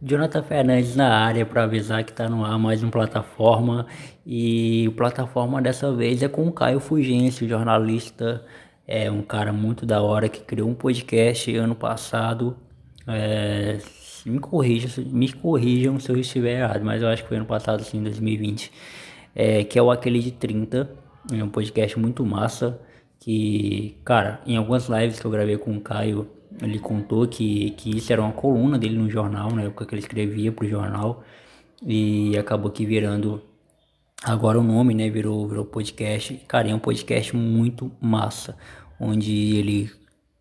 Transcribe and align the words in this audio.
Jonathan 0.00 0.42
Fernandes 0.42 0.94
na 0.94 1.16
área 1.16 1.46
para 1.46 1.62
avisar 1.64 2.04
que 2.04 2.10
está 2.10 2.28
no 2.28 2.44
ar 2.44 2.58
mais 2.58 2.82
uma 2.82 2.90
plataforma. 2.90 3.86
E 4.26 4.92
plataforma 4.96 5.60
dessa 5.62 5.92
vez 5.92 6.22
é 6.22 6.28
com 6.28 6.46
o 6.46 6.52
Caio 6.52 6.80
Fugêncio, 6.80 7.48
jornalista, 7.48 8.44
é 8.86 9.10
um 9.10 9.22
cara 9.22 9.52
muito 9.52 9.86
da 9.86 10.02
hora 10.02 10.28
que 10.28 10.40
criou 10.40 10.68
um 10.68 10.74
podcast 10.74 11.54
ano 11.56 11.74
passado. 11.74 12.56
É, 13.06 13.78
me 14.26 14.38
corrijam, 14.38 15.04
me 15.06 15.32
corrijam 15.32 15.98
se 15.98 16.10
eu 16.10 16.16
estiver 16.18 16.60
errado, 16.60 16.84
mas 16.84 17.02
eu 17.02 17.08
acho 17.08 17.22
que 17.22 17.28
foi 17.28 17.38
ano 17.38 17.46
passado, 17.46 17.80
assim, 17.80 18.02
2020, 18.02 18.72
é, 19.34 19.64
que 19.64 19.78
é 19.78 19.82
o 19.82 19.90
Aquele 19.90 20.18
de 20.20 20.32
30, 20.32 20.90
é 21.32 21.42
um 21.42 21.48
podcast 21.48 21.98
muito 21.98 22.24
massa 22.26 22.80
que, 23.18 23.96
cara, 24.04 24.40
em 24.46 24.56
algumas 24.56 24.88
lives 24.88 25.18
que 25.18 25.26
eu 25.26 25.30
gravei 25.30 25.56
com 25.56 25.76
o 25.76 25.80
Caio 25.80 26.28
ele 26.62 26.78
contou 26.78 27.26
que, 27.26 27.70
que 27.72 27.96
isso 27.96 28.12
era 28.12 28.22
uma 28.22 28.32
coluna 28.32 28.78
dele 28.78 28.96
no 28.96 29.10
jornal, 29.10 29.50
na 29.50 29.62
época 29.62 29.86
que 29.86 29.94
ele 29.94 30.00
escrevia 30.00 30.52
pro 30.52 30.68
jornal, 30.68 31.22
e 31.84 32.36
acabou 32.38 32.70
que 32.70 32.86
virando 32.86 33.42
agora 34.22 34.58
o 34.58 34.62
nome, 34.62 34.94
né? 34.94 35.08
Virou, 35.10 35.46
virou 35.46 35.64
podcast. 35.64 36.34
Cara, 36.48 36.68
é 36.68 36.74
um 36.74 36.78
podcast 36.78 37.36
muito 37.36 37.90
massa, 38.00 38.56
onde 38.98 39.56
ele 39.56 39.90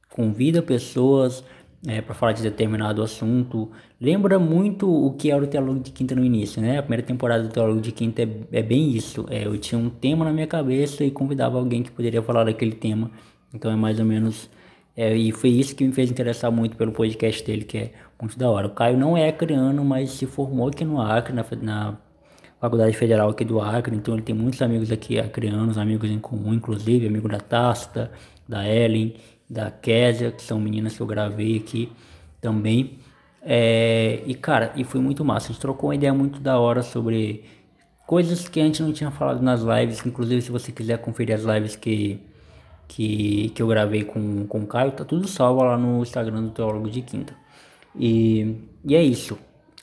convida 0.10 0.62
pessoas 0.62 1.44
é, 1.88 2.02
para 2.02 2.16
falar 2.16 2.32
de 2.32 2.42
determinado 2.42 3.02
assunto. 3.02 3.70
Lembra 4.00 4.40
muito 4.40 4.90
o 4.90 5.14
que 5.14 5.30
era 5.30 5.44
o 5.44 5.48
Teólogo 5.48 5.80
de 5.80 5.92
Quinta 5.92 6.16
no 6.16 6.24
início, 6.24 6.62
né? 6.62 6.80
A 6.80 6.82
primeira 6.82 7.04
temporada 7.04 7.44
do 7.44 7.50
Teólogo 7.50 7.82
de 7.82 7.92
Quinta 7.92 8.24
é, 8.24 8.30
é 8.52 8.64
bem 8.64 8.92
isso. 8.92 9.26
É, 9.30 9.46
eu 9.46 9.58
tinha 9.58 9.78
um 9.80 9.90
tema 9.90 10.26
na 10.26 10.32
minha 10.32 10.48
cabeça 10.48 11.04
e 11.04 11.12
convidava 11.12 11.58
alguém 11.58 11.84
que 11.84 11.92
poderia 11.92 12.22
falar 12.22 12.46
daquele 12.46 12.74
tema. 12.74 13.12
Então 13.54 13.72
é 13.72 13.76
mais 13.76 14.00
ou 14.00 14.06
menos 14.06 14.50
é, 14.96 15.16
e 15.16 15.32
foi 15.32 15.50
isso 15.50 15.76
que 15.76 15.86
me 15.86 15.92
fez 15.92 16.10
interessar 16.10 16.52
muito 16.52 16.78
pelo 16.78 16.92
podcast 16.92 17.44
dele, 17.46 17.66
que 17.66 17.78
é 17.78 17.92
muito 18.20 18.38
da 18.40 18.50
hora. 18.50 18.68
O 18.68 18.70
Caio 18.70 18.98
não 18.98 19.18
é 19.18 19.30
acreano, 19.30 19.84
mas 19.84 20.12
se 20.12 20.26
formou 20.26 20.70
aqui 20.70 20.86
no 20.86 21.02
Acre, 21.02 21.34
na, 21.34 21.46
na 21.62 21.98
Faculdade 22.62 22.96
Federal 22.96 23.30
aqui 23.30 23.44
do 23.44 23.60
Acre, 23.60 23.96
então 23.96 24.14
ele 24.14 24.24
tem 24.24 24.34
muitos 24.34 24.62
amigos 24.62 24.92
aqui 24.92 25.20
acreanos, 25.20 25.78
amigos 25.78 26.10
em 26.10 26.20
comum, 26.20 26.54
inclusive, 26.54 27.08
amigo 27.08 27.28
da 27.28 27.40
Tasta, 27.40 28.12
da 28.48 28.68
Ellen, 28.68 29.16
da 29.50 29.70
Késia, 29.70 30.32
que 30.32 30.42
são 30.42 30.60
meninas 30.60 30.96
que 30.96 31.02
eu 31.02 31.08
gravei 31.08 31.58
aqui 31.58 31.92
também. 32.42 33.00
É, 33.42 34.24
e 34.26 34.34
cara, 34.34 34.72
e 34.76 34.84
foi 34.84 35.02
muito 35.02 35.24
massa. 35.26 35.48
A 35.48 35.52
gente 35.52 35.62
trocou 35.62 35.90
uma 35.90 35.96
ideia 35.96 36.14
muito 36.14 36.40
da 36.40 36.58
hora 36.58 36.82
sobre 36.82 37.44
coisas 38.08 38.48
que 38.48 38.60
a 38.60 38.64
gente 38.64 38.82
não 38.82 38.94
tinha 38.94 39.12
falado 39.12 39.42
nas 39.42 39.62
lives. 39.62 40.06
Inclusive, 40.06 40.42
se 40.42 40.52
você 40.52 40.72
quiser 40.72 40.98
conferir 41.00 41.36
as 41.36 41.44
lives 41.44 41.76
que 41.76 42.20
que, 42.88 43.50
que 43.50 43.62
eu 43.62 43.68
gravei 43.68 44.04
com, 44.04 44.46
com 44.48 44.60
o 44.60 44.68
Caio, 44.68 44.92
tá 44.92 45.04
tudo 45.04 45.28
salvo 45.28 45.64
lá 45.64 45.78
no 45.78 46.02
Instagram 46.02 46.44
do 46.44 46.52
Teólogo 46.52 46.90
de 46.90 47.02
Quinta. 47.02 47.36
E, 47.98 48.56
e 48.84 48.96
é 48.96 49.04
isso. 49.04 49.38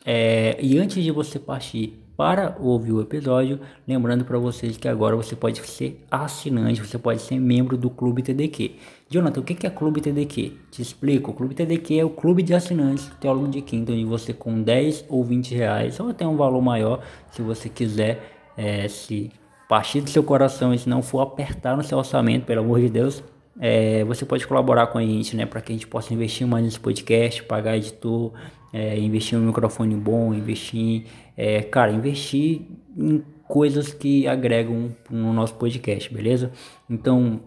É, 0.05 0.57
e 0.61 0.79
antes 0.79 1.03
de 1.03 1.11
você 1.11 1.39
partir 1.39 1.99
para 2.17 2.57
ouvir 2.61 2.93
o 2.93 3.01
episódio, 3.01 3.59
lembrando 3.89 4.25
para 4.25 4.39
vocês 4.39 4.77
que 4.77 4.87
agora 4.87 5.17
você 5.17 5.35
pode 5.35 5.61
ser 5.67 6.05
assinante, 6.11 6.81
você 6.81 6.99
pode 6.99 7.23
ser 7.23 7.39
membro 7.41 7.77
do 7.77 7.89
Clube 7.89 8.23
TDQ. 8.23 8.77
Jonathan, 9.09 9.41
o 9.41 9.43
que 9.43 9.67
é 9.67 9.71
Clube 9.71 10.01
TDQ? 10.01 10.53
Te 10.71 10.83
explico. 10.83 11.31
O 11.31 11.35
Clube 11.35 11.55
TDQ 11.55 11.99
é 11.99 12.05
o 12.05 12.11
clube 12.11 12.43
de 12.43 12.55
assinantes 12.55 13.07
do 13.09 13.17
Teólogo 13.17 13.49
de 13.49 13.61
Quinta, 13.61 13.93
onde 13.93 14.05
você 14.05 14.33
com 14.33 14.63
10 14.63 15.07
ou 15.09 15.25
20 15.25 15.55
reais, 15.55 15.99
ou 16.01 16.09
até 16.09 16.27
um 16.27 16.37
valor 16.37 16.63
maior, 16.63 17.03
se 17.31 17.43
você 17.43 17.69
quiser 17.69 18.23
é, 18.57 18.87
se 18.89 19.31
partir 19.73 20.03
do 20.03 20.11
seu 20.11 20.23
coração 20.23 20.75
e 20.75 20.79
se 20.79 20.87
não 20.87 21.01
for 21.01 21.21
apertar 21.21 21.75
no 21.79 21.83
seu 21.83 21.97
orçamento, 21.97 22.45
pelo 22.45 22.61
amor 22.61 22.79
de 22.79 22.91
Deus, 22.91 23.25
é, 23.59 24.05
você 24.05 24.23
pode 24.23 24.47
colaborar 24.47 24.89
com 24.89 24.99
a 24.99 25.03
gente, 25.03 25.35
né, 25.35 25.47
para 25.47 25.63
que 25.63 25.73
a 25.73 25.75
gente 25.75 25.87
possa 25.87 26.13
investir 26.13 26.47
mais 26.47 26.63
nesse 26.63 26.79
podcast, 26.79 27.43
pagar 27.45 27.79
editor, 27.79 28.35
é, 28.71 28.99
investir 28.99 29.39
em 29.39 29.41
um 29.41 29.47
microfone 29.47 29.95
bom, 29.95 30.35
investir, 30.35 31.07
é, 31.35 31.63
cara, 31.63 31.91
investir 31.91 32.61
em 32.95 33.23
coisas 33.49 33.95
que 33.95 34.29
agregam 34.29 34.95
no 35.09 35.33
nosso 35.33 35.55
podcast, 35.55 36.13
beleza? 36.13 36.53
Então, 36.91 37.41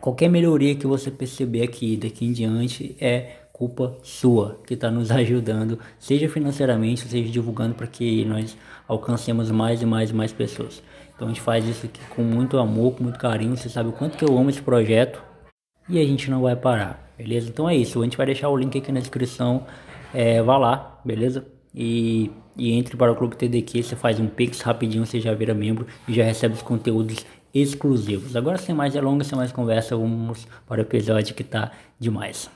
qualquer 0.00 0.28
melhoria 0.28 0.76
que 0.76 0.86
você 0.86 1.10
perceber 1.10 1.64
aqui 1.64 1.96
daqui 1.96 2.24
em 2.24 2.32
diante 2.32 2.96
é 3.00 3.38
culpa 3.52 3.98
sua 4.04 4.60
que 4.64 4.74
está 4.74 4.92
nos 4.92 5.10
ajudando, 5.12 5.76
seja 5.98 6.28
financeiramente, 6.28 7.08
seja 7.08 7.28
divulgando 7.28 7.74
para 7.74 7.88
que 7.88 8.24
nós 8.26 8.56
alcancemos 8.86 9.50
mais 9.50 9.82
e 9.82 9.86
mais 9.86 10.10
e 10.10 10.14
mais 10.14 10.32
pessoas. 10.32 10.80
Então 11.14 11.28
a 11.28 11.30
gente 11.30 11.40
faz 11.40 11.66
isso 11.66 11.86
aqui 11.86 12.00
com 12.14 12.22
muito 12.22 12.58
amor, 12.58 12.94
com 12.94 13.04
muito 13.04 13.18
carinho. 13.18 13.56
Você 13.56 13.68
sabe 13.68 13.88
o 13.88 13.92
quanto 13.92 14.16
que 14.16 14.24
eu 14.24 14.36
amo 14.36 14.50
esse 14.50 14.62
projeto. 14.62 15.22
E 15.88 16.00
a 16.00 16.04
gente 16.04 16.30
não 16.30 16.42
vai 16.42 16.56
parar, 16.56 17.12
beleza? 17.18 17.48
Então 17.48 17.68
é 17.68 17.76
isso. 17.76 18.00
A 18.00 18.04
gente 18.04 18.16
vai 18.16 18.26
deixar 18.26 18.48
o 18.48 18.56
link 18.56 18.76
aqui 18.78 18.92
na 18.92 19.00
descrição. 19.00 19.66
É, 20.14 20.42
vá 20.42 20.56
lá, 20.56 21.00
beleza? 21.04 21.46
E, 21.74 22.30
e 22.56 22.72
entre 22.72 22.96
para 22.96 23.12
o 23.12 23.16
Clube 23.16 23.36
TDQ. 23.36 23.82
Você 23.82 23.96
faz 23.96 24.20
um 24.20 24.26
pix 24.26 24.60
rapidinho, 24.60 25.04
você 25.04 25.20
já 25.20 25.34
vira 25.34 25.54
membro 25.54 25.86
e 26.06 26.12
já 26.14 26.24
recebe 26.24 26.54
os 26.54 26.62
conteúdos 26.62 27.24
exclusivos. 27.54 28.36
Agora 28.36 28.58
sem 28.58 28.74
mais 28.74 28.92
delongas, 28.92 29.26
sem 29.26 29.36
mais 29.36 29.52
conversa, 29.52 29.96
vamos 29.96 30.46
para 30.66 30.80
o 30.80 30.82
episódio 30.82 31.34
que 31.34 31.44
tá 31.44 31.70
demais. 31.98 32.50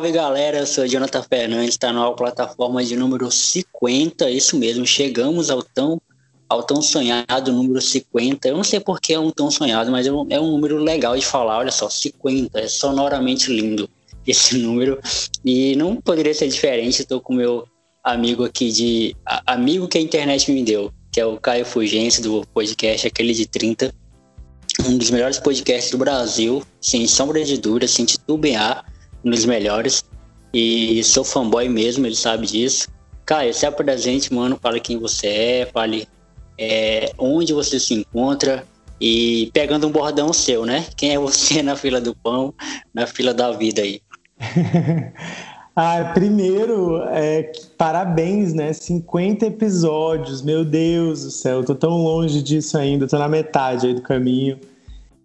Salve 0.00 0.12
galera, 0.12 0.60
eu 0.60 0.66
sou 0.66 0.86
Jonathan 0.86 1.22
Fernandes, 1.22 1.74
está 1.74 1.92
na 1.92 2.10
plataforma 2.12 2.82
de 2.82 2.96
número 2.96 3.30
50, 3.30 4.30
isso 4.30 4.58
mesmo, 4.58 4.86
chegamos 4.86 5.50
ao 5.50 5.62
tão, 5.62 6.00
ao 6.48 6.62
tão 6.62 6.80
sonhado 6.80 7.52
número 7.52 7.82
50. 7.82 8.48
Eu 8.48 8.56
não 8.56 8.64
sei 8.64 8.80
por 8.80 8.98
que 8.98 9.12
é 9.12 9.20
um 9.20 9.30
tão 9.30 9.50
sonhado, 9.50 9.90
mas 9.90 10.06
é 10.06 10.10
um, 10.10 10.26
é 10.30 10.40
um 10.40 10.52
número 10.52 10.78
legal 10.78 11.18
de 11.18 11.26
falar, 11.26 11.58
olha 11.58 11.70
só, 11.70 11.90
50, 11.90 12.58
é 12.58 12.66
sonoramente 12.66 13.52
lindo 13.52 13.90
esse 14.26 14.56
número. 14.64 14.98
E 15.44 15.76
não 15.76 15.96
poderia 15.96 16.32
ser 16.32 16.48
diferente, 16.48 17.02
estou 17.02 17.20
com 17.20 17.34
meu 17.34 17.68
amigo 18.02 18.42
aqui 18.42 18.72
de. 18.72 19.14
A, 19.26 19.52
amigo 19.52 19.86
que 19.86 19.98
a 19.98 20.00
internet 20.00 20.50
me 20.50 20.64
deu, 20.64 20.90
que 21.12 21.20
é 21.20 21.26
o 21.26 21.36
Caio 21.36 21.66
Fugêncio, 21.66 22.22
do 22.22 22.46
podcast 22.54 23.06
Aquele 23.06 23.34
de 23.34 23.44
30. 23.44 23.92
Um 24.86 24.96
dos 24.96 25.10
melhores 25.10 25.38
podcasts 25.38 25.90
do 25.90 25.98
Brasil, 25.98 26.62
sem 26.80 27.06
sombra 27.06 27.44
de 27.44 27.58
dúvida, 27.58 27.86
sem 27.86 28.06
titubear 28.06 28.82
um 29.24 29.30
dos 29.30 29.44
melhores. 29.44 30.04
E 30.52 31.02
sou 31.04 31.24
fanboy 31.24 31.68
mesmo, 31.68 32.06
ele 32.06 32.16
sabe 32.16 32.46
disso. 32.46 32.88
Caio, 33.24 33.54
se 33.54 33.64
apresente, 33.64 34.34
mano, 34.34 34.58
fale 34.60 34.80
quem 34.80 34.98
você 34.98 35.26
é, 35.28 35.70
fale 35.72 36.08
é, 36.58 37.12
onde 37.16 37.52
você 37.52 37.78
se 37.78 37.94
encontra 37.94 38.64
e 39.00 39.50
pegando 39.54 39.86
um 39.86 39.90
bordão 39.90 40.32
seu, 40.32 40.66
né? 40.66 40.84
Quem 40.96 41.14
é 41.14 41.18
você 41.18 41.62
na 41.64 41.76
fila 41.76 42.00
do 42.00 42.14
pão, 42.14 42.52
na 42.92 43.06
fila 43.06 43.32
da 43.32 43.50
vida 43.52 43.82
aí? 43.82 44.02
ah, 45.74 46.10
primeiro, 46.12 47.02
é, 47.08 47.52
parabéns, 47.78 48.52
né? 48.52 48.72
50 48.72 49.46
episódios, 49.46 50.42
meu 50.42 50.64
Deus 50.64 51.24
do 51.24 51.30
céu, 51.30 51.64
tô 51.64 51.74
tão 51.74 51.96
longe 51.96 52.42
disso 52.42 52.76
ainda, 52.76 53.06
tô 53.06 53.18
na 53.18 53.28
metade 53.28 53.86
aí 53.86 53.94
do 53.94 54.02
caminho. 54.02 54.58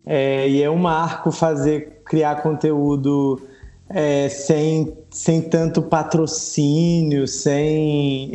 É, 0.05 0.47
e 0.47 0.61
é 0.61 0.69
um 0.69 0.77
marco 0.77 1.31
fazer, 1.31 2.01
criar 2.05 2.43
conteúdo 2.43 3.41
é, 3.89 4.29
sem, 4.29 4.93
sem 5.11 5.41
tanto 5.41 5.81
patrocínio, 5.81 7.27
sem, 7.27 8.31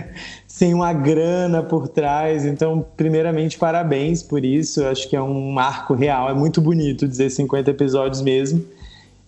sem 0.46 0.72
uma 0.72 0.92
grana 0.92 1.62
por 1.62 1.88
trás. 1.88 2.44
Então, 2.44 2.84
primeiramente, 2.96 3.58
parabéns 3.58 4.22
por 4.22 4.44
isso. 4.44 4.84
acho 4.84 5.08
que 5.08 5.16
é 5.16 5.22
um 5.22 5.52
marco 5.52 5.94
real. 5.94 6.28
É 6.30 6.34
muito 6.34 6.60
bonito 6.60 7.06
dizer 7.06 7.30
50 7.30 7.70
episódios 7.70 8.22
mesmo. 8.22 8.64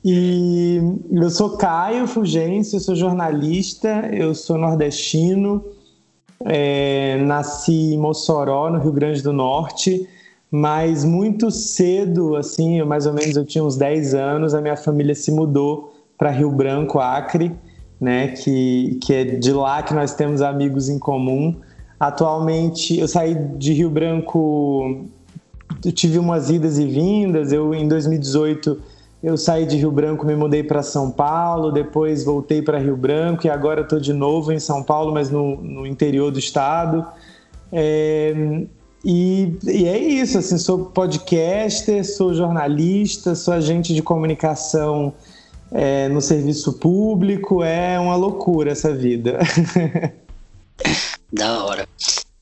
E 0.05 0.81
eu 1.11 1.29
sou 1.31 1.57
Caio 1.57 2.07
Fugêncio, 2.07 2.77
eu 2.77 2.81
sou 2.81 2.95
jornalista, 2.95 4.09
eu 4.13 4.37
sou 4.37 4.57
nordestino, 4.57 5.65
é, 6.45 7.17
nasci 7.23 7.95
em 7.95 7.99
Mossoró, 7.99 8.71
no 8.71 8.79
Rio 8.79 8.93
Grande 8.93 9.21
do 9.21 9.33
Norte 9.33 10.09
mas 10.51 11.05
muito 11.05 11.51
cedo, 11.51 12.37
assim, 12.37 12.83
mais 12.83 13.07
ou 13.07 13.13
menos 13.13 13.37
eu 13.37 13.45
tinha 13.45 13.65
uns 13.65 13.77
10 13.77 14.15
anos, 14.15 14.55
a 14.55 14.61
minha 14.61 14.77
família 14.77 15.15
se 15.15 15.31
mudou 15.31 15.93
para 16.17 16.31
Rio 16.31 16.51
Branco, 16.51 16.99
Acre, 16.99 17.53
né, 18.01 18.29
que, 18.29 18.99
que 19.03 19.13
é 19.13 19.25
de 19.25 19.53
lá 19.53 19.83
que 19.83 19.93
nós 19.93 20.15
temos 20.15 20.41
amigos 20.43 20.89
em 20.89 20.99
comum. 20.99 21.55
Atualmente, 21.99 22.99
eu 22.99 23.09
saí 23.09 23.35
de 23.35 23.73
Rio 23.73 23.91
Branco, 23.91 25.07
eu 25.85 25.93
tive 25.93 26.19
umas 26.19 26.51
idas 26.51 26.79
e 26.79 26.87
vindas, 26.87 27.53
eu 27.53 27.75
em 27.75 27.89
2018 27.89 28.79
eu 29.23 29.37
saí 29.37 29.67
de 29.67 29.77
Rio 29.77 29.91
Branco, 29.91 30.25
me 30.27 30.37
mudei 30.37 30.63
para 30.63 30.83
São 30.83 31.11
Paulo, 31.11 31.73
depois 31.73 32.23
voltei 32.23 32.63
para 32.63 32.79
Rio 32.79 32.97
Branco 32.97 33.47
e 33.47 33.51
agora 33.51 33.81
estou 33.81 33.99
de 33.99 34.13
novo 34.13 34.53
em 34.53 34.61
São 34.61 34.83
Paulo, 34.83 35.13
mas 35.13 35.31
no, 35.31 35.57
no 35.57 35.87
interior 35.87 36.31
do 36.31 36.39
estado. 36.39 37.05
É, 37.73 38.63
e, 39.09 39.57
e, 39.65 39.87
é 39.87 39.97
isso, 39.97 40.39
assim, 40.39 40.59
sou 40.59 40.87
podcaster, 40.87 42.05
sou 42.05 42.35
jornalista, 42.35 43.37
sou 43.37 43.55
agente 43.55 43.95
de 43.95 44.03
comunicação 44.03 45.15
é, 45.71 46.09
no 46.09 46.21
serviço 46.21 46.73
público, 46.73 47.63
é 47.63 47.99
uma 48.01 48.17
loucura 48.17 48.73
essa 48.73 48.93
vida. 48.93 49.39
da 51.33 51.65
hora. 51.65 51.89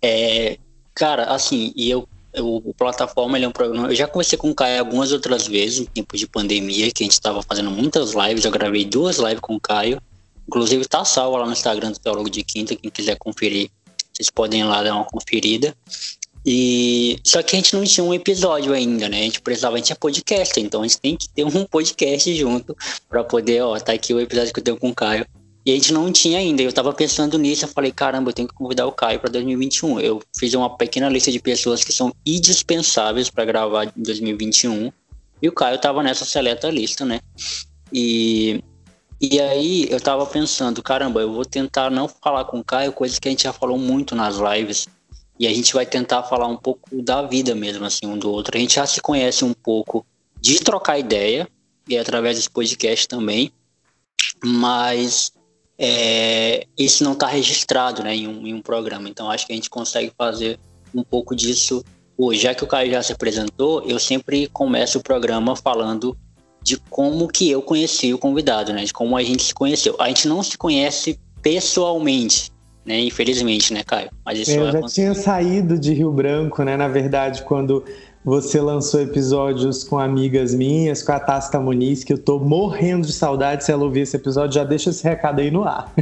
É, 0.00 0.56
cara, 0.94 1.24
assim, 1.24 1.72
e 1.76 1.90
eu 1.90 2.08
o, 2.40 2.70
o 2.70 2.74
Plataforma 2.74 3.38
ele 3.38 3.44
é 3.44 3.48
um 3.48 3.52
programa. 3.52 3.88
Eu 3.88 3.94
já 3.94 4.08
conversei 4.08 4.38
com 4.38 4.50
o 4.50 4.54
Caio 4.54 4.80
algumas 4.80 5.12
outras 5.12 5.46
vezes, 5.46 5.80
em 5.80 5.84
tempo 5.84 6.16
de 6.16 6.26
pandemia, 6.26 6.90
que 6.90 7.02
a 7.02 7.06
gente 7.06 7.12
estava 7.12 7.42
fazendo 7.42 7.70
muitas 7.70 8.12
lives. 8.12 8.44
Eu 8.44 8.50
gravei 8.50 8.84
duas 8.84 9.18
lives 9.18 9.40
com 9.40 9.54
o 9.54 9.60
Caio. 9.60 10.00
Inclusive 10.48 10.82
está 10.82 11.04
salvo 11.04 11.36
lá 11.36 11.46
no 11.46 11.52
Instagram 11.52 11.92
do 11.92 11.98
Teólogo 11.98 12.28
de 12.28 12.42
Quinta. 12.42 12.74
Quem 12.74 12.90
quiser 12.90 13.16
conferir, 13.16 13.70
vocês 14.12 14.30
podem 14.30 14.60
ir 14.60 14.64
lá 14.64 14.82
dar 14.82 14.94
uma 14.94 15.04
conferida. 15.04 15.74
E 16.46 17.18
só 17.24 17.42
que 17.42 17.56
a 17.56 17.58
gente 17.58 17.74
não 17.74 17.84
tinha 17.84 18.04
um 18.04 18.12
episódio 18.12 18.72
ainda, 18.74 19.08
né? 19.08 19.20
A 19.20 19.22
gente 19.22 19.40
precisava, 19.40 19.76
a 19.76 19.78
gente 19.78 19.92
é 19.92 19.94
podcast, 19.94 20.60
então 20.60 20.82
a 20.82 20.86
gente 20.86 21.00
tem 21.00 21.16
que 21.16 21.28
ter 21.28 21.44
um 21.44 21.64
podcast 21.64 22.34
junto 22.34 22.76
para 23.08 23.24
poder, 23.24 23.62
ó, 23.62 23.78
tá 23.78 23.92
aqui 23.92 24.12
o 24.12 24.20
episódio 24.20 24.52
que 24.52 24.60
eu 24.60 24.64
tenho 24.64 24.76
com 24.76 24.90
o 24.90 24.94
Caio. 24.94 25.26
E 25.64 25.72
a 25.72 25.74
gente 25.74 25.94
não 25.94 26.12
tinha 26.12 26.38
ainda. 26.38 26.62
Eu 26.62 26.72
tava 26.72 26.92
pensando 26.92 27.38
nisso, 27.38 27.64
eu 27.64 27.68
falei, 27.68 27.90
caramba, 27.90 28.28
eu 28.28 28.34
tenho 28.34 28.46
que 28.46 28.54
convidar 28.54 28.86
o 28.86 28.92
Caio 28.92 29.18
para 29.18 29.30
2021. 29.30 29.98
Eu 29.98 30.22
fiz 30.36 30.52
uma 30.52 30.76
pequena 30.76 31.08
lista 31.08 31.32
de 31.32 31.40
pessoas 31.40 31.82
que 31.82 31.92
são 31.92 32.14
indispensáveis 32.26 33.30
para 33.30 33.46
gravar 33.46 33.86
em 33.86 34.02
2021. 34.02 34.92
E 35.40 35.48
o 35.48 35.52
Caio 35.52 35.78
tava 35.78 36.02
nessa 36.02 36.26
seleta 36.26 36.68
lista, 36.68 37.06
né? 37.06 37.20
E 37.90 38.62
e 39.20 39.40
aí 39.40 39.86
eu 39.90 39.98
tava 40.00 40.26
pensando, 40.26 40.82
caramba, 40.82 41.20
eu 41.20 41.32
vou 41.32 41.46
tentar 41.46 41.90
não 41.90 42.06
falar 42.08 42.44
com 42.44 42.58
o 42.58 42.64
Caio 42.64 42.92
coisas 42.92 43.18
que 43.18 43.26
a 43.26 43.30
gente 43.30 43.44
já 43.44 43.52
falou 43.54 43.78
muito 43.78 44.14
nas 44.14 44.36
lives. 44.36 44.86
E 45.38 45.46
a 45.46 45.52
gente 45.52 45.74
vai 45.74 45.84
tentar 45.84 46.22
falar 46.22 46.46
um 46.46 46.56
pouco 46.56 47.02
da 47.02 47.22
vida 47.22 47.54
mesmo, 47.54 47.84
assim, 47.84 48.06
um 48.06 48.16
do 48.16 48.30
outro. 48.30 48.56
A 48.56 48.60
gente 48.60 48.76
já 48.76 48.86
se 48.86 49.00
conhece 49.00 49.44
um 49.44 49.52
pouco 49.52 50.06
de 50.40 50.60
trocar 50.60 50.98
ideia, 50.98 51.48
e 51.88 51.98
através 51.98 52.36
desse 52.36 52.50
podcast 52.50 53.08
também. 53.08 53.52
Mas 54.44 55.32
é, 55.78 56.66
isso 56.78 57.02
não 57.02 57.12
está 57.12 57.26
registrado 57.26 58.02
né, 58.02 58.14
em 58.14 58.28
um, 58.28 58.46
em, 58.46 58.54
um, 58.54 58.62
programa. 58.62 59.08
Então 59.08 59.30
acho 59.30 59.46
que 59.46 59.52
a 59.52 59.56
gente 59.56 59.70
consegue 59.70 60.12
fazer 60.16 60.58
um 60.94 61.02
pouco 61.02 61.34
disso 61.34 61.84
hoje. 62.16 62.40
Já 62.40 62.54
que 62.54 62.64
o 62.64 62.66
Caio 62.66 62.90
já 62.90 63.02
se 63.02 63.12
apresentou, 63.12 63.82
eu 63.82 63.98
sempre 63.98 64.48
começo 64.48 64.98
o 64.98 65.02
programa 65.02 65.56
falando 65.56 66.16
de 66.62 66.78
como 66.88 67.28
que 67.28 67.50
eu 67.50 67.60
conheci 67.60 68.14
o 68.14 68.18
convidado, 68.18 68.72
né? 68.72 68.84
De 68.84 68.92
como 68.92 69.16
a 69.16 69.22
gente 69.22 69.42
se 69.42 69.54
conheceu. 69.54 69.96
A 69.98 70.08
gente 70.08 70.26
não 70.26 70.42
se 70.42 70.56
conhece 70.56 71.18
pessoalmente, 71.42 72.50
né? 72.84 73.00
Infelizmente, 73.00 73.72
né, 73.72 73.82
Caio? 73.82 74.10
Mas 74.24 74.40
isso 74.40 74.52
eu 74.52 74.72
já 74.72 74.82
tinha 74.82 75.14
saído 75.14 75.78
de 75.78 75.92
Rio 75.94 76.12
Branco, 76.12 76.62
né? 76.62 76.76
Na 76.76 76.88
verdade, 76.88 77.42
quando 77.42 77.84
você 78.24 78.60
lançou 78.60 79.00
episódios 79.00 79.84
com 79.84 79.98
amigas 79.98 80.54
minhas, 80.54 81.02
com 81.02 81.12
a 81.12 81.20
Tasta 81.20 81.60
Muniz, 81.60 82.02
que 82.02 82.12
eu 82.12 82.18
tô 82.18 82.38
morrendo 82.38 83.06
de 83.06 83.12
saudade 83.12 83.64
se 83.64 83.70
ela 83.70 83.84
ouvir 83.84 84.00
esse 84.00 84.16
episódio, 84.16 84.54
já 84.54 84.64
deixa 84.64 84.90
esse 84.90 85.04
recado 85.04 85.40
aí 85.40 85.50
no 85.50 85.64
ar. 85.64 85.92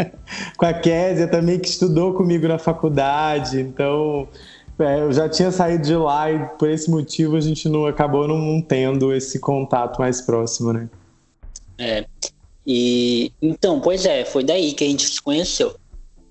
com 0.58 0.66
a 0.66 0.74
Késia 0.74 1.26
também, 1.26 1.58
que 1.58 1.68
estudou 1.68 2.12
comigo 2.12 2.46
na 2.46 2.58
faculdade, 2.58 3.60
então 3.60 4.28
é, 4.78 5.00
eu 5.00 5.12
já 5.12 5.26
tinha 5.26 5.50
saído 5.50 5.84
de 5.84 5.96
lá 5.96 6.30
e 6.30 6.38
por 6.58 6.68
esse 6.68 6.90
motivo 6.90 7.36
a 7.36 7.40
gente 7.40 7.66
não 7.68 7.86
acabou 7.86 8.28
não 8.28 8.60
tendo 8.60 9.12
esse 9.14 9.38
contato 9.38 9.98
mais 9.98 10.20
próximo, 10.20 10.74
né? 10.74 10.88
É. 11.78 12.04
E 12.66 13.32
então, 13.40 13.80
pois 13.80 14.04
é, 14.04 14.24
foi 14.24 14.44
daí 14.44 14.72
que 14.74 14.84
a 14.84 14.86
gente 14.86 15.08
se 15.08 15.20
conheceu. 15.20 15.74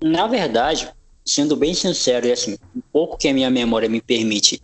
Na 0.02 0.26
verdade, 0.26 0.88
sendo 1.24 1.56
bem 1.56 1.74
sincero 1.74 2.26
e 2.26 2.32
assim, 2.32 2.56
um 2.74 2.80
pouco 2.92 3.16
que 3.16 3.28
a 3.28 3.34
minha 3.34 3.50
memória 3.50 3.88
me 3.88 4.00
permite 4.00 4.60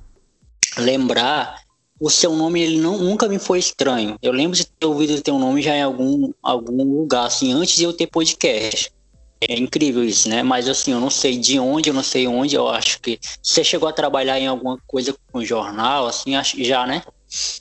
lembrar, 0.79 1.61
o 2.01 2.11
seu 2.11 2.35
nome 2.35 2.61
ele 2.61 2.79
não, 2.79 2.99
nunca 2.99 3.29
me 3.29 3.39
foi 3.39 3.59
estranho. 3.59 4.17
Eu 4.23 4.33
lembro 4.33 4.57
de 4.57 4.67
ter 4.67 4.87
ouvido 4.87 5.15
o 5.15 5.23
teu 5.23 5.39
nome 5.39 5.63
já 5.63 5.77
em 5.77 5.83
algum, 5.83 6.33
algum 6.43 6.83
lugar, 6.83 7.27
assim, 7.27 7.53
antes 7.53 7.77
de 7.77 7.85
eu 7.85 7.93
ter 7.93 8.07
podcast. 8.07 8.93
É 9.41 9.55
incrível 9.55 10.03
isso, 10.03 10.29
né? 10.29 10.43
Mas 10.43 10.69
assim, 10.69 10.93
eu 10.93 11.01
não 11.01 11.11
sei 11.11 11.37
de 11.39 11.59
onde, 11.59 11.91
eu 11.91 11.95
não 11.95 12.03
sei 12.03 12.27
onde, 12.27 12.57
eu 12.57 12.69
acho 12.69 13.01
que 13.01 13.19
você 13.43 13.63
chegou 13.63 13.89
a 13.89 13.93
trabalhar 13.93 14.41
em 14.41 14.47
alguma 14.47 14.79
coisa 14.87 15.15
com 15.31 15.45
jornal, 15.45 16.07
assim, 16.07 16.33
já, 16.65 16.87
né? 16.87 17.03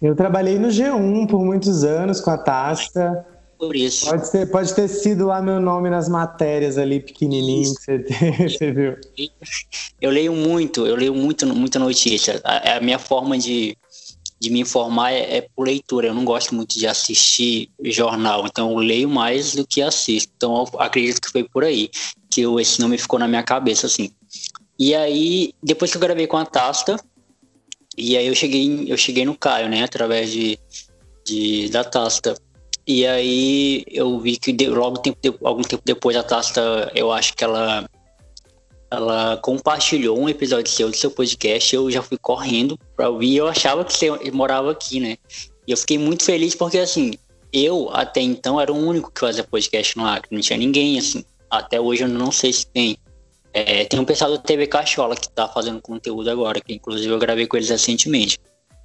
Eu 0.02 0.16
trabalhei 0.16 0.58
no 0.58 0.70
G1 0.70 1.28
por 1.28 1.44
muitos 1.44 1.84
anos 1.84 2.22
com 2.22 2.30
a 2.30 2.38
Tasta 2.38 3.26
por 3.58 3.76
isso. 3.76 4.06
Pode 4.06 4.32
ter, 4.32 4.46
pode 4.48 4.74
ter 4.74 4.88
sido 4.88 5.28
lá 5.28 5.42
meu 5.42 5.60
nome 5.60 5.90
nas 5.90 6.08
matérias 6.08 6.78
ali, 6.78 7.00
pequenininho, 7.00 7.74
que 7.76 7.82
você, 7.82 7.98
você, 8.50 8.72
viu. 8.72 8.98
Eu 10.02 10.12
leio 10.12 10.34
muito, 10.34 10.86
eu 10.86 10.96
leio 10.96 11.14
muito, 11.14 11.46
muita 11.48 11.80
notícia. 11.80 12.42
A, 12.44 12.78
a 12.78 12.82
minha 12.82 13.00
forma 13.00 13.38
de, 13.38 13.78
de 14.40 14.50
me 14.50 14.60
informar 14.60 15.12
é, 15.12 15.38
é, 15.38 15.48
por 15.56 15.68
leitura. 15.68 16.08
Eu 16.08 16.14
não 16.14 16.26
gosto 16.26 16.54
muito 16.54 16.78
de 16.78 16.88
assistir 16.88 17.70
jornal, 17.84 18.46
então 18.46 18.72
eu 18.72 18.78
leio 18.78 19.10
mais 19.10 19.56
do 19.56 19.66
que 19.66 19.82
assisto. 19.82 20.32
Então 20.36 20.66
eu 20.74 20.80
acredito 20.80 21.22
que 21.22 21.32
foi 21.32 21.44
por 21.44 21.64
aí 21.64 21.90
que 22.30 22.42
eu, 22.42 22.60
esse 22.60 22.82
nome 22.82 22.98
ficou 22.98 23.18
na 23.18 23.28
minha 23.28 23.44
cabeça, 23.44 23.88
assim. 23.88 24.12
E 24.78 24.94
aí, 24.94 25.54
depois 25.64 25.90
que 25.90 25.96
eu 25.96 26.02
gravei 26.02 26.28
com 26.28 26.36
a 26.36 26.46
Tasta, 26.46 26.98
e 27.98 28.18
aí 28.18 28.28
eu 28.28 28.36
cheguei, 28.36 28.92
eu 28.92 28.98
cheguei 28.98 29.24
no 29.24 29.38
Caio, 29.38 29.70
né, 29.70 29.84
através 29.84 30.30
de, 30.32 30.60
de 31.26 31.70
da 31.70 31.84
Tasta. 31.84 32.36
E 32.88 33.06
aí 33.06 33.84
eu 33.88 34.20
vi 34.20 34.38
que 34.38 34.56
logo 34.68 35.00
tempo 35.00 35.18
algum 35.44 35.64
tempo 35.64 35.82
depois 35.84 36.16
a 36.16 36.22
Tasta, 36.22 36.92
eu 36.94 37.12
acho 37.12 37.34
que 37.36 37.44
ela 37.44 37.90
ela 38.92 39.38
compartilhou 39.38 40.18
um 40.20 40.30
episódio 40.30 40.72
seu 40.72 40.90
do 40.90 40.96
seu 40.96 41.10
podcast, 41.10 41.76
eu 41.76 41.90
já 41.90 42.04
fui 42.04 42.18
correndo 42.18 42.78
para 42.96 43.10
ouvir, 43.10 43.38
eu 43.38 43.48
achava 43.48 43.84
que 43.84 43.94
você 43.94 44.10
morava 44.32 44.72
aqui, 44.72 45.00
né? 45.00 45.18
E 45.68 45.72
eu 45.72 45.78
fiquei 45.78 45.98
muito 45.98 46.24
feliz 46.24 46.54
porque 46.54 46.78
assim, 46.78 47.14
eu 47.52 47.90
até 47.92 48.22
então 48.22 48.62
era 48.62 48.72
o 48.72 48.78
único 48.78 49.12
que 49.12 49.20
fazia 49.20 49.44
podcast 49.44 49.98
no 49.98 50.06
Acre, 50.06 50.36
não 50.36 50.42
tinha 50.42 50.58
ninguém 50.58 51.00
assim. 51.00 51.26
Até 51.50 51.82
hoje 51.82 52.04
eu 52.04 52.08
não 52.08 52.32
sei 52.32 52.54
se 52.54 52.68
tem. 52.68 52.98
É, 53.54 53.86
tem 53.86 54.00
um 54.00 54.06
pessoal 54.06 54.30
do 54.30 54.38
TV 54.38 54.68
Cachola 54.68 55.16
que 55.16 55.30
tá 55.30 55.48
fazendo 55.48 55.82
conteúdo 55.82 56.30
agora, 56.30 56.60
que 56.60 56.74
inclusive 56.74 57.12
eu 57.12 57.18
gravei 57.18 57.48
com 57.48 57.58
eles 57.58 57.70
recentemente. 57.70 58.38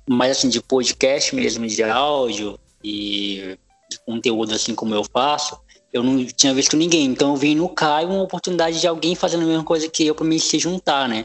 Mas 0.09 0.39
assim, 0.39 0.49
de 0.49 0.63
podcast 0.63 1.35
mesmo, 1.35 1.67
de 1.67 1.83
áudio 1.83 2.59
e 2.83 3.59
de 3.91 3.99
conteúdo 4.05 4.55
assim 4.55 4.75
como 4.75 4.95
eu 4.95 5.05
faço, 5.05 5.59
eu 5.93 6.03
não 6.03 6.25
tinha 6.25 6.55
visto 6.55 6.77
ninguém. 6.77 7.07
Então 7.07 7.31
eu 7.31 7.37
vi 7.37 7.55
no 7.55 7.69
Caio 7.69 8.09
uma 8.09 8.23
oportunidade 8.23 8.81
de 8.81 8.87
alguém 8.87 9.15
fazendo 9.15 9.43
a 9.43 9.47
mesma 9.47 9.65
coisa 9.65 9.89
que 9.89 10.07
eu 10.07 10.15
para 10.15 10.25
mim 10.25 10.39
se 10.39 10.59
juntar, 10.59 11.09
né? 11.09 11.25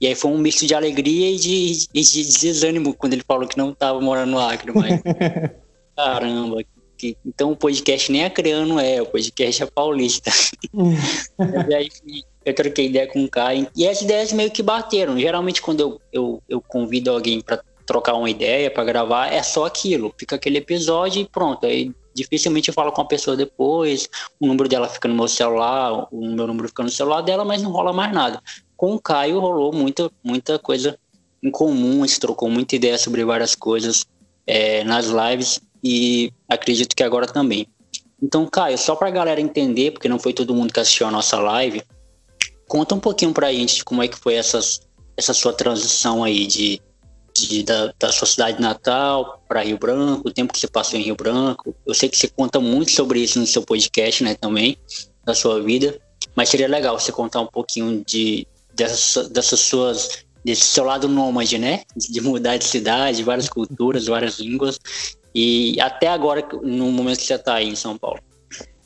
E 0.00 0.06
aí 0.06 0.14
foi 0.14 0.30
um 0.30 0.38
misto 0.38 0.66
de 0.66 0.74
alegria 0.74 1.30
e 1.30 1.36
de, 1.36 1.86
de 1.92 2.38
desânimo 2.40 2.94
quando 2.94 3.12
ele 3.12 3.22
falou 3.26 3.46
que 3.46 3.56
não 3.56 3.70
estava 3.70 4.00
morando 4.00 4.30
no 4.30 4.38
Acre, 4.38 4.72
mas 4.74 5.00
caramba. 5.96 6.62
Que, 6.98 7.16
então 7.24 7.52
o 7.52 7.56
podcast 7.56 8.12
nem 8.12 8.24
acreano 8.24 8.78
é, 8.78 9.00
o 9.00 9.06
podcast 9.06 9.62
é 9.62 9.66
paulista. 9.66 10.30
e 11.68 11.74
aí 11.74 11.88
eu 12.44 12.54
troquei 12.54 12.86
ideia 12.86 13.06
com 13.06 13.24
o 13.24 13.28
Caio 13.28 13.68
e 13.76 13.86
as 13.86 14.02
ideias 14.02 14.32
meio 14.32 14.50
que 14.50 14.62
bateram. 14.62 15.18
Geralmente 15.18 15.62
quando 15.62 15.80
eu, 15.80 16.00
eu, 16.12 16.42
eu 16.48 16.60
convido 16.60 17.10
alguém 17.10 17.40
para 17.40 17.62
trocar 17.86 18.14
uma 18.14 18.30
ideia, 18.30 18.70
para 18.70 18.84
gravar, 18.84 19.32
é 19.32 19.42
só 19.42 19.64
aquilo. 19.66 20.14
Fica 20.18 20.36
aquele 20.36 20.58
episódio 20.58 21.22
e 21.22 21.24
pronto. 21.24 21.66
Aí 21.66 21.92
dificilmente 22.20 22.68
eu 22.68 22.74
falo 22.74 22.92
com 22.92 23.00
a 23.00 23.04
pessoa 23.04 23.36
depois, 23.36 24.08
o 24.38 24.46
número 24.46 24.68
dela 24.68 24.88
fica 24.88 25.08
no 25.08 25.14
meu 25.14 25.28
celular, 25.28 26.06
o 26.12 26.26
meu 26.26 26.46
número 26.46 26.68
fica 26.68 26.82
no 26.82 26.90
celular 26.90 27.22
dela, 27.22 27.44
mas 27.44 27.62
não 27.62 27.70
rola 27.70 27.92
mais 27.92 28.12
nada. 28.12 28.42
Com 28.76 28.94
o 28.94 29.00
Caio 29.00 29.40
rolou 29.40 29.72
muita, 29.72 30.10
muita 30.22 30.58
coisa 30.58 30.98
em 31.42 31.50
comum, 31.50 32.06
gente 32.06 32.20
trocou 32.20 32.50
muita 32.50 32.76
ideia 32.76 32.98
sobre 32.98 33.24
várias 33.24 33.54
coisas 33.54 34.06
é, 34.46 34.84
nas 34.84 35.06
lives 35.06 35.60
e 35.82 36.32
acredito 36.48 36.94
que 36.94 37.02
agora 37.02 37.26
também. 37.26 37.66
Então, 38.22 38.46
Caio, 38.46 38.76
só 38.76 38.94
para 38.94 39.08
a 39.08 39.10
galera 39.10 39.40
entender, 39.40 39.92
porque 39.92 40.08
não 40.08 40.18
foi 40.18 40.34
todo 40.34 40.54
mundo 40.54 40.72
que 40.72 40.80
assistiu 40.80 41.06
a 41.06 41.10
nossa 41.10 41.40
live, 41.40 41.82
conta 42.68 42.94
um 42.94 43.00
pouquinho 43.00 43.32
para 43.32 43.46
a 43.46 43.52
gente 43.52 43.82
como 43.84 44.02
é 44.02 44.08
que 44.08 44.18
foi 44.18 44.34
essas, 44.34 44.80
essa 45.16 45.32
sua 45.32 45.54
transição 45.54 46.22
aí 46.22 46.46
de 46.46 46.80
de, 47.48 47.62
da, 47.62 47.92
da 47.98 48.12
sua 48.12 48.26
cidade 48.26 48.60
natal 48.60 49.42
para 49.48 49.62
Rio 49.62 49.78
Branco, 49.78 50.28
o 50.28 50.32
tempo 50.32 50.52
que 50.52 50.60
você 50.60 50.68
passou 50.68 50.98
em 50.98 51.02
Rio 51.02 51.16
Branco. 51.16 51.74
Eu 51.86 51.94
sei 51.94 52.08
que 52.08 52.16
você 52.16 52.28
conta 52.28 52.60
muito 52.60 52.90
sobre 52.90 53.20
isso 53.20 53.38
no 53.38 53.46
seu 53.46 53.62
podcast, 53.62 54.22
né, 54.24 54.34
também, 54.34 54.76
da 55.24 55.34
sua 55.34 55.60
vida. 55.62 55.98
Mas 56.36 56.48
seria 56.48 56.68
legal 56.68 56.98
você 56.98 57.10
contar 57.12 57.40
um 57.40 57.46
pouquinho 57.46 58.04
de, 58.06 58.46
dessas, 58.74 59.28
dessas 59.28 59.60
suas 59.60 60.24
desse 60.44 60.62
seu 60.62 60.84
lado 60.84 61.06
nômade, 61.08 61.58
né? 61.58 61.82
De 61.94 62.20
mudar 62.20 62.56
de 62.56 62.64
cidade, 62.64 63.22
várias 63.22 63.48
culturas, 63.48 64.06
várias 64.06 64.38
línguas. 64.38 64.78
E 65.34 65.80
até 65.80 66.08
agora, 66.08 66.46
no 66.62 66.90
momento 66.90 67.18
que 67.18 67.24
você 67.24 67.34
está 67.34 67.54
aí 67.54 67.68
em 67.68 67.76
São 67.76 67.96
Paulo. 67.96 68.20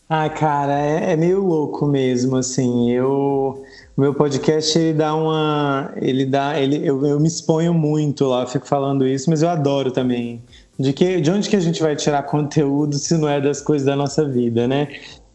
Ah, 0.09 0.29
cara, 0.29 0.79
é, 0.79 1.13
é 1.13 1.17
meio 1.17 1.41
louco 1.43 1.87
mesmo, 1.87 2.37
assim. 2.37 2.91
Eu 2.91 3.65
meu 3.97 4.13
podcast 4.13 4.77
ele 4.79 4.99
dá 4.99 5.15
uma, 5.15 5.93
ele 5.97 6.27
dá, 6.27 6.59
ele 6.61 6.87
eu, 6.87 7.05
eu 7.07 7.21
me 7.21 7.29
exponho 7.29 7.73
muito 7.73 8.27
lá, 8.27 8.47
fico 8.47 8.67
falando 8.67 9.07
isso, 9.07 9.31
mas 9.31 9.43
eu 9.43 9.49
adoro 9.49 9.91
também 9.91 10.43
de, 10.79 10.93
que, 10.93 11.21
de 11.21 11.31
onde 11.31 11.49
que 11.49 11.57
a 11.57 11.61
gente 11.61 11.83
vai 11.83 11.95
tirar 11.95 12.23
conteúdo 12.25 12.97
se 12.97 13.17
não 13.17 13.29
é 13.29 13.41
das 13.41 13.61
coisas 13.61 13.87
da 13.87 13.95
nossa 13.95 14.29
vida, 14.29 14.67
né? 14.67 14.89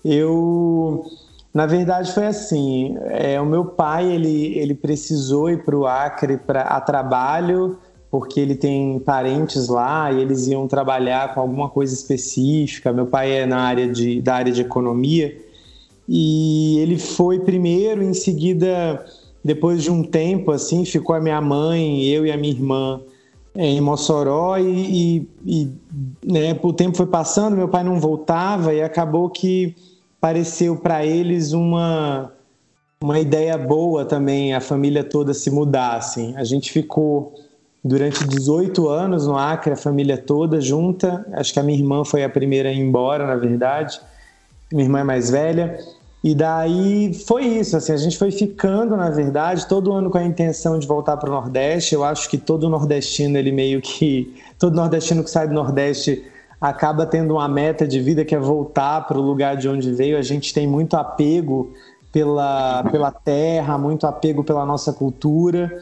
Eu, 0.03 1.05
na 1.53 1.65
verdade, 1.65 2.11
foi 2.13 2.25
assim. 2.25 2.97
É, 3.07 3.39
o 3.39 3.45
meu 3.45 3.65
pai 3.65 4.11
ele, 4.11 4.57
ele 4.57 4.73
precisou 4.73 5.49
ir 5.49 5.63
para 5.63 5.75
o 5.75 5.87
Acre 5.87 6.37
pra, 6.37 6.61
a 6.63 6.81
trabalho 6.81 7.77
porque 8.11 8.39
ele 8.39 8.55
tem 8.55 8.99
parentes 8.99 9.67
lá 9.67 10.11
e 10.11 10.19
eles 10.21 10.47
iam 10.47 10.67
trabalhar 10.67 11.33
com 11.33 11.41
alguma 11.41 11.69
coisa 11.69 11.93
específica. 11.93 12.91
Meu 12.91 13.05
pai 13.05 13.31
é 13.31 13.45
na 13.45 13.59
área 13.61 13.87
de, 13.87 14.19
da 14.21 14.35
área 14.35 14.51
de 14.51 14.61
economia 14.61 15.37
e 16.11 16.79
ele 16.79 16.97
foi 16.97 17.39
primeiro, 17.39 18.01
em 18.01 18.15
seguida, 18.15 19.05
depois 19.43 19.83
de 19.83 19.91
um 19.91 20.01
tempo 20.01 20.51
assim, 20.51 20.83
ficou 20.83 21.15
a 21.15 21.19
minha 21.19 21.39
mãe, 21.39 22.03
eu 22.03 22.25
e 22.25 22.31
a 22.31 22.37
minha 22.37 22.51
irmã 22.51 22.99
em 23.55 23.79
Mossoró 23.79 24.57
e, 24.57 24.63
e, 24.65 25.29
e 25.45 25.71
né, 26.25 26.57
o 26.63 26.73
tempo 26.73 26.97
foi 26.97 27.05
passando, 27.05 27.55
meu 27.55 27.67
pai 27.67 27.83
não 27.83 27.99
voltava 27.99 28.73
e 28.73 28.81
acabou 28.81 29.29
que 29.29 29.75
pareceu 30.19 30.77
para 30.77 31.05
eles 31.05 31.53
uma 31.53 32.31
uma 33.01 33.19
ideia 33.19 33.57
boa 33.57 34.03
também 34.03 34.53
a 34.53 34.59
família 34.59 35.03
toda 35.03 35.33
se 35.33 35.49
mudar 35.49 35.95
assim. 35.95 36.35
A 36.35 36.43
gente 36.43 36.71
ficou 36.71 37.33
durante 37.83 38.27
18 38.27 38.89
anos 38.89 39.25
no 39.25 39.37
Acre, 39.37 39.71
a 39.71 39.77
família 39.77 40.17
toda 40.17 40.59
junta. 40.59 41.25
Acho 41.33 41.53
que 41.53 41.59
a 41.59 41.63
minha 41.63 41.77
irmã 41.77 42.03
foi 42.03 42.23
a 42.23 42.29
primeira 42.29 42.67
a 42.69 42.73
ir 42.73 42.79
embora, 42.79 43.25
na 43.25 43.35
verdade. 43.35 44.01
Minha 44.71 44.83
irmã 44.83 44.99
é 44.99 45.03
mais 45.03 45.29
velha. 45.29 45.79
E 46.21 46.35
daí 46.35 47.13
foi 47.13 47.45
isso, 47.45 47.77
assim, 47.77 47.93
a 47.93 47.97
gente 47.97 48.17
foi 48.17 48.29
ficando, 48.29 48.97
na 48.97 49.09
verdade, 49.09 49.65
todo 49.67 49.93
ano 49.93 50.09
com 50.09 50.17
a 50.17 50.23
intenção 50.23 50.77
de 50.77 50.85
voltar 50.85 51.15
para 51.15 51.29
o 51.29 51.33
Nordeste. 51.33 51.95
Eu 51.95 52.03
acho 52.03 52.29
que 52.29 52.37
todo 52.37 52.69
nordestino, 52.69 53.37
ele 53.37 53.51
meio 53.51 53.81
que. 53.81 54.35
Todo 54.57 54.75
nordestino 54.75 55.23
que 55.23 55.29
sai 55.29 55.47
do 55.47 55.53
Nordeste 55.53 56.21
acaba 56.59 57.05
tendo 57.05 57.35
uma 57.35 57.47
meta 57.47 57.87
de 57.87 58.01
vida 58.01 58.25
que 58.25 58.35
é 58.35 58.39
voltar 58.39 59.07
para 59.07 59.17
o 59.17 59.21
lugar 59.21 59.55
de 59.55 59.69
onde 59.69 59.93
veio. 59.93 60.17
A 60.17 60.21
gente 60.21 60.53
tem 60.53 60.67
muito 60.67 60.97
apego 60.97 61.73
pela, 62.11 62.83
pela 62.91 63.11
terra, 63.11 63.77
muito 63.77 64.05
apego 64.05 64.43
pela 64.43 64.65
nossa 64.65 64.91
cultura. 64.91 65.79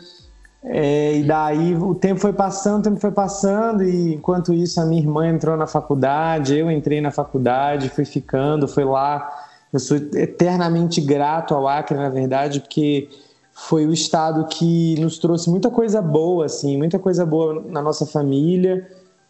É, 0.64 1.16
e 1.16 1.24
daí 1.24 1.76
o 1.76 1.96
tempo 1.96 2.20
foi 2.20 2.34
passando, 2.34 2.82
o 2.82 2.84
tempo 2.84 3.00
foi 3.00 3.12
passando, 3.12 3.84
e 3.84 4.16
enquanto 4.16 4.54
isso 4.54 4.80
a 4.80 4.86
minha 4.86 5.02
irmã 5.02 5.28
entrou 5.28 5.56
na 5.58 5.66
faculdade, 5.66 6.58
eu 6.58 6.70
entrei 6.70 7.00
na 7.00 7.10
faculdade, 7.10 7.90
fui 7.90 8.06
ficando, 8.06 8.68
fui 8.68 8.84
lá 8.84 9.47
eu 9.72 9.80
sou 9.80 9.98
eternamente 9.98 11.02
grato 11.02 11.54
ao 11.54 11.68
Acre, 11.68 11.98
na 11.98 12.10
verdade, 12.10 12.62
porque 12.62 13.10
foi 13.54 13.86
o 13.86 13.92
estado 13.92 14.46
que 14.48 14.96
nos 15.00 15.18
trouxe 15.18 15.50
muita 15.50 15.70
coisa 15.70 16.02
boa, 16.02 16.46
assim, 16.46 16.78
muita 16.78 17.00
coisa 17.00 17.26
boa 17.26 17.64
na 17.68 17.82
nossa 17.82 18.06
família. 18.06 18.88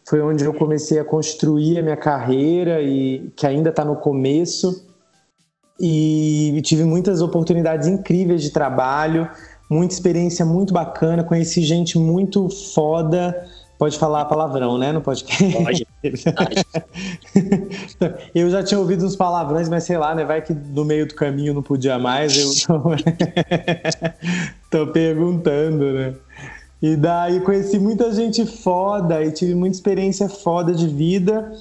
Foi 0.07 0.21
onde 0.21 0.43
eu 0.43 0.53
comecei 0.53 0.99
a 0.99 1.05
construir 1.05 1.79
a 1.79 1.81
minha 1.81 1.97
carreira 1.97 2.81
e 2.81 3.31
que 3.35 3.47
ainda 3.47 3.69
está 3.69 3.83
no 3.83 3.95
começo. 3.95 4.85
E 5.79 6.59
tive 6.63 6.83
muitas 6.83 7.21
oportunidades 7.21 7.87
incríveis 7.87 8.41
de 8.41 8.51
trabalho, 8.51 9.29
muita 9.69 9.93
experiência 9.93 10.45
muito 10.45 10.73
bacana, 10.73 11.23
conheci 11.23 11.61
gente 11.61 11.97
muito 11.97 12.49
foda 12.49 13.35
Pode 13.77 13.99
falar 13.99 14.25
palavrão, 14.25 14.77
né? 14.77 14.91
No 14.91 15.01
podcast. 15.01 15.63
Pode. 15.63 15.87
eu 18.33 18.49
já 18.49 18.63
tinha 18.63 18.79
ouvido 18.79 19.05
uns 19.05 19.15
palavrões, 19.15 19.69
mas 19.69 19.83
sei 19.83 19.97
lá, 19.97 20.15
né? 20.15 20.25
Vai 20.25 20.41
que 20.41 20.53
no 20.53 20.83
meio 20.83 21.07
do 21.07 21.13
caminho 21.13 21.53
não 21.53 21.61
podia 21.61 21.99
mais. 21.99 22.35
Eu 22.35 22.49
tô, 22.65 22.81
tô 24.85 24.91
perguntando, 24.91 25.93
né? 25.93 26.15
E 26.81 26.95
daí 26.95 27.39
conheci 27.41 27.77
muita 27.77 28.11
gente 28.11 28.45
foda 28.45 29.23
e 29.23 29.31
tive 29.31 29.53
muita 29.53 29.75
experiência 29.75 30.27
foda 30.27 30.73
de 30.73 30.87
vida. 30.87 31.51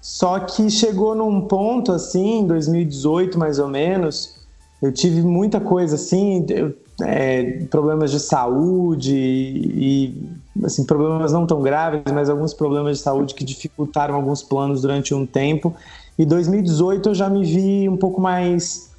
Só 0.00 0.38
que 0.40 0.70
chegou 0.70 1.14
num 1.14 1.40
ponto 1.40 1.90
assim, 1.90 2.40
em 2.40 2.46
2018 2.46 3.38
mais 3.38 3.58
ou 3.58 3.68
menos, 3.68 4.36
eu 4.82 4.92
tive 4.92 5.22
muita 5.22 5.58
coisa 5.58 5.94
assim, 5.94 6.44
eu, 6.50 6.74
é, 7.02 7.64
problemas 7.70 8.10
de 8.10 8.20
saúde 8.20 9.16
e 9.16 10.43
assim, 10.62 10.84
problemas 10.84 11.32
não 11.32 11.46
tão 11.46 11.60
graves, 11.62 12.02
mas 12.12 12.30
alguns 12.30 12.54
problemas 12.54 12.98
de 12.98 13.02
saúde 13.02 13.34
que 13.34 13.44
dificultaram 13.44 14.14
alguns 14.14 14.42
planos 14.42 14.82
durante 14.82 15.14
um 15.14 15.26
tempo. 15.26 15.74
E 16.18 16.24
2018 16.24 17.08
eu 17.08 17.14
já 17.14 17.28
me 17.28 17.44
vi 17.44 17.88
um 17.88 17.96
pouco 17.96 18.20
mais 18.20 18.90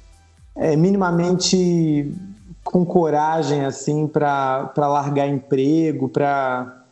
é, 0.54 0.76
minimamente 0.76 2.12
com 2.62 2.84
coragem 2.84 3.64
assim 3.64 4.06
para 4.06 4.72
largar 4.76 5.28
emprego, 5.28 6.08
para 6.08 6.82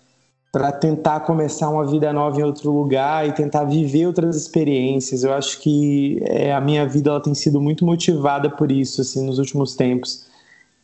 para 0.52 0.71
tentar 0.71 1.18
começar 1.18 1.68
uma 1.68 1.85
vida 1.85 2.12
nova 2.12 2.38
em 2.38 2.44
outro 2.44 2.71
lugar 2.71 3.26
e 3.26 3.33
tentar 3.33 3.64
viver 3.64 4.06
outras 4.06 4.37
experiências. 4.37 5.25
Eu 5.25 5.33
acho 5.33 5.61
que 5.61 6.23
é, 6.23 6.54
a 6.54 6.61
minha 6.61 6.87
vida 6.87 7.11
ela 7.11 7.21
tem 7.21 7.35
sido 7.35 7.61
muito 7.61 7.85
motivada 7.85 8.49
por 8.49 8.71
isso 8.71 9.00
assim 9.00 9.26
nos 9.26 9.40
últimos 9.40 9.75
tempos. 9.75 10.28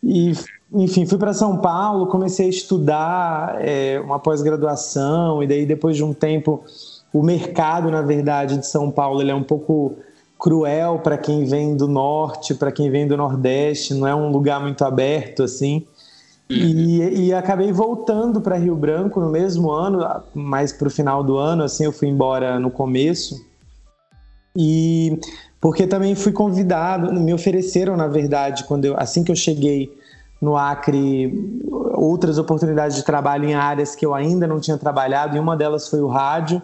E 0.02 0.32
enfim, 0.72 1.04
fui 1.04 1.18
para 1.18 1.32
São 1.32 1.56
Paulo, 1.56 2.06
comecei 2.06 2.46
a 2.46 2.50
estudar 2.50 3.56
é, 3.60 4.00
uma 4.00 4.18
pós-graduação, 4.18 5.42
e 5.42 5.46
daí 5.46 5.66
depois 5.66 5.96
de 5.96 6.04
um 6.04 6.12
tempo, 6.12 6.62
o 7.12 7.22
mercado, 7.22 7.90
na 7.90 8.02
verdade, 8.02 8.56
de 8.56 8.66
São 8.66 8.90
Paulo 8.90 9.20
ele 9.20 9.30
é 9.30 9.34
um 9.34 9.42
pouco 9.42 9.96
cruel 10.38 11.00
para 11.00 11.18
quem 11.18 11.44
vem 11.44 11.76
do 11.76 11.88
norte, 11.88 12.54
para 12.54 12.70
quem 12.70 12.90
vem 12.90 13.06
do 13.06 13.16
nordeste, 13.16 13.94
não 13.94 14.06
é 14.06 14.14
um 14.14 14.30
lugar 14.30 14.60
muito 14.60 14.84
aberto 14.84 15.42
assim. 15.42 15.84
E, 16.48 17.00
uhum. 17.00 17.08
e 17.12 17.32
acabei 17.32 17.70
voltando 17.70 18.40
para 18.40 18.56
Rio 18.56 18.74
Branco 18.74 19.20
no 19.20 19.30
mesmo 19.30 19.70
ano, 19.70 20.04
mais 20.34 20.72
para 20.72 20.88
o 20.88 20.90
final 20.90 21.22
do 21.22 21.36
ano, 21.36 21.62
assim, 21.62 21.84
eu 21.84 21.92
fui 21.92 22.08
embora 22.08 22.58
no 22.58 22.70
começo. 22.70 23.36
E 24.56 25.20
porque 25.60 25.86
também 25.86 26.14
fui 26.14 26.32
convidado, 26.32 27.12
me 27.12 27.32
ofereceram, 27.34 27.96
na 27.96 28.08
verdade, 28.08 28.64
quando 28.64 28.84
eu, 28.84 28.96
assim 28.98 29.22
que 29.22 29.30
eu 29.30 29.36
cheguei 29.36 29.99
no 30.40 30.56
Acre 30.56 31.68
outras 31.94 32.38
oportunidades 32.38 32.96
de 32.96 33.04
trabalho 33.04 33.44
em 33.44 33.54
áreas 33.54 33.94
que 33.94 34.06
eu 34.06 34.14
ainda 34.14 34.46
não 34.46 34.58
tinha 34.58 34.78
trabalhado, 34.78 35.36
e 35.36 35.40
uma 35.40 35.56
delas 35.56 35.88
foi 35.88 36.00
o 36.00 36.08
rádio, 36.08 36.62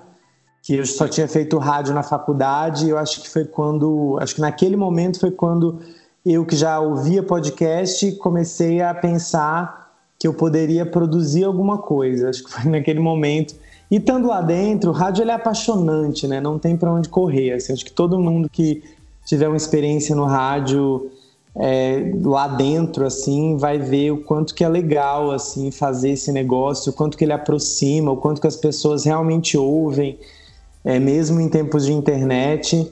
que 0.63 0.75
eu 0.77 0.87
só 0.87 1.07
tinha 1.07 1.29
feito 1.29 1.59
rádio 1.59 1.95
na 1.95 2.03
faculdade, 2.03 2.87
e 2.87 2.91
eu 2.91 2.99
acho 2.99 3.21
que 3.21 3.29
foi 3.29 3.45
quando, 3.45 4.19
acho 4.21 4.35
que 4.35 4.41
naquele 4.41 4.77
momento 4.77 5.21
foi 5.21 5.31
quando 5.31 5.79
eu 6.25 6.45
que 6.45 6.57
já 6.57 6.81
ouvia 6.81 7.23
podcast, 7.23 8.11
comecei 8.17 8.83
a 8.83 8.93
pensar 8.93 9.87
que 10.19 10.27
eu 10.27 10.35
poderia 10.35 10.85
produzir 10.85 11.45
alguma 11.45 11.79
coisa. 11.79 12.31
Acho 12.31 12.43
que 12.43 12.51
foi 12.51 12.71
naquele 12.71 12.99
momento. 12.99 13.55
E 13.91 13.97
estando 13.97 14.27
lá 14.27 14.41
dentro, 14.41 14.91
o 14.91 14.93
rádio 14.93 15.29
é 15.29 15.33
apaixonante, 15.33 16.27
né? 16.27 16.41
Não 16.41 16.59
tem 16.59 16.77
para 16.77 16.93
onde 16.93 17.09
correr. 17.09 17.53
Assim, 17.53 17.73
acho 17.73 17.85
que 17.85 17.93
todo 17.93 18.19
mundo 18.19 18.49
que 18.49 18.83
tiver 19.25 19.47
uma 19.47 19.57
experiência 19.57 20.17
no 20.17 20.25
rádio 20.25 21.11
é, 21.59 22.13
lá 22.23 22.49
dentro 22.49 23.07
assim 23.07 23.57
vai 23.57 23.79
ver 23.79 24.11
o 24.11 24.19
quanto 24.19 24.55
que 24.55 24.63
é 24.63 24.69
legal 24.69 25.31
assim 25.31 25.71
fazer 25.71 26.11
esse 26.11 26.31
negócio, 26.31 26.93
o 26.93 26.95
quanto 26.95 27.17
que 27.17 27.25
ele 27.25 27.33
aproxima, 27.33 28.13
o 28.13 28.17
quanto 28.17 28.41
que 28.41 28.47
as 28.47 28.57
pessoas 28.57 29.05
realmente 29.05 29.57
ouvem, 29.57 30.19
é, 30.85 30.99
mesmo 30.99 31.41
em 31.41 31.49
tempos 31.49 31.87
de 31.87 31.93
internet. 31.93 32.91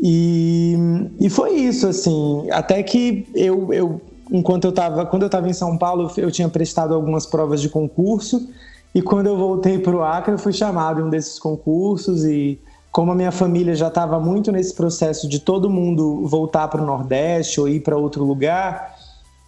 E, 0.00 0.76
e 1.20 1.28
foi 1.28 1.54
isso 1.54 1.86
assim, 1.86 2.46
até 2.50 2.82
que 2.82 3.26
eu, 3.34 3.72
eu 3.74 4.00
enquanto 4.30 4.64
eu 4.64 4.70
estava 4.70 5.04
quando 5.04 5.22
eu 5.22 5.26
estava 5.26 5.48
em 5.48 5.52
São 5.52 5.76
Paulo 5.76 6.10
eu 6.16 6.30
tinha 6.30 6.48
prestado 6.48 6.94
algumas 6.94 7.26
provas 7.26 7.60
de 7.60 7.68
concurso 7.68 8.48
e 8.94 9.02
quando 9.02 9.26
eu 9.26 9.36
voltei 9.36 9.78
para 9.78 9.96
o 9.96 10.02
Acre 10.02 10.34
eu 10.34 10.38
fui 10.38 10.52
chamado 10.52 11.00
em 11.00 11.04
um 11.04 11.10
desses 11.10 11.38
concursos 11.38 12.24
e 12.24 12.60
como 12.90 13.12
a 13.12 13.14
minha 13.14 13.32
família 13.32 13.74
já 13.74 13.88
estava 13.88 14.18
muito 14.18 14.50
nesse 14.50 14.74
processo 14.74 15.28
de 15.28 15.38
todo 15.38 15.70
mundo 15.70 16.26
voltar 16.26 16.68
para 16.68 16.82
o 16.82 16.86
Nordeste 16.86 17.60
ou 17.60 17.68
ir 17.68 17.80
para 17.80 17.96
outro 17.96 18.24
lugar, 18.24 18.96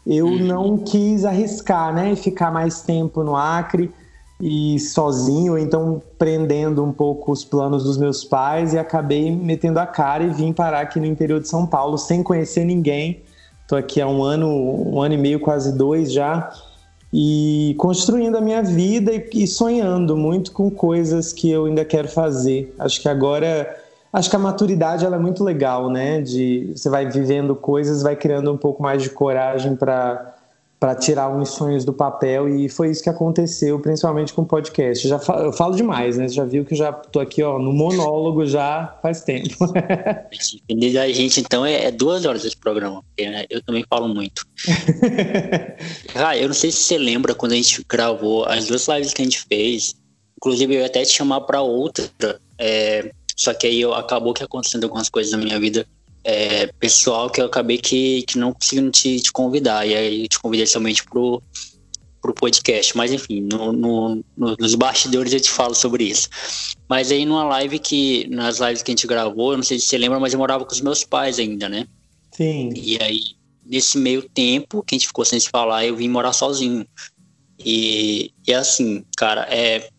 eu 0.07 0.27
uhum. 0.27 0.39
não 0.39 0.79
quis 0.79 1.25
arriscar, 1.25 1.95
né, 1.95 2.13
e 2.13 2.17
ficar 2.17 2.51
mais 2.51 2.83
tempo 2.83 3.23
no 3.23 3.37
Acre 3.37 3.93
e 4.41 4.79
sozinho, 4.79 5.59
então 5.59 6.01
prendendo 6.19 6.83
um 6.83 6.93
pouco 6.93 7.31
os 7.31 7.45
planos 7.45 7.85
dos 7.85 7.99
meus 7.99 8.25
pais 8.25 8.73
e 8.73 8.79
acabei 8.79 9.31
metendo 9.31 9.79
a 9.79 9.87
cara 9.87 10.25
e 10.25 10.31
vim 10.31 10.53
parar 10.53 10.81
aqui 10.81 10.99
no 10.99 11.07
interior 11.07 11.41
de 11.41 11.49
São 11.49 11.67
Paulo 11.67 11.99
sem 11.99 12.23
conhecer 12.23 12.65
ninguém. 12.65 13.23
Estou 13.63 13.77
aqui 13.77 14.01
há 14.01 14.07
um 14.07 14.23
ano, 14.23 14.49
um 14.49 15.03
ano 15.03 15.15
e 15.15 15.19
meio, 15.19 15.41
quase 15.41 15.77
dois 15.77 16.11
já 16.11 16.51
e 17.13 17.75
construindo 17.79 18.37
a 18.37 18.41
minha 18.41 18.63
vida 18.63 19.13
e, 19.33 19.47
sonhando 19.47 20.17
muito 20.17 20.53
com 20.53 20.71
coisas 20.71 21.33
que 21.33 21.51
eu 21.51 21.67
ainda 21.67 21.85
quero 21.85 22.09
fazer. 22.09 22.73
Acho 22.79 23.01
que 23.01 23.09
agora, 23.09 23.77
acho 24.13 24.31
que 24.31 24.37
a 24.37 24.39
maturidade 24.39 25.05
ela 25.05 25.17
é 25.17 25.19
muito 25.19 25.43
legal, 25.43 25.91
né? 25.91 26.21
De 26.21 26.73
você 26.75 26.89
vai 26.89 27.09
vivendo 27.09 27.57
coisas, 27.57 28.03
vai 28.03 28.15
criando 28.15 28.53
um 28.53 28.57
pouco 28.57 28.83
mais 28.83 29.03
de 29.03 29.11
coragem 29.11 29.75
para 29.75 30.37
para 30.81 30.95
tirar 30.95 31.29
uns 31.29 31.51
sonhos 31.51 31.85
do 31.85 31.93
papel 31.93 32.49
e 32.49 32.67
foi 32.67 32.91
isso 32.91 33.03
que 33.03 33.11
aconteceu, 33.11 33.79
principalmente 33.79 34.33
com 34.33 34.41
o 34.41 34.47
podcast. 34.47 35.07
Já 35.07 35.19
falo, 35.19 35.45
eu 35.45 35.53
falo 35.53 35.77
demais, 35.77 36.17
né? 36.17 36.27
Você 36.27 36.35
já 36.35 36.45
viu 36.47 36.65
que 36.65 36.73
eu 36.73 36.79
já 36.79 36.91
tô 36.91 37.21
aqui, 37.21 37.43
ó, 37.43 37.59
no 37.59 37.71
monólogo 37.71 38.47
já 38.47 38.99
faz 39.03 39.21
tempo. 39.21 39.67
Dependendo 40.67 40.95
da 40.95 41.13
gente, 41.13 41.39
então, 41.39 41.67
é, 41.67 41.85
é, 41.85 41.91
duas 41.91 42.25
horas 42.25 42.47
esse 42.47 42.57
programa, 42.57 43.03
porque 43.03 43.29
né, 43.29 43.45
eu 43.51 43.63
também 43.63 43.85
falo 43.91 44.09
muito. 44.09 44.47
ah, 46.17 46.35
eu 46.35 46.49
não 46.49 46.55
sei 46.55 46.71
se 46.71 46.79
você 46.79 46.97
lembra 46.97 47.35
quando 47.35 47.53
a 47.53 47.57
gente 47.57 47.85
gravou 47.87 48.47
as 48.47 48.67
duas 48.67 48.89
lives 48.89 49.13
que 49.13 49.21
a 49.21 49.25
gente 49.27 49.41
fez, 49.43 49.95
inclusive 50.39 50.77
eu 50.77 50.81
ia 50.81 50.87
até 50.87 51.03
te 51.03 51.13
chamar 51.13 51.43
para 51.43 51.61
outra, 51.61 52.41
é, 52.59 53.11
só 53.37 53.53
que 53.53 53.67
aí 53.67 53.83
eu, 53.83 53.93
acabou 53.93 54.33
que 54.33 54.43
acontecendo 54.43 54.85
algumas 54.85 55.11
coisas 55.11 55.33
na 55.33 55.39
minha 55.39 55.61
vida 55.61 55.87
é, 56.25 56.67
pessoal 56.79 57.31
que 57.31 57.41
eu 57.41 57.47
acabei 57.47 57.79
que, 57.79 58.23
que 58.23 58.39
não 58.39 58.53
conseguindo 58.53 58.91
te, 58.91 59.21
te 59.21 59.33
convidar. 59.33 59.87
E 59.87 59.95
aí 59.95 60.23
eu 60.23 60.29
te 60.29 60.39
convidei 60.39 60.67
somente 60.67 61.05
pro, 61.05 61.43
pro 62.21 62.35
podcast. 62.35 62.97
Mas 62.97 63.13
enfim, 63.13 63.41
no, 63.41 63.73
no, 63.73 64.25
no, 64.37 64.57
nos 64.59 64.75
bastidores 64.75 65.33
eu 65.33 65.41
te 65.41 65.51
falo 65.51 65.75
sobre 65.75 66.05
isso. 66.05 66.29
Mas 66.89 67.11
aí 67.11 67.25
numa 67.25 67.45
live 67.45 67.79
que. 67.79 68.27
Nas 68.29 68.59
lives 68.59 68.83
que 68.83 68.91
a 68.91 68.95
gente 68.95 69.07
gravou, 69.07 69.53
eu 69.53 69.57
não 69.57 69.65
sei 69.65 69.79
se 69.79 69.87
você 69.87 69.99
lembra, 69.99 70.21
mas 70.21 70.33
eu 70.33 70.39
morava 70.39 70.65
com 70.65 70.73
os 70.73 70.81
meus 70.81 71.05
pais 71.05 71.39
ainda, 71.39 71.69
né? 71.69 71.87
Sim. 72.33 72.71
E 72.75 72.99
aí, 73.03 73.21
nesse 73.65 73.99
meio 73.99 74.23
tempo 74.23 74.83
que 74.83 74.95
a 74.95 74.99
gente 74.99 75.07
ficou 75.07 75.25
sem 75.25 75.41
se 75.41 75.49
falar, 75.49 75.85
eu 75.87 75.97
vim 75.97 76.09
morar 76.09 76.33
sozinho. 76.33 76.87
E, 77.65 78.33
e 78.47 78.55
assim, 78.55 79.05
cara, 79.17 79.47
é, 79.51 79.77
é 79.77 79.91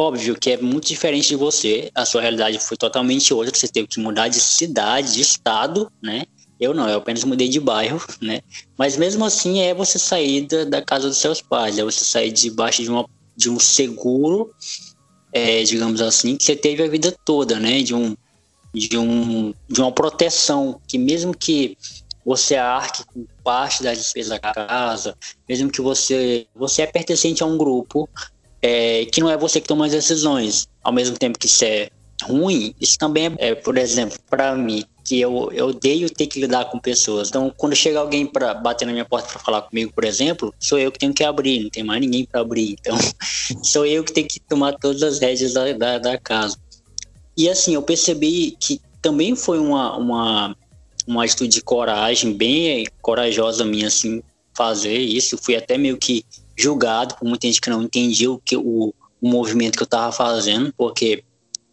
óbvio 0.00 0.34
que 0.34 0.50
é 0.50 0.56
muito 0.56 0.88
diferente 0.88 1.28
de 1.28 1.36
você. 1.36 1.90
A 1.94 2.04
sua 2.06 2.22
realidade 2.22 2.58
foi 2.58 2.76
totalmente 2.76 3.34
outra. 3.34 3.54
Você 3.54 3.68
teve 3.68 3.86
que 3.86 4.00
mudar 4.00 4.28
de 4.28 4.40
cidade, 4.40 5.14
de 5.14 5.20
estado, 5.20 5.92
né? 6.02 6.24
Eu 6.58 6.74
não, 6.74 6.88
eu 6.88 6.98
apenas 6.98 7.22
mudei 7.24 7.48
de 7.48 7.60
bairro, 7.60 8.02
né? 8.20 8.40
Mas 8.78 8.96
mesmo 8.96 9.24
assim 9.24 9.60
é 9.60 9.74
você 9.74 9.98
sair 9.98 10.46
da, 10.46 10.64
da 10.64 10.82
casa 10.82 11.08
dos 11.08 11.18
seus 11.18 11.42
pais, 11.42 11.78
é 11.78 11.84
você 11.84 12.04
sair 12.04 12.32
debaixo 12.32 12.82
de, 12.82 12.90
uma, 12.90 13.06
de 13.36 13.50
um 13.50 13.58
seguro, 13.58 14.50
é, 15.32 15.62
digamos 15.62 16.00
assim, 16.00 16.36
que 16.36 16.44
você 16.44 16.56
teve 16.56 16.82
a 16.82 16.88
vida 16.88 17.14
toda, 17.24 17.60
né? 17.60 17.82
De, 17.82 17.94
um, 17.94 18.16
de, 18.72 18.96
um, 18.96 19.52
de 19.68 19.80
uma 19.80 19.92
proteção, 19.92 20.80
que 20.88 20.96
mesmo 20.96 21.36
que 21.36 21.76
você 22.24 22.56
arque 22.56 23.04
com 23.04 23.26
parte 23.42 23.82
das 23.82 23.98
despesas 23.98 24.30
da 24.30 24.38
casa, 24.38 25.16
mesmo 25.48 25.70
que 25.70 25.80
você, 25.80 26.46
você 26.54 26.82
é 26.82 26.86
pertencente 26.86 27.42
a 27.42 27.46
um 27.46 27.56
grupo, 27.56 28.08
é, 28.62 29.06
que 29.06 29.20
não 29.20 29.30
é 29.30 29.36
você 29.36 29.60
que 29.60 29.68
toma 29.68 29.86
as 29.86 29.92
decisões, 29.92 30.68
ao 30.82 30.92
mesmo 30.92 31.16
tempo 31.16 31.38
que 31.38 31.46
isso 31.46 31.64
é 31.64 31.90
ruim, 32.22 32.74
isso 32.80 32.98
também 32.98 33.34
é, 33.38 33.48
é 33.48 33.54
por 33.54 33.78
exemplo, 33.78 34.18
para 34.28 34.54
mim, 34.54 34.84
que 35.04 35.20
eu, 35.20 35.50
eu 35.52 35.68
odeio 35.68 36.08
ter 36.08 36.26
que 36.26 36.40
lidar 36.40 36.66
com 36.66 36.78
pessoas. 36.78 37.28
Então, 37.28 37.52
quando 37.56 37.74
chega 37.74 37.98
alguém 37.98 38.26
para 38.26 38.54
bater 38.54 38.86
na 38.86 38.92
minha 38.92 39.04
porta 39.04 39.28
para 39.28 39.40
falar 39.40 39.62
comigo, 39.62 39.92
por 39.92 40.04
exemplo, 40.04 40.54
sou 40.60 40.78
eu 40.78 40.92
que 40.92 40.98
tenho 40.98 41.12
que 41.12 41.24
abrir, 41.24 41.64
não 41.64 41.70
tem 41.70 41.82
mais 41.82 42.00
ninguém 42.00 42.24
para 42.24 42.40
abrir. 42.40 42.76
Então, 42.78 42.96
sou 43.64 43.84
eu 43.84 44.04
que 44.04 44.12
tenho 44.12 44.28
que 44.28 44.38
tomar 44.40 44.74
todas 44.74 45.02
as 45.02 45.18
rédeas 45.18 45.54
da, 45.54 45.72
da, 45.72 45.98
da, 45.98 46.18
casa. 46.18 46.56
E 47.36 47.48
assim, 47.48 47.74
eu 47.74 47.82
percebi 47.82 48.56
que 48.60 48.80
também 49.02 49.34
foi 49.34 49.58
uma, 49.58 49.96
uma, 49.96 50.56
uma 51.06 51.24
atitude 51.24 51.54
de 51.54 51.62
coragem, 51.62 52.32
bem 52.32 52.86
corajosa 53.00 53.64
minha, 53.64 53.88
assim, 53.88 54.22
fazer 54.54 54.96
isso. 54.96 55.38
Fui 55.38 55.56
até 55.56 55.76
meio 55.76 55.96
que 55.96 56.24
julgado 56.60 57.14
por 57.16 57.26
muita 57.26 57.46
gente 57.46 57.60
que 57.60 57.70
não 57.70 57.82
entendia 57.82 58.30
o, 58.30 58.38
que, 58.38 58.56
o, 58.56 58.94
o 59.20 59.28
movimento 59.28 59.76
que 59.76 59.82
eu 59.82 59.86
estava 59.86 60.12
fazendo, 60.12 60.72
porque 60.76 61.24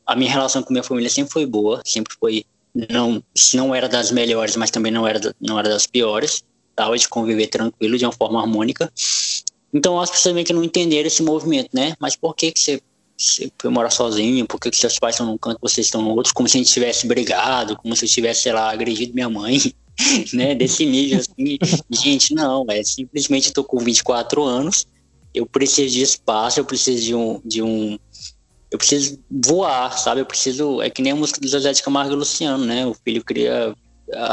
a 0.05 0.15
minha 0.15 0.31
relação 0.31 0.63
com 0.63 0.71
minha 0.71 0.83
família 0.83 1.09
sempre 1.09 1.33
foi 1.33 1.45
boa, 1.45 1.81
sempre 1.85 2.15
foi 2.19 2.45
não, 2.89 3.23
não 3.53 3.73
era 3.73 3.89
das 3.89 4.11
melhores, 4.11 4.55
mas 4.55 4.69
também 4.69 4.91
não 4.91 5.07
era, 5.07 5.19
não 5.41 5.57
era 5.57 5.69
das 5.69 5.87
piores. 5.87 6.43
Tava 6.75 6.95
de 6.97 7.09
conviver 7.09 7.47
tranquilo, 7.47 7.97
de 7.97 8.05
uma 8.05 8.11
forma 8.11 8.39
harmônica. 8.39 8.91
Então 9.73 9.99
as 9.99 10.11
pessoas 10.11 10.35
meio 10.35 10.45
que 10.45 10.53
não 10.53 10.63
entenderam 10.63 11.07
esse 11.07 11.23
movimento, 11.23 11.69
né? 11.73 11.95
Mas 11.99 12.15
por 12.15 12.35
que, 12.35 12.51
que 12.51 12.59
você, 12.59 12.81
você 13.17 13.51
foi 13.59 13.71
morar 13.71 13.89
sozinho? 13.89 14.45
Por 14.45 14.59
que, 14.59 14.69
que 14.69 14.77
seus 14.77 14.99
pais 14.99 15.15
estão 15.15 15.25
num 15.25 15.37
canto 15.37 15.57
vocês 15.59 15.87
estão 15.87 16.01
no 16.03 16.11
outro? 16.11 16.33
Como 16.35 16.47
se 16.47 16.57
a 16.57 16.59
gente 16.59 16.71
tivesse 16.71 17.07
brigado, 17.07 17.75
como 17.77 17.95
se 17.95 18.05
eu 18.05 18.09
tivesse, 18.09 18.43
sei 18.43 18.53
lá, 18.53 18.71
agredido 18.71 19.13
minha 19.13 19.29
mãe, 19.29 19.59
né? 20.33 20.55
Desse 20.55 20.85
nível, 20.85 21.19
assim. 21.19 21.57
gente, 21.91 22.33
não, 22.33 22.65
é 22.69 22.83
simplesmente 22.83 23.51
tô 23.51 23.63
com 23.63 23.79
24 23.79 24.43
anos, 24.43 24.85
eu 25.33 25.45
preciso 25.45 25.93
de 25.93 26.01
espaço, 26.01 26.59
eu 26.59 26.65
preciso 26.65 27.03
de 27.03 27.15
um, 27.15 27.41
de 27.43 27.61
um 27.61 27.97
eu 28.69 28.77
preciso 28.77 29.19
voar, 29.29 29.97
sabe? 29.97 30.21
Eu 30.21 30.25
preciso. 30.25 30.81
É 30.81 30.89
que 30.89 31.01
nem 31.01 31.13
a 31.13 31.15
música 31.15 31.39
do 31.39 31.47
Zezé 31.47 31.71
de 31.71 31.81
Camargo 31.81 32.13
e 32.13 32.15
Luciano, 32.15 32.65
né? 32.65 32.85
O 32.85 32.93
filho 32.93 33.23
cria. 33.23 33.73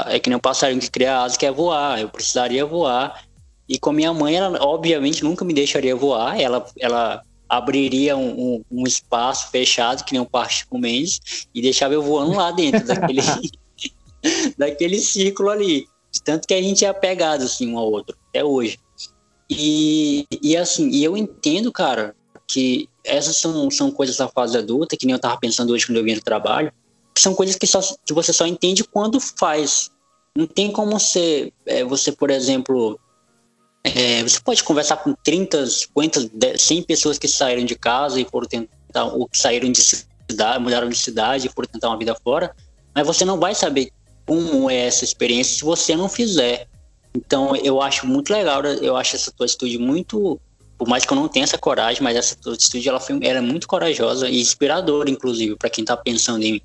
É 0.06 0.18
que 0.18 0.28
nem 0.28 0.36
um 0.36 0.40
passarinho 0.40 0.80
que 0.80 0.90
cria 0.90 1.20
asa 1.20 1.38
quer 1.38 1.52
voar. 1.52 2.00
Eu 2.00 2.08
precisaria 2.08 2.66
voar. 2.66 3.24
E 3.68 3.78
com 3.78 3.90
a 3.90 3.92
minha 3.92 4.12
mãe, 4.12 4.36
ela 4.36 4.58
obviamente 4.62 5.24
nunca 5.24 5.44
me 5.44 5.54
deixaria 5.54 5.94
voar. 5.94 6.38
Ela, 6.38 6.66
ela 6.78 7.22
abriria 7.48 8.16
um, 8.16 8.28
um, 8.28 8.64
um 8.70 8.86
espaço 8.86 9.50
fechado, 9.50 10.04
que 10.04 10.12
nem 10.12 10.20
um 10.20 10.26
Parque 10.26 10.64
Mendes, 10.72 11.46
e 11.54 11.62
deixava 11.62 11.94
eu 11.94 12.02
voando 12.02 12.34
lá 12.34 12.50
dentro 12.50 12.84
daquele, 12.84 13.20
daquele 14.56 14.98
ciclo 14.98 15.50
ali. 15.50 15.86
Tanto 16.24 16.46
que 16.46 16.54
a 16.54 16.62
gente 16.62 16.84
é 16.84 16.88
apegado 16.88 17.42
assim 17.42 17.72
um 17.72 17.78
ao 17.78 17.90
outro, 17.90 18.16
até 18.30 18.44
hoje. 18.44 18.78
E, 19.50 20.26
e 20.42 20.56
assim, 20.56 20.88
e 20.90 21.04
eu 21.04 21.16
entendo, 21.16 21.70
cara, 21.70 22.14
que 22.46 22.88
essas 23.04 23.36
são, 23.36 23.70
são 23.70 23.90
coisas 23.90 24.16
da 24.16 24.28
fase 24.28 24.56
adulta, 24.56 24.96
que 24.96 25.06
nem 25.06 25.12
eu 25.12 25.16
estava 25.16 25.36
pensando 25.38 25.72
hoje 25.72 25.86
quando 25.86 25.98
eu 25.98 26.04
vim 26.04 26.14
do 26.14 26.22
trabalho, 26.22 26.72
que 27.14 27.20
são 27.20 27.34
coisas 27.34 27.56
que, 27.56 27.66
só, 27.66 27.80
que 28.04 28.12
você 28.12 28.32
só 28.32 28.46
entende 28.46 28.84
quando 28.84 29.20
faz. 29.20 29.90
Não 30.36 30.46
tem 30.46 30.70
como 30.72 30.98
você, 30.98 31.52
é, 31.66 31.84
você 31.84 32.10
por 32.10 32.30
exemplo, 32.30 32.98
é, 33.84 34.22
você 34.22 34.40
pode 34.40 34.64
conversar 34.64 34.96
com 34.96 35.14
30, 35.14 35.66
50, 35.66 36.58
100 36.58 36.82
pessoas 36.84 37.18
que 37.18 37.28
saíram 37.28 37.64
de 37.64 37.76
casa 37.76 38.20
e 38.20 38.24
foram 38.24 38.48
tentar, 38.48 39.04
ou 39.04 39.28
que 39.28 39.38
saíram 39.38 39.70
de 39.70 39.80
cidade, 39.80 40.62
mudaram 40.62 40.88
de 40.88 40.96
cidade 40.96 41.46
e 41.46 41.50
foram 41.50 41.68
tentar 41.68 41.88
uma 41.88 41.98
vida 41.98 42.16
fora, 42.24 42.54
mas 42.94 43.06
você 43.06 43.24
não 43.24 43.38
vai 43.38 43.54
saber 43.54 43.92
como 44.26 44.70
é 44.70 44.86
essa 44.86 45.04
experiência 45.04 45.58
se 45.58 45.64
você 45.64 45.96
não 45.96 46.08
fizer. 46.08 46.66
Então, 47.14 47.54
eu 47.56 47.80
acho 47.80 48.06
muito 48.06 48.32
legal, 48.32 48.64
eu 48.64 48.96
acho 48.96 49.16
essa 49.16 49.30
tua 49.30 49.46
atitude 49.46 49.78
muito 49.78 50.40
por 50.76 50.88
mais 50.88 51.04
que 51.04 51.12
eu 51.12 51.16
não 51.16 51.28
tenha 51.28 51.44
essa 51.44 51.58
coragem, 51.58 52.02
mas 52.02 52.16
essa 52.16 52.36
atitude 52.50 52.88
ela 52.88 53.00
foi, 53.00 53.18
era 53.22 53.40
muito 53.40 53.66
corajosa 53.66 54.28
e 54.28 54.40
inspiradora, 54.40 55.08
inclusive, 55.08 55.56
para 55.56 55.70
quem 55.70 55.82
está 55.82 55.96
pensando 55.96 56.42
em, 56.42 56.60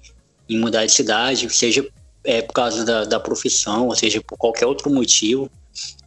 em, 0.49 0.59
mudar 0.59 0.85
de 0.85 0.91
cidade, 0.91 1.49
seja 1.53 1.87
é, 2.23 2.41
por 2.41 2.53
causa 2.53 2.83
da, 2.83 3.05
da 3.05 3.19
profissão, 3.19 3.87
ou 3.87 3.95
seja 3.95 4.21
por 4.21 4.37
qualquer 4.37 4.65
outro 4.65 4.89
motivo, 4.89 5.49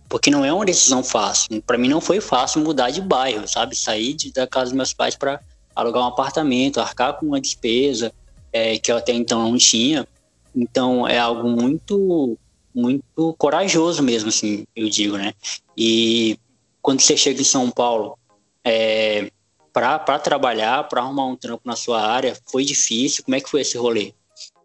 porque 0.09 0.31
não 0.31 0.45
é 0.45 0.53
uma 0.53 0.65
decisão 0.65 1.03
fácil. 1.03 1.63
Para 1.63 1.79
mim 1.79 1.89
não 1.89 2.01
foi 2.01 2.21
fácil 2.21 2.61
mudar 2.61 2.91
de 2.91 3.01
bairro, 3.01 3.47
sabe? 3.49 3.75
Sair 3.77 4.15
de, 4.15 4.33
da 4.33 4.47
casa 4.47 4.67
dos 4.67 4.75
meus 4.75 4.93
pais 4.93 5.17
para 5.17 5.41
alugar 5.75 6.03
um 6.03 6.09
apartamento, 6.09 6.81
arcar 6.81 7.15
com 7.15 7.27
uma 7.27 7.41
despesa 7.41 8.13
é, 8.53 8.77
que 8.79 8.93
eu 8.93 8.97
até 8.97 9.13
então 9.13 9.43
não 9.51 9.57
tinha. 9.57 10.07
Então 10.55 11.07
é 11.07 11.19
algo 11.19 11.49
muito 11.49 12.37
muito 12.75 13.35
corajoso 13.37 14.03
mesmo, 14.03 14.31
assim, 14.31 14.65
eu 14.75 14.89
digo, 14.89 15.17
né? 15.19 15.35
E 15.77 16.39
quando 16.81 17.01
você 17.01 17.17
chega 17.17 17.41
em 17.41 17.45
São 17.45 17.71
Paulo 17.71 18.17
é, 18.65 19.31
para 19.73 20.19
trabalhar, 20.19 20.89
para 20.89 21.03
arrumar 21.03 21.27
um 21.27 21.37
trampo 21.37 21.63
na 21.65 21.77
sua 21.77 22.01
área, 22.01 22.37
foi 22.51 22.65
difícil? 22.65 23.25
Como 23.25 23.35
é 23.35 23.41
que 23.41 23.51
foi 23.51 23.61
esse 23.61 23.77
rolê? 23.77 24.15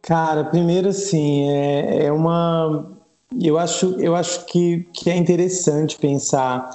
Cara, 0.02 0.46
primeiro 0.46 0.90
assim, 0.90 1.50
é, 1.50 2.06
é 2.06 2.12
uma. 2.12 2.98
Eu 3.42 3.58
acho, 3.58 4.00
eu 4.00 4.16
acho 4.16 4.46
que, 4.46 4.88
que 4.94 5.10
é 5.10 5.18
interessante 5.18 5.98
pensar 5.98 6.70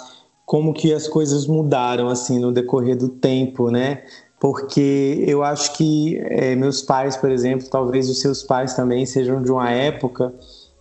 como 0.44 0.74
que 0.74 0.92
as 0.92 1.08
coisas 1.08 1.46
mudaram 1.46 2.08
assim 2.08 2.38
no 2.38 2.52
decorrer 2.52 2.96
do 2.96 3.08
tempo, 3.08 3.70
né? 3.70 4.04
Porque 4.42 5.22
eu 5.24 5.44
acho 5.44 5.72
que 5.74 6.18
é, 6.18 6.56
meus 6.56 6.82
pais, 6.82 7.16
por 7.16 7.30
exemplo, 7.30 7.64
talvez 7.70 8.10
os 8.10 8.20
seus 8.20 8.42
pais 8.42 8.74
também 8.74 9.06
sejam 9.06 9.40
de 9.40 9.52
uma 9.52 9.70
época 9.70 10.34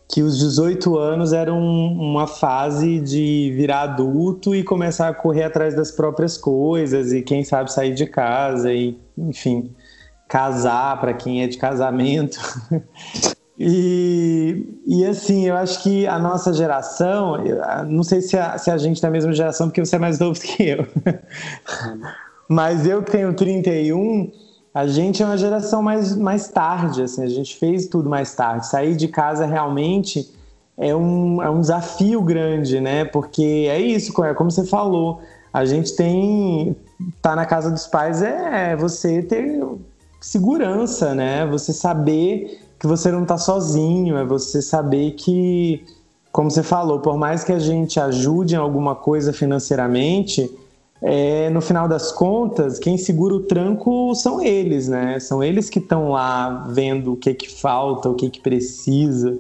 que 0.09 0.23
os 0.23 0.39
18 0.39 0.97
anos 0.97 1.31
eram 1.31 1.59
uma 1.59 2.25
fase 2.25 2.99
de 2.99 3.53
virar 3.55 3.81
adulto 3.81 4.55
e 4.55 4.63
começar 4.63 5.09
a 5.09 5.13
correr 5.13 5.43
atrás 5.43 5.75
das 5.75 5.91
próprias 5.91 6.39
coisas 6.39 7.13
e 7.13 7.21
quem 7.21 7.43
sabe 7.43 7.71
sair 7.71 7.93
de 7.93 8.07
casa 8.07 8.73
e, 8.73 8.99
enfim, 9.15 9.71
casar 10.27 10.99
para 10.99 11.13
quem 11.13 11.43
é 11.43 11.47
de 11.47 11.59
casamento. 11.59 12.39
e, 13.59 14.75
e 14.87 15.05
assim, 15.05 15.45
eu 15.45 15.55
acho 15.55 15.83
que 15.83 16.07
a 16.07 16.17
nossa 16.17 16.51
geração, 16.51 17.37
não 17.87 18.01
sei 18.01 18.21
se 18.21 18.35
a, 18.35 18.57
se 18.57 18.71
a 18.71 18.77
gente 18.79 18.97
é 18.97 19.01
da 19.03 19.11
mesma 19.11 19.31
geração, 19.31 19.67
porque 19.67 19.85
você 19.85 19.97
é 19.97 19.99
mais 19.99 20.17
novo 20.17 20.39
que 20.41 20.63
eu, 20.67 20.87
mas 22.51 22.85
eu 22.85 23.01
que 23.01 23.11
tenho 23.11 23.33
31 23.33 24.29
a 24.73 24.85
gente 24.85 25.23
é 25.23 25.25
uma 25.25 25.37
geração 25.37 25.81
mais, 25.81 26.15
mais 26.17 26.49
tarde, 26.49 27.03
assim, 27.03 27.23
a 27.23 27.27
gente 27.27 27.57
fez 27.57 27.87
tudo 27.87 28.09
mais 28.09 28.35
tarde. 28.35 28.67
Sair 28.67 28.95
de 28.95 29.07
casa 29.07 29.45
realmente 29.45 30.29
é 30.77 30.93
um, 30.93 31.41
é 31.41 31.49
um 31.49 31.61
desafio 31.61 32.21
grande, 32.21 32.81
né? 32.81 33.05
Porque 33.05 33.67
é 33.69 33.79
isso, 33.79 34.13
é 34.23 34.33
como 34.33 34.51
você 34.51 34.65
falou, 34.65 35.21
a 35.53 35.63
gente 35.63 35.95
tem. 35.95 36.75
tá 37.21 37.35
na 37.37 37.45
casa 37.45 37.71
dos 37.71 37.87
pais 37.87 38.21
é 38.21 38.75
você 38.75 39.21
ter 39.21 39.61
segurança, 40.19 41.15
né? 41.15 41.45
Você 41.47 41.71
saber 41.71 42.61
que 42.77 42.85
você 42.85 43.11
não 43.11 43.25
tá 43.25 43.37
sozinho, 43.37 44.17
é 44.17 44.25
você 44.25 44.61
saber 44.61 45.11
que, 45.11 45.85
como 46.33 46.51
você 46.51 46.63
falou, 46.63 46.99
por 46.99 47.17
mais 47.17 47.45
que 47.45 47.53
a 47.53 47.59
gente 47.59 47.97
ajude 47.99 48.55
em 48.55 48.57
alguma 48.57 48.95
coisa 48.95 49.31
financeiramente, 49.31 50.49
é, 51.03 51.49
no 51.49 51.61
final 51.61 51.87
das 51.87 52.11
contas, 52.11 52.77
quem 52.77 52.97
segura 52.97 53.33
o 53.35 53.39
tranco 53.41 54.13
são 54.13 54.41
eles, 54.41 54.87
né? 54.87 55.19
São 55.19 55.43
eles 55.43 55.69
que 55.69 55.79
estão 55.79 56.09
lá 56.09 56.67
vendo 56.69 57.13
o 57.13 57.17
que 57.17 57.33
que 57.33 57.49
falta, 57.49 58.07
o 58.09 58.15
que 58.15 58.29
que 58.29 58.39
precisa. 58.39 59.39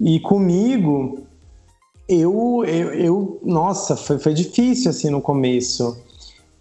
E 0.00 0.20
comigo, 0.20 1.18
eu, 2.08 2.64
eu, 2.64 2.94
eu 2.94 3.40
nossa, 3.44 3.96
foi, 3.96 4.18
foi 4.18 4.32
difícil 4.32 4.90
assim 4.90 5.10
no 5.10 5.20
começo. 5.20 5.96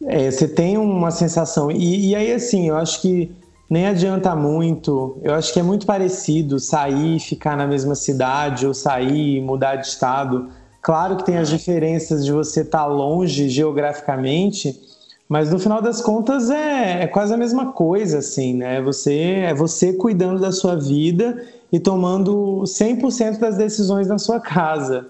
é, 0.06 0.30
você 0.30 0.48
tem 0.48 0.78
uma 0.78 1.12
sensação. 1.12 1.72
E, 1.72 2.10
e 2.10 2.16
aí, 2.16 2.32
assim, 2.34 2.70
eu 2.70 2.76
acho 2.76 3.02
que 3.02 3.32
nem 3.70 3.88
adianta 3.88 4.36
muito. 4.36 5.18
Eu 5.24 5.34
acho 5.34 5.54
que 5.54 5.60
é 5.60 5.64
muito 5.64 5.86
parecido 5.86 6.60
sair 6.60 7.18
e 7.18 7.20
ficar 7.20 7.56
na 7.58 7.68
mesma 7.68 7.96
cidade, 7.96 8.66
ou 8.66 8.74
sair 8.74 9.38
e 9.38 9.42
mudar 9.42 9.76
de 9.78 9.88
estado. 9.88 10.50
Claro 10.88 11.17
que 11.17 11.26
tem 11.26 11.38
as 11.38 11.50
diferenças 11.50 12.23
de 12.23 12.32
você 12.32 12.62
estar 12.62 12.84
tá 12.84 12.86
longe 12.86 13.50
geograficamente, 13.50 14.80
mas 15.28 15.52
no 15.52 15.60
final 15.60 15.82
das 15.82 16.00
contas 16.00 16.50
é, 16.50 17.04
é, 17.04 17.08
quase 17.08 17.34
a 17.34 17.36
mesma 17.36 17.73
coisa, 17.73 18.19
assim, 18.19 18.54
né? 18.54 18.82
Você, 18.82 19.13
é 19.47 19.54
você 19.54 19.91
cuidando 19.91 20.39
da 20.39 20.50
sua 20.50 20.78
vida 20.78 21.43
e 21.73 21.78
tomando 21.78 22.63
100% 22.63 23.38
das 23.38 23.58
decisões 23.58 24.08
na 24.08 24.17
sua 24.17 24.39
casa. 24.39 25.08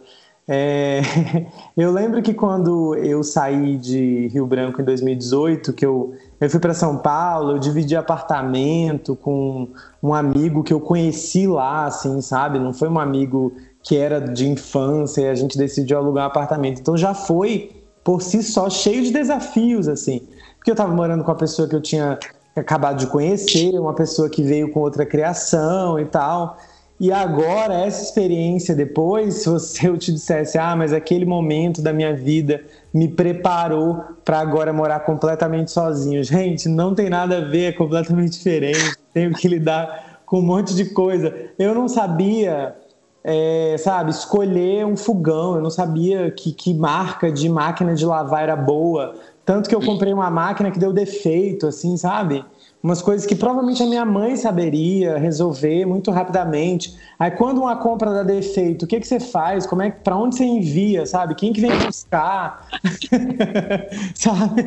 É, 0.48 1.02
eu 1.78 1.92
lembro 1.92 2.24
que 2.24 2.34
quando 2.34 2.96
eu 2.96 3.22
saí 3.22 3.78
de 3.78 4.30
Rio 4.30 4.48
Branco 4.48 4.82
em 4.82 4.84
2018, 4.84 5.74
que 5.74 5.86
eu, 5.86 6.16
eu 6.42 6.50
fui 6.50 6.60
para 6.60 6.74
São 6.74 6.98
Paulo, 6.98 7.52
eu 7.52 7.60
dividi 7.60 7.96
apartamento 7.96 9.16
com 9.16 9.68
um 10.02 10.12
amigo 10.12 10.64
que 10.64 10.74
eu 10.74 10.80
conheci 10.80 11.46
lá, 11.46 11.86
assim, 11.86 12.20
sabe? 12.20 12.58
Não 12.58 12.74
foi 12.74 12.90
um 12.90 12.98
amigo 12.98 13.54
que 13.88 13.96
era 13.96 14.20
de 14.20 14.46
infância 14.50 15.22
e 15.22 15.30
a 15.30 15.36
gente 15.36 15.58
decidiu 15.58 15.98
alugar 15.98 16.26
um 16.26 16.28
apartamento. 16.28 16.82
Então 16.82 16.98
já 16.98 17.14
foi 17.14 17.72
por 18.04 18.22
si 18.22 18.44
só 18.44 18.70
cheio 18.70 19.02
de 19.02 19.12
desafios, 19.12 19.88
assim. 19.88 20.28
Porque 20.58 20.72
eu 20.72 20.74
estava 20.74 20.94
morando 20.94 21.24
com 21.24 21.32
uma 21.32 21.38
pessoa 21.38 21.70
que 21.70 21.76
eu 21.76 21.82
tinha 21.82 22.20
acabado 22.54 23.00
de 23.00 23.08
conhecer, 23.08 23.80
uma 23.80 23.94
pessoa 23.94 24.30
que 24.30 24.44
veio 24.44 24.72
com 24.74 24.82
outra 24.82 25.06
criação 25.06 25.98
e 25.98 26.04
tal. 26.04 26.58
E 27.00 27.14
agora, 27.14 27.76
essa 27.76 28.04
experiência 28.04 28.76
depois, 28.76 29.36
se 29.36 29.50
você 29.50 29.88
eu 29.88 29.98
te 29.98 30.12
dissesse, 30.12 30.58
ah, 30.58 30.76
mas 30.76 30.92
aquele 30.92 31.26
momento 31.26 31.82
da 31.82 31.94
minha 31.94 32.14
vida 32.14 32.62
me 32.94 33.08
preparou 33.08 34.04
para 34.26 34.40
agora 34.40 34.74
morar 34.74 35.02
completamente 35.02 35.72
sozinho. 35.72 36.22
Gente, 36.26 36.68
não 36.68 36.94
tem 36.94 37.10
nada 37.10 37.38
a 37.38 37.42
ver, 37.42 37.70
é 37.70 37.72
completamente 37.72 38.32
diferente. 38.32 38.98
Tenho 39.14 39.32
que 39.34 39.48
lidar 39.48 40.20
com 40.26 40.40
um 40.40 40.42
monte 40.42 40.76
de 40.76 40.86
coisa. 40.86 41.34
Eu 41.58 41.74
não 41.74 41.88
sabia 41.88 42.76
é, 43.30 43.76
sabe, 43.78 44.10
escolher 44.12 44.86
um 44.86 44.96
fogão. 44.96 45.56
Eu 45.56 45.62
não 45.62 45.70
sabia 45.70 46.32
que, 46.32 46.54
que 46.54 46.74
marca 46.74 47.30
de 47.30 47.50
máquina 47.50 47.94
de 47.94 48.06
lavar 48.06 48.44
era 48.44 48.56
boa. 48.56 49.16
Tanto 49.44 49.68
que 49.68 49.76
eu 49.76 49.82
comprei 49.82 50.14
uma 50.14 50.32
máquina 50.32 50.72
que 50.72 50.80
deu 50.80 50.94
defeito, 50.94 51.68
assim, 51.68 51.98
sabe? 51.98 52.46
Umas 52.82 53.02
coisas 53.02 53.28
que 53.28 53.36
provavelmente 53.36 53.84
a 53.84 53.86
minha 53.86 54.06
mãe 54.06 54.38
saberia 54.38 55.18
resolver 55.18 55.86
muito 55.86 56.10
rapidamente. 56.10 56.96
Aí 57.20 57.32
quando 57.32 57.58
uma 57.58 57.76
compra 57.76 58.14
dá 58.14 58.24
defeito, 58.24 58.84
o 58.84 58.88
que, 58.88 58.98
que 58.98 59.08
você 59.08 59.20
faz? 59.20 59.66
Como 59.66 59.82
é 59.82 59.92
para 59.92 60.16
onde 60.16 60.38
você 60.38 60.46
envia, 60.46 61.06
sabe? 61.06 61.36
Quem 61.36 61.52
que 61.52 61.60
vem 61.60 61.78
buscar? 61.80 62.66
sabe? 64.16 64.66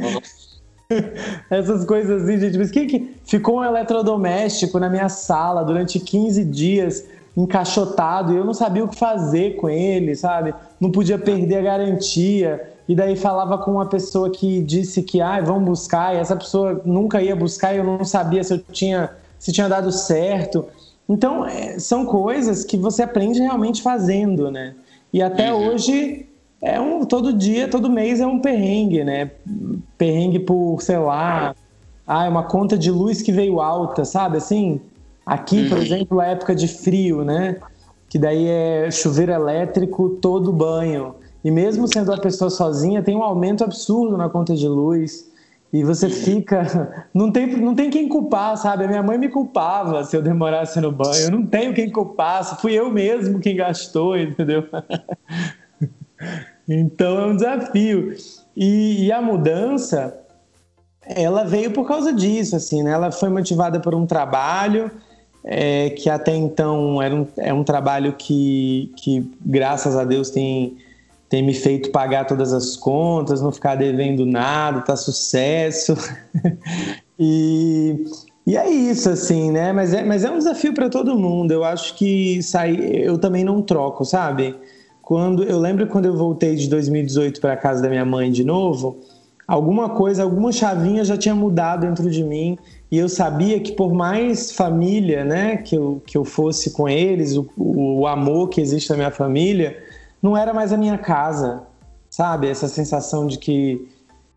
Essas 1.49 1.87
coisas 1.87 2.25
assim, 2.25 2.39
gente. 2.39 2.59
Mas 2.59 2.71
quem 2.71 2.87
que 2.87 3.15
ficou 3.25 3.61
um 3.61 3.65
eletrodoméstico 3.65 4.79
na 4.79 4.91
minha 4.91 5.09
sala 5.09 5.65
durante 5.65 5.99
15 5.99 6.45
dias? 6.45 7.07
Encaixotado 7.37 8.33
e 8.33 8.37
eu 8.37 8.45
não 8.45 8.55
sabia 8.55 8.85
o 8.85 8.89
que 8.89 8.97
fazer 8.97 9.57
com 9.57 9.69
ele, 9.69 10.15
sabe? 10.15 10.55
Não 10.81 10.91
podia 10.91 11.19
perder 11.19 11.57
a 11.57 11.63
garantia. 11.63 12.69
E 12.89 12.95
daí 12.95 13.15
falava 13.17 13.57
com 13.59 13.73
uma 13.73 13.87
pessoa 13.87 14.31
que 14.31 14.63
disse 14.63 15.03
que 15.03 15.21
ah, 15.21 15.41
vão 15.41 15.63
buscar, 15.63 16.15
e 16.15 16.19
essa 16.19 16.35
pessoa 16.35 16.83
nunca 16.85 17.23
ia 17.23 17.37
buscar 17.37 17.73
e 17.73 17.79
eu 17.79 17.85
não 17.85 18.05
sabia 18.05 18.43
se 18.43 18.55
eu 18.55 18.59
tinha 18.59 19.11
se 19.39 19.53
tinha 19.53 19.69
dado 19.69 19.91
certo. 19.91 20.67
Então, 21.09 21.45
é, 21.47 21.79
são 21.79 22.05
coisas 22.05 22.63
que 22.63 22.77
você 22.77 23.03
aprende 23.03 23.41
realmente 23.41 23.83
fazendo, 23.83 24.51
né? 24.51 24.75
E 25.13 25.23
até 25.23 25.53
uhum. 25.53 25.69
hoje 25.69 26.27
é 26.63 26.79
um 26.79 27.05
todo 27.05 27.33
dia, 27.33 27.67
todo 27.67 27.91
mês 27.91 28.21
é 28.21 28.27
um 28.27 28.39
perrengue, 28.39 29.03
né? 29.03 29.31
Perrengue 29.97 30.39
por, 30.41 30.83
sei 30.83 30.99
lá, 30.99 31.55
ah, 32.07 32.27
é 32.27 32.29
uma 32.29 32.43
conta 32.43 32.77
de 32.77 32.91
luz 32.91 33.23
que 33.23 33.33
veio 33.33 33.61
alta, 33.61 34.05
sabe? 34.05 34.37
Assim, 34.37 34.81
Aqui, 35.25 35.69
por 35.69 35.79
uhum. 35.79 35.85
exemplo, 35.85 36.21
é 36.21 36.33
época 36.33 36.55
de 36.55 36.67
frio, 36.67 37.25
né? 37.25 37.57
Que 38.09 38.19
daí 38.19 38.47
é 38.49 38.91
chuveiro 38.91 39.33
elétrico 39.33 40.11
todo 40.21 40.53
banho. 40.53 41.15
E 41.45 41.51
mesmo 41.51 41.87
sendo 41.87 42.13
a 42.13 42.19
pessoa 42.19 42.51
sozinha, 42.51 43.03
tem 43.03 43.17
um 43.17 43.23
aumento 43.23 43.65
absurdo 43.65 44.17
na 44.17 44.29
conta 44.29 44.55
de 44.55 44.69
luz. 44.69 45.31
E 45.73 45.85
você 45.85 46.07
uhum. 46.07 46.13
fica. 46.13 47.07
Não 47.15 47.31
tem, 47.31 47.47
não 47.57 47.75
tem 47.75 47.91
quem 47.91 48.09
culpar, 48.09 48.57
sabe? 48.57 48.85
A 48.85 48.89
minha 48.89 49.03
mãe 49.03 49.19
me 49.19 49.29
culpava 49.29 50.05
se 50.05 50.17
eu 50.17 50.23
demorasse 50.23 50.81
no 50.81 50.91
banho. 50.93 51.25
Eu 51.25 51.31
não 51.31 51.47
tenho 51.47 51.75
quem 51.75 51.91
culpar, 51.91 52.61
fui 52.61 52.73
eu 52.73 52.91
mesmo 52.91 53.41
quem 53.41 53.57
gastou, 53.57 54.17
entendeu? 54.17 54.65
então 56.69 57.19
é 57.19 57.27
um 57.27 57.37
desafio. 57.37 58.15
E, 58.57 59.07
e, 59.07 59.13
a 59.13 59.21
mudança, 59.21 60.17
ela 61.03 61.45
veio 61.45 61.73
por 61.73 61.87
causa 61.87 62.13
disso, 62.13 62.57
assim, 62.57 62.83
né? 62.83 62.93
Ela 62.93 63.11
foi 63.11 63.29
motivada 63.29 63.81
por 63.81 63.95
um 63.95 64.07
trabalho 64.07 64.91
é, 65.45 65.91
que 65.91 66.11
até 66.11 66.35
então 66.35 67.01
era 67.01 67.15
um, 67.15 67.27
é 67.37 67.53
um 67.53 67.65
trabalho 67.65 68.15
que, 68.15 68.93
que, 68.97 69.31
graças 69.41 69.97
a 69.97 70.05
Deus, 70.05 70.31
tem, 70.31 70.77
tem 71.29 71.43
me 71.43 71.55
feito 71.55 71.91
pagar 71.91 72.27
todas 72.27 72.53
as 72.53 72.77
contas, 72.77 73.41
não 73.41 73.51
ficar 73.51 73.75
devendo 73.75 74.27
nada, 74.27 74.83
tá 74.83 74.97
sucesso. 74.97 75.95
e, 77.19 78.05
e 78.47 78.57
é 78.57 78.69
isso, 78.69 79.09
assim, 79.09 79.51
né? 79.51 79.73
Mas 79.73 79.95
é, 79.95 80.05
mas 80.05 80.25
é 80.25 80.31
um 80.31 80.39
desafio 80.39 80.75
para 80.75 80.91
todo 80.91 81.19
mundo. 81.19 81.53
Eu 81.53 81.65
acho 81.65 81.97
que 81.97 82.43
sair, 82.43 83.03
eu 83.03 83.19
também 83.19 83.45
não 83.45 83.63
troco, 83.63 84.05
sabe? 84.05 84.55
Quando 85.03 85.43
eu 85.43 85.59
lembro 85.59 85.87
quando 85.89 86.07
eu 86.07 86.17
voltei 86.17 86.55
de 86.55 86.69
2018 86.69 87.41
para 87.41 87.57
casa 87.57 87.83
da 87.83 87.89
minha 87.89 88.05
mãe 88.05 88.31
de 88.31 88.45
novo, 88.45 88.99
alguma 89.49 89.89
coisa, 89.89 90.23
alguma 90.23 90.53
chavinha 90.53 91.05
já 91.05 91.17
tinha 91.17 91.35
mudado 91.35 91.81
dentro 91.87 92.09
de 92.09 92.23
mim 92.23 92.57
e 92.91 92.99
eu 92.99 93.09
sabia 93.09 93.61
que 93.61 93.73
por 93.73 93.95
mais 93.95 94.51
família, 94.51 95.25
né, 95.25 95.59
que 95.59 95.77
eu, 95.77 96.03
que 96.05 96.19
eu 96.19 96.25
fosse 96.25 96.73
com 96.73 96.89
eles, 96.89 97.37
o, 97.37 97.49
o 97.57 98.07
amor 98.07 98.49
que 98.49 98.61
existe 98.61 98.91
na 98.91 98.97
minha 98.97 99.11
família, 99.11 99.81
não 100.21 100.37
era 100.37 100.53
mais 100.53 100.73
a 100.73 100.77
minha 100.77 100.99
casa, 100.99 101.63
sabe? 102.11 102.49
Essa 102.49 102.67
sensação 102.67 103.27
de 103.27 103.39
que 103.39 103.89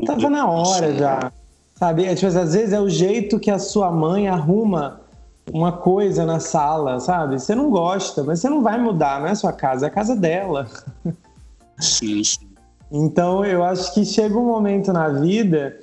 tava 0.06 0.30
na 0.30 0.48
hora 0.48 0.94
já, 0.94 1.32
sabe? 1.76 2.06
É, 2.06 2.13
tipo, 2.13 2.28
às 2.28 2.54
vezes 2.54 2.74
é 2.74 2.80
o 2.80 2.89
jeito 2.89 3.39
que 3.39 3.50
a 3.50 3.58
sua 3.58 3.92
mãe 3.92 4.28
arruma 4.28 5.02
uma 5.52 5.72
coisa 5.72 6.24
na 6.24 6.39
sala, 6.39 7.00
sabe? 7.00 7.39
Você 7.39 7.56
não 7.56 7.72
gosta, 7.72 8.24
mas 8.24 8.39
você 8.39 8.50
não 8.50 8.62
vai 8.62 8.80
mudar, 8.80 9.20
não 9.20 9.28
é 9.28 9.32
a 9.32 9.36
sua 9.36 9.52
casa, 9.52 9.88
é 9.88 9.89
a 9.89 9.92
casa 9.92 10.16
dela. 10.16 10.68
Sim, 11.80 12.24
sim. 12.24 12.48
Então 12.92 13.44
eu 13.44 13.63
acho 13.63 13.92
que 13.96 14.06
chega 14.06 14.38
um 14.38 14.46
momento 14.46 14.94
na 14.94 15.10
vida 15.10 15.76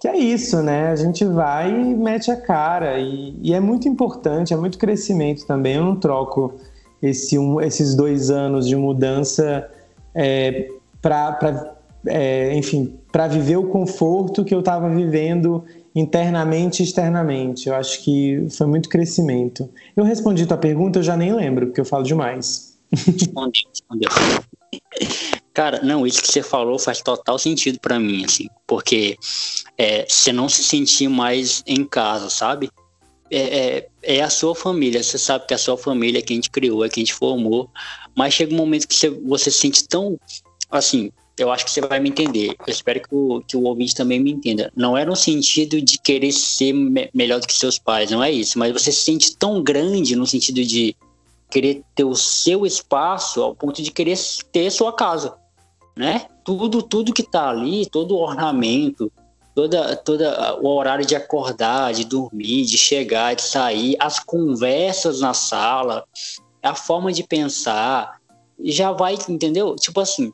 que 0.00 0.08
é 0.08 0.16
isso, 0.16 0.62
né? 0.62 0.90
A 0.90 0.96
gente 0.96 1.24
vai 1.24 1.70
e 1.70 1.94
mete 1.94 2.30
a 2.30 2.36
cara. 2.36 2.98
E, 2.98 3.34
e 3.42 3.54
é 3.54 3.60
muito 3.60 3.88
importante, 3.88 4.52
é 4.52 4.56
muito 4.56 4.78
crescimento 4.78 5.46
também. 5.46 5.76
Eu 5.76 5.84
não 5.84 5.96
troco 5.96 6.54
esse 7.02 7.38
um, 7.38 7.60
esses 7.60 7.94
dois 7.94 8.30
anos 8.30 8.66
de 8.66 8.76
mudança 8.76 9.70
é, 10.14 10.68
para, 11.00 11.76
é, 12.06 12.56
enfim, 12.56 12.94
para 13.10 13.26
viver 13.26 13.56
o 13.56 13.68
conforto 13.68 14.44
que 14.44 14.54
eu 14.54 14.60
estava 14.60 14.88
vivendo 14.88 15.64
internamente 15.94 16.82
e 16.82 16.84
externamente. 16.84 17.68
Eu 17.68 17.74
acho 17.74 18.02
que 18.02 18.46
foi 18.50 18.66
muito 18.66 18.88
crescimento. 18.88 19.68
Eu 19.96 20.04
respondi 20.04 20.46
tua 20.46 20.58
pergunta, 20.58 20.98
eu 20.98 21.02
já 21.02 21.16
nem 21.16 21.32
lembro, 21.32 21.66
porque 21.66 21.80
eu 21.80 21.84
falo 21.86 22.04
demais. 22.04 22.76
Respondeu, 22.92 23.62
respondeu. 23.70 24.10
Cara, 25.56 25.80
não, 25.82 26.06
isso 26.06 26.20
que 26.20 26.30
você 26.30 26.42
falou 26.42 26.78
faz 26.78 27.00
total 27.00 27.38
sentido 27.38 27.80
para 27.80 27.98
mim, 27.98 28.26
assim, 28.26 28.46
porque 28.66 29.16
é, 29.78 30.04
você 30.06 30.30
não 30.30 30.50
se 30.50 30.62
sentir 30.62 31.08
mais 31.08 31.62
em 31.66 31.82
casa, 31.82 32.28
sabe? 32.28 32.70
É, 33.30 33.38
é, 33.40 33.88
é, 34.02 34.20
a 34.20 34.28
sua 34.28 34.54
família, 34.54 35.02
você 35.02 35.16
sabe 35.16 35.46
que 35.46 35.54
é 35.54 35.56
a 35.56 35.58
sua 35.58 35.78
família 35.78 36.18
é 36.18 36.22
quem 36.22 36.40
te 36.40 36.50
criou, 36.50 36.84
é 36.84 36.90
quem 36.90 37.04
te 37.04 37.14
formou, 37.14 37.70
mas 38.14 38.34
chega 38.34 38.52
um 38.52 38.56
momento 38.58 38.86
que 38.86 38.94
você, 38.94 39.08
você 39.08 39.50
se 39.50 39.60
sente 39.60 39.88
tão, 39.88 40.20
assim, 40.70 41.10
eu 41.38 41.50
acho 41.50 41.64
que 41.64 41.70
você 41.70 41.80
vai 41.80 42.00
me 42.00 42.10
entender, 42.10 42.48
eu 42.48 42.70
espero 42.70 43.00
que 43.00 43.14
o, 43.14 43.40
que 43.40 43.56
o 43.56 43.62
ouvinte 43.62 43.94
também 43.94 44.20
me 44.20 44.32
entenda, 44.32 44.70
não 44.76 44.94
é 44.94 45.06
no 45.06 45.16
sentido 45.16 45.80
de 45.80 45.96
querer 45.96 46.32
ser 46.32 46.74
me 46.74 47.08
melhor 47.14 47.40
do 47.40 47.46
que 47.46 47.54
seus 47.54 47.78
pais, 47.78 48.10
não 48.10 48.22
é 48.22 48.30
isso, 48.30 48.58
mas 48.58 48.74
você 48.74 48.92
se 48.92 49.00
sente 49.00 49.34
tão 49.34 49.62
grande 49.62 50.16
no 50.16 50.26
sentido 50.26 50.62
de 50.62 50.94
querer 51.50 51.82
ter 51.94 52.04
o 52.04 52.14
seu 52.14 52.66
espaço 52.66 53.40
ao 53.40 53.54
ponto 53.54 53.82
de 53.82 53.90
querer 53.90 54.18
ter 54.52 54.70
sua 54.70 54.92
casa 54.92 55.34
né? 55.96 56.26
Tudo, 56.44 56.82
tudo 56.82 57.12
que 57.12 57.22
tá 57.22 57.48
ali, 57.48 57.86
todo 57.86 58.14
o 58.14 58.20
ornamento, 58.20 59.10
toda, 59.54 59.96
toda 59.96 60.60
o 60.60 60.68
horário 60.68 61.06
de 61.06 61.16
acordar, 61.16 61.94
de 61.94 62.04
dormir, 62.04 62.64
de 62.66 62.76
chegar, 62.76 63.34
de 63.34 63.42
sair, 63.42 63.96
as 63.98 64.20
conversas 64.20 65.20
na 65.20 65.32
sala, 65.32 66.04
a 66.62 66.74
forma 66.74 67.12
de 67.12 67.22
pensar, 67.22 68.20
já 68.62 68.92
vai, 68.92 69.16
entendeu? 69.28 69.74
Tipo 69.76 70.00
assim, 70.00 70.32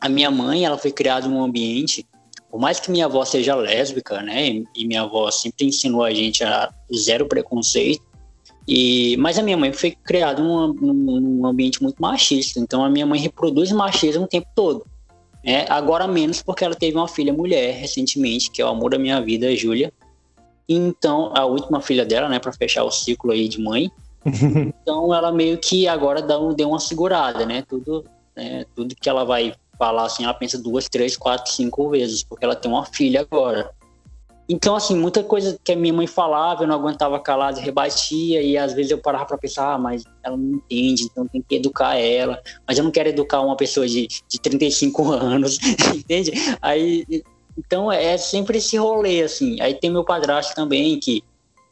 a 0.00 0.08
minha 0.08 0.30
mãe, 0.30 0.64
ela 0.64 0.76
foi 0.76 0.92
criada 0.92 1.26
num 1.26 1.42
ambiente, 1.42 2.06
por 2.50 2.60
mais 2.60 2.80
que 2.80 2.90
minha 2.90 3.06
avó 3.06 3.24
seja 3.24 3.54
lésbica, 3.54 4.20
né? 4.22 4.62
E 4.74 4.86
minha 4.86 5.02
avó 5.02 5.30
sempre 5.30 5.66
ensinou 5.66 6.02
a 6.02 6.12
gente 6.12 6.42
a 6.42 6.72
zero 6.94 7.26
preconceito. 7.26 8.02
E, 8.66 9.16
mas 9.16 9.38
a 9.38 9.42
minha 9.42 9.56
mãe 9.56 9.72
foi 9.72 9.92
criada 9.92 10.42
num, 10.42 10.72
num, 10.72 11.46
ambiente 11.46 11.82
muito 11.82 12.00
machista, 12.00 12.60
então 12.60 12.84
a 12.84 12.90
minha 12.90 13.06
mãe 13.06 13.18
reproduz 13.18 13.72
machismo 13.72 14.24
o 14.24 14.28
tempo 14.28 14.46
todo. 14.54 14.84
É, 15.42 15.70
agora 15.72 16.06
menos 16.06 16.42
porque 16.42 16.64
ela 16.64 16.74
teve 16.74 16.96
uma 16.96 17.08
filha 17.08 17.32
mulher 17.32 17.74
recentemente, 17.74 18.50
que 18.50 18.60
é 18.60 18.64
o 18.64 18.68
amor 18.68 18.90
da 18.90 18.98
minha 18.98 19.20
vida, 19.20 19.48
a 19.48 19.54
Júlia. 19.54 19.92
Então, 20.68 21.32
a 21.34 21.44
última 21.44 21.80
filha 21.80 22.04
dela, 22.04 22.28
né, 22.28 22.38
para 22.38 22.52
fechar 22.52 22.84
o 22.84 22.90
ciclo 22.90 23.32
aí 23.32 23.48
de 23.48 23.60
mãe. 23.60 23.90
então, 24.24 25.14
ela 25.14 25.32
meio 25.32 25.58
que 25.58 25.88
agora 25.88 26.20
deu, 26.20 26.52
deu 26.52 26.68
uma 26.68 26.78
segurada, 26.78 27.46
né? 27.46 27.62
Tudo, 27.68 28.04
né, 28.36 28.64
tudo 28.76 28.94
que 28.94 29.08
ela 29.08 29.24
vai 29.24 29.54
falar 29.78 30.04
assim, 30.04 30.24
ela 30.24 30.34
pensa 30.34 30.58
duas, 30.58 30.88
três, 30.88 31.16
quatro, 31.16 31.50
cinco 31.50 31.88
vezes, 31.88 32.22
porque 32.22 32.44
ela 32.44 32.54
tem 32.54 32.70
uma 32.70 32.84
filha 32.84 33.22
agora. 33.22 33.70
Então, 34.52 34.74
assim, 34.74 34.96
muita 34.96 35.22
coisa 35.22 35.56
que 35.62 35.70
a 35.70 35.76
minha 35.76 35.94
mãe 35.94 36.08
falava, 36.08 36.64
eu 36.64 36.66
não 36.66 36.74
aguentava 36.74 37.20
calado, 37.20 37.60
rebatia, 37.60 38.42
e 38.42 38.58
às 38.58 38.72
vezes 38.74 38.90
eu 38.90 38.98
parava 38.98 39.24
para 39.24 39.38
pensar, 39.38 39.74
ah, 39.74 39.78
mas 39.78 40.02
ela 40.24 40.36
não 40.36 40.56
entende, 40.56 41.04
então 41.04 41.24
tem 41.28 41.40
que 41.40 41.54
educar 41.54 41.94
ela. 41.94 42.42
Mas 42.66 42.76
eu 42.76 42.82
não 42.82 42.90
quero 42.90 43.10
educar 43.10 43.42
uma 43.42 43.56
pessoa 43.56 43.86
de, 43.86 44.08
de 44.08 44.40
35 44.40 45.06
anos, 45.14 45.56
entende? 45.94 46.32
Aí, 46.60 47.06
então 47.56 47.92
é 47.92 48.18
sempre 48.18 48.58
esse 48.58 48.76
rolê, 48.76 49.22
assim. 49.22 49.60
Aí 49.60 49.72
tem 49.72 49.88
meu 49.88 50.02
padrasto 50.02 50.52
também, 50.52 50.98
que 50.98 51.22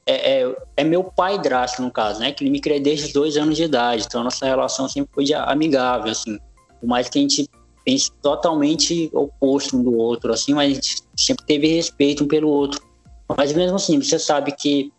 é, 0.06 0.42
é, 0.42 0.56
é 0.76 0.84
meu 0.84 1.02
pai 1.02 1.36
drasto, 1.36 1.82
no 1.82 1.90
caso, 1.90 2.20
né? 2.20 2.30
Que 2.30 2.44
ele 2.44 2.50
me 2.50 2.60
criou 2.60 2.80
desde 2.80 3.06
os 3.06 3.12
dois 3.12 3.36
anos 3.36 3.56
de 3.56 3.64
idade, 3.64 4.04
então 4.06 4.20
a 4.20 4.24
nossa 4.24 4.46
relação 4.46 4.88
sempre 4.88 5.10
foi 5.12 5.34
amigável, 5.34 6.12
assim. 6.12 6.38
Por 6.80 6.86
mais 6.86 7.08
que 7.08 7.18
a 7.18 7.22
gente 7.22 7.50
pense 7.88 8.12
totalmente 8.20 9.08
oposto 9.14 9.78
um 9.78 9.82
do 9.82 9.96
outro, 9.96 10.30
assim, 10.30 10.52
mas 10.52 10.72
a 10.72 10.74
gente 10.74 11.02
sempre 11.16 11.46
teve 11.46 11.68
respeito 11.68 12.22
um 12.22 12.28
pelo 12.28 12.50
outro. 12.50 12.82
Mas 13.34 13.50
mesmo 13.54 13.76
assim, 13.76 13.98
você 13.98 14.18
sabe 14.18 14.52
que 14.52 14.92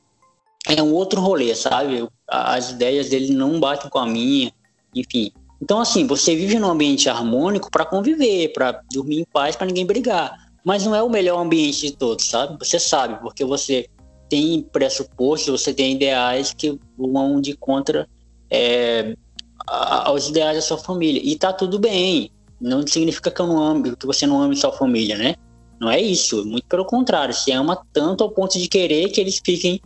é 0.67 0.81
um 0.81 0.91
outro 0.91 1.21
rolê, 1.21 1.53
sabe? 1.53 2.07
As 2.27 2.71
ideias 2.71 3.09
dele 3.09 3.31
não 3.31 3.59
batem 3.59 3.91
com 3.91 3.99
a 3.99 4.07
minha, 4.07 4.51
enfim. 4.95 5.31
Então, 5.61 5.79
assim, 5.79 6.07
você 6.07 6.35
vive 6.35 6.57
num 6.57 6.71
ambiente 6.71 7.07
harmônico 7.07 7.69
para 7.69 7.85
conviver, 7.85 8.53
para 8.53 8.81
dormir 8.91 9.19
em 9.19 9.25
paz, 9.25 9.55
para 9.55 9.67
ninguém 9.67 9.85
brigar. 9.85 10.35
Mas 10.65 10.83
não 10.83 10.95
é 10.95 11.03
o 11.03 11.09
melhor 11.09 11.39
ambiente 11.39 11.81
de 11.81 11.95
todos, 11.95 12.25
sabe? 12.25 12.57
Você 12.57 12.79
sabe, 12.79 13.21
porque 13.21 13.45
você 13.45 13.87
tem 14.27 14.63
pressupostos, 14.63 15.61
você 15.61 15.71
tem 15.75 15.93
ideais 15.93 16.55
que 16.55 16.75
vão 16.97 17.39
de 17.39 17.55
contra 17.55 18.09
é, 18.49 19.15
aos 19.67 20.27
ideais 20.27 20.55
da 20.55 20.61
sua 20.63 20.77
família. 20.79 21.21
E 21.23 21.35
tá 21.35 21.53
tudo 21.53 21.77
bem 21.77 22.31
não 22.59 22.85
significa 22.85 23.31
que 23.31 23.41
eu 23.41 23.47
não 23.47 23.61
ame, 23.61 23.95
que 23.95 24.05
você 24.05 24.27
não 24.27 24.41
ame 24.41 24.55
sua 24.55 24.71
família, 24.71 25.17
né? 25.17 25.35
Não 25.79 25.89
é 25.89 25.99
isso, 25.99 26.45
muito 26.45 26.65
pelo 26.67 26.85
contrário, 26.85 27.33
se 27.33 27.51
ama 27.51 27.81
tanto 27.93 28.23
ao 28.23 28.31
ponto 28.31 28.59
de 28.59 28.67
querer 28.67 29.09
que 29.09 29.21
eles 29.21 29.41
fiquem 29.43 29.79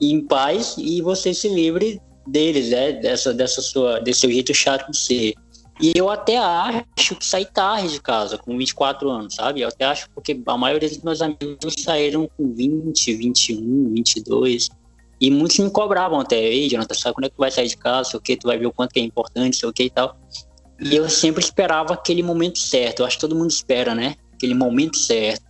em 0.00 0.20
paz 0.20 0.74
e 0.78 1.00
você 1.00 1.32
se 1.32 1.48
livre 1.48 2.00
deles, 2.26 2.70
né? 2.70 2.92
Dessa, 2.92 3.32
dessa 3.32 3.60
sua, 3.62 4.00
desse 4.00 4.20
seu 4.20 4.30
jeito 4.30 4.52
chato 4.52 4.90
de 4.90 4.98
ser. 4.98 5.34
E 5.80 5.92
eu 5.94 6.10
até 6.10 6.36
acho 6.36 7.14
que 7.14 7.24
saí 7.24 7.46
tarde 7.46 7.92
de 7.92 8.00
casa, 8.00 8.36
com 8.36 8.58
24 8.58 9.08
anos, 9.08 9.36
sabe? 9.36 9.60
Eu 9.60 9.68
até 9.68 9.84
acho 9.84 10.10
porque 10.10 10.40
a 10.44 10.56
maioria 10.56 10.88
dos 10.88 10.98
meus 10.98 11.22
amigos 11.22 11.74
saíram 11.78 12.28
com 12.36 12.52
20, 12.52 13.14
21, 13.14 13.92
22. 13.94 14.68
E 15.20 15.30
muitos 15.30 15.58
me 15.58 15.70
cobravam 15.70 16.20
até, 16.20 16.36
ei, 16.36 16.68
Jonathan, 16.68 16.94
sabe 16.94 17.14
quando 17.14 17.24
é 17.26 17.28
que 17.28 17.36
tu 17.36 17.40
vai 17.40 17.50
sair 17.50 17.68
de 17.68 17.76
casa, 17.76 18.10
sei 18.10 18.18
o 18.18 18.22
que, 18.22 18.36
tu 18.36 18.46
vai 18.46 18.58
ver 18.58 18.66
o 18.66 18.72
quanto 18.72 18.92
que 18.92 19.00
é 19.00 19.02
importante, 19.02 19.56
sei 19.56 19.68
o 19.68 19.72
que 19.72 19.84
e 19.84 19.90
tal. 19.90 20.16
E 20.80 20.94
eu 20.94 21.08
sempre 21.08 21.42
esperava 21.42 21.94
aquele 21.94 22.22
momento 22.22 22.58
certo. 22.58 23.00
Eu 23.00 23.06
acho 23.06 23.16
que 23.16 23.20
todo 23.20 23.34
mundo 23.34 23.50
espera, 23.50 23.94
né? 23.94 24.14
Aquele 24.32 24.54
momento 24.54 24.96
certo, 24.96 25.44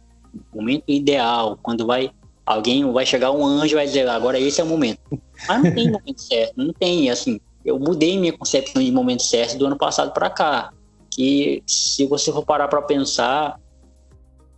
momento 0.55 0.85
ideal, 0.89 1.59
quando 1.63 1.87
vai 1.87 2.11
alguém 2.47 2.91
vai 2.91 3.05
chegar 3.05 3.31
um 3.31 3.45
anjo 3.45 3.75
e 3.75 3.75
vai 3.75 3.87
dizer 3.87 4.09
agora 4.09 4.41
esse 4.41 4.61
é 4.61 4.65
o 4.65 4.67
momento. 4.67 5.01
Mas 5.47 5.63
não 5.63 5.75
tem 5.75 5.91
momento 5.93 6.21
certo, 6.21 6.55
não 6.57 6.73
tem 6.73 7.11
assim. 7.11 7.39
Eu 7.63 7.79
mudei 7.79 8.19
minha 8.19 8.33
concepção 8.33 8.83
de 8.83 8.91
momento 8.91 9.23
certo 9.23 9.59
do 9.59 9.67
ano 9.67 9.77
passado 9.77 10.13
para 10.13 10.31
cá. 10.31 10.73
Que 11.11 11.63
se 11.67 12.07
você 12.07 12.33
for 12.33 12.45
parar 12.45 12.69
para 12.69 12.81
pensar, 12.81 13.61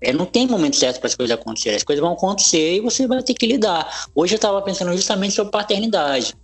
é, 0.00 0.12
não 0.12 0.24
tem 0.24 0.46
momento 0.46 0.76
certo 0.76 1.00
para 1.00 1.08
as 1.08 1.16
coisas 1.16 1.36
acontecerem. 1.36 1.76
As 1.76 1.82
coisas 1.82 2.00
vão 2.00 2.12
acontecer 2.12 2.76
e 2.76 2.80
você 2.80 3.08
vai 3.08 3.20
ter 3.24 3.34
que 3.34 3.46
lidar. 3.46 4.06
Hoje 4.14 4.34
eu 4.34 4.36
estava 4.36 4.62
pensando 4.62 4.92
justamente 4.92 5.34
sobre 5.34 5.50
paternidade 5.50 6.36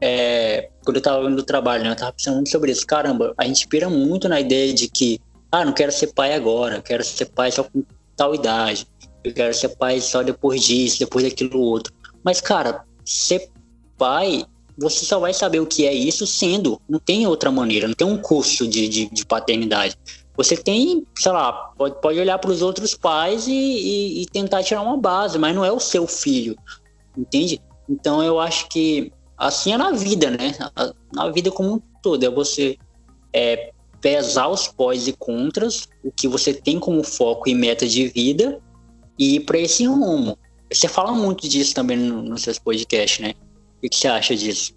é, 0.00 0.70
quando 0.84 0.96
eu 0.96 1.02
tava 1.02 1.30
do 1.30 1.42
trabalho, 1.42 1.84
né, 1.84 1.90
eu 1.90 1.96
tava 1.96 2.12
pensando 2.12 2.36
muito 2.36 2.50
sobre 2.50 2.72
isso. 2.72 2.86
Caramba, 2.86 3.34
a 3.36 3.44
gente 3.44 3.66
pira 3.66 3.88
muito 3.88 4.28
na 4.28 4.40
ideia 4.40 4.72
de 4.72 4.88
que, 4.88 5.20
ah, 5.50 5.64
não 5.64 5.72
quero 5.72 5.92
ser 5.92 6.08
pai 6.08 6.34
agora, 6.34 6.80
quero 6.80 7.04
ser 7.04 7.26
pai 7.26 7.50
só 7.50 7.64
com 7.64 7.82
tal 8.16 8.34
idade, 8.34 8.86
eu 9.24 9.32
quero 9.32 9.54
ser 9.54 9.70
pai 9.70 10.00
só 10.00 10.22
depois 10.22 10.62
disso, 10.62 10.98
depois 11.00 11.24
daquilo 11.24 11.60
outro. 11.60 11.92
Mas, 12.24 12.40
cara, 12.40 12.84
ser 13.04 13.50
pai, 13.96 14.44
você 14.76 15.04
só 15.04 15.18
vai 15.18 15.32
saber 15.32 15.60
o 15.60 15.66
que 15.66 15.86
é 15.86 15.92
isso 15.92 16.26
sendo, 16.26 16.80
não 16.88 16.98
tem 16.98 17.26
outra 17.26 17.50
maneira, 17.50 17.88
não 17.88 17.94
tem 17.94 18.06
um 18.06 18.18
curso 18.18 18.66
de, 18.66 18.88
de, 18.88 19.10
de 19.10 19.26
paternidade. 19.26 19.96
Você 20.36 20.56
tem, 20.56 21.04
sei 21.16 21.32
lá, 21.32 21.52
pode, 21.76 22.00
pode 22.00 22.20
olhar 22.20 22.38
para 22.38 22.50
os 22.50 22.62
outros 22.62 22.94
pais 22.94 23.48
e, 23.48 23.52
e, 23.52 24.22
e 24.22 24.26
tentar 24.26 24.62
tirar 24.62 24.82
uma 24.82 24.96
base, 24.96 25.36
mas 25.36 25.54
não 25.54 25.64
é 25.64 25.72
o 25.72 25.80
seu 25.80 26.06
filho, 26.06 26.56
entende? 27.16 27.60
Então 27.88 28.22
eu 28.22 28.38
acho 28.38 28.68
que 28.68 29.12
assim 29.38 29.72
é 29.72 29.78
na 29.78 29.92
vida, 29.92 30.30
né? 30.30 30.54
Na 31.12 31.30
vida 31.30 31.50
como 31.50 31.74
um 31.74 31.80
todo, 32.02 32.24
é 32.24 32.30
você 32.30 32.76
é, 33.32 33.70
pesar 34.00 34.48
os 34.48 34.68
pós 34.68 35.06
e 35.06 35.12
contras, 35.12 35.88
o 36.04 36.10
que 36.10 36.26
você 36.26 36.52
tem 36.52 36.78
como 36.78 37.02
foco 37.04 37.48
e 37.48 37.54
meta 37.54 37.86
de 37.86 38.08
vida 38.08 38.60
e 39.18 39.36
ir 39.36 39.40
para 39.40 39.58
esse 39.58 39.86
rumo. 39.86 40.36
Você 40.72 40.88
fala 40.88 41.12
muito 41.12 41.48
disso 41.48 41.74
também 41.74 41.96
nos 41.96 42.28
no 42.28 42.38
seus 42.38 42.58
podcasts, 42.58 43.20
né? 43.20 43.34
O 43.82 43.88
que 43.88 43.96
você 43.96 44.08
acha 44.08 44.36
disso? 44.36 44.74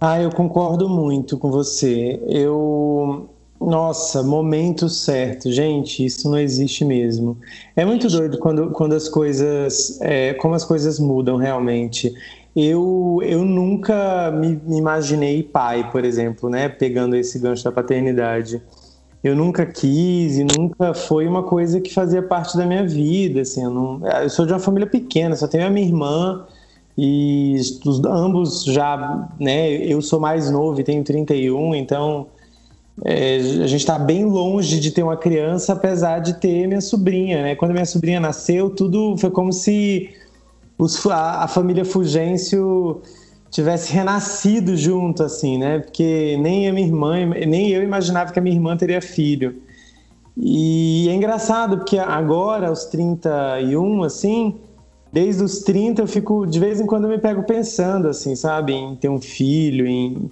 Ah, 0.00 0.20
eu 0.20 0.30
concordo 0.30 0.88
muito 0.88 1.38
com 1.38 1.50
você. 1.50 2.20
Eu. 2.26 3.28
Nossa, 3.60 4.22
momento 4.22 4.88
certo. 4.88 5.52
Gente, 5.52 6.02
isso 6.02 6.30
não 6.30 6.38
existe 6.38 6.82
mesmo. 6.82 7.36
É 7.76 7.84
muito 7.84 8.08
doido 8.08 8.38
quando, 8.38 8.70
quando 8.70 8.94
as 8.94 9.08
coisas. 9.08 10.00
É, 10.00 10.32
como 10.34 10.54
as 10.54 10.64
coisas 10.64 10.98
mudam 10.98 11.36
realmente. 11.36 12.12
Eu, 12.54 13.20
eu 13.22 13.44
nunca 13.44 14.30
me, 14.32 14.60
me 14.66 14.78
imaginei 14.78 15.42
pai, 15.42 15.90
por 15.90 16.04
exemplo, 16.04 16.48
né? 16.48 16.68
Pegando 16.68 17.14
esse 17.16 17.38
gancho 17.38 17.62
da 17.62 17.70
paternidade. 17.70 18.60
Eu 19.22 19.36
nunca 19.36 19.66
quis 19.66 20.38
e 20.38 20.44
nunca 20.44 20.94
foi 20.94 21.26
uma 21.26 21.42
coisa 21.42 21.80
que 21.80 21.92
fazia 21.92 22.22
parte 22.22 22.56
da 22.56 22.66
minha 22.66 22.86
vida. 22.86 23.42
Assim, 23.42 23.62
eu, 23.62 23.70
não, 23.70 24.00
eu 24.22 24.30
sou 24.30 24.46
de 24.46 24.52
uma 24.52 24.58
família 24.58 24.88
pequena, 24.88 25.36
só 25.36 25.46
tenho 25.46 25.66
a 25.66 25.70
minha 25.70 25.86
irmã 25.86 26.46
e 26.96 27.56
os, 27.86 28.04
ambos 28.04 28.64
já, 28.64 29.28
né? 29.38 29.70
Eu 29.70 30.02
sou 30.02 30.18
mais 30.18 30.50
novo 30.50 30.80
e 30.80 30.84
tenho 30.84 31.04
31, 31.04 31.74
então 31.74 32.26
é, 33.04 33.36
a 33.36 33.66
gente 33.66 33.80
está 33.80 33.98
bem 33.98 34.24
longe 34.24 34.78
de 34.80 34.90
ter 34.90 35.02
uma 35.02 35.16
criança, 35.16 35.72
apesar 35.72 36.18
de 36.18 36.34
ter 36.34 36.66
minha 36.66 36.80
sobrinha, 36.80 37.42
né? 37.42 37.54
Quando 37.54 37.72
minha 37.72 37.86
sobrinha 37.86 38.20
nasceu, 38.20 38.70
tudo 38.70 39.16
foi 39.16 39.30
como 39.30 39.52
se 39.52 40.10
os, 40.80 41.06
a, 41.06 41.44
a, 41.44 41.48
família 41.48 41.84
Fugêncio 41.84 43.02
tivesse 43.50 43.92
renascido 43.92 44.76
junto, 44.76 45.22
assim, 45.22 45.58
né? 45.58 45.80
Porque 45.80 46.38
nem 46.40 46.68
a 46.68 46.72
minha 46.72 46.86
irmã, 46.86 47.26
nem 47.26 47.68
eu 47.70 47.82
imaginava 47.82 48.32
que 48.32 48.38
a 48.38 48.42
minha 48.42 48.56
irmã 48.56 48.76
teria 48.76 49.02
filho. 49.02 49.60
E 50.36 51.06
é 51.10 51.14
engraçado, 51.14 51.78
porque 51.78 51.98
agora, 51.98 52.68
aos 52.68 52.86
31, 52.86 54.04
assim, 54.04 54.54
desde 55.12 55.42
os 55.42 55.58
30 55.58 56.00
eu 56.00 56.06
fico, 56.06 56.46
de 56.46 56.58
vez 56.58 56.80
em 56.80 56.86
quando 56.86 57.04
eu 57.04 57.10
me 57.10 57.18
pego 57.18 57.42
pensando, 57.42 58.08
assim, 58.08 58.34
sabe? 58.34 58.72
Em 58.72 58.96
ter 58.96 59.10
um 59.10 59.20
filho, 59.20 59.86
em, 59.86 60.30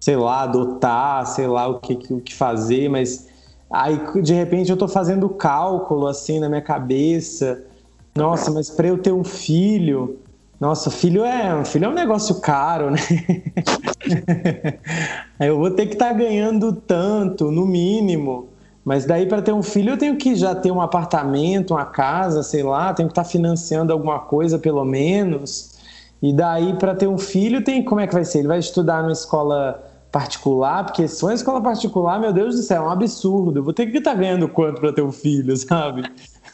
sei 0.00 0.16
lá, 0.16 0.42
adotar, 0.42 1.26
sei 1.26 1.46
lá 1.46 1.68
o 1.68 1.78
que, 1.78 2.12
o 2.12 2.20
que 2.20 2.34
fazer, 2.34 2.88
mas 2.88 3.28
aí, 3.70 4.00
de 4.20 4.34
repente, 4.34 4.68
eu 4.68 4.76
tô 4.76 4.88
fazendo 4.88 5.28
cálculo, 5.28 6.08
assim, 6.08 6.40
na 6.40 6.48
minha 6.48 6.62
cabeça 6.62 7.62
nossa, 8.16 8.50
mas 8.50 8.70
para 8.70 8.88
eu 8.88 8.98
ter 8.98 9.12
um 9.12 9.24
filho, 9.24 10.18
nossa, 10.58 10.90
filho 10.90 11.24
é, 11.24 11.64
filho 11.64 11.84
é 11.84 11.88
um 11.88 11.94
negócio 11.94 12.40
caro, 12.40 12.90
né? 12.90 12.98
eu 15.40 15.58
vou 15.58 15.70
ter 15.70 15.86
que 15.86 15.94
estar 15.94 16.08
tá 16.08 16.12
ganhando 16.14 16.72
tanto, 16.72 17.50
no 17.50 17.66
mínimo. 17.66 18.48
Mas 18.84 19.04
daí 19.04 19.26
para 19.26 19.42
ter 19.42 19.52
um 19.52 19.62
filho 19.62 19.90
eu 19.90 19.98
tenho 19.98 20.16
que 20.16 20.34
já 20.36 20.54
ter 20.54 20.70
um 20.70 20.80
apartamento, 20.80 21.74
uma 21.74 21.84
casa, 21.84 22.42
sei 22.42 22.62
lá, 22.62 22.94
tenho 22.94 23.08
que 23.08 23.12
estar 23.12 23.24
tá 23.24 23.28
financiando 23.28 23.92
alguma 23.92 24.20
coisa 24.20 24.58
pelo 24.58 24.84
menos. 24.84 25.76
E 26.22 26.32
daí 26.32 26.72
para 26.74 26.94
ter 26.94 27.08
um 27.08 27.18
filho 27.18 27.62
tem 27.62 27.84
como 27.84 28.00
é 28.00 28.06
que 28.06 28.14
vai 28.14 28.24
ser? 28.24 28.38
Ele 28.38 28.48
vai 28.48 28.58
estudar 28.58 29.02
numa 29.02 29.12
escola 29.12 29.82
particular, 30.10 30.84
porque 30.84 31.06
se 31.06 31.20
for 31.20 31.26
uma 31.26 31.34
escola 31.34 31.60
particular, 31.60 32.18
meu 32.18 32.32
Deus 32.32 32.56
do 32.56 32.62
céu, 32.62 32.84
é 32.84 32.86
um 32.86 32.90
absurdo. 32.90 33.58
Eu 33.58 33.64
vou 33.64 33.74
ter 33.74 33.86
que 33.86 33.98
estar 33.98 34.12
tá 34.12 34.16
ganhando 34.16 34.48
quanto 34.48 34.80
para 34.80 34.92
ter 34.92 35.02
um 35.02 35.12
filho, 35.12 35.54
sabe? 35.58 36.02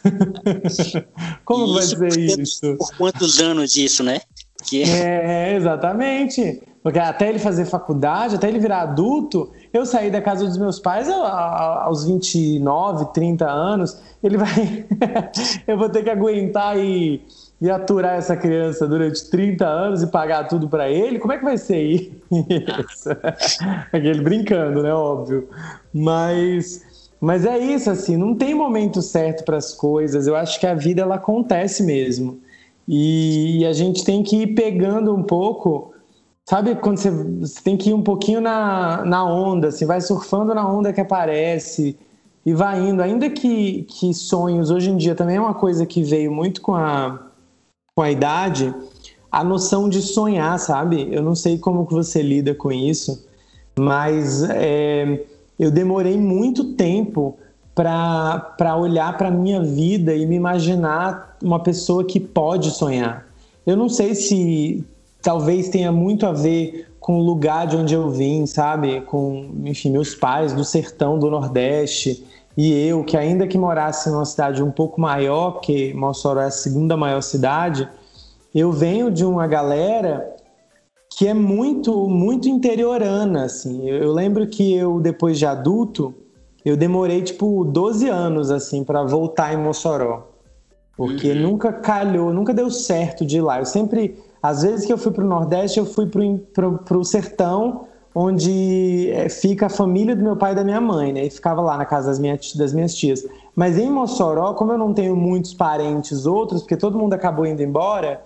Como 1.45 1.79
isso 1.79 1.99
vai 1.99 2.11
ser 2.11 2.41
isso? 2.41 2.77
Por 2.77 2.97
quantos 2.97 3.41
anos 3.41 3.77
isso, 3.77 4.03
né? 4.03 4.21
Que... 4.65 4.83
É, 4.83 5.55
exatamente. 5.57 6.63
Porque 6.83 6.99
até 6.99 7.29
ele 7.29 7.39
fazer 7.39 7.65
faculdade, 7.65 8.35
até 8.35 8.49
ele 8.49 8.59
virar 8.59 8.83
adulto, 8.83 9.53
eu 9.73 9.87
saí 9.87 10.11
da 10.11 10.21
casa 10.21 10.45
dos 10.45 10.59
meus 10.59 10.81
pais 10.81 11.09
aos 11.09 12.05
29, 12.05 13.13
30 13.13 13.49
anos, 13.49 14.03
ele 14.23 14.37
vai. 14.37 14.85
eu 15.67 15.79
vou 15.79 15.89
ter 15.89 16.03
que 16.03 16.11
aguentar 16.11 16.77
e, 16.77 17.23
e 17.61 17.71
aturar 17.71 18.17
essa 18.17 18.37
criança 18.37 18.89
durante 18.89 19.31
30 19.31 19.65
anos 19.65 20.03
e 20.03 20.09
pagar 20.09 20.49
tudo 20.49 20.69
para 20.69 20.91
ele. 20.91 21.21
Como 21.21 21.33
é 21.33 21.39
que 21.39 21.45
vai 21.45 21.57
ser 21.57 21.81
isso? 21.81 22.13
Aquele 23.93 24.21
brincando, 24.21 24.83
né? 24.83 24.93
Óbvio. 24.93 25.49
Mas 25.95 26.83
Mas 27.23 27.47
é 27.47 27.57
isso, 27.57 27.89
assim, 27.89 28.17
não 28.17 28.35
tem 28.35 28.53
momento 28.53 29.01
certo 29.01 29.45
para 29.45 29.57
as 29.57 29.73
coisas. 29.73 30.27
Eu 30.27 30.35
acho 30.35 30.59
que 30.59 30.67
a 30.67 30.75
vida 30.75 31.03
ela 31.03 31.15
acontece 31.15 31.85
mesmo. 31.85 32.41
E 32.89 33.65
a 33.65 33.73
gente 33.73 34.05
tem 34.05 34.25
que 34.25 34.39
ir 34.39 34.57
pegando 34.57 35.15
um 35.15 35.23
pouco, 35.23 35.95
sabe 36.45 36.75
quando 36.75 36.99
você, 36.99 37.13
você 37.13 37.63
tem 37.63 37.77
que 37.77 37.91
ir 37.91 37.95
um 37.95 38.03
pouquinho 38.03 38.41
na, 38.41 39.05
na 39.05 39.25
onda, 39.25 39.69
assim, 39.69 39.87
vai 39.87 40.01
surfando 40.01 40.53
na 40.53 40.69
onda 40.69 40.93
que 40.93 41.01
aparece 41.01 41.97
e 42.45 42.53
vai 42.53 42.81
indo. 42.81 43.01
Ainda 43.01 43.31
que, 43.31 43.85
que 43.85 44.13
sonhos, 44.13 44.73
hoje 44.73 44.91
em 44.91 44.97
dia 44.97 45.15
também 45.15 45.37
é 45.37 45.41
uma 45.41 45.55
coisa 45.55 45.87
que 45.87 46.03
veio 46.03 46.33
muito 46.33 46.61
com 46.61 46.75
a, 46.75 47.31
com 47.95 48.03
a 48.03 48.11
idade, 48.11 48.75
a 49.31 49.45
noção 49.45 49.89
de 49.89 50.03
sonhar, 50.03 50.59
sabe? 50.59 51.09
Eu 51.13 51.23
não 51.23 51.37
sei 51.37 51.57
como 51.57 51.87
que 51.87 51.95
você 51.95 52.21
lida 52.21 52.53
com 52.53 52.73
isso, 52.73 53.25
mas 53.79 54.43
é, 54.43 55.25
eu 55.63 55.71
demorei 55.71 56.17
muito 56.17 56.75
tempo 56.75 57.39
para 57.73 58.77
olhar 58.77 59.17
para 59.17 59.29
a 59.29 59.31
minha 59.31 59.63
vida 59.63 60.13
e 60.13 60.27
me 60.27 60.35
imaginar 60.35 61.37
uma 61.41 61.61
pessoa 61.61 62.05
que 62.05 62.19
pode 62.19 62.73
sonhar. 62.73 63.29
Eu 63.65 63.77
não 63.77 63.89
sei 63.89 64.17
se 64.17 64.85
talvez 65.23 65.69
tenha 65.69 65.93
muito 65.93 66.27
a 66.27 66.33
ver 66.33 66.89
com 66.99 67.21
o 67.21 67.23
lugar 67.23 67.69
de 67.69 67.77
onde 67.77 67.95
eu 67.95 68.11
vim, 68.11 68.45
sabe? 68.45 69.03
Com, 69.03 69.53
enfim, 69.65 69.93
meus 69.93 70.17
pais 70.17 70.53
do 70.53 70.65
sertão 70.65 71.17
do 71.17 71.31
Nordeste 71.31 72.27
e 72.57 72.73
eu, 72.89 73.05
que 73.05 73.17
ainda 73.17 73.47
que 73.47 73.57
morasse 73.57 74.11
numa 74.11 74.25
cidade 74.25 74.65
um 74.65 74.71
pouco 74.73 75.01
maior, 75.01 75.53
porque 75.53 75.95
Mossoró 75.95 76.41
é 76.41 76.47
a 76.47 76.51
segunda 76.51 76.97
maior 76.97 77.21
cidade, 77.21 77.89
eu 78.53 78.73
venho 78.73 79.13
de 79.13 79.25
uma 79.25 79.47
galera 79.47 80.32
que 81.17 81.27
é 81.27 81.35
muito, 81.35 82.09
muito 82.09 82.49
interiorana, 82.49 83.45
assim. 83.45 83.89
Eu, 83.89 83.97
eu 84.03 84.13
lembro 84.13 84.47
que 84.47 84.75
eu, 84.75 85.01
depois 85.01 85.39
de 85.39 85.47
adulto, 85.47 86.15
eu 86.65 86.77
demorei 86.77 87.23
tipo 87.23 87.65
12 87.65 88.09
anos 88.09 88.51
assim 88.51 88.85
para 88.85 89.03
voltar 89.03 89.53
em 89.53 89.57
Mossoró. 89.57 90.29
Porque 90.97 91.33
uhum. 91.33 91.43
nunca 91.43 91.73
calhou, 91.73 92.33
nunca 92.33 92.53
deu 92.53 92.71
certo 92.71 93.25
de 93.25 93.39
ir 93.39 93.41
lá. 93.41 93.59
Eu 93.59 93.65
sempre, 93.65 94.17
às 94.43 94.63
vezes 94.63 94.87
que 94.87 94.93
eu 94.93 94.99
fui 94.99 95.11
para 95.11 95.25
o 95.25 95.27
Nordeste, 95.27 95.79
eu 95.79 95.87
fui 95.87 96.07
para 96.07 96.99
o 96.99 97.05
sertão, 97.05 97.87
onde 98.15 99.11
é, 99.11 99.29
fica 99.29 99.67
a 99.67 99.71
família 99.71 100.15
do 100.15 100.23
meu 100.23 100.37
pai 100.37 100.53
e 100.53 100.55
da 100.55 100.63
minha 100.63 100.81
mãe, 100.81 101.13
né? 101.13 101.25
E 101.25 101.31
ficava 101.31 101.61
lá 101.63 101.77
na 101.77 101.87
casa 101.87 102.09
das 102.09 102.19
minhas, 102.19 102.55
das 102.55 102.73
minhas 102.73 102.95
tias. 102.95 103.27
Mas 103.57 103.79
em 103.79 103.91
Mossoró, 103.91 104.53
como 104.55 104.73
eu 104.73 104.79
não 104.79 104.93
tenho 104.93 105.17
muitos 105.17 105.55
parentes 105.55 106.27
outros, 106.27 106.61
porque 106.63 106.77
todo 106.77 106.99
mundo 106.99 107.15
acabou 107.15 107.47
indo 107.47 107.63
embora, 107.63 108.23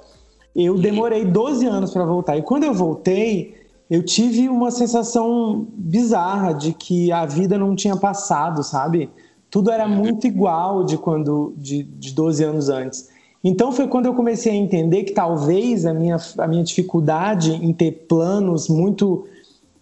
eu 0.64 0.78
demorei 0.78 1.24
12 1.24 1.66
anos 1.66 1.92
para 1.92 2.04
voltar. 2.06 2.38
E 2.38 2.42
quando 2.42 2.64
eu 2.64 2.72
voltei, 2.72 3.54
eu 3.90 4.02
tive 4.02 4.48
uma 4.48 4.70
sensação 4.70 5.66
bizarra 5.76 6.54
de 6.54 6.72
que 6.72 7.12
a 7.12 7.26
vida 7.26 7.58
não 7.58 7.76
tinha 7.76 7.96
passado, 7.96 8.62
sabe? 8.62 9.10
Tudo 9.50 9.70
era 9.70 9.86
muito 9.86 10.26
igual 10.26 10.82
de 10.84 10.96
quando 10.96 11.52
de, 11.58 11.82
de 11.82 12.12
12 12.12 12.42
anos 12.42 12.68
antes. 12.70 13.08
Então 13.44 13.70
foi 13.70 13.86
quando 13.86 14.06
eu 14.06 14.14
comecei 14.14 14.50
a 14.50 14.56
entender 14.56 15.04
que 15.04 15.12
talvez 15.12 15.84
a 15.84 15.92
minha, 15.92 16.16
a 16.38 16.48
minha 16.48 16.64
dificuldade 16.64 17.52
em 17.52 17.72
ter 17.72 18.06
planos 18.08 18.68
muito 18.68 19.24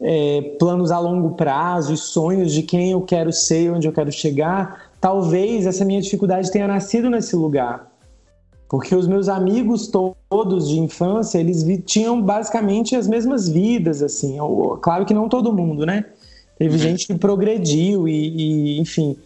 é, 0.01 0.57
planos 0.59 0.91
a 0.91 0.99
longo 0.99 1.31
prazo 1.31 1.95
e 1.95 1.97
sonhos 1.97 2.53
de 2.53 2.63
quem 2.63 2.91
eu 2.91 3.01
quero 3.01 3.33
ser, 3.33 3.73
onde 3.73 3.89
eu 3.89 3.93
quero 3.93 4.13
chegar, 4.13 4.91
talvez 5.01 5.67
essa 5.67 5.85
minha 5.85 6.01
dificuldade 6.03 6.51
tenha 6.51 6.67
nascido 6.67 7.09
nesse 7.09 7.35
lugar. 7.37 7.94
Porque 8.69 8.95
os 8.95 9.07
meus 9.07 9.29
amigos 9.29 9.89
todos 9.89 10.69
de 10.69 10.79
infância, 10.79 11.39
eles 11.39 11.65
tinham 11.85 12.21
basicamente 12.21 12.97
as 12.97 13.07
mesmas 13.07 13.49
vidas, 13.49 14.03
assim. 14.03 14.37
Claro 14.81 15.05
que 15.05 15.15
não 15.15 15.29
todo 15.29 15.53
mundo, 15.53 15.85
né? 15.85 16.05
Teve 16.59 16.75
uhum. 16.75 16.79
gente 16.79 17.07
que 17.07 17.15
progrediu 17.15 18.09
e, 18.09 18.77
e, 18.77 18.81
enfim. 18.81 19.17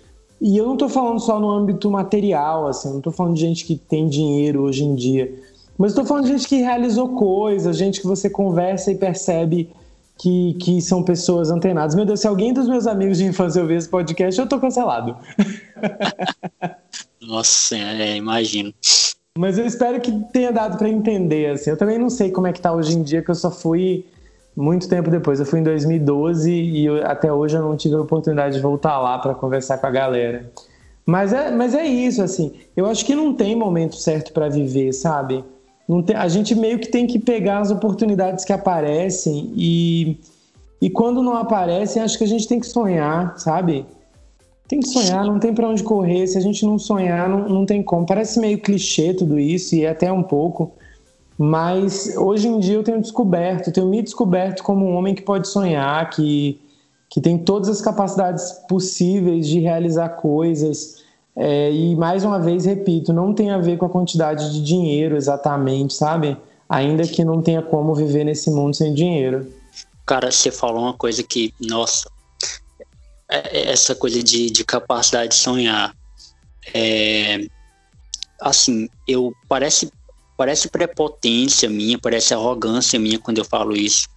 E 0.41 0.57
eu 0.57 0.67
não 0.67 0.75
estou 0.75 0.89
falando 0.89 1.21
só 1.21 1.41
no 1.41 1.51
âmbito 1.51 1.91
material, 1.91 2.67
assim. 2.67 2.91
Não 2.91 2.99
estou 2.99 3.13
falando 3.13 3.35
de 3.35 3.41
gente 3.41 3.65
que 3.65 3.77
tem 3.77 4.09
dinheiro 4.09 4.63
hoje 4.63 4.85
em 4.85 4.95
dia. 4.95 5.33
Mas 5.77 5.93
estou 5.93 6.05
falando 6.05 6.25
de 6.25 6.33
gente 6.33 6.49
que 6.49 6.57
realizou 6.57 7.11
coisas, 7.11 7.77
gente 7.77 8.01
que 8.01 8.07
você 8.07 8.29
conversa 8.29 8.91
e 8.91 8.97
percebe 8.97 9.71
que, 10.19 10.55
que 10.55 10.83
são 10.83 11.03
pessoas 11.03 11.51
antenadas. 11.51 11.95
Meu 11.95 12.05
Deus, 12.05 12.21
se 12.21 12.27
alguém 12.27 12.53
dos 12.53 12.69
meus 12.69 12.87
amigos 12.87 13.19
de 13.19 13.25
infância 13.25 13.63
ouvir 13.63 13.77
esse 13.77 13.89
podcast, 13.89 14.39
eu 14.41 14.49
tô 14.49 14.59
cancelado. 14.59 15.17
Nossa, 17.23 17.77
é, 17.77 18.17
imagino. 18.17 18.75
Mas 19.39 19.57
eu 19.57 19.65
espero 19.65 20.01
que 20.01 20.11
tenha 20.33 20.51
dado 20.51 20.77
para 20.77 20.89
entender, 20.89 21.53
assim. 21.53 21.71
Eu 21.71 21.77
também 21.77 21.97
não 21.97 22.11
sei 22.11 22.33
como 22.33 22.49
é 22.49 22.53
que 22.53 22.61
tá 22.61 22.73
hoje 22.73 22.99
em 22.99 23.05
dia, 23.05 23.23
que 23.23 23.31
eu 23.31 23.37
só 23.37 23.53
fui 23.53 24.05
muito 24.57 24.89
tempo 24.89 25.13
depois. 25.13 25.39
Eu 25.39 25.47
fui 25.47 25.61
em 25.61 25.63
2012 25.63 26.51
e 26.51 26.85
eu, 26.85 27.07
até 27.07 27.33
hoje 27.33 27.57
eu 27.57 27.63
não 27.63 27.77
tive 27.77 27.95
a 27.95 28.01
oportunidade 28.01 28.57
de 28.57 28.61
voltar 28.61 28.99
lá 28.99 29.17
para 29.17 29.37
conversar 29.37 29.79
com 29.79 29.87
a 29.87 29.91
galera. 29.93 30.51
Mas 31.07 31.33
é, 31.33 31.53
mas 31.53 31.73
é 31.73 31.87
isso, 31.87 32.21
assim. 32.21 32.53
Eu 32.77 32.87
acho 32.87 33.07
que 33.07 33.15
não 33.15 33.33
tem 33.33 33.55
momento 33.55 33.95
certo 33.95 34.33
para 34.33 34.49
viver, 34.49 34.93
sabe? 34.93 35.45
Não 35.89 36.03
tem, 36.03 36.17
a 36.17 36.27
gente 36.27 36.57
meio 36.57 36.81
que 36.81 36.89
tem 36.89 37.07
que 37.07 37.21
pegar 37.21 37.61
as 37.61 37.71
oportunidades 37.71 38.45
que 38.45 38.53
aparecem 38.53 39.53
e, 39.57 40.19
e 40.83 40.91
quando 40.91 41.23
não 41.23 41.37
aparecem, 41.37 42.03
acho 42.03 42.19
que 42.19 42.25
a 42.25 42.29
gente 42.29 42.49
tem 42.49 42.59
que 42.59 42.67
sonhar, 42.67 43.39
sabe? 43.39 43.87
Tem 44.69 44.81
que 44.81 44.89
sonhar, 44.89 45.25
não 45.25 45.39
tem 45.39 45.55
para 45.55 45.67
onde 45.67 45.83
correr. 45.83 46.27
Se 46.27 46.37
a 46.37 46.41
gente 46.43 46.65
não 46.67 46.79
sonhar, 46.79 47.27
não, 47.27 47.49
não 47.49 47.67
tem 47.67 47.83
como. 47.83 48.05
Parece 48.05 48.39
meio 48.39 48.59
clichê 48.59 49.15
tudo 49.15 49.39
isso, 49.39 49.75
e 49.75 49.85
é 49.85 49.91
até 49.91 50.13
um 50.13 50.23
pouco. 50.23 50.73
Mas 51.39 52.15
hoje 52.17 52.49
em 52.49 52.59
dia 52.59 52.75
eu 52.75 52.83
tenho 52.83 53.01
descoberto, 53.01 53.73
tenho 53.73 53.87
me 53.87 54.03
descoberto 54.03 54.63
como 54.63 54.85
um 54.85 54.95
homem 54.95 55.15
que 55.15 55.23
pode 55.23 55.49
sonhar, 55.49 56.11
que, 56.11 56.61
que 57.09 57.21
tem 57.21 57.39
todas 57.39 57.69
as 57.69 57.81
capacidades 57.81 58.53
possíveis 58.69 59.49
de 59.49 59.59
realizar 59.61 60.11
coisas. 60.11 61.03
É, 61.35 61.73
e 61.73 61.97
mais 61.97 62.25
uma 62.25 62.39
vez, 62.39 62.67
repito, 62.67 63.13
não 63.13 63.33
tem 63.33 63.51
a 63.51 63.59
ver 63.59 63.79
com 63.79 63.87
a 63.87 63.89
quantidade 63.89 64.53
de 64.53 64.63
dinheiro 64.63 65.17
exatamente, 65.17 65.95
sabe? 65.95 66.37
Ainda 66.69 67.05
que 67.05 67.25
não 67.25 67.41
tenha 67.41 67.63
como 67.63 67.95
viver 67.95 68.25
nesse 68.25 68.51
mundo 68.51 68.75
sem 68.75 68.93
dinheiro. 68.93 69.47
Cara, 70.05 70.31
você 70.31 70.51
falou 70.51 70.83
uma 70.83 70.95
coisa 70.95 71.23
que, 71.23 71.55
nossa, 71.61 72.11
essa 73.29 73.95
coisa 73.95 74.23
de, 74.23 74.51
de 74.51 74.65
capacidade 74.65 75.31
de 75.31 75.37
sonhar. 75.37 75.95
É, 76.73 77.47
assim, 78.41 78.89
eu 79.07 79.33
parece 79.49 79.91
parece 80.37 80.69
prepotência 80.69 81.69
minha, 81.69 81.99
parece 81.99 82.33
arrogância 82.33 82.99
minha 82.99 83.19
quando 83.19 83.39
eu 83.39 83.45
falo 83.45 83.77
isso, 83.77 84.09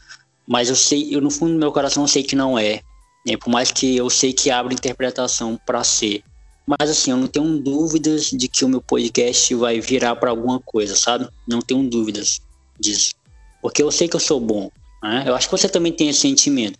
mas 0.47 0.69
eu 0.69 0.75
sei, 0.75 1.15
eu 1.15 1.19
no 1.19 1.31
fundo 1.31 1.53
do 1.53 1.59
meu 1.59 1.71
coração 1.71 2.03
eu 2.03 2.07
sei 2.07 2.21
que 2.21 2.35
não 2.35 2.59
é, 2.59 2.81
né? 3.25 3.35
por 3.37 3.49
mais 3.49 3.71
que 3.71 3.95
eu 3.97 4.07
sei 4.07 4.31
que 4.31 4.51
abre 4.51 4.73
interpretação 4.75 5.59
para 5.65 5.83
ser. 5.83 6.23
Mas 6.67 6.91
assim, 6.91 7.09
eu 7.09 7.17
não 7.17 7.27
tenho 7.27 7.59
dúvidas 7.59 8.29
de 8.29 8.47
que 8.47 8.63
o 8.63 8.69
meu 8.69 8.81
podcast 8.81 9.53
vai 9.55 9.81
virar 9.81 10.15
para 10.15 10.29
alguma 10.29 10.59
coisa, 10.59 10.95
sabe? 10.95 11.27
Não 11.47 11.59
tenho 11.59 11.89
dúvidas 11.89 12.39
disso. 12.79 13.15
Porque 13.59 13.81
eu 13.81 13.91
sei 13.91 14.07
que 14.07 14.15
eu 14.15 14.19
sou 14.19 14.39
bom, 14.39 14.69
né? 15.01 15.23
Eu 15.25 15.35
acho 15.35 15.49
que 15.49 15.57
você 15.57 15.67
também 15.67 15.91
tem 15.91 16.09
esse 16.09 16.19
sentimento. 16.19 16.77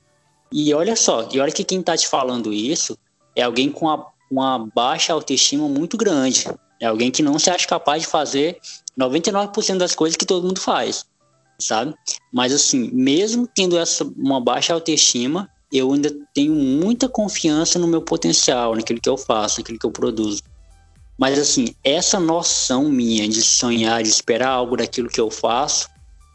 E 0.52 0.74
olha 0.74 0.96
só, 0.96 1.30
e 1.32 1.40
olha 1.40 1.52
que 1.52 1.64
quem 1.64 1.80
está 1.80 1.96
te 1.96 2.08
falando 2.08 2.52
isso 2.52 2.98
é 3.36 3.42
alguém 3.42 3.72
com 3.72 3.88
uma 4.30 4.70
baixa 4.74 5.14
autoestima 5.14 5.68
muito 5.68 5.96
grande. 5.96 6.46
É 6.80 6.88
alguém 6.88 7.12
que 7.12 7.24
não 7.24 7.40
se 7.40 7.50
acha 7.50 7.68
capaz 7.68 8.02
de 8.02 8.08
fazer 8.08 8.60
99% 9.00 9.78
das 9.78 9.96
coisas 9.96 10.18
que 10.18 10.26
todo 10.26 10.48
mundo 10.48 10.60
faz, 10.60 11.06
sabe? 11.60 11.94
Mas 12.34 12.52
assim, 12.52 12.90
mesmo 12.92 13.48
tendo 13.48 13.78
essa 13.78 14.04
uma 14.04 14.42
baixa 14.42 14.74
autoestima, 14.74 15.50
eu 15.72 15.94
ainda 15.94 16.14
tenho 16.34 16.54
muita 16.54 17.08
confiança 17.08 17.80
no 17.80 17.88
meu 17.88 18.02
potencial, 18.02 18.76
naquilo 18.76 19.00
que 19.00 19.08
eu 19.08 19.18
faço, 19.18 19.60
naquilo 19.60 19.80
que 19.80 19.86
eu 19.86 19.92
produzo. 19.92 20.44
Mas 21.18 21.38
assim, 21.40 21.76
essa 21.84 22.20
noção 22.20 22.90
minha 22.90 23.30
de 23.30 23.42
sonhar, 23.42 24.04
de 24.04 24.10
esperar 24.10 24.50
algo 24.50 24.76
daquilo 24.76 25.08
que 25.08 25.22
eu 25.22 25.30
faço, 25.30 25.88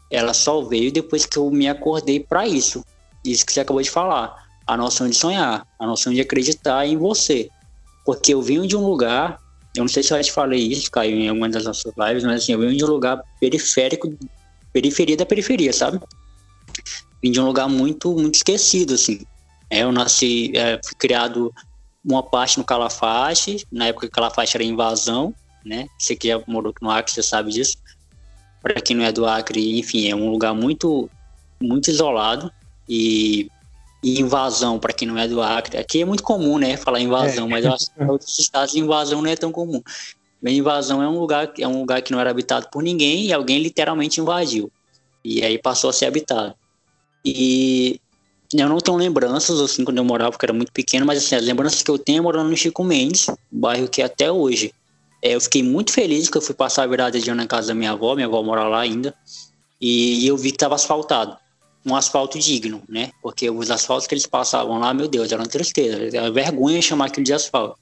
ela 0.09 0.33
só 0.33 0.61
veio 0.61 0.91
depois 0.91 1.25
que 1.25 1.37
eu 1.37 1.51
me 1.51 1.67
acordei 1.67 2.19
para 2.19 2.47
isso, 2.47 2.83
isso 3.31 3.45
que 3.45 3.53
você 3.53 3.61
acabou 3.61 3.81
de 3.81 3.89
falar, 3.89 4.35
a 4.65 4.75
noção 4.75 5.09
de 5.09 5.15
sonhar, 5.15 5.65
a 5.79 5.85
noção 5.85 6.13
de 6.13 6.21
acreditar 6.21 6.85
em 6.85 6.97
você. 6.97 7.49
Porque 8.05 8.33
eu 8.33 8.41
vim 8.41 8.65
de 8.67 8.75
um 8.75 8.85
lugar, 8.85 9.39
eu 9.75 9.83
não 9.83 9.87
sei 9.87 10.03
se 10.03 10.13
eu 10.13 10.17
já 10.17 10.23
te 10.23 10.31
falei 10.31 10.59
isso, 10.59 10.89
caiu 10.91 11.17
em 11.17 11.29
alguma 11.29 11.49
das 11.49 11.65
nossas 11.65 11.93
lives, 11.97 12.23
mas 12.23 12.43
assim, 12.43 12.53
eu 12.53 12.59
vim 12.59 12.75
de 12.75 12.83
um 12.83 12.87
lugar 12.87 13.21
periférico, 13.39 14.13
periferia 14.73 15.17
da 15.17 15.25
periferia, 15.25 15.73
sabe? 15.73 15.99
Vim 17.21 17.31
de 17.31 17.39
um 17.39 17.45
lugar 17.45 17.67
muito, 17.67 18.13
muito 18.13 18.35
esquecido, 18.35 18.93
assim. 18.93 19.21
É, 19.69 19.83
eu 19.83 19.91
nasci, 19.91 20.51
é, 20.55 20.79
fui 20.83 20.95
criado 20.97 21.53
uma 22.03 22.23
parte 22.23 22.57
no 22.57 22.63
Calafate, 22.63 23.65
na 23.71 23.87
época 23.87 24.07
que 24.07 24.13
Calafate 24.13 24.55
era 24.55 24.63
invasão, 24.63 25.33
né? 25.65 25.87
Você 25.99 26.15
que 26.15 26.29
já 26.29 26.41
morou 26.47 26.73
no 26.81 26.89
Acre, 26.89 27.13
você 27.13 27.21
sabe 27.21 27.51
disso. 27.51 27.77
Para 28.61 28.75
quem 28.75 28.95
não 28.95 29.03
é 29.03 29.11
do 29.11 29.25
Acre, 29.25 29.77
enfim, 29.77 30.09
é 30.09 30.15
um 30.15 30.29
lugar 30.29 30.53
muito, 30.53 31.09
muito 31.61 31.89
isolado. 31.89 32.51
E, 32.87 33.49
e 34.03 34.21
invasão, 34.21 34.79
para 34.79 34.93
quem 34.93 35.07
não 35.07 35.17
é 35.17 35.27
do 35.27 35.41
Acre, 35.41 35.77
aqui 35.77 36.01
é 36.01 36.05
muito 36.05 36.23
comum, 36.23 36.57
né, 36.57 36.77
falar 36.77 36.99
invasão, 36.99 37.47
é. 37.47 37.49
mas 37.49 37.65
eu 37.65 37.73
acho 37.73 37.91
que 37.91 38.03
em 38.03 38.07
outros 38.07 38.39
estados 38.39 38.75
invasão 38.75 39.21
não 39.21 39.29
é 39.29 39.35
tão 39.35 39.51
comum. 39.51 39.81
A 40.45 40.49
invasão 40.49 41.01
é 41.01 41.07
um 41.07 41.19
lugar 41.19 41.51
é 41.57 41.67
um 41.67 41.79
lugar 41.79 42.01
que 42.01 42.11
não 42.11 42.19
era 42.19 42.29
habitado 42.29 42.67
por 42.71 42.83
ninguém 42.83 43.25
e 43.25 43.33
alguém 43.33 43.59
literalmente 43.59 44.21
invadiu. 44.21 44.71
E 45.23 45.43
aí 45.43 45.57
passou 45.57 45.89
a 45.89 45.93
ser 45.93 46.05
habitado. 46.05 46.53
E 47.25 47.99
eu 48.53 48.69
não 48.69 48.77
tenho 48.77 48.95
lembranças, 48.97 49.59
assim, 49.59 49.83
quando 49.83 49.97
eu 49.97 50.05
morava, 50.05 50.31
porque 50.31 50.45
era 50.45 50.53
muito 50.53 50.71
pequeno, 50.71 51.05
mas 51.05 51.17
assim, 51.17 51.35
as 51.35 51.43
lembranças 51.43 51.83
que 51.83 51.91
eu 51.91 51.97
tenho 51.97 52.19
é 52.19 52.21
morando 52.21 52.49
no 52.49 52.55
Chico 52.55 52.83
Mendes, 52.83 53.27
bairro 53.51 53.89
que 53.89 54.01
é 54.01 54.05
até 54.05 54.31
hoje. 54.31 54.71
É, 55.21 55.35
eu 55.35 55.41
fiquei 55.41 55.63
muito 55.63 55.91
feliz 55.91 56.29
que 56.29 56.37
eu 56.37 56.41
fui 56.41 56.55
passar 56.55 56.83
a 56.83 56.87
virada 56.87 57.19
de 57.19 57.29
ano 57.29 57.41
na 57.41 57.47
casa 57.47 57.69
da 57.69 57.73
minha 57.73 57.91
avó, 57.91 58.15
minha 58.15 58.27
avó 58.27 58.41
mora 58.41 58.63
lá 58.63 58.79
ainda, 58.79 59.13
e 59.81 60.25
eu 60.25 60.37
vi 60.37 60.51
que 60.51 60.55
estava 60.55 60.75
asfaltado. 60.75 61.37
Um 61.87 61.95
asfalto 61.95 62.37
digno, 62.37 62.81
né? 62.87 63.11
Porque 63.21 63.49
os 63.49 63.71
asfaltos 63.71 64.07
que 64.07 64.13
eles 64.13 64.25
passavam 64.25 64.79
lá, 64.79 64.93
meu 64.93 65.07
Deus, 65.07 65.31
era 65.31 65.41
uma 65.41 65.47
tristeza, 65.47 66.17
era 66.17 66.29
vergonha 66.29 66.81
chamar 66.81 67.05
aquilo 67.05 67.23
de 67.23 67.33
asfalto. 67.33 67.79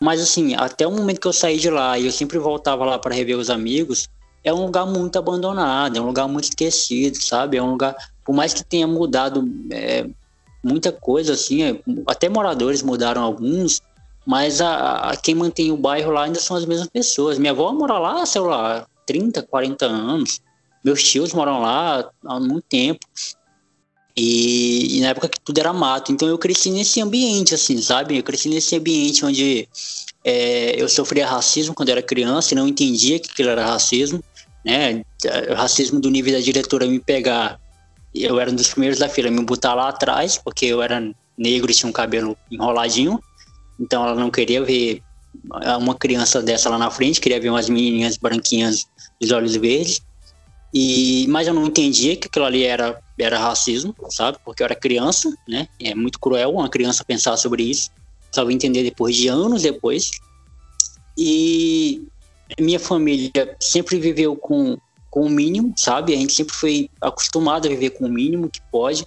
Mas 0.00 0.20
assim, 0.20 0.54
até 0.56 0.86
o 0.86 0.90
momento 0.90 1.20
que 1.20 1.28
eu 1.28 1.32
saí 1.32 1.58
de 1.58 1.70
lá 1.70 1.96
e 1.96 2.06
eu 2.06 2.12
sempre 2.12 2.36
voltava 2.38 2.84
lá 2.84 2.98
para 2.98 3.14
rever 3.14 3.38
os 3.38 3.48
amigos, 3.48 4.08
é 4.42 4.52
um 4.52 4.64
lugar 4.64 4.84
muito 4.84 5.16
abandonado, 5.16 5.96
é 5.96 6.00
um 6.00 6.06
lugar 6.06 6.26
muito 6.26 6.44
esquecido, 6.44 7.16
sabe? 7.22 7.56
É 7.56 7.62
um 7.62 7.70
lugar, 7.70 7.94
por 8.24 8.34
mais 8.34 8.52
que 8.52 8.64
tenha 8.64 8.86
mudado 8.86 9.48
é, 9.70 10.04
muita 10.62 10.90
coisa, 10.90 11.34
assim, 11.34 11.62
é, 11.62 11.80
até 12.06 12.28
moradores 12.28 12.82
mudaram 12.82 13.22
alguns, 13.22 13.80
mas 14.26 14.60
a, 14.60 15.10
a, 15.10 15.16
quem 15.16 15.34
mantém 15.34 15.70
o 15.70 15.76
bairro 15.76 16.10
lá 16.10 16.24
ainda 16.24 16.40
são 16.40 16.56
as 16.56 16.64
mesmas 16.64 16.88
pessoas. 16.88 17.38
Minha 17.38 17.52
avó 17.52 17.72
mora 17.72 17.98
lá, 17.98 18.26
sei 18.26 18.40
lá, 18.40 18.86
30, 19.06 19.42
40 19.42 19.86
anos. 19.86 20.40
Meus 20.84 21.02
tios 21.02 21.32
moram 21.32 21.60
lá 21.60 22.10
há 22.24 22.40
muito 22.40 22.64
tempo. 22.68 23.06
E, 24.16 24.98
e, 24.98 25.00
na 25.00 25.08
época 25.08 25.28
que 25.28 25.40
tudo 25.40 25.58
era 25.58 25.72
mato. 25.72 26.12
Então 26.12 26.28
eu 26.28 26.36
cresci 26.36 26.70
nesse 26.70 27.00
ambiente, 27.00 27.54
assim, 27.54 27.80
sabe? 27.80 28.18
Eu 28.18 28.22
cresci 28.22 28.48
nesse 28.48 28.76
ambiente 28.76 29.24
onde 29.24 29.68
é, 30.24 30.80
eu 30.80 30.88
sofria 30.88 31.26
racismo 31.26 31.74
quando 31.74 31.88
era 31.88 32.02
criança 32.02 32.52
e 32.52 32.56
não 32.56 32.68
entendia 32.68 33.18
que 33.18 33.30
aquilo 33.30 33.48
era 33.48 33.64
racismo 33.64 34.22
né? 34.64 35.04
Racismo 35.54 36.00
do 36.00 36.10
nível 36.10 36.32
da 36.32 36.40
diretora 36.40 36.86
me 36.86 37.00
pegar. 37.00 37.60
Eu 38.14 38.38
era 38.38 38.50
um 38.50 38.54
dos 38.54 38.68
primeiros 38.68 38.98
da 38.98 39.08
fila, 39.08 39.30
me 39.30 39.42
botar 39.42 39.74
lá 39.74 39.88
atrás, 39.88 40.38
porque 40.38 40.66
eu 40.66 40.82
era 40.82 41.02
negro 41.36 41.70
e 41.70 41.74
tinha 41.74 41.88
um 41.88 41.92
cabelo 41.92 42.36
enroladinho. 42.50 43.20
Então 43.80 44.06
ela 44.06 44.14
não 44.14 44.30
queria 44.30 44.62
ver 44.62 45.02
uma 45.80 45.94
criança 45.94 46.42
dessa 46.42 46.68
lá 46.68 46.78
na 46.78 46.90
frente, 46.90 47.20
queria 47.20 47.40
ver 47.40 47.48
umas 47.48 47.68
menininhas 47.68 48.16
branquinhas 48.16 48.86
de 49.20 49.34
olhos 49.34 49.56
verdes. 49.56 50.02
E, 50.72 51.26
mas 51.28 51.46
eu 51.46 51.52
não 51.52 51.66
entendia 51.66 52.16
que 52.16 52.28
aquilo 52.28 52.46
ali 52.46 52.64
era, 52.64 52.98
era 53.18 53.38
racismo, 53.38 53.94
sabe? 54.08 54.38
Porque 54.44 54.62
eu 54.62 54.64
era 54.64 54.74
criança, 54.74 55.32
né? 55.46 55.68
É 55.78 55.94
muito 55.94 56.18
cruel 56.18 56.52
uma 56.52 56.68
criança 56.68 57.04
pensar 57.04 57.36
sobre 57.36 57.62
isso. 57.62 57.90
Só 58.30 58.42
vou 58.42 58.50
entender 58.50 58.82
depois 58.82 59.14
de 59.14 59.28
anos 59.28 59.62
depois. 59.62 60.10
E 61.16 62.06
minha 62.58 62.80
família 62.80 63.54
sempre 63.60 63.98
viveu 63.98 64.34
com, 64.34 64.78
com 65.10 65.20
o 65.26 65.30
mínimo, 65.30 65.74
sabe? 65.76 66.14
A 66.14 66.16
gente 66.16 66.32
sempre 66.32 66.54
foi 66.54 66.88
acostumado 67.00 67.66
a 67.66 67.70
viver 67.70 67.90
com 67.90 68.06
o 68.06 68.10
mínimo 68.10 68.48
que 68.48 68.60
pode. 68.70 69.04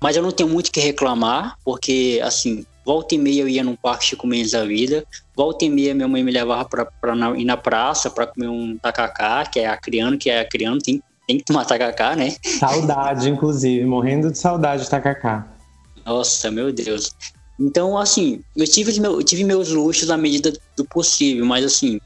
Mas 0.00 0.14
eu 0.14 0.22
não 0.22 0.30
tenho 0.30 0.48
muito 0.48 0.70
que 0.70 0.78
reclamar, 0.78 1.58
porque, 1.64 2.20
assim, 2.22 2.64
volta 2.84 3.14
e 3.14 3.18
meia 3.18 3.42
eu 3.42 3.48
ia 3.48 3.64
num 3.64 3.76
parque 3.76 4.06
Chico 4.06 4.26
Mendes 4.26 4.52
da 4.52 4.64
vida, 4.64 5.04
volta 5.36 5.64
e 5.64 5.70
meia 5.70 5.94
minha 5.94 6.08
mãe 6.08 6.22
me 6.22 6.30
levava 6.30 6.68
na, 7.16 7.36
ir 7.38 7.44
na 7.44 7.56
praça 7.56 8.10
para 8.10 8.26
comer 8.26 8.48
um 8.48 8.76
tacacá, 8.78 9.44
que 9.46 9.60
é 9.60 9.66
acriano, 9.66 10.18
que 10.18 10.30
é 10.30 10.40
acriano, 10.40 10.78
tem, 10.78 11.02
tem 11.26 11.38
que 11.38 11.44
tomar 11.44 11.64
tacacá, 11.64 12.16
né? 12.16 12.34
Saudade, 12.44 13.28
inclusive, 13.28 13.84
morrendo 13.84 14.30
de 14.30 14.38
saudade 14.38 14.84
de 14.84 14.90
tacacá. 14.90 15.46
Nossa, 16.04 16.50
meu 16.50 16.72
Deus. 16.72 17.12
Então, 17.58 17.96
assim, 17.98 18.40
eu 18.56 18.66
tive, 18.66 19.04
eu 19.04 19.22
tive 19.22 19.44
meus 19.44 19.68
luxos 19.68 20.10
à 20.10 20.16
medida 20.16 20.52
do 20.76 20.84
possível, 20.84 21.44
mas, 21.44 21.64
assim, 21.64 22.00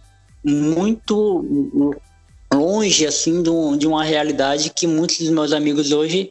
muito 0.45 1.87
longe 2.53 3.07
assim 3.07 3.43
de, 3.43 3.87
uma 3.87 4.05
realidade 4.05 4.71
que 4.71 4.87
muitos 4.87 5.19
dos 5.19 5.31
meus 5.31 5.53
amigos 5.53 5.91
hoje 5.91 6.31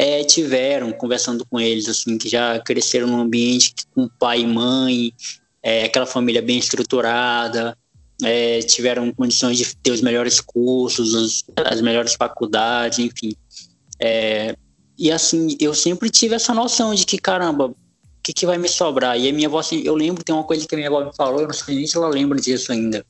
é, 0.00 0.24
tiveram 0.24 0.92
conversando 0.92 1.44
com 1.44 1.60
eles 1.60 1.86
assim 1.86 2.16
que 2.16 2.26
já 2.26 2.58
cresceram 2.60 3.06
num 3.06 3.20
ambiente 3.20 3.74
com 3.94 4.08
pai 4.08 4.40
e 4.40 4.46
mãe 4.46 5.12
é, 5.62 5.84
aquela 5.84 6.06
família 6.06 6.40
bem 6.40 6.56
estruturada 6.56 7.76
é, 8.24 8.60
tiveram 8.60 9.12
condições 9.12 9.58
de 9.58 9.76
ter 9.76 9.90
os 9.90 10.00
melhores 10.00 10.40
cursos 10.40 11.44
as, 11.54 11.82
melhores 11.82 12.14
faculdades 12.14 12.98
enfim. 12.98 13.34
É, 14.00 14.56
e 14.96 15.12
assim 15.12 15.54
eu 15.60 15.74
sempre 15.74 16.08
tive 16.08 16.34
essa 16.34 16.54
noção 16.54 16.94
de 16.94 17.04
que 17.04 17.18
caramba 17.18 17.66
o 17.66 17.76
que, 18.22 18.32
que 18.32 18.46
vai 18.46 18.56
me 18.56 18.68
sobrar? 18.68 19.18
E 19.18 19.28
a 19.28 19.32
minha 19.34 19.48
avó 19.48 19.58
assim, 19.58 19.82
eu 19.84 19.94
lembro 19.94 20.24
tem 20.24 20.34
uma 20.34 20.44
coisa 20.44 20.66
que 20.66 20.74
a 20.74 20.78
minha 20.78 20.88
avó 20.88 21.04
me 21.04 21.14
falou 21.14 21.42
eu 21.42 21.46
não 21.46 21.52
sei 21.52 21.74
nem 21.74 21.86
se 21.86 21.98
ela 21.98 22.08
lembra 22.08 22.40
disso 22.40 22.72
ainda 22.72 23.04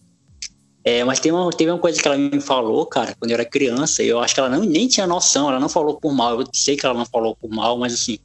é, 0.82 1.04
mas 1.04 1.20
tem 1.20 1.30
uma, 1.30 1.50
teve 1.50 1.70
uma 1.70 1.78
coisa 1.78 2.00
que 2.00 2.08
ela 2.08 2.16
me 2.16 2.40
falou, 2.40 2.86
cara, 2.86 3.14
quando 3.18 3.30
eu 3.30 3.34
era 3.34 3.44
criança, 3.44 4.02
e 4.02 4.08
eu 4.08 4.18
acho 4.18 4.34
que 4.34 4.40
ela 4.40 4.48
não, 4.48 4.64
nem 4.64 4.88
tinha 4.88 5.06
noção, 5.06 5.48
ela 5.48 5.60
não 5.60 5.68
falou 5.68 6.00
por 6.00 6.12
mal, 6.12 6.40
eu 6.40 6.46
sei 6.54 6.76
que 6.76 6.86
ela 6.86 6.94
não 6.94 7.04
falou 7.04 7.36
por 7.36 7.50
mal, 7.50 7.78
mas 7.78 7.92
assim, 7.92 8.18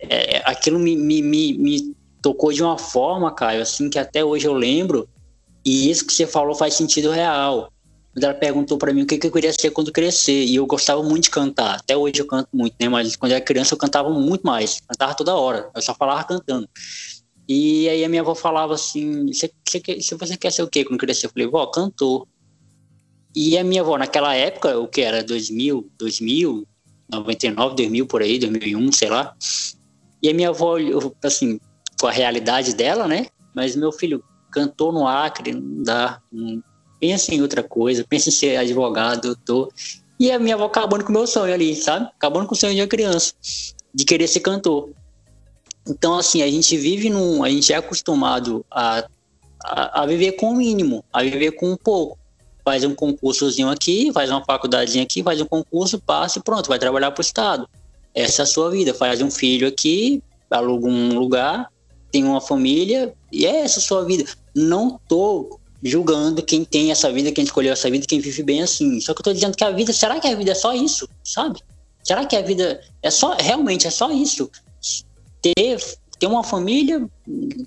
é, 0.00 0.42
aquilo 0.44 0.80
me, 0.80 0.96
me, 0.96 1.22
me, 1.22 1.56
me, 1.56 1.96
tocou 2.20 2.52
de 2.52 2.62
uma 2.62 2.76
forma, 2.76 3.32
Caio, 3.32 3.62
assim, 3.62 3.88
que 3.88 3.98
até 3.98 4.24
hoje 4.24 4.46
eu 4.46 4.52
lembro, 4.52 5.08
e 5.64 5.90
isso 5.90 6.04
que 6.04 6.12
você 6.12 6.26
falou 6.26 6.56
faz 6.56 6.74
sentido 6.74 7.10
real. 7.10 7.72
Quando 8.12 8.24
ela 8.24 8.34
perguntou 8.34 8.76
para 8.76 8.92
mim 8.92 9.02
o 9.02 9.06
que, 9.06 9.16
que 9.16 9.26
eu 9.26 9.32
queria 9.32 9.52
ser 9.52 9.70
quando 9.70 9.92
crescer, 9.92 10.44
e 10.44 10.56
eu 10.56 10.66
gostava 10.66 11.02
muito 11.04 11.24
de 11.24 11.30
cantar, 11.30 11.76
até 11.76 11.96
hoje 11.96 12.18
eu 12.18 12.26
canto 12.26 12.48
muito, 12.52 12.74
né, 12.80 12.88
mas 12.88 13.14
quando 13.14 13.30
eu 13.30 13.36
era 13.36 13.44
criança 13.44 13.74
eu 13.74 13.78
cantava 13.78 14.10
muito 14.10 14.42
mais, 14.42 14.80
cantava 14.88 15.14
toda 15.14 15.36
hora, 15.36 15.70
eu 15.74 15.80
só 15.80 15.94
falava 15.94 16.24
cantando. 16.24 16.68
E 17.48 17.88
aí 17.88 18.04
a 18.04 18.08
minha 18.08 18.22
avó 18.22 18.34
falava 18.34 18.74
assim: 18.74 19.26
você, 19.26 19.50
você 19.66 20.36
quer 20.36 20.50
ser 20.50 20.62
o 20.62 20.68
quê 20.68 20.84
quando 20.84 21.00
crescer? 21.00 21.26
Eu 21.26 21.30
falei, 21.30 21.48
vó, 21.48 21.66
cantor. 21.66 22.26
E 23.34 23.56
a 23.56 23.64
minha 23.64 23.80
avó, 23.80 23.96
naquela 23.96 24.34
época, 24.34 24.78
o 24.78 24.86
que 24.86 25.00
era 25.00 25.24
2000, 25.24 25.90
2000, 25.98 26.66
99, 27.10 27.76
2000 27.76 28.06
por 28.06 28.22
aí, 28.22 28.38
2001, 28.38 28.92
sei 28.92 29.08
lá. 29.08 29.34
E 30.22 30.28
a 30.28 30.34
minha 30.34 30.50
avó, 30.50 30.76
assim, 31.24 31.58
com 31.98 32.06
a 32.06 32.12
realidade 32.12 32.74
dela, 32.74 33.08
né? 33.08 33.26
Mas 33.54 33.74
meu 33.74 33.90
filho 33.90 34.22
cantou 34.50 34.92
no 34.92 35.06
Acre, 35.06 35.52
não 35.52 35.82
dá. 35.82 36.20
Não, 36.30 36.62
pensa 37.00 37.34
em 37.34 37.42
outra 37.42 37.62
coisa, 37.62 38.04
pensa 38.08 38.28
em 38.28 38.32
ser 38.32 38.56
advogado, 38.56 39.22
doutor. 39.22 39.72
E 40.20 40.30
a 40.30 40.38
minha 40.38 40.54
avó 40.54 40.66
acabando 40.66 41.04
com 41.04 41.10
o 41.10 41.12
meu 41.12 41.26
sonho 41.26 41.52
ali, 41.52 41.74
sabe? 41.74 42.06
Acabando 42.14 42.46
com 42.46 42.54
o 42.54 42.56
sonho 42.56 42.74
de 42.74 42.80
uma 42.80 42.86
criança, 42.86 43.34
de 43.92 44.04
querer 44.04 44.28
ser 44.28 44.40
cantor. 44.40 44.90
Então, 45.88 46.14
assim, 46.14 46.42
a 46.42 46.50
gente 46.50 46.76
vive 46.76 47.10
num. 47.10 47.42
A 47.42 47.48
gente 47.48 47.72
é 47.72 47.76
acostumado 47.76 48.64
a, 48.70 49.04
a, 49.62 50.02
a 50.02 50.06
viver 50.06 50.32
com 50.32 50.50
o 50.50 50.56
mínimo, 50.56 51.04
a 51.12 51.22
viver 51.22 51.52
com 51.52 51.72
um 51.72 51.76
pouco. 51.76 52.18
Faz 52.64 52.84
um 52.84 52.94
concursozinho 52.94 53.68
aqui, 53.68 54.12
faz 54.12 54.30
uma 54.30 54.44
faculdadezinha 54.44 55.02
aqui, 55.02 55.22
faz 55.22 55.40
um 55.40 55.46
concurso, 55.46 55.98
passa 55.98 56.38
e 56.38 56.42
pronto, 56.42 56.68
vai 56.68 56.78
trabalhar 56.78 57.10
para 57.10 57.20
o 57.20 57.24
Estado. 57.24 57.68
Essa 58.14 58.42
é 58.42 58.44
a 58.44 58.46
sua 58.46 58.70
vida. 58.70 58.94
Faz 58.94 59.20
um 59.20 59.30
filho 59.30 59.66
aqui, 59.66 60.22
aluga 60.48 60.86
um 60.86 61.18
lugar, 61.18 61.68
tem 62.12 62.22
uma 62.22 62.40
família, 62.40 63.12
e 63.32 63.46
é 63.46 63.60
essa 63.62 63.80
a 63.80 63.82
sua 63.82 64.04
vida. 64.04 64.24
Não 64.54 65.00
tô 65.08 65.58
julgando 65.82 66.42
quem 66.42 66.64
tem 66.64 66.92
essa 66.92 67.10
vida, 67.10 67.32
quem 67.32 67.42
escolheu 67.42 67.72
essa 67.72 67.90
vida, 67.90 68.06
quem 68.06 68.20
vive 68.20 68.42
bem 68.42 68.62
assim. 68.62 69.00
Só 69.00 69.12
que 69.12 69.20
eu 69.20 69.24
tô 69.24 69.32
dizendo 69.32 69.56
que 69.56 69.64
a 69.64 69.70
vida, 69.70 69.92
será 69.92 70.20
que 70.20 70.28
a 70.28 70.34
vida 70.34 70.52
é 70.52 70.54
só 70.54 70.72
isso, 70.72 71.08
sabe? 71.24 71.60
Será 72.04 72.24
que 72.24 72.36
a 72.36 72.42
vida 72.42 72.80
é 73.02 73.10
só, 73.10 73.36
realmente 73.38 73.86
é 73.86 73.90
só 73.90 74.10
isso? 74.10 74.50
Ter, 75.42 75.78
ter 76.18 76.26
uma 76.26 76.44
família, 76.44 77.06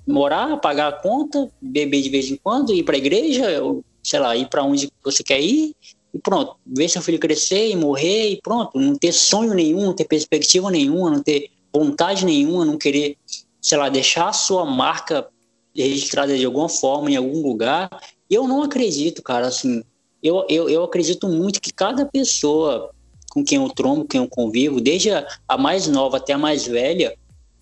morar, 0.08 0.58
pagar 0.58 0.88
a 0.88 0.92
conta, 0.94 1.50
beber 1.62 2.02
de 2.02 2.10
vez 2.10 2.32
em 2.32 2.38
quando, 2.38 2.74
ir 2.74 2.84
para 2.84 2.96
a 2.96 2.98
igreja, 2.98 3.62
ou, 3.62 3.84
sei 4.02 4.20
lá, 4.20 4.36
ir 4.36 4.48
para 4.50 4.64
onde 4.64 4.90
você 5.04 5.22
quer 5.22 5.42
ir, 5.42 5.76
e 6.14 6.20
pronto, 6.20 6.56
ver 6.66 6.88
seu 6.88 7.02
filho 7.02 7.20
crescer 7.20 7.70
e 7.70 7.76
morrer, 7.76 8.30
e 8.30 8.42
pronto, 8.42 8.80
não 8.80 8.96
ter 8.96 9.12
sonho 9.12 9.54
nenhum, 9.54 9.82
não 9.82 9.94
ter 9.94 10.06
perspectiva 10.06 10.72
nenhuma, 10.72 11.12
não 11.12 11.22
ter 11.22 11.52
vontade 11.74 12.26
nenhuma, 12.26 12.64
não 12.64 12.78
querer, 12.78 13.18
sei 13.62 13.78
lá, 13.78 13.90
deixar 13.90 14.30
a 14.30 14.34
sua 14.34 14.66
marca 14.66 15.28
registrada 15.76 16.38
de 16.38 16.46
alguma 16.46 16.70
forma 16.70 17.12
em 17.12 17.18
algum 17.18 17.42
lugar. 17.42 17.90
Eu 18.30 18.48
não 18.48 18.64
acredito, 18.64 19.22
cara, 19.22 19.48
assim, 19.48 19.84
eu, 20.24 20.46
eu, 20.48 20.70
eu 20.70 20.84
acredito 20.86 21.28
muito 21.28 21.60
que 21.62 21.74
cada 21.74 22.06
pessoa 22.06 22.92
com 23.30 23.44
quem 23.44 23.58
eu 23.58 23.70
trombo, 23.70 24.06
quem 24.06 24.22
eu 24.22 24.30
convivo, 24.30 24.80
desde 24.80 25.12
a, 25.12 25.28
a 25.46 25.58
mais 25.58 25.88
nova 25.88 26.16
até 26.16 26.32
a 26.32 26.38
mais 26.38 26.66
velha, 26.66 27.14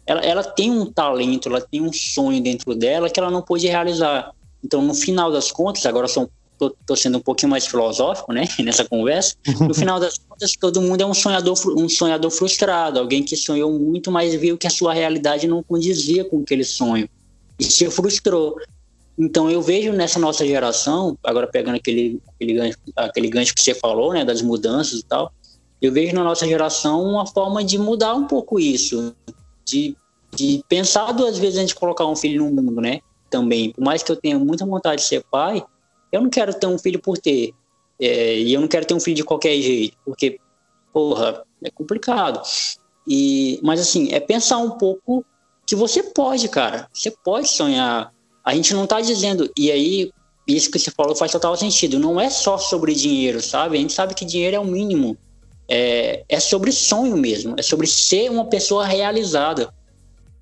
ela, 0.06 0.22
ela 0.22 0.44
tem 0.44 0.72
um 0.72 0.86
talento, 0.86 1.48
ela 1.48 1.62
tem 1.62 1.82
um 1.82 1.94
sonho 1.94 2.42
dentro 2.42 2.76
dela 2.76 3.10
que 3.10 3.20
ela 3.20 3.32
não 3.32 3.42
pôde 3.42 3.68
realizar. 3.68 4.32
Então, 4.64 4.82
no 4.82 4.94
final 4.94 5.32
das 5.32 5.52
contas, 5.52 5.86
agora 5.86 6.08
são 6.08 6.30
tô, 6.86 6.96
sendo 6.96 7.18
um 7.18 7.22
pouquinho 7.22 7.50
mais 7.50 7.66
filosófico, 7.66 8.32
né, 8.32 8.46
nessa 8.60 8.86
conversa. 8.86 9.36
No 9.60 9.74
final 9.74 10.00
das 10.00 10.18
contas, 10.18 10.54
todo 10.60 10.82
mundo 10.82 11.02
é 11.02 11.06
um 11.06 11.14
sonhador, 11.14 11.58
um 11.78 11.90
sonhador 11.90 12.32
frustrado, 12.32 13.00
alguém 13.00 13.24
que 13.24 13.36
sonhou 13.36 13.72
muito, 13.78 14.12
mas 14.12 14.34
viu 14.36 14.58
que 14.58 14.68
a 14.68 14.70
sua 14.70 14.94
realidade 14.94 15.48
não 15.48 15.64
condizia 15.64 16.24
com 16.24 16.42
aquele 16.42 16.64
sonho 16.64 17.10
e 17.60 17.64
se 17.64 17.90
frustrou. 17.90 18.58
Então 19.18 19.50
eu 19.50 19.62
vejo 19.62 19.92
nessa 19.92 20.20
nossa 20.20 20.46
geração, 20.46 21.18
agora 21.24 21.48
pegando 21.48 21.76
aquele 21.76 22.20
aquele 22.34 22.54
gancho, 22.54 22.78
aquele 22.96 23.30
gancho 23.30 23.54
que 23.54 23.62
você 23.62 23.76
falou, 23.76 24.14
né, 24.14 24.26
das 24.26 24.42
mudanças 24.42 25.00
e 25.00 25.04
tal, 25.04 25.32
eu 25.82 25.92
vejo 25.92 26.16
na 26.16 26.24
nossa 26.24 26.48
geração 26.48 27.04
uma 27.04 27.26
forma 27.28 27.64
de 27.64 27.78
mudar 27.78 28.16
um 28.16 28.26
pouco 28.26 28.60
isso, 28.60 29.14
de, 29.66 29.96
de 30.36 30.64
pensar 30.68 31.12
duas 31.12 31.38
vezes 31.38 31.58
antes 31.58 31.70
de 31.70 31.76
colocar 31.76 32.06
um 32.06 32.16
filho 32.16 32.46
no 32.46 32.62
mundo, 32.62 32.82
né? 32.82 33.02
Também, 33.30 33.72
por 33.72 33.84
mais 33.84 34.04
que 34.04 34.12
eu 34.12 34.16
tenha 34.16 34.38
muita 34.38 34.66
vontade 34.66 35.02
de 35.02 35.08
ser 35.08 35.24
pai, 35.30 35.64
eu 36.12 36.22
não 36.22 36.30
quero 36.30 36.54
ter 36.54 36.68
um 36.68 36.78
filho 36.78 37.02
por 37.02 37.18
ter. 37.18 37.54
É, 38.00 38.38
e 38.38 38.54
eu 38.54 38.62
não 38.62 38.68
quero 38.68 38.86
ter 38.86 38.94
um 38.94 39.00
filho 39.00 39.16
de 39.16 39.24
qualquer 39.24 39.60
jeito, 39.60 39.98
porque, 40.06 40.40
porra, 40.92 41.44
é 41.64 41.72
complicado. 41.72 42.42
E, 43.08 43.60
mas 43.64 43.80
assim, 43.80 44.12
é 44.12 44.20
pensar 44.20 44.58
um 44.58 44.72
pouco 44.72 45.26
que 45.66 45.76
você 45.76 46.04
pode, 46.04 46.48
cara. 46.50 46.88
Você 46.94 47.12
pode 47.24 47.48
sonhar. 47.48 48.14
A 48.44 48.56
gente 48.56 48.74
não 48.74 48.86
tá 48.86 49.02
dizendo. 49.02 49.50
E 49.58 49.72
aí, 49.72 50.12
isso 50.48 50.70
que 50.70 50.80
você 50.80 50.92
falou 50.92 51.16
faz 51.16 51.32
total 51.32 51.56
sentido. 51.56 52.00
Não 52.00 52.20
é 52.20 52.30
só 52.30 52.58
sobre 52.58 52.94
dinheiro, 52.94 53.42
sabe? 53.42 53.78
A 53.78 53.82
gente 53.82 53.94
sabe 53.94 54.14
que 54.14 54.26
dinheiro 54.26 54.56
é 54.58 54.60
o 54.60 54.66
mínimo. 54.66 55.18
É, 55.76 56.24
é 56.30 56.40
sobre 56.40 56.72
sonho 56.72 57.18
mesmo. 57.18 57.56
É 57.58 57.64
sobre 57.64 57.88
ser 57.88 58.30
uma 58.30 58.46
pessoa 58.46 58.86
realizada. 58.86 59.74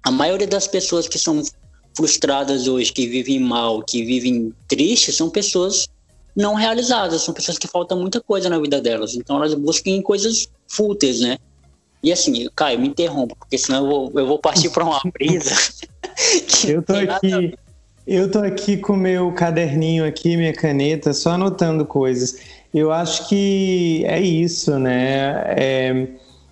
A 0.04 0.12
maioria 0.12 0.46
das 0.46 0.68
pessoas 0.68 1.08
que 1.08 1.18
são 1.18 1.42
frustradas 1.96 2.68
hoje, 2.68 2.92
que 2.92 3.08
vivem 3.08 3.40
mal, 3.40 3.82
que 3.82 4.04
vivem 4.04 4.54
tristes, 4.68 5.16
são 5.16 5.30
pessoas 5.30 5.88
não 6.36 6.54
realizadas, 6.54 7.22
são 7.22 7.34
pessoas 7.34 7.58
que 7.58 7.66
faltam 7.66 7.98
muita 7.98 8.20
coisa 8.20 8.50
na 8.50 8.60
vida 8.60 8.82
delas. 8.82 9.16
Então 9.16 9.38
elas 9.38 9.54
buscam 9.54 10.02
coisas 10.02 10.50
fúteis, 10.68 11.22
né? 11.22 11.38
E 12.04 12.12
assim, 12.12 12.50
Caio, 12.54 12.80
me 12.80 12.90
interrompa, 12.90 13.34
porque 13.40 13.58
senão 13.58 13.86
eu 13.86 13.90
vou, 13.90 14.20
eu 14.20 14.28
vou 14.28 14.40
partir 14.40 14.70
para 14.70 14.84
uma 14.84 15.00
brisa. 15.18 15.56
eu 16.68 16.84
tô 16.84 16.94
aqui. 16.94 17.54
Eu 18.06 18.30
tô 18.30 18.40
aqui 18.40 18.78
com 18.78 18.98
meu 18.98 19.32
caderninho 19.32 20.04
aqui, 20.04 20.36
minha 20.36 20.52
caneta, 20.52 21.14
só 21.14 21.32
anotando 21.32 21.86
coisas. 21.86 22.36
Eu 22.74 22.92
acho 22.92 23.28
que 23.28 24.04
é 24.06 24.20
isso, 24.20 24.80
né? 24.80 25.44
É, 25.58 26.08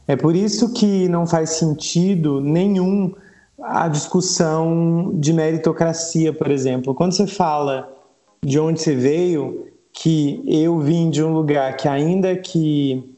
é 0.07 0.15
por 0.15 0.35
isso 0.35 0.73
que 0.73 1.07
não 1.07 1.25
faz 1.25 1.51
sentido 1.51 2.41
nenhum 2.41 3.13
a 3.61 3.87
discussão 3.87 5.11
de 5.15 5.33
meritocracia, 5.33 6.33
por 6.33 6.49
exemplo. 6.49 6.93
Quando 6.93 7.13
você 7.13 7.27
fala 7.27 7.93
de 8.43 8.59
onde 8.59 8.81
você 8.81 8.95
veio, 8.95 9.67
que 9.93 10.41
eu 10.47 10.79
vim 10.79 11.09
de 11.09 11.23
um 11.23 11.33
lugar 11.33 11.75
que, 11.75 11.87
ainda 11.87 12.35
que 12.35 13.15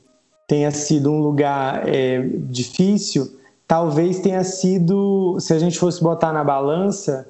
tenha 0.48 0.72
sido 0.72 1.12
um 1.12 1.22
lugar 1.22 1.88
é, 1.88 2.22
difícil, 2.50 3.40
talvez 3.68 4.20
tenha 4.20 4.44
sido, 4.44 5.38
se 5.40 5.54
a 5.54 5.60
gente 5.60 5.78
fosse 5.78 6.04
botar 6.04 6.34
na 6.34 6.44
balança, 6.44 7.28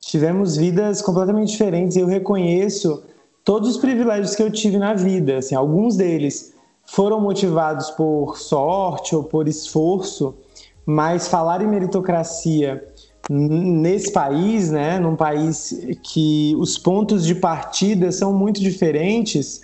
tivemos 0.00 0.56
vidas 0.56 1.00
completamente 1.00 1.50
diferentes. 1.52 1.96
Eu 1.96 2.06
reconheço 2.06 3.02
todos 3.48 3.70
os 3.70 3.76
privilégios 3.78 4.34
que 4.34 4.42
eu 4.42 4.50
tive 4.50 4.76
na 4.76 4.92
vida. 4.92 5.38
Assim, 5.38 5.54
alguns 5.54 5.96
deles 5.96 6.52
foram 6.84 7.18
motivados 7.18 7.90
por 7.92 8.36
sorte 8.36 9.16
ou 9.16 9.24
por 9.24 9.48
esforço, 9.48 10.34
mas 10.84 11.28
falar 11.28 11.62
em 11.62 11.66
meritocracia 11.66 12.84
nesse 13.30 14.12
país, 14.12 14.70
né, 14.70 14.98
num 14.98 15.16
país 15.16 15.74
que 16.02 16.54
os 16.58 16.76
pontos 16.76 17.24
de 17.24 17.34
partida 17.34 18.12
são 18.12 18.34
muito 18.34 18.60
diferentes, 18.60 19.62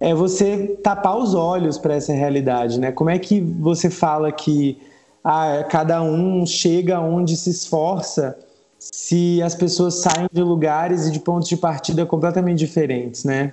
é 0.00 0.14
você 0.14 0.78
tapar 0.82 1.18
os 1.18 1.34
olhos 1.34 1.76
para 1.76 1.96
essa 1.96 2.14
realidade, 2.14 2.80
né? 2.80 2.90
Como 2.90 3.10
é 3.10 3.18
que 3.18 3.38
você 3.38 3.90
fala 3.90 4.32
que 4.32 4.78
ah, 5.22 5.62
cada 5.68 6.02
um 6.02 6.46
chega 6.46 6.98
onde 6.98 7.36
se 7.36 7.50
esforça 7.50 8.38
se 8.80 9.42
as 9.42 9.54
pessoas 9.54 9.96
saem 9.96 10.26
de 10.32 10.42
lugares 10.42 11.06
e 11.06 11.10
de 11.10 11.20
pontos 11.20 11.48
de 11.48 11.56
partida 11.56 12.06
completamente 12.06 12.58
diferentes, 12.58 13.24
né? 13.24 13.52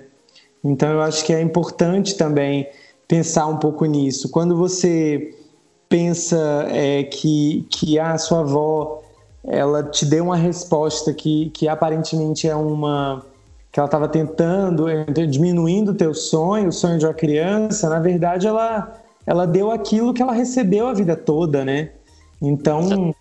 Então 0.64 0.90
eu 0.90 1.02
acho 1.02 1.24
que 1.24 1.32
é 1.32 1.40
importante 1.40 2.16
também 2.16 2.66
pensar 3.06 3.46
um 3.46 3.58
pouco 3.58 3.84
nisso. 3.84 4.30
Quando 4.30 4.56
você 4.56 5.34
pensa 5.88 6.66
é, 6.70 7.04
que, 7.04 7.66
que 7.70 7.98
a 7.98 8.16
sua 8.16 8.40
avó 8.40 9.02
ela 9.44 9.82
te 9.82 10.04
deu 10.04 10.24
uma 10.24 10.36
resposta 10.36 11.12
que, 11.14 11.50
que 11.50 11.68
aparentemente 11.68 12.48
é 12.48 12.56
uma 12.56 13.24
que 13.70 13.78
ela 13.78 13.86
estava 13.86 14.08
tentando 14.08 14.88
é, 14.88 15.04
diminuindo 15.04 15.92
o 15.92 15.94
teu 15.94 16.14
sonho, 16.14 16.68
o 16.68 16.72
sonho 16.72 16.98
de 16.98 17.04
uma 17.04 17.14
criança, 17.14 17.88
na 17.88 18.00
verdade 18.00 18.46
ela 18.46 18.94
ela 19.26 19.46
deu 19.46 19.70
aquilo 19.70 20.14
que 20.14 20.22
ela 20.22 20.32
recebeu 20.32 20.88
a 20.88 20.94
vida 20.94 21.14
toda, 21.14 21.62
né? 21.62 21.90
Então, 22.40 23.14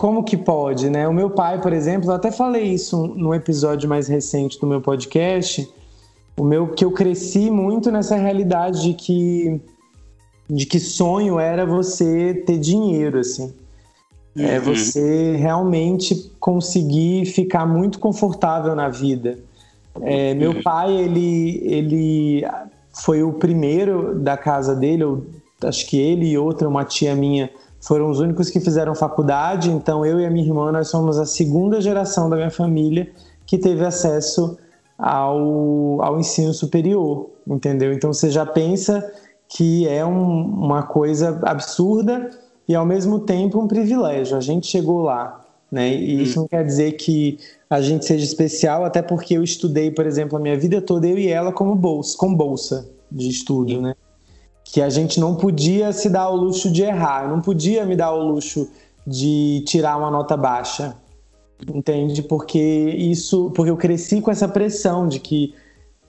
como 0.00 0.24
que 0.24 0.34
pode, 0.34 0.88
né? 0.88 1.06
O 1.06 1.12
meu 1.12 1.28
pai, 1.28 1.60
por 1.60 1.74
exemplo, 1.74 2.10
eu 2.10 2.14
até 2.14 2.32
falei 2.32 2.72
isso 2.72 3.06
no 3.08 3.34
episódio 3.34 3.86
mais 3.86 4.08
recente 4.08 4.58
do 4.58 4.66
meu 4.66 4.80
podcast, 4.80 5.70
o 6.38 6.42
meu 6.42 6.68
que 6.68 6.82
eu 6.82 6.90
cresci 6.90 7.50
muito 7.50 7.92
nessa 7.92 8.16
realidade 8.16 8.80
de 8.80 8.94
que 8.94 9.60
de 10.48 10.64
que 10.64 10.80
sonho 10.80 11.38
era 11.38 11.66
você 11.66 12.32
ter 12.32 12.56
dinheiro, 12.56 13.18
assim. 13.18 13.52
É 14.34 14.40
uhum. 14.40 14.48
É 14.48 14.60
você 14.60 15.36
realmente 15.36 16.32
conseguir 16.40 17.26
ficar 17.26 17.66
muito 17.66 17.98
confortável 17.98 18.74
na 18.74 18.88
vida. 18.88 19.38
É, 20.00 20.32
meu 20.32 20.52
uhum. 20.52 20.62
pai, 20.62 20.96
ele, 20.96 21.60
ele 21.62 22.46
foi 22.90 23.22
o 23.22 23.34
primeiro 23.34 24.18
da 24.18 24.38
casa 24.38 24.74
dele, 24.74 25.02
eu, 25.02 25.26
acho 25.62 25.86
que 25.86 26.00
ele 26.00 26.26
e 26.26 26.38
outra, 26.38 26.66
uma 26.66 26.86
tia 26.86 27.14
minha, 27.14 27.50
foram 27.80 28.10
os 28.10 28.20
únicos 28.20 28.50
que 28.50 28.60
fizeram 28.60 28.94
faculdade, 28.94 29.70
então 29.70 30.04
eu 30.04 30.20
e 30.20 30.26
a 30.26 30.30
minha 30.30 30.46
irmã, 30.46 30.70
nós 30.70 30.88
somos 30.88 31.18
a 31.18 31.24
segunda 31.24 31.80
geração 31.80 32.28
da 32.28 32.36
minha 32.36 32.50
família 32.50 33.10
que 33.46 33.56
teve 33.56 33.84
acesso 33.84 34.58
ao, 34.98 36.02
ao 36.02 36.20
ensino 36.20 36.52
superior, 36.52 37.30
entendeu? 37.48 37.92
Então 37.92 38.12
você 38.12 38.30
já 38.30 38.44
pensa 38.44 39.10
que 39.48 39.88
é 39.88 40.04
um, 40.04 40.42
uma 40.42 40.82
coisa 40.82 41.40
absurda 41.42 42.30
e 42.68 42.74
ao 42.74 42.84
mesmo 42.84 43.20
tempo 43.20 43.58
um 43.58 43.66
privilégio. 43.66 44.36
A 44.36 44.40
gente 44.40 44.66
chegou 44.66 45.00
lá, 45.02 45.40
né? 45.72 45.92
E 45.92 46.22
isso 46.22 46.38
não 46.38 46.46
quer 46.46 46.64
dizer 46.64 46.92
que 46.92 47.38
a 47.68 47.80
gente 47.80 48.04
seja 48.04 48.24
especial, 48.24 48.84
até 48.84 49.00
porque 49.00 49.36
eu 49.36 49.42
estudei, 49.42 49.90
por 49.90 50.06
exemplo, 50.06 50.36
a 50.36 50.40
minha 50.40 50.58
vida 50.58 50.82
toda 50.82 51.06
eu 51.08 51.18
e 51.18 51.28
ela 51.28 51.50
como 51.50 51.74
bolsa, 51.74 52.16
com 52.18 52.32
bolsa 52.34 52.88
de 53.10 53.28
estudo, 53.28 53.80
né? 53.80 53.94
Que 54.72 54.80
a 54.80 54.88
gente 54.88 55.18
não 55.18 55.34
podia 55.34 55.92
se 55.92 56.08
dar 56.08 56.28
o 56.30 56.36
luxo 56.36 56.70
de 56.70 56.82
errar, 56.82 57.28
não 57.28 57.40
podia 57.40 57.84
me 57.84 57.96
dar 57.96 58.12
o 58.12 58.22
luxo 58.22 58.68
de 59.06 59.64
tirar 59.66 59.96
uma 59.96 60.10
nota 60.10 60.36
baixa, 60.36 60.96
entende? 61.68 62.22
Porque 62.22 62.58
isso, 62.58 63.50
porque 63.54 63.70
eu 63.70 63.76
cresci 63.76 64.20
com 64.20 64.30
essa 64.30 64.46
pressão 64.46 65.08
de 65.08 65.18
que 65.18 65.54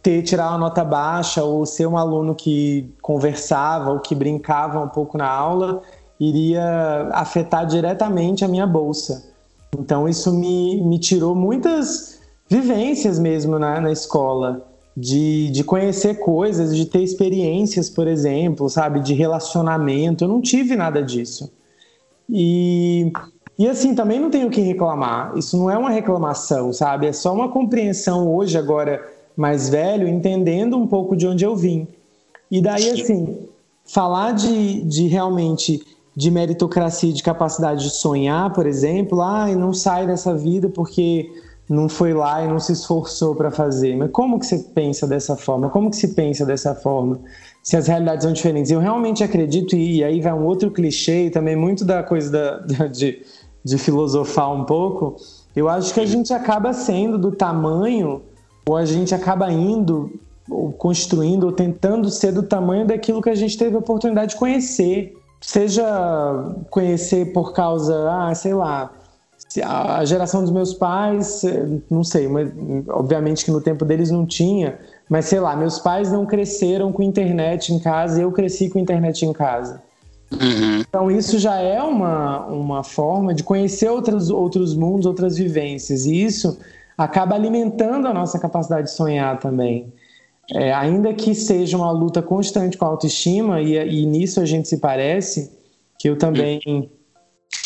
ter 0.01 0.23
tirar 0.23 0.49
uma 0.49 0.57
nota 0.57 0.83
baixa 0.83 1.43
ou 1.43 1.65
ser 1.65 1.87
um 1.87 1.97
aluno 1.97 2.33
que 2.33 2.93
conversava 3.01 3.91
ou 3.91 3.99
que 3.99 4.15
brincava 4.15 4.79
um 4.79 4.89
pouco 4.89 5.17
na 5.17 5.29
aula 5.29 5.81
iria 6.19 7.09
afetar 7.13 7.65
diretamente 7.65 8.45
a 8.45 8.47
minha 8.47 8.67
bolsa. 8.67 9.31
Então 9.77 10.07
isso 10.07 10.31
me, 10.33 10.81
me 10.81 10.99
tirou 10.99 11.33
muitas 11.33 12.19
vivências 12.47 13.17
mesmo 13.17 13.57
na, 13.57 13.79
na 13.79 13.91
escola, 13.91 14.67
de, 14.95 15.49
de 15.51 15.63
conhecer 15.63 16.15
coisas, 16.15 16.75
de 16.75 16.85
ter 16.85 17.01
experiências, 17.01 17.89
por 17.89 18.07
exemplo, 18.07 18.69
sabe, 18.69 18.99
de 18.99 19.13
relacionamento. 19.13 20.23
Eu 20.23 20.27
não 20.27 20.41
tive 20.41 20.75
nada 20.75 21.01
disso. 21.01 21.51
E, 22.29 23.11
e 23.57 23.67
assim, 23.67 23.95
também 23.95 24.19
não 24.19 24.29
tenho 24.29 24.47
o 24.47 24.51
que 24.51 24.61
reclamar. 24.61 25.37
Isso 25.37 25.57
não 25.57 25.69
é 25.69 25.77
uma 25.77 25.89
reclamação, 25.89 26.73
sabe? 26.73 27.07
É 27.07 27.13
só 27.13 27.33
uma 27.33 27.49
compreensão 27.49 28.33
hoje, 28.33 28.57
agora 28.57 29.01
mais 29.35 29.69
velho, 29.69 30.07
entendendo 30.07 30.77
um 30.77 30.85
pouco 30.85 31.15
de 31.15 31.25
onde 31.27 31.43
eu 31.43 31.55
vim. 31.55 31.87
E 32.49 32.61
daí, 32.61 32.89
assim, 32.89 33.39
falar 33.85 34.33
de, 34.33 34.83
de 34.83 35.07
realmente 35.07 35.81
de 36.15 36.29
meritocracia, 36.29 37.13
de 37.13 37.23
capacidade 37.23 37.83
de 37.83 37.89
sonhar, 37.91 38.51
por 38.51 38.65
exemplo, 38.65 39.21
ah, 39.21 39.47
não 39.55 39.73
sai 39.73 40.05
dessa 40.05 40.35
vida 40.35 40.67
porque 40.67 41.31
não 41.69 41.87
foi 41.87 42.13
lá 42.13 42.43
e 42.43 42.47
não 42.47 42.59
se 42.59 42.73
esforçou 42.73 43.35
para 43.35 43.49
fazer. 43.49 43.95
Mas 43.95 44.11
como 44.11 44.39
que 44.39 44.45
você 44.45 44.59
pensa 44.59 45.07
dessa 45.07 45.35
forma? 45.35 45.69
Como 45.69 45.89
que 45.89 45.95
se 45.95 46.09
pensa 46.09 46.45
dessa 46.45 46.75
forma? 46.75 47.19
Se 47.63 47.77
as 47.77 47.87
realidades 47.87 48.23
são 48.23 48.33
diferentes. 48.33 48.71
Eu 48.71 48.79
realmente 48.79 49.23
acredito, 49.23 49.75
e 49.75 50.03
aí 50.03 50.19
vai 50.19 50.33
um 50.33 50.45
outro 50.45 50.69
clichê, 50.71 51.29
também 51.29 51.55
muito 51.55 51.85
da 51.85 52.03
coisa 52.03 52.29
da, 52.31 52.87
de, 52.87 53.21
de 53.63 53.77
filosofar 53.77 54.51
um 54.51 54.65
pouco, 54.65 55.15
eu 55.55 55.69
acho 55.69 55.93
que 55.93 55.99
a 55.99 56.05
gente 56.05 56.33
acaba 56.33 56.73
sendo 56.73 57.17
do 57.17 57.31
tamanho 57.31 58.21
ou 58.65 58.77
a 58.77 58.85
gente 58.85 59.13
acaba 59.13 59.51
indo 59.51 60.11
ou 60.49 60.71
construindo 60.71 61.45
ou 61.45 61.51
tentando 61.51 62.09
ser 62.09 62.31
do 62.31 62.43
tamanho 62.43 62.85
daquilo 62.85 63.21
que 63.21 63.29
a 63.29 63.35
gente 63.35 63.57
teve 63.57 63.75
a 63.75 63.79
oportunidade 63.79 64.33
de 64.33 64.39
conhecer. 64.39 65.13
Seja 65.39 66.53
conhecer 66.69 67.33
por 67.33 67.53
causa, 67.53 67.95
ah, 68.09 68.35
sei 68.35 68.53
lá, 68.53 68.91
a 69.63 70.03
geração 70.05 70.41
dos 70.41 70.51
meus 70.51 70.73
pais, 70.73 71.43
não 71.89 72.03
sei, 72.03 72.27
mas, 72.27 72.49
obviamente 72.89 73.43
que 73.43 73.51
no 73.51 73.59
tempo 73.59 73.83
deles 73.83 74.11
não 74.11 74.25
tinha, 74.25 74.79
mas 75.09 75.25
sei 75.25 75.39
lá, 75.39 75.55
meus 75.55 75.79
pais 75.79 76.11
não 76.11 76.25
cresceram 76.25 76.91
com 76.91 77.01
internet 77.01 77.73
em 77.73 77.79
casa, 77.79 78.21
eu 78.21 78.31
cresci 78.31 78.69
com 78.69 78.79
internet 78.79 79.25
em 79.25 79.33
casa. 79.33 79.81
Uhum. 80.31 80.79
Então 80.87 81.11
isso 81.11 81.37
já 81.37 81.55
é 81.55 81.81
uma, 81.81 82.45
uma 82.45 82.83
forma 82.83 83.33
de 83.33 83.43
conhecer 83.43 83.89
outros, 83.89 84.29
outros 84.29 84.75
mundos, 84.75 85.05
outras 85.05 85.37
vivências. 85.37 86.05
E 86.05 86.23
isso 86.23 86.57
acaba 86.97 87.35
alimentando 87.35 88.07
a 88.07 88.13
nossa 88.13 88.39
capacidade 88.39 88.87
de 88.87 88.93
sonhar 88.93 89.39
também. 89.39 89.91
É, 90.53 90.73
ainda 90.73 91.13
que 91.13 91.33
seja 91.33 91.77
uma 91.77 91.91
luta 91.91 92.21
constante 92.21 92.77
com 92.77 92.85
a 92.85 92.89
autoestima, 92.89 93.61
e, 93.61 93.75
e 93.75 94.05
nisso 94.05 94.39
a 94.39 94.45
gente 94.45 94.67
se 94.67 94.77
parece, 94.77 95.51
que 95.97 96.09
eu 96.09 96.17
também 96.17 96.89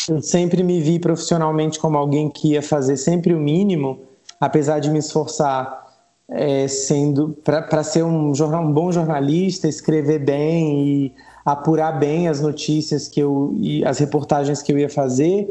eu 0.08 0.22
sempre 0.22 0.62
me 0.62 0.80
vi 0.80 0.98
profissionalmente 0.98 1.78
como 1.78 1.98
alguém 1.98 2.30
que 2.30 2.52
ia 2.52 2.62
fazer 2.62 2.96
sempre 2.96 3.34
o 3.34 3.40
mínimo, 3.40 4.00
apesar 4.40 4.78
de 4.78 4.90
me 4.90 4.98
esforçar 4.98 5.86
é, 6.28 6.66
sendo 6.66 7.36
para 7.44 7.82
ser 7.82 8.04
um, 8.04 8.34
jornal, 8.34 8.64
um 8.64 8.72
bom 8.72 8.90
jornalista, 8.90 9.68
escrever 9.68 10.18
bem 10.18 10.86
e 10.86 11.14
apurar 11.44 11.92
bem 11.92 12.28
as 12.28 12.40
notícias 12.40 13.08
que 13.08 13.20
eu 13.20 13.54
e 13.56 13.84
as 13.84 13.98
reportagens 13.98 14.62
que 14.62 14.72
eu 14.72 14.78
ia 14.78 14.88
fazer, 14.88 15.48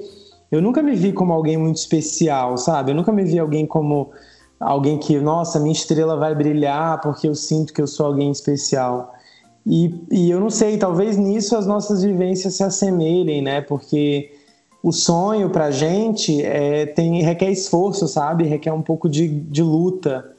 eu 0.52 0.62
nunca 0.62 0.84
me 0.84 0.96
vi 0.96 1.14
como 1.14 1.34
alguém 1.34 1.58
muito 1.58 1.78
especial, 1.78 2.58
sabe? 2.58 2.92
Eu 2.92 2.96
nunca 2.96 3.12
me 3.12 3.24
vi 3.24 3.40
alguém 3.40 3.66
como 3.66 4.12
alguém 4.60 4.98
que, 4.98 5.20
nossa, 5.20 5.60
minha 5.60 5.74
estrela 5.74 6.18
vai 6.18 6.36
brilhar 6.36 7.00
porque 7.02 7.28
eu 7.28 7.36
sinto 7.36 7.74
que 7.74 7.82
eu 7.82 7.88
sou 7.88 8.06
alguém 8.06 8.32
especial. 8.32 9.14
E, 9.66 9.93
e 10.11 10.30
eu 10.30 10.39
não 10.39 10.49
sei, 10.49 10.78
talvez 10.78 11.18
nisso 11.18 11.55
as 11.55 11.66
nossas 11.66 12.03
vivências 12.03 12.55
se 12.55 12.63
assemelhem, 12.63 13.41
né? 13.41 13.61
Porque 13.61 14.32
o 14.84 14.91
sonho 14.91 15.49
pra 15.49 15.72
gente 15.72 16.43
é, 16.43 16.86
tem, 16.86 17.22
requer 17.24 17.49
esforço, 17.49 18.07
sabe? 18.07 18.43
Requer 18.43 18.72
um 18.72 18.82
pouco 18.82 19.09
de, 19.09 19.28
de 19.28 19.63
luta. 19.63 20.32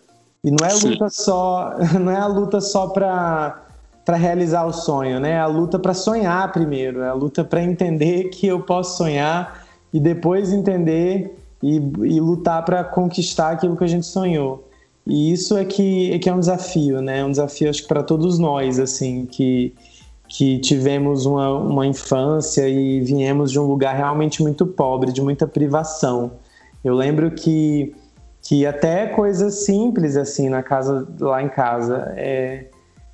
E 0.45 0.51
não 0.51 0.64
é 0.64 0.72
luta 0.72 1.09
só, 1.09 1.74
não 2.01 2.12
é 2.12 2.16
a 2.16 2.27
luta 2.27 2.61
só 2.61 2.89
para 2.89 3.62
para 4.05 4.16
realizar 4.16 4.64
o 4.64 4.72
sonho, 4.72 5.18
né? 5.18 5.33
É 5.33 5.41
a 5.41 5.49
luta 5.49 5.81
para 5.81 5.93
sonhar 5.93 6.53
primeiro, 6.53 7.03
é 7.03 7.09
a 7.09 7.12
luta 7.12 7.43
para 7.43 7.61
entender 7.61 8.29
que 8.29 8.47
eu 8.47 8.61
posso 8.61 8.99
sonhar 8.99 9.66
e 9.93 9.99
depois 9.99 10.53
entender 10.53 11.37
e, 11.61 11.74
e 11.79 12.20
lutar 12.20 12.64
para 12.64 12.85
conquistar 12.85 13.51
aquilo 13.51 13.77
que 13.77 13.83
a 13.83 13.89
gente 13.89 14.07
sonhou. 14.07 14.66
E 15.07 15.33
isso 15.33 15.57
é 15.57 15.65
que 15.65 16.13
é, 16.13 16.19
que 16.19 16.29
é 16.29 16.35
um 16.35 16.41
desafio, 16.41 17.01
né? 17.01 17.25
Um 17.25 17.31
desafio 17.31 17.71
acho 17.71 17.83
que 17.83 17.89
para 17.89 18.03
todos 18.03 18.39
nós, 18.39 18.79
assim, 18.79 19.27
que 19.27 19.75
que 20.29 20.59
tivemos 20.59 21.25
uma, 21.25 21.51
uma 21.51 21.87
infância 21.87 22.69
e 22.69 23.01
viemos 23.01 23.53
de 23.53 23.61
um 23.61 23.63
lugar 23.63 23.95
realmente 23.95 24.43
muito 24.43 24.67
pobre, 24.67 25.13
de 25.13 25.23
muita 25.23 25.47
privação. 25.47 26.33
Eu 26.85 26.95
lembro 26.95 27.31
que 27.31 27.95
que 28.43 28.65
até 28.65 29.07
coisas 29.09 29.65
simples 29.65 30.17
assim 30.17 30.49
na 30.49 30.63
casa 30.63 31.07
lá 31.21 31.43
em 31.43 31.49
casa 31.49 32.13
é, 32.17 32.67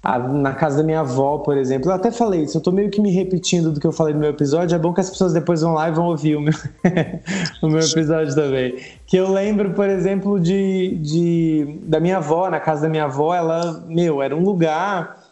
a, 0.03 0.19
na 0.19 0.53
casa 0.53 0.79
da 0.79 0.83
minha 0.83 1.01
avó, 1.01 1.39
por 1.39 1.57
exemplo. 1.57 1.91
Eu 1.91 1.95
até 1.95 2.11
falei 2.11 2.43
isso, 2.43 2.59
eu 2.59 2.61
tô 2.61 2.73
meio 2.73 2.91
que 2.91 3.01
me 3.01 3.11
repetindo 3.13 3.71
do 3.71 3.79
que 3.79 3.87
eu 3.87 3.93
falei 3.93 4.13
no 4.13 4.21
meu 4.21 4.31
episódio. 4.31 4.75
É 4.75 4.79
bom 4.79 4.93
que 4.93 5.01
as 5.01 5.09
pessoas 5.09 5.33
depois 5.33 5.61
vão 5.61 5.75
lá 5.75 5.89
e 5.89 5.93
vão 5.93 6.07
ouvir 6.07 6.37
o 6.37 6.41
meu, 6.41 6.53
o 7.63 7.69
meu 7.69 7.81
episódio 7.81 8.35
também. 8.35 8.77
Que 9.07 9.17
eu 9.17 9.31
lembro, 9.31 9.73
por 9.75 9.89
exemplo, 9.89 10.41
de, 10.41 10.99
de 11.01 11.79
da 11.83 12.01
minha 12.01 12.17
avó, 12.17 12.51
na 12.51 12.59
casa 12.59 12.83
da 12.83 12.89
minha 12.89 13.05
avó, 13.05 13.35
ela, 13.35 13.85
meu, 13.87 14.21
era 14.21 14.35
um 14.35 14.43
lugar 14.43 15.23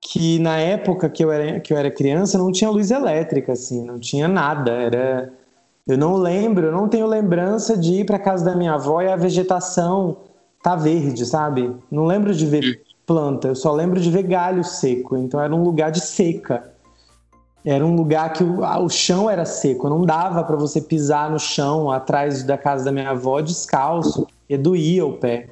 que 0.00 0.38
na 0.38 0.56
época 0.58 1.08
que 1.10 1.22
eu 1.24 1.30
era, 1.30 1.60
que 1.60 1.72
eu 1.72 1.76
era 1.76 1.90
criança 1.90 2.38
não 2.38 2.50
tinha 2.50 2.70
luz 2.70 2.90
elétrica, 2.90 3.52
assim, 3.52 3.84
não 3.84 3.98
tinha 3.98 4.26
nada. 4.26 4.70
Era. 4.72 5.32
Eu 5.86 5.98
não 5.98 6.16
lembro, 6.16 6.66
eu 6.66 6.72
não 6.72 6.88
tenho 6.88 7.06
lembrança 7.06 7.76
de 7.76 8.00
ir 8.00 8.06
para 8.06 8.18
casa 8.18 8.44
da 8.44 8.56
minha 8.56 8.74
avó 8.74 9.02
e 9.02 9.08
a 9.08 9.14
vegetação 9.14 10.16
tá 10.62 10.74
verde, 10.74 11.24
sabe? 11.24 11.72
Não 11.90 12.06
lembro 12.06 12.34
de 12.34 12.44
ver 12.44 12.85
planta, 13.06 13.48
eu 13.48 13.54
só 13.54 13.72
lembro 13.72 14.00
de 14.00 14.10
ver 14.10 14.24
galho 14.24 14.64
seco, 14.64 15.16
então 15.16 15.40
era 15.40 15.54
um 15.54 15.62
lugar 15.62 15.90
de 15.90 16.00
seca. 16.00 16.72
Era 17.64 17.84
um 17.84 17.96
lugar 17.96 18.32
que 18.32 18.44
o, 18.44 18.60
o 18.60 18.88
chão 18.88 19.28
era 19.28 19.44
seco, 19.44 19.88
não 19.88 20.02
dava 20.02 20.44
para 20.44 20.56
você 20.56 20.80
pisar 20.80 21.30
no 21.30 21.38
chão 21.38 21.90
atrás 21.90 22.42
da 22.42 22.58
casa 22.58 22.84
da 22.84 22.92
minha 22.92 23.10
avó 23.10 23.40
descalço, 23.40 24.26
e 24.48 24.56
doía 24.56 25.04
o 25.04 25.14
pé. 25.14 25.48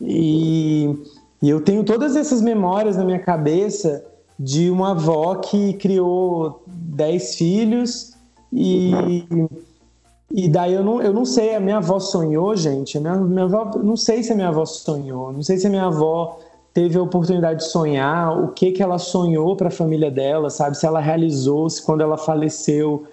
E, 0.00 0.94
e 1.40 1.48
eu 1.48 1.60
tenho 1.60 1.84
todas 1.84 2.16
essas 2.16 2.40
memórias 2.40 2.96
na 2.96 3.04
minha 3.04 3.18
cabeça 3.18 4.04
de 4.38 4.70
uma 4.70 4.92
avó 4.92 5.36
que 5.36 5.74
criou 5.74 6.62
dez 6.66 7.36
filhos 7.36 8.12
e 8.52 9.24
e 10.34 10.48
daí 10.48 10.72
eu 10.72 10.82
não, 10.82 11.02
eu 11.02 11.12
não 11.12 11.26
sei, 11.26 11.54
a 11.54 11.60
minha 11.60 11.76
avó 11.76 12.00
sonhou, 12.00 12.56
gente. 12.56 12.96
A 12.96 13.00
minha, 13.00 13.16
minha 13.16 13.44
avó, 13.44 13.70
não 13.82 13.98
sei 13.98 14.22
se 14.22 14.32
a 14.32 14.34
minha 14.34 14.48
avó 14.48 14.64
sonhou, 14.64 15.30
não 15.30 15.42
sei 15.42 15.58
se 15.58 15.66
a 15.66 15.70
minha 15.70 15.84
avó 15.84 16.40
teve 16.74 16.98
a 16.98 17.02
oportunidade 17.02 17.60
de 17.60 17.70
sonhar, 17.70 18.42
o 18.42 18.48
que 18.48 18.72
que 18.72 18.82
ela 18.82 18.98
sonhou 18.98 19.56
para 19.56 19.68
a 19.68 19.70
família 19.70 20.10
dela, 20.10 20.48
sabe? 20.48 20.76
Se 20.76 20.86
ela 20.86 21.00
realizou, 21.00 21.68
se 21.68 21.84
quando 21.84 22.00
ela 22.00 22.16
faleceu, 22.16 23.06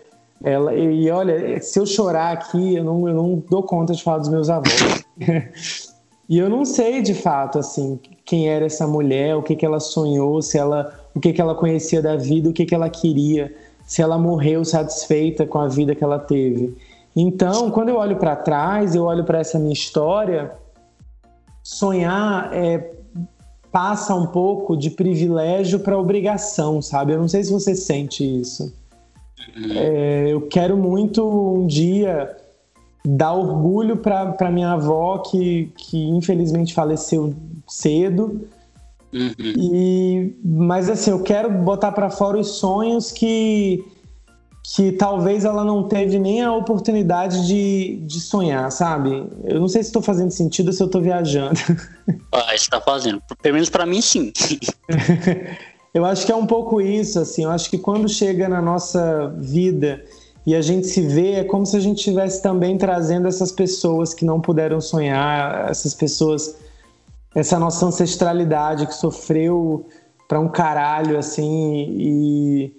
ela 0.43 0.73
e 0.73 1.09
olha, 1.11 1.61
se 1.61 1.79
eu 1.79 1.85
chorar 1.85 2.31
aqui, 2.31 2.75
eu 2.75 2.83
não, 2.83 3.07
eu 3.07 3.13
não 3.13 3.43
dou 3.49 3.63
conta 3.63 3.93
de 3.93 4.01
falar 4.01 4.19
dos 4.19 4.29
meus 4.29 4.49
avós. 4.49 5.03
e 6.29 6.37
eu 6.37 6.49
não 6.49 6.63
sei 6.63 7.01
de 7.01 7.13
fato 7.13 7.59
assim 7.59 7.99
quem 8.25 8.47
era 8.47 8.65
essa 8.65 8.87
mulher, 8.87 9.35
o 9.35 9.43
que 9.43 9.55
que 9.55 9.65
ela 9.65 9.79
sonhou, 9.79 10.41
se 10.41 10.57
ela, 10.57 10.93
o 11.13 11.19
que 11.19 11.33
que 11.33 11.41
ela 11.41 11.55
conhecia 11.55 12.01
da 12.01 12.15
vida, 12.15 12.49
o 12.49 12.53
que 12.53 12.65
que 12.65 12.75
ela 12.75 12.89
queria, 12.89 13.53
se 13.85 14.01
ela 14.01 14.17
morreu 14.17 14.63
satisfeita 14.63 15.45
com 15.45 15.59
a 15.59 15.67
vida 15.67 15.93
que 15.93 16.03
ela 16.03 16.19
teve. 16.19 16.77
Então, 17.15 17.69
quando 17.71 17.89
eu 17.89 17.97
olho 17.97 18.15
para 18.15 18.35
trás, 18.35 18.95
eu 18.95 19.03
olho 19.03 19.25
para 19.25 19.39
essa 19.39 19.59
minha 19.59 19.73
história, 19.73 20.53
sonhar 21.63 22.53
é 22.53 22.98
passa 23.71 24.15
um 24.15 24.27
pouco 24.27 24.75
de 24.75 24.89
privilégio 24.89 25.79
para 25.79 25.97
obrigação, 25.97 26.81
sabe? 26.81 27.13
Eu 27.13 27.19
não 27.19 27.27
sei 27.27 27.43
se 27.43 27.51
você 27.51 27.75
sente 27.75 28.23
isso. 28.23 28.73
Uhum. 29.55 29.71
É, 29.71 30.27
eu 30.29 30.41
quero 30.41 30.75
muito 30.77 31.23
um 31.27 31.67
dia 31.67 32.35
dar 33.05 33.33
orgulho 33.33 33.97
para 33.97 34.51
minha 34.51 34.71
avó 34.71 35.19
que, 35.19 35.71
que 35.77 35.97
infelizmente 36.09 36.73
faleceu 36.73 37.33
cedo. 37.67 38.41
Uhum. 39.13 39.33
E, 39.39 40.35
mas 40.43 40.89
assim, 40.89 41.11
eu 41.11 41.23
quero 41.23 41.49
botar 41.49 41.91
para 41.91 42.09
fora 42.09 42.37
os 42.37 42.59
sonhos 42.59 43.11
que 43.11 43.83
que 44.75 44.91
talvez 44.91 45.45
ela 45.45 45.63
não 45.63 45.87
teve 45.87 46.19
nem 46.19 46.43
a 46.43 46.53
oportunidade 46.53 47.47
de, 47.47 47.99
de 48.05 48.19
sonhar, 48.19 48.71
sabe? 48.71 49.27
Eu 49.43 49.59
não 49.59 49.67
sei 49.67 49.81
se 49.81 49.89
estou 49.89 50.01
fazendo 50.01 50.29
sentido 50.29 50.67
ou 50.67 50.73
se 50.73 50.83
eu 50.83 50.85
estou 50.87 51.01
viajando. 51.01 51.59
Ah, 52.31 52.55
está 52.55 52.79
fazendo. 52.81 53.21
Pelo 53.41 53.53
menos 53.53 53.69
para 53.69 53.85
mim, 53.85 54.01
sim. 54.01 54.31
eu 55.93 56.05
acho 56.05 56.25
que 56.25 56.31
é 56.31 56.35
um 56.35 56.45
pouco 56.45 56.79
isso, 56.81 57.19
assim. 57.19 57.43
Eu 57.43 57.51
acho 57.51 57.69
que 57.69 57.77
quando 57.77 58.07
chega 58.07 58.47
na 58.47 58.61
nossa 58.61 59.33
vida 59.37 60.03
e 60.45 60.55
a 60.55 60.61
gente 60.61 60.87
se 60.87 61.01
vê, 61.01 61.33
é 61.33 61.43
como 61.43 61.65
se 61.65 61.75
a 61.75 61.79
gente 61.79 61.97
estivesse 61.97 62.41
também 62.41 62.77
trazendo 62.77 63.27
essas 63.27 63.51
pessoas 63.51 64.13
que 64.13 64.25
não 64.25 64.39
puderam 64.39 64.81
sonhar, 64.81 65.69
essas 65.69 65.93
pessoas, 65.93 66.55
essa 67.35 67.59
nossa 67.59 67.85
ancestralidade 67.85 68.87
que 68.87 68.93
sofreu 68.93 69.85
para 70.27 70.39
um 70.39 70.47
caralho, 70.47 71.17
assim, 71.17 71.87
e 71.89 72.73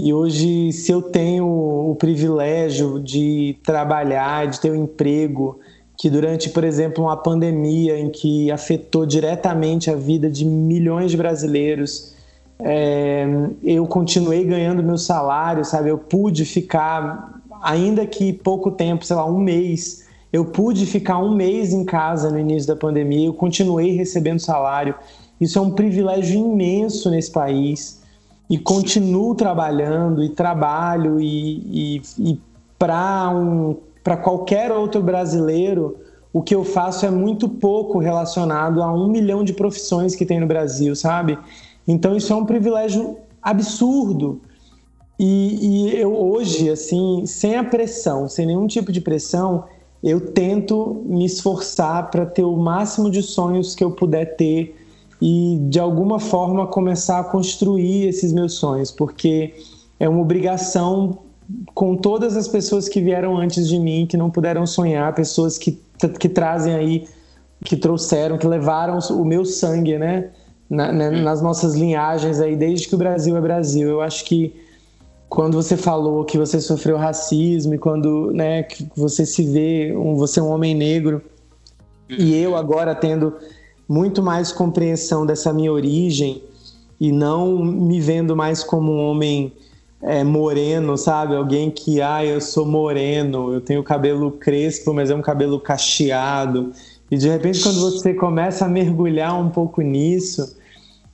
e 0.00 0.14
hoje, 0.14 0.70
se 0.72 0.92
eu 0.92 1.02
tenho 1.02 1.44
o 1.44 1.96
privilégio 1.96 3.00
de 3.00 3.58
trabalhar, 3.64 4.46
de 4.46 4.60
ter 4.60 4.70
um 4.70 4.84
emprego, 4.84 5.58
que 5.98 6.08
durante, 6.08 6.50
por 6.50 6.62
exemplo, 6.62 7.02
uma 7.02 7.16
pandemia 7.16 7.98
em 7.98 8.08
que 8.08 8.48
afetou 8.48 9.04
diretamente 9.04 9.90
a 9.90 9.96
vida 9.96 10.30
de 10.30 10.44
milhões 10.44 11.10
de 11.10 11.16
brasileiros, 11.16 12.14
é, 12.60 13.26
eu 13.60 13.88
continuei 13.88 14.44
ganhando 14.44 14.84
meu 14.84 14.96
salário, 14.96 15.64
sabe? 15.64 15.88
Eu 15.88 15.98
pude 15.98 16.44
ficar, 16.44 17.42
ainda 17.60 18.06
que 18.06 18.32
pouco 18.32 18.70
tempo, 18.70 19.04
sei 19.04 19.16
lá, 19.16 19.26
um 19.26 19.40
mês, 19.40 20.06
eu 20.32 20.44
pude 20.44 20.86
ficar 20.86 21.18
um 21.18 21.34
mês 21.34 21.72
em 21.72 21.84
casa 21.84 22.30
no 22.30 22.38
início 22.38 22.68
da 22.68 22.76
pandemia, 22.76 23.26
eu 23.26 23.34
continuei 23.34 23.96
recebendo 23.96 24.38
salário. 24.38 24.94
Isso 25.40 25.58
é 25.58 25.62
um 25.62 25.72
privilégio 25.72 26.38
imenso 26.38 27.10
nesse 27.10 27.32
país 27.32 27.98
e 28.48 28.58
continuo 28.58 29.34
trabalhando 29.34 30.22
e 30.22 30.28
trabalho 30.28 31.20
e, 31.20 31.98
e, 31.98 32.02
e 32.18 32.40
para 32.78 33.30
um, 33.30 33.76
qualquer 34.22 34.72
outro 34.72 35.02
brasileiro 35.02 35.96
o 36.32 36.42
que 36.42 36.54
eu 36.54 36.64
faço 36.64 37.06
é 37.06 37.10
muito 37.10 37.48
pouco 37.48 37.98
relacionado 37.98 38.82
a 38.82 38.92
um 38.92 39.08
milhão 39.08 39.42
de 39.42 39.52
profissões 39.52 40.14
que 40.14 40.26
tem 40.26 40.38
no 40.38 40.46
Brasil, 40.46 40.94
sabe? 40.94 41.38
Então 41.86 42.16
isso 42.16 42.32
é 42.32 42.36
um 42.36 42.44
privilégio 42.44 43.16
absurdo. 43.42 44.40
E, 45.18 45.88
e 45.90 45.96
eu 45.96 46.14
hoje, 46.14 46.70
assim, 46.70 47.24
sem 47.26 47.56
a 47.56 47.64
pressão, 47.64 48.28
sem 48.28 48.46
nenhum 48.46 48.66
tipo 48.66 48.92
de 48.92 49.00
pressão, 49.00 49.64
eu 50.02 50.20
tento 50.32 51.02
me 51.06 51.24
esforçar 51.24 52.10
para 52.10 52.24
ter 52.24 52.44
o 52.44 52.56
máximo 52.56 53.10
de 53.10 53.22
sonhos 53.22 53.74
que 53.74 53.82
eu 53.82 53.90
puder 53.90 54.36
ter 54.36 54.76
e 55.20 55.58
de 55.68 55.80
alguma 55.80 56.18
forma 56.20 56.66
começar 56.66 57.18
a 57.18 57.24
construir 57.24 58.08
esses 58.08 58.32
meus 58.32 58.54
sonhos, 58.54 58.90
porque 58.90 59.54
é 59.98 60.08
uma 60.08 60.20
obrigação 60.20 61.18
com 61.74 61.96
todas 61.96 62.36
as 62.36 62.46
pessoas 62.46 62.88
que 62.88 63.00
vieram 63.00 63.36
antes 63.36 63.68
de 63.68 63.78
mim, 63.78 64.06
que 64.06 64.16
não 64.16 64.30
puderam 64.30 64.66
sonhar, 64.66 65.14
pessoas 65.14 65.58
que, 65.58 65.80
que 66.18 66.28
trazem 66.28 66.74
aí, 66.74 67.08
que 67.64 67.76
trouxeram, 67.76 68.38
que 68.38 68.46
levaram 68.46 68.98
o 69.10 69.24
meu 69.24 69.44
sangue, 69.44 69.98
né? 69.98 70.30
Na, 70.68 70.92
né, 70.92 71.10
nas 71.10 71.40
nossas 71.40 71.74
linhagens 71.74 72.40
aí, 72.40 72.54
desde 72.54 72.86
que 72.86 72.94
o 72.94 72.98
Brasil 72.98 73.34
é 73.36 73.40
Brasil. 73.40 73.88
Eu 73.88 74.02
acho 74.02 74.22
que 74.26 74.54
quando 75.26 75.54
você 75.54 75.78
falou 75.78 76.26
que 76.26 76.36
você 76.36 76.60
sofreu 76.60 76.98
racismo 76.98 77.74
e 77.74 77.78
quando 77.78 78.30
né, 78.32 78.62
que 78.64 78.86
você 78.94 79.24
se 79.24 79.44
vê, 79.44 79.96
um, 79.96 80.14
você 80.14 80.40
é 80.40 80.42
um 80.42 80.50
homem 80.50 80.74
negro, 80.74 81.22
e 82.08 82.34
eu 82.34 82.54
agora 82.54 82.94
tendo 82.94 83.34
muito 83.88 84.22
mais 84.22 84.52
compreensão 84.52 85.24
dessa 85.24 85.52
minha 85.52 85.72
origem 85.72 86.42
e 87.00 87.10
não 87.10 87.64
me 87.64 88.00
vendo 88.00 88.36
mais 88.36 88.62
como 88.62 88.92
um 88.92 89.00
homem 89.10 89.52
é, 90.02 90.22
moreno, 90.22 90.96
sabe? 90.98 91.34
Alguém 91.34 91.70
que, 91.70 92.00
ah, 92.02 92.24
eu 92.24 92.40
sou 92.40 92.66
moreno, 92.66 93.52
eu 93.52 93.60
tenho 93.60 93.82
cabelo 93.82 94.30
crespo, 94.32 94.92
mas 94.92 95.10
é 95.10 95.14
um 95.14 95.22
cabelo 95.22 95.58
cacheado. 95.58 96.72
E 97.10 97.16
de 97.16 97.28
repente, 97.28 97.62
quando 97.62 97.80
você 97.80 98.12
começa 98.14 98.66
a 98.66 98.68
mergulhar 98.68 99.40
um 99.40 99.48
pouco 99.48 99.80
nisso, 99.80 100.56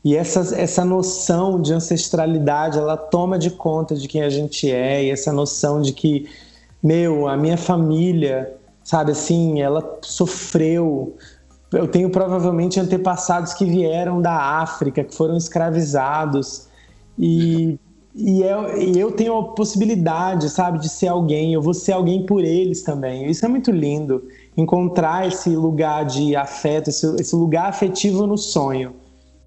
E 0.04 0.14
essa, 0.14 0.54
essa 0.60 0.84
noção 0.84 1.58
de 1.62 1.72
ancestralidade, 1.72 2.78
ela 2.78 2.94
toma 2.96 3.38
de 3.38 3.50
conta 3.50 3.94
de 3.94 4.06
quem 4.06 4.22
a 4.22 4.28
gente 4.28 4.70
é, 4.70 5.02
e 5.02 5.10
essa 5.10 5.32
noção 5.32 5.80
de 5.80 5.94
que, 5.94 6.28
meu, 6.82 7.26
a 7.26 7.38
minha 7.38 7.56
família, 7.56 8.54
sabe 8.82 9.12
assim, 9.12 9.62
ela 9.62 9.98
sofreu. 10.02 11.16
Eu 11.76 11.88
tenho 11.88 12.10
provavelmente 12.10 12.78
antepassados 12.78 13.52
que 13.52 13.64
vieram 13.64 14.20
da 14.20 14.34
África, 14.34 15.02
que 15.02 15.14
foram 15.14 15.36
escravizados, 15.36 16.68
e, 17.18 17.78
e, 18.14 18.42
eu, 18.42 18.78
e 18.80 18.98
eu 18.98 19.12
tenho 19.12 19.36
a 19.36 19.44
possibilidade, 19.54 20.48
sabe, 20.50 20.78
de 20.78 20.88
ser 20.88 21.08
alguém, 21.08 21.52
eu 21.52 21.62
vou 21.62 21.74
ser 21.74 21.92
alguém 21.92 22.24
por 22.24 22.44
eles 22.44 22.82
também. 22.82 23.30
Isso 23.30 23.44
é 23.44 23.48
muito 23.48 23.70
lindo, 23.70 24.24
encontrar 24.56 25.26
esse 25.26 25.50
lugar 25.50 26.04
de 26.04 26.36
afeto, 26.36 26.90
esse, 26.90 27.06
esse 27.16 27.34
lugar 27.34 27.68
afetivo 27.68 28.26
no 28.26 28.38
sonho. 28.38 28.94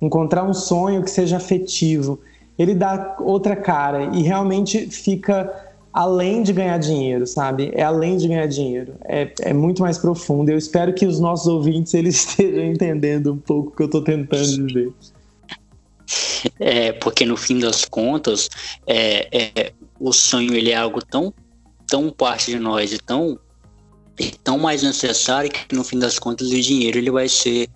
Encontrar 0.01 0.43
um 0.43 0.53
sonho 0.53 1.01
que 1.01 1.09
seja 1.09 1.38
afetivo, 1.38 2.19
ele 2.57 2.73
dá 2.73 3.15
outra 3.19 3.55
cara 3.55 4.15
e 4.15 4.21
realmente 4.21 4.88
fica 4.89 5.66
além 5.93 6.43
de 6.43 6.53
ganhar 6.53 6.77
dinheiro, 6.77 7.25
sabe? 7.25 7.71
É 7.73 7.83
além 7.83 8.17
de 8.17 8.27
ganhar 8.27 8.47
dinheiro. 8.47 8.95
É, 9.05 9.31
é 9.41 9.53
muito 9.53 9.81
mais 9.81 9.97
profundo. 9.97 10.49
Eu 10.49 10.57
espero 10.57 10.93
que 10.93 11.05
os 11.05 11.19
nossos 11.19 11.47
ouvintes 11.47 11.93
eles 11.93 12.15
estejam 12.27 12.65
entendendo 12.65 13.33
um 13.33 13.38
pouco 13.38 13.69
o 13.69 13.75
que 13.75 13.81
eu 13.83 13.88
estou 13.88 14.03
tentando 14.03 14.67
dizer. 14.67 14.93
É, 16.59 16.91
porque 16.93 17.25
no 17.25 17.35
fim 17.35 17.59
das 17.59 17.83
contas, 17.85 18.49
é, 18.85 19.27
é, 19.35 19.73
o 19.99 20.13
sonho 20.13 20.55
ele 20.55 20.71
é 20.71 20.75
algo 20.75 21.03
tão, 21.03 21.33
tão 21.88 22.09
parte 22.09 22.51
de 22.51 22.59
nós 22.59 22.93
e 22.93 22.97
tão, 22.97 23.38
tão 24.43 24.57
mais 24.57 24.83
necessário 24.83 25.49
que 25.49 25.75
no 25.75 25.83
fim 25.83 25.99
das 25.99 26.19
contas 26.19 26.49
o 26.49 26.61
dinheiro 26.61 26.97
ele 26.97 27.11
vai 27.11 27.27
ser, 27.27 27.67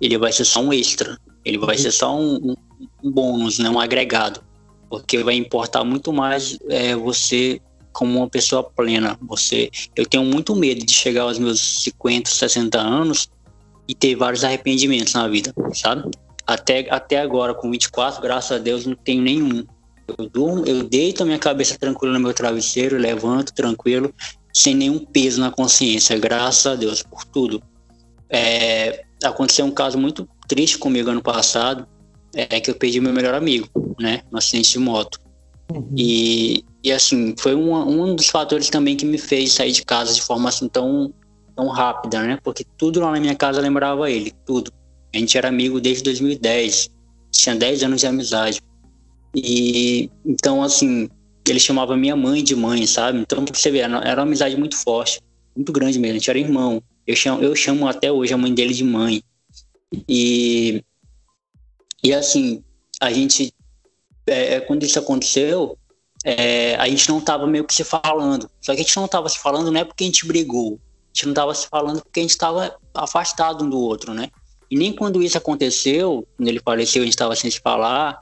ele 0.00 0.18
vai 0.18 0.32
ser 0.32 0.44
só 0.44 0.60
um 0.60 0.72
extra. 0.72 1.18
Ele 1.44 1.58
vai 1.58 1.78
ser 1.78 1.92
só 1.92 2.18
um, 2.18 2.54
um 3.02 3.10
bônus, 3.10 3.58
né, 3.58 3.70
um 3.70 3.78
agregado, 3.78 4.42
porque 4.88 5.22
vai 5.22 5.34
importar 5.34 5.84
muito 5.84 6.12
mais 6.12 6.58
é, 6.68 6.94
você 6.96 7.60
como 7.92 8.18
uma 8.18 8.28
pessoa 8.28 8.62
plena. 8.62 9.18
Você, 9.22 9.70
eu 9.96 10.06
tenho 10.06 10.24
muito 10.24 10.54
medo 10.54 10.84
de 10.84 10.92
chegar 10.92 11.22
aos 11.22 11.38
meus 11.38 11.82
50, 11.82 12.30
60 12.30 12.78
anos 12.78 13.28
e 13.88 13.94
ter 13.94 14.14
vários 14.14 14.44
arrependimentos 14.44 15.14
na 15.14 15.26
vida, 15.26 15.52
sabe? 15.74 16.10
Até, 16.46 16.86
até 16.90 17.18
agora, 17.18 17.54
com 17.54 17.70
24, 17.70 18.22
graças 18.22 18.52
a 18.52 18.58
Deus, 18.58 18.86
não 18.86 18.94
tenho 18.94 19.22
nenhum. 19.22 19.66
Eu 20.16 20.28
durmo, 20.28 20.64
eu 20.64 20.84
deito 20.84 21.22
a 21.22 21.26
minha 21.26 21.38
cabeça 21.38 21.76
tranquila 21.78 22.14
no 22.14 22.20
meu 22.20 22.32
travesseiro, 22.32 22.96
levanto 22.96 23.52
tranquilo, 23.52 24.14
sem 24.54 24.74
nenhum 24.74 25.04
peso 25.04 25.40
na 25.40 25.50
consciência, 25.50 26.16
graças 26.18 26.66
a 26.66 26.74
Deus, 26.74 27.02
por 27.02 27.24
tudo. 27.24 27.62
É, 28.30 29.04
aconteceu 29.24 29.66
um 29.66 29.70
caso 29.70 29.98
muito 29.98 30.28
triste 30.46 30.78
comigo 30.78 31.10
ano 31.10 31.22
passado, 31.22 31.86
é 32.34 32.60
que 32.60 32.70
eu 32.70 32.74
perdi 32.74 33.00
meu 33.00 33.12
melhor 33.12 33.34
amigo, 33.34 33.68
né, 33.98 34.22
no 34.30 34.38
acidente 34.38 34.72
de 34.72 34.78
moto. 34.78 35.18
Uhum. 35.72 35.88
E, 35.96 36.64
e 36.82 36.92
assim, 36.92 37.34
foi 37.38 37.54
um, 37.54 37.74
um 37.74 38.14
dos 38.14 38.28
fatores 38.28 38.70
também 38.70 38.96
que 38.96 39.04
me 39.04 39.18
fez 39.18 39.52
sair 39.52 39.72
de 39.72 39.84
casa 39.84 40.14
de 40.14 40.22
forma 40.22 40.48
assim 40.48 40.68
tão, 40.68 41.12
tão 41.54 41.68
rápida, 41.68 42.22
né, 42.22 42.38
porque 42.42 42.64
tudo 42.76 43.00
lá 43.00 43.10
na 43.12 43.20
minha 43.20 43.34
casa 43.34 43.60
lembrava 43.60 44.10
ele, 44.10 44.32
tudo. 44.46 44.72
A 45.14 45.18
gente 45.18 45.36
era 45.36 45.48
amigo 45.48 45.80
desde 45.80 46.04
2010, 46.04 46.90
tinha 47.30 47.56
10 47.56 47.82
anos 47.82 48.00
de 48.00 48.06
amizade. 48.06 48.60
E 49.34 50.10
então, 50.24 50.62
assim, 50.62 51.08
ele 51.46 51.60
chamava 51.60 51.96
minha 51.96 52.16
mãe 52.16 52.42
de 52.42 52.54
mãe, 52.54 52.86
sabe? 52.86 53.20
Então, 53.20 53.44
você 53.44 53.70
vê, 53.70 53.78
era 53.78 53.98
uma 53.98 54.22
amizade 54.22 54.56
muito 54.56 54.76
forte, 54.76 55.20
muito 55.56 55.72
grande 55.72 55.98
mesmo. 55.98 56.16
A 56.16 56.18
gente 56.18 56.30
era 56.30 56.38
irmão. 56.38 56.82
Eu 57.06 57.16
chamo, 57.16 57.42
eu 57.42 57.54
chamo 57.56 57.88
até 57.88 58.12
hoje 58.12 58.34
a 58.34 58.36
mãe 58.36 58.52
dele 58.52 58.74
de 58.74 58.84
mãe. 58.84 59.22
E, 60.08 60.82
e 62.02 62.12
assim, 62.12 62.62
a 63.00 63.12
gente, 63.12 63.52
é, 64.26 64.54
é, 64.54 64.60
quando 64.60 64.84
isso 64.84 64.98
aconteceu, 64.98 65.76
é, 66.24 66.74
a 66.76 66.88
gente 66.88 67.08
não 67.08 67.18
estava 67.18 67.46
meio 67.46 67.64
que 67.64 67.74
se 67.74 67.84
falando. 67.84 68.50
Só 68.60 68.74
que 68.74 68.80
a 68.80 68.84
gente 68.84 68.96
não 68.96 69.04
estava 69.04 69.28
se 69.28 69.38
falando 69.38 69.70
não 69.70 69.80
é 69.80 69.84
porque 69.84 70.04
a 70.04 70.06
gente 70.06 70.26
brigou. 70.26 70.74
A 70.74 71.08
gente 71.14 71.26
não 71.26 71.32
estava 71.32 71.54
se 71.54 71.66
falando 71.66 72.02
porque 72.02 72.20
a 72.20 72.22
gente 72.22 72.30
estava 72.30 72.76
afastado 72.94 73.64
um 73.64 73.70
do 73.70 73.78
outro, 73.78 74.14
né? 74.14 74.28
E 74.70 74.76
nem 74.76 74.92
quando 74.92 75.22
isso 75.22 75.38
aconteceu, 75.38 76.26
quando 76.36 76.48
ele 76.48 76.60
faleceu, 76.60 77.02
a 77.02 77.04
gente 77.04 77.14
estava 77.14 77.34
sem 77.34 77.50
se 77.50 77.60
falar, 77.60 78.18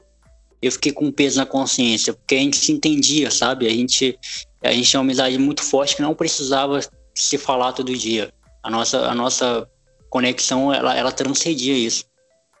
eu 0.61 0.71
fiquei 0.71 0.91
com 0.91 1.11
peso 1.11 1.37
na 1.37 1.45
consciência, 1.45 2.13
porque 2.13 2.35
a 2.35 2.39
gente 2.39 2.57
se 2.57 2.71
entendia, 2.71 3.29
sabe? 3.29 3.67
A 3.67 3.69
gente, 3.69 4.17
a 4.63 4.71
gente 4.71 4.89
tinha 4.89 4.99
uma 4.99 5.05
amizade 5.05 5.37
muito 5.37 5.61
forte 5.61 5.95
que 5.95 6.01
não 6.01 6.15
precisava 6.15 6.79
se 7.13 7.37
falar 7.37 7.73
todo 7.73 7.95
dia 7.95 8.31
a 8.67 8.69
nossa, 8.69 9.09
a 9.09 9.15
nossa 9.15 9.67
conexão, 10.09 10.73
ela, 10.73 10.93
ela 10.95 11.11
transcendia 11.11 11.73
isso. 11.73 12.03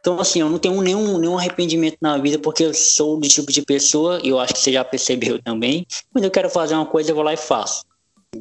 Então, 0.07 0.21
assim, 0.21 0.39
eu 0.39 0.49
não 0.49 0.57
tenho 0.57 0.81
nenhum, 0.81 1.17
nenhum 1.17 1.37
arrependimento 1.37 1.97
na 1.99 2.17
vida, 2.17 2.39
porque 2.39 2.63
eu 2.63 2.73
sou 2.73 3.19
do 3.19 3.27
tipo 3.27 3.51
de 3.51 3.61
pessoa, 3.61 4.21
e 4.23 4.29
eu 4.29 4.39
acho 4.39 4.53
que 4.53 4.59
você 4.59 4.71
já 4.71 4.81
percebeu 4.81 5.37
também, 5.43 5.85
quando 6.13 6.23
eu 6.23 6.31
quero 6.31 6.49
fazer 6.49 6.75
uma 6.75 6.85
coisa, 6.85 7.11
eu 7.11 7.15
vou 7.15 7.25
lá 7.25 7.33
e 7.33 7.37
faço. 7.37 7.83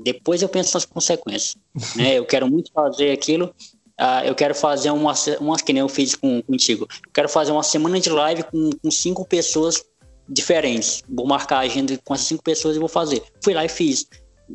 Depois 0.04 0.42
eu 0.42 0.48
penso 0.48 0.74
nas 0.74 0.84
consequências. 0.84 1.56
né? 1.96 2.14
Eu 2.18 2.24
quero 2.24 2.48
muito 2.48 2.70
fazer 2.72 3.10
aquilo, 3.10 3.46
uh, 4.00 4.24
eu 4.24 4.34
quero 4.34 4.54
fazer 4.54 4.90
uma, 4.90 5.12
uma, 5.40 5.56
que 5.56 5.72
nem 5.72 5.80
eu 5.80 5.88
fiz 5.88 6.14
com, 6.14 6.40
contigo, 6.42 6.86
eu 7.04 7.12
quero 7.12 7.28
fazer 7.28 7.50
uma 7.50 7.62
semana 7.64 7.98
de 7.98 8.10
live 8.10 8.44
com, 8.44 8.70
com 8.70 8.90
cinco 8.90 9.24
pessoas 9.24 9.84
diferentes. 10.28 11.02
Vou 11.08 11.26
marcar 11.26 11.56
a 11.56 11.60
agenda 11.60 11.98
com 12.04 12.14
as 12.14 12.20
cinco 12.20 12.44
pessoas 12.44 12.76
e 12.76 12.78
vou 12.78 12.88
fazer. 12.88 13.24
Fui 13.42 13.54
lá 13.54 13.64
e 13.64 13.68
fiz 13.68 14.06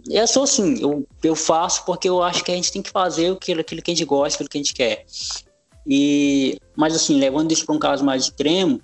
eu 0.10 0.26
sou 0.26 0.44
assim, 0.44 0.82
eu, 0.82 1.06
eu 1.22 1.36
faço 1.36 1.84
porque 1.86 2.08
eu 2.08 2.24
acho 2.24 2.46
que 2.46 2.52
a 2.52 2.56
gente 2.56 2.72
tem 2.72 2.82
que 2.82 2.90
fazer 2.90 3.34
aquilo, 3.34 3.60
aquilo 3.60 3.82
que 3.82 3.92
a 3.92 3.94
gente 3.94 4.06
gosta, 4.06 4.38
aquilo 4.38 4.50
que 4.50 4.58
a 4.58 4.62
gente 4.62 4.74
quer. 4.74 5.06
E, 5.88 6.58
mas 6.76 6.96
assim, 6.96 7.20
levando 7.20 7.52
isso 7.52 7.66
para 7.66 7.76
um 7.76 7.80
caso 7.80 8.04
mais 8.04 8.24
extremo, 8.24 8.80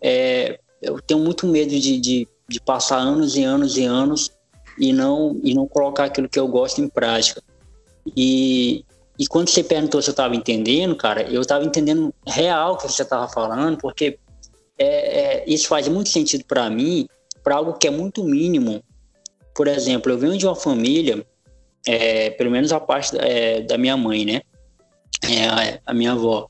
é, 0.00 0.58
eu 0.80 1.00
tenho 1.00 1.20
muito 1.20 1.46
medo 1.46 1.70
de, 1.70 2.00
de, 2.00 2.28
de, 2.48 2.60
passar 2.60 2.98
anos 2.98 3.36
e 3.36 3.44
anos 3.44 3.76
e 3.76 3.84
anos 3.84 4.30
e 4.78 4.92
não, 4.92 5.40
e 5.42 5.54
não 5.54 5.66
colocar 5.66 6.04
aquilo 6.04 6.28
que 6.28 6.38
eu 6.38 6.48
gosto 6.48 6.80
em 6.80 6.88
prática. 6.88 7.42
E, 8.16 8.84
e 9.18 9.26
quando 9.26 9.48
você 9.48 9.62
perguntou 9.62 10.02
se 10.02 10.10
eu 10.10 10.12
estava 10.12 10.34
entendendo, 10.34 10.96
cara, 10.96 11.22
eu 11.22 11.40
estava 11.40 11.64
entendendo 11.64 12.12
real 12.26 12.74
o 12.74 12.76
que 12.76 12.88
você 12.90 13.02
estava 13.02 13.28
falando, 13.28 13.78
porque 13.78 14.18
é, 14.76 14.86
é, 14.86 15.44
isso 15.46 15.68
faz 15.68 15.86
muito 15.86 16.08
sentido 16.08 16.44
para 16.44 16.68
mim, 16.68 17.06
para 17.44 17.56
algo 17.56 17.74
que 17.74 17.86
é 17.86 17.90
muito 17.90 18.24
mínimo, 18.24 18.82
por 19.54 19.68
exemplo, 19.68 20.10
eu 20.10 20.18
venho 20.18 20.36
de 20.36 20.46
uma 20.46 20.56
família, 20.56 21.24
é, 21.86 22.30
pelo 22.30 22.50
menos 22.50 22.72
a 22.72 22.80
parte 22.80 23.16
é, 23.18 23.60
da 23.60 23.76
minha 23.76 23.96
mãe, 23.96 24.24
né? 24.24 24.42
É, 25.24 25.80
a 25.86 25.94
minha 25.94 26.12
avó. 26.12 26.48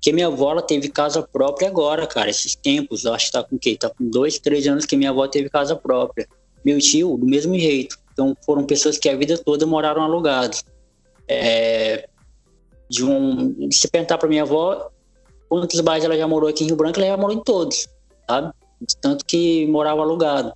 Que 0.00 0.12
minha 0.12 0.26
avó 0.26 0.50
ela 0.50 0.62
teve 0.62 0.88
casa 0.88 1.22
própria 1.22 1.68
agora, 1.68 2.06
cara, 2.06 2.28
esses 2.28 2.56
tempos. 2.56 3.06
Acho 3.06 3.26
que 3.26 3.32
tá 3.32 3.44
com 3.44 3.56
o 3.56 3.58
quê? 3.58 3.76
Tá 3.76 3.88
com 3.88 4.08
dois, 4.08 4.38
três 4.38 4.66
anos 4.66 4.84
que 4.84 4.96
minha 4.96 5.10
avó 5.10 5.26
teve 5.28 5.48
casa 5.48 5.76
própria. 5.76 6.28
Meu 6.64 6.78
tio, 6.78 7.16
do 7.16 7.26
mesmo 7.26 7.56
jeito. 7.58 7.96
Então 8.12 8.36
foram 8.44 8.64
pessoas 8.64 8.98
que 8.98 9.08
a 9.08 9.16
vida 9.16 9.38
toda 9.38 9.66
moraram 9.66 10.02
alugados. 10.02 10.64
É, 11.28 12.08
de 12.90 13.04
um, 13.04 13.70
se 13.70 13.88
perguntar 13.88 14.18
para 14.18 14.28
minha 14.28 14.42
avó 14.42 14.90
quantos 15.48 15.80
bairros 15.80 16.04
ela 16.04 16.16
já 16.16 16.28
morou 16.28 16.48
aqui 16.48 16.64
em 16.64 16.66
Rio 16.66 16.76
Branco, 16.76 16.98
ela 16.98 17.08
já 17.08 17.16
morou 17.16 17.36
em 17.36 17.42
todos, 17.42 17.88
sabe? 18.28 18.52
Tanto 19.00 19.24
que 19.24 19.66
morava 19.66 20.02
alugado. 20.02 20.52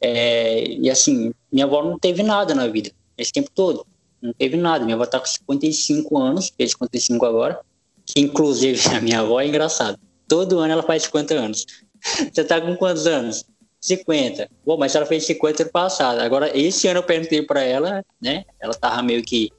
É, 0.00 0.64
e 0.68 0.88
assim, 0.88 1.32
minha 1.52 1.66
avó 1.66 1.82
não 1.82 1.98
teve 1.98 2.22
nada 2.22 2.54
na 2.54 2.66
vida, 2.66 2.90
esse 3.18 3.32
tempo 3.32 3.50
todo. 3.54 3.86
Não 4.26 4.32
teve 4.32 4.56
nada. 4.56 4.84
Minha 4.84 4.96
avó 4.96 5.06
tá 5.06 5.18
com 5.20 5.26
55 5.26 6.18
anos, 6.18 6.52
fez 6.56 6.72
55 6.72 7.24
agora. 7.24 7.60
Que 8.04 8.20
inclusive 8.20 8.80
a 8.94 9.00
minha 9.00 9.20
avó 9.20 9.40
é 9.40 9.46
engraçada. 9.46 9.98
Todo 10.28 10.58
ano 10.58 10.72
ela 10.72 10.82
faz 10.82 11.04
50 11.04 11.34
anos. 11.34 11.66
Você 12.32 12.44
tá 12.44 12.60
com 12.60 12.76
quantos 12.76 13.06
anos? 13.06 13.44
50. 13.80 14.50
Bom, 14.64 14.76
mas 14.76 14.94
ela 14.94 15.06
fez 15.06 15.24
50 15.26 15.62
ano 15.62 15.72
passado. 15.72 16.20
Agora, 16.20 16.56
esse 16.56 16.88
ano 16.88 16.98
eu 16.98 17.04
perguntei 17.04 17.42
para 17.42 17.62
ela, 17.62 18.04
né? 18.20 18.44
Ela 18.60 18.74
tava 18.74 19.00
meio 19.02 19.22
que, 19.22 19.50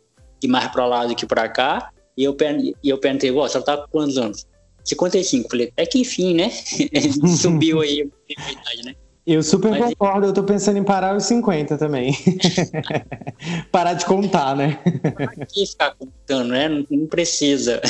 que 0.41 0.47
mais 0.47 0.69
para 0.71 0.85
lá 0.85 1.05
do 1.05 1.15
que 1.15 1.25
para 1.25 1.47
cá. 1.47 1.91
E 2.17 2.23
eu, 2.23 2.35
e 2.83 2.89
eu 2.89 2.97
perguntei, 2.97 3.31
vó, 3.31 3.47
você 3.47 3.61
tá 3.61 3.77
com 3.77 3.87
quantos 3.87 4.17
anos? 4.17 4.45
55. 4.83 5.49
Falei, 5.49 5.71
é 5.77 5.85
que 5.85 5.99
enfim, 5.99 6.33
né? 6.33 6.49
Subiu 7.39 7.81
aí 7.81 8.09
a 8.37 8.51
idade, 8.51 8.83
né? 8.85 8.95
Eu 9.27 9.43
super 9.43 9.71
Mas... 9.71 9.89
concordo, 9.89 10.27
eu 10.27 10.33
tô 10.33 10.41
pensando 10.41 10.77
em 10.77 10.83
parar 10.85 11.13
os 11.13 11.25
50 11.25 11.77
também. 11.77 12.15
parar 13.69 13.93
de 13.93 14.05
contar, 14.05 14.55
né? 14.55 14.79
Pra 15.13 15.45
que 15.45 15.65
ficar 15.65 15.93
contando, 15.95 16.47
né? 16.47 16.69
Não, 16.69 16.85
não 16.89 17.07
precisa. 17.07 17.81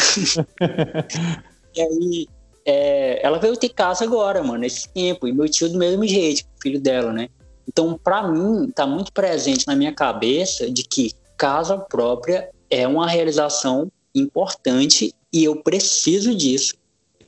e 1.76 1.82
aí, 1.82 2.28
é, 2.66 3.24
ela 3.24 3.38
veio 3.38 3.56
ter 3.56 3.70
casa 3.70 4.04
agora, 4.04 4.42
mano, 4.42 4.62
nesse 4.62 4.90
tempo. 4.90 5.28
E 5.28 5.32
meu 5.32 5.48
tio 5.48 5.70
do 5.70 5.78
mesmo 5.78 6.08
jeito, 6.08 6.44
filho 6.60 6.82
dela, 6.82 7.14
né? 7.14 7.30
Então, 7.68 8.00
para 8.04 8.28
mim, 8.28 8.72
tá 8.72 8.88
muito 8.88 9.14
presente 9.14 9.68
na 9.68 9.76
minha 9.76 9.94
cabeça 9.94 10.72
de 10.72 10.82
que 10.84 11.12
casa 11.38 11.78
própria 11.78 12.50
é 12.68 12.88
uma 12.88 13.08
realização 13.08 13.92
importante 14.16 15.14
e 15.32 15.44
eu 15.44 15.58
preciso 15.58 16.34
disso. 16.34 16.74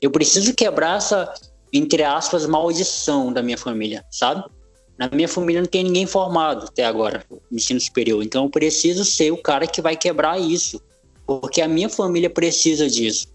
Eu 0.02 0.10
preciso 0.10 0.52
quebrar 0.52 0.96
essa 0.96 1.32
entre 1.72 2.02
aspas, 2.02 2.46
maldição 2.46 3.32
da 3.32 3.42
minha 3.42 3.58
família, 3.58 4.04
sabe? 4.10 4.44
Na 4.98 5.08
minha 5.12 5.28
família 5.28 5.62
não 5.62 5.68
tem 5.68 5.84
ninguém 5.84 6.06
formado 6.06 6.66
até 6.66 6.84
agora, 6.84 7.24
no 7.30 7.56
ensino 7.56 7.80
superior. 7.80 8.22
Então 8.22 8.44
eu 8.44 8.50
preciso 8.50 9.04
ser 9.04 9.30
o 9.30 9.36
cara 9.36 9.66
que 9.66 9.80
vai 9.80 9.96
quebrar 9.96 10.38
isso. 10.38 10.80
Porque 11.26 11.62
a 11.62 11.68
minha 11.68 11.88
família 11.88 12.28
precisa 12.28 12.88
disso. 12.88 13.28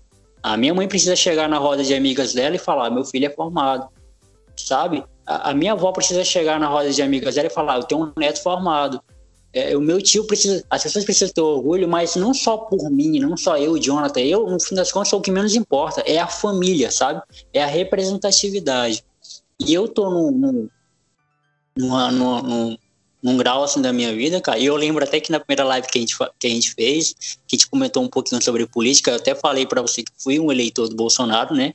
A 0.44 0.56
minha 0.56 0.76
mãe 0.76 0.88
precisa 0.88 1.16
chegar 1.16 1.50
na 1.50 1.58
roda 1.58 1.84
de 1.84 1.94
amigas 1.94 2.34
dela 2.34 2.56
e 2.56 2.60
falar: 2.60 2.92
meu 2.92 3.04
filho 3.04 3.26
é 3.26 3.30
formado, 3.30 3.88
sabe? 4.56 5.04
A, 5.26 5.56
minha 5.56 5.72
avó 5.72 5.92
precisa 5.92 6.24
chegar 6.24 6.60
na 6.60 6.68
roda 6.68 6.92
de 6.92 7.02
amigas 7.02 7.34
dela 7.34 7.48
e 7.48 7.50
falar: 7.50 7.78
eu 7.78 7.84
tenho 7.84 8.04
um 8.04 8.12
neto 8.16 8.44
formado. 8.44 9.02
É, 9.56 9.76
o 9.78 9.80
meu 9.80 10.02
tio 10.02 10.28
precisa, 10.28 10.66
as 10.70 10.84
pessoas 10.84 11.06
precisam 11.06 11.34
ter 11.34 11.40
orgulho, 11.40 11.88
mas 11.88 12.18
não 12.18 12.34
só 12.34 12.58
por 12.58 12.92
mim, 12.92 13.20
não 13.22 13.38
só 13.38 13.58
eu, 13.58 13.80
Jonathan. 13.80 14.20
Eu, 14.20 14.50
no 14.50 14.60
fim 14.60 14.76
das 14.76 14.92
contas, 14.92 15.14
o 15.14 15.22
que 15.22 15.32
menos 15.32 15.56
importa. 15.56 16.02
É 16.02 16.20
a 16.20 16.28
família, 16.28 16.92
sabe? 16.92 17.22
É 17.54 17.64
a 17.64 17.66
representatividade. 17.66 19.02
E 19.58 19.74
eu 19.74 19.88
tô 19.88 20.10
num, 20.10 20.32
num, 20.32 20.70
numa, 21.78 22.12
numa, 22.12 22.78
num 23.24 23.38
grau 23.38 23.64
assim 23.64 23.82
da 23.82 23.94
minha 23.94 24.14
vida, 24.14 24.42
cara. 24.42 24.60
E 24.60 24.66
eu 24.66 24.76
lembro 24.76 25.02
até 25.02 25.22
que 25.22 25.32
na 25.32 25.40
primeira 25.40 25.64
live 25.64 25.88
que 25.88 26.00
a 26.00 26.02
gente, 26.02 26.18
que 26.38 26.48
a 26.48 26.50
gente 26.50 26.74
fez, 26.74 27.14
que 27.48 27.56
a 27.56 27.58
gente 27.58 27.70
comentou 27.70 28.04
um 28.04 28.10
pouquinho 28.10 28.44
sobre 28.44 28.68
política, 28.68 29.12
eu 29.12 29.16
até 29.16 29.34
falei 29.34 29.66
para 29.66 29.82
você 29.82 30.04
que 30.04 30.12
fui 30.18 30.38
um 30.38 30.52
eleitor 30.52 30.90
do 30.90 30.98
Bolsonaro, 30.98 31.56
né? 31.56 31.74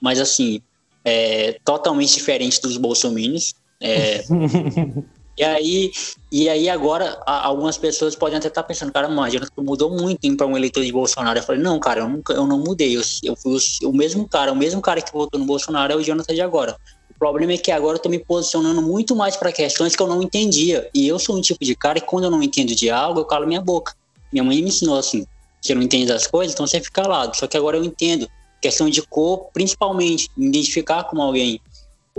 Mas 0.00 0.18
assim, 0.18 0.62
é 1.04 1.58
totalmente 1.62 2.14
diferente 2.14 2.58
dos 2.62 2.78
bolsominions. 2.78 3.54
É, 3.82 4.24
e 5.38 5.44
aí, 5.44 5.92
e 6.32 6.48
aí 6.48 6.68
agora 6.68 7.22
algumas 7.24 7.78
pessoas 7.78 8.16
podem 8.16 8.38
até 8.38 8.48
estar 8.48 8.62
tá 8.62 8.66
pensando, 8.66 8.92
cara, 8.92 9.08
imagina 9.08 9.46
tu 9.54 9.62
mudou 9.62 9.88
muito 9.88 10.36
para 10.36 10.46
um 10.46 10.56
eleitor 10.56 10.84
de 10.84 10.90
Bolsonaro. 10.90 11.38
Eu 11.38 11.42
falei, 11.44 11.62
não, 11.62 11.78
cara, 11.78 12.00
eu, 12.00 12.08
nunca, 12.08 12.32
eu 12.32 12.44
não 12.44 12.58
mudei. 12.58 12.96
Eu, 12.96 13.02
eu 13.22 13.36
fui 13.36 13.56
o, 13.56 13.88
o 13.88 13.96
mesmo 13.96 14.28
cara, 14.28 14.52
o 14.52 14.56
mesmo 14.56 14.82
cara 14.82 15.00
que 15.00 15.12
votou 15.12 15.38
no 15.38 15.46
Bolsonaro 15.46 15.92
é 15.92 15.96
o 15.96 16.02
Jonathan 16.02 16.34
de 16.34 16.40
agora. 16.40 16.76
O 17.08 17.14
problema 17.16 17.52
é 17.52 17.56
que 17.56 17.70
agora 17.70 17.98
eu 17.98 18.02
tô 18.02 18.08
me 18.08 18.18
posicionando 18.18 18.82
muito 18.82 19.14
mais 19.14 19.36
para 19.36 19.52
questões 19.52 19.94
que 19.94 20.02
eu 20.02 20.08
não 20.08 20.20
entendia. 20.20 20.90
E 20.92 21.06
eu 21.06 21.20
sou 21.20 21.36
um 21.36 21.40
tipo 21.40 21.64
de 21.64 21.76
cara 21.76 22.00
que 22.00 22.06
quando 22.06 22.24
eu 22.24 22.30
não 22.32 22.42
entendo 22.42 22.74
de 22.74 22.90
algo, 22.90 23.20
eu 23.20 23.24
calo 23.24 23.46
minha 23.46 23.60
boca. 23.60 23.94
Minha 24.32 24.42
mãe 24.42 24.60
me 24.60 24.68
ensinou 24.68 24.98
assim: 24.98 25.24
você 25.60 25.72
não 25.72 25.82
entende 25.82 26.06
das 26.06 26.26
coisas, 26.26 26.52
então 26.52 26.66
você 26.66 26.80
fica 26.80 27.02
calado. 27.02 27.36
Só 27.36 27.46
que 27.46 27.56
agora 27.56 27.76
eu 27.76 27.84
entendo. 27.84 28.28
Questão 28.60 28.90
de 28.90 29.02
cor, 29.02 29.50
principalmente, 29.52 30.28
me 30.36 30.48
identificar 30.48 31.04
como 31.04 31.22
alguém, 31.22 31.60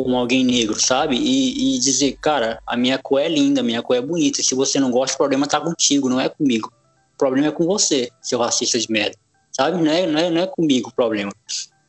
como 0.01 0.15
alguém 0.15 0.45
negro, 0.45 0.79
sabe? 0.79 1.17
E, 1.17 1.75
e 1.75 1.79
dizer, 1.79 2.17
cara, 2.21 2.61
a 2.65 2.77
minha 2.77 2.97
cor 2.97 3.19
é 3.19 3.27
linda, 3.27 3.59
a 3.59 3.63
minha 3.63 3.81
cor 3.81 3.97
é 3.97 4.01
bonita. 4.01 4.41
Se 4.41 4.55
você 4.55 4.79
não 4.79 4.91
gosta, 4.91 5.15
o 5.15 5.17
problema 5.17 5.45
tá 5.45 5.59
contigo, 5.59 6.07
não 6.07 6.21
é 6.21 6.29
comigo. 6.29 6.71
O 7.15 7.17
problema 7.17 7.47
é 7.47 7.51
com 7.51 7.65
você, 7.65 8.09
seu 8.21 8.39
racista 8.39 8.79
de 8.79 8.89
merda. 8.89 9.17
Sabe? 9.51 9.83
Não 9.83 9.91
é, 9.91 10.07
não 10.07 10.17
é, 10.17 10.29
não 10.29 10.41
é 10.41 10.47
comigo 10.47 10.87
o 10.87 10.95
problema. 10.95 11.33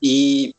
E 0.03 0.53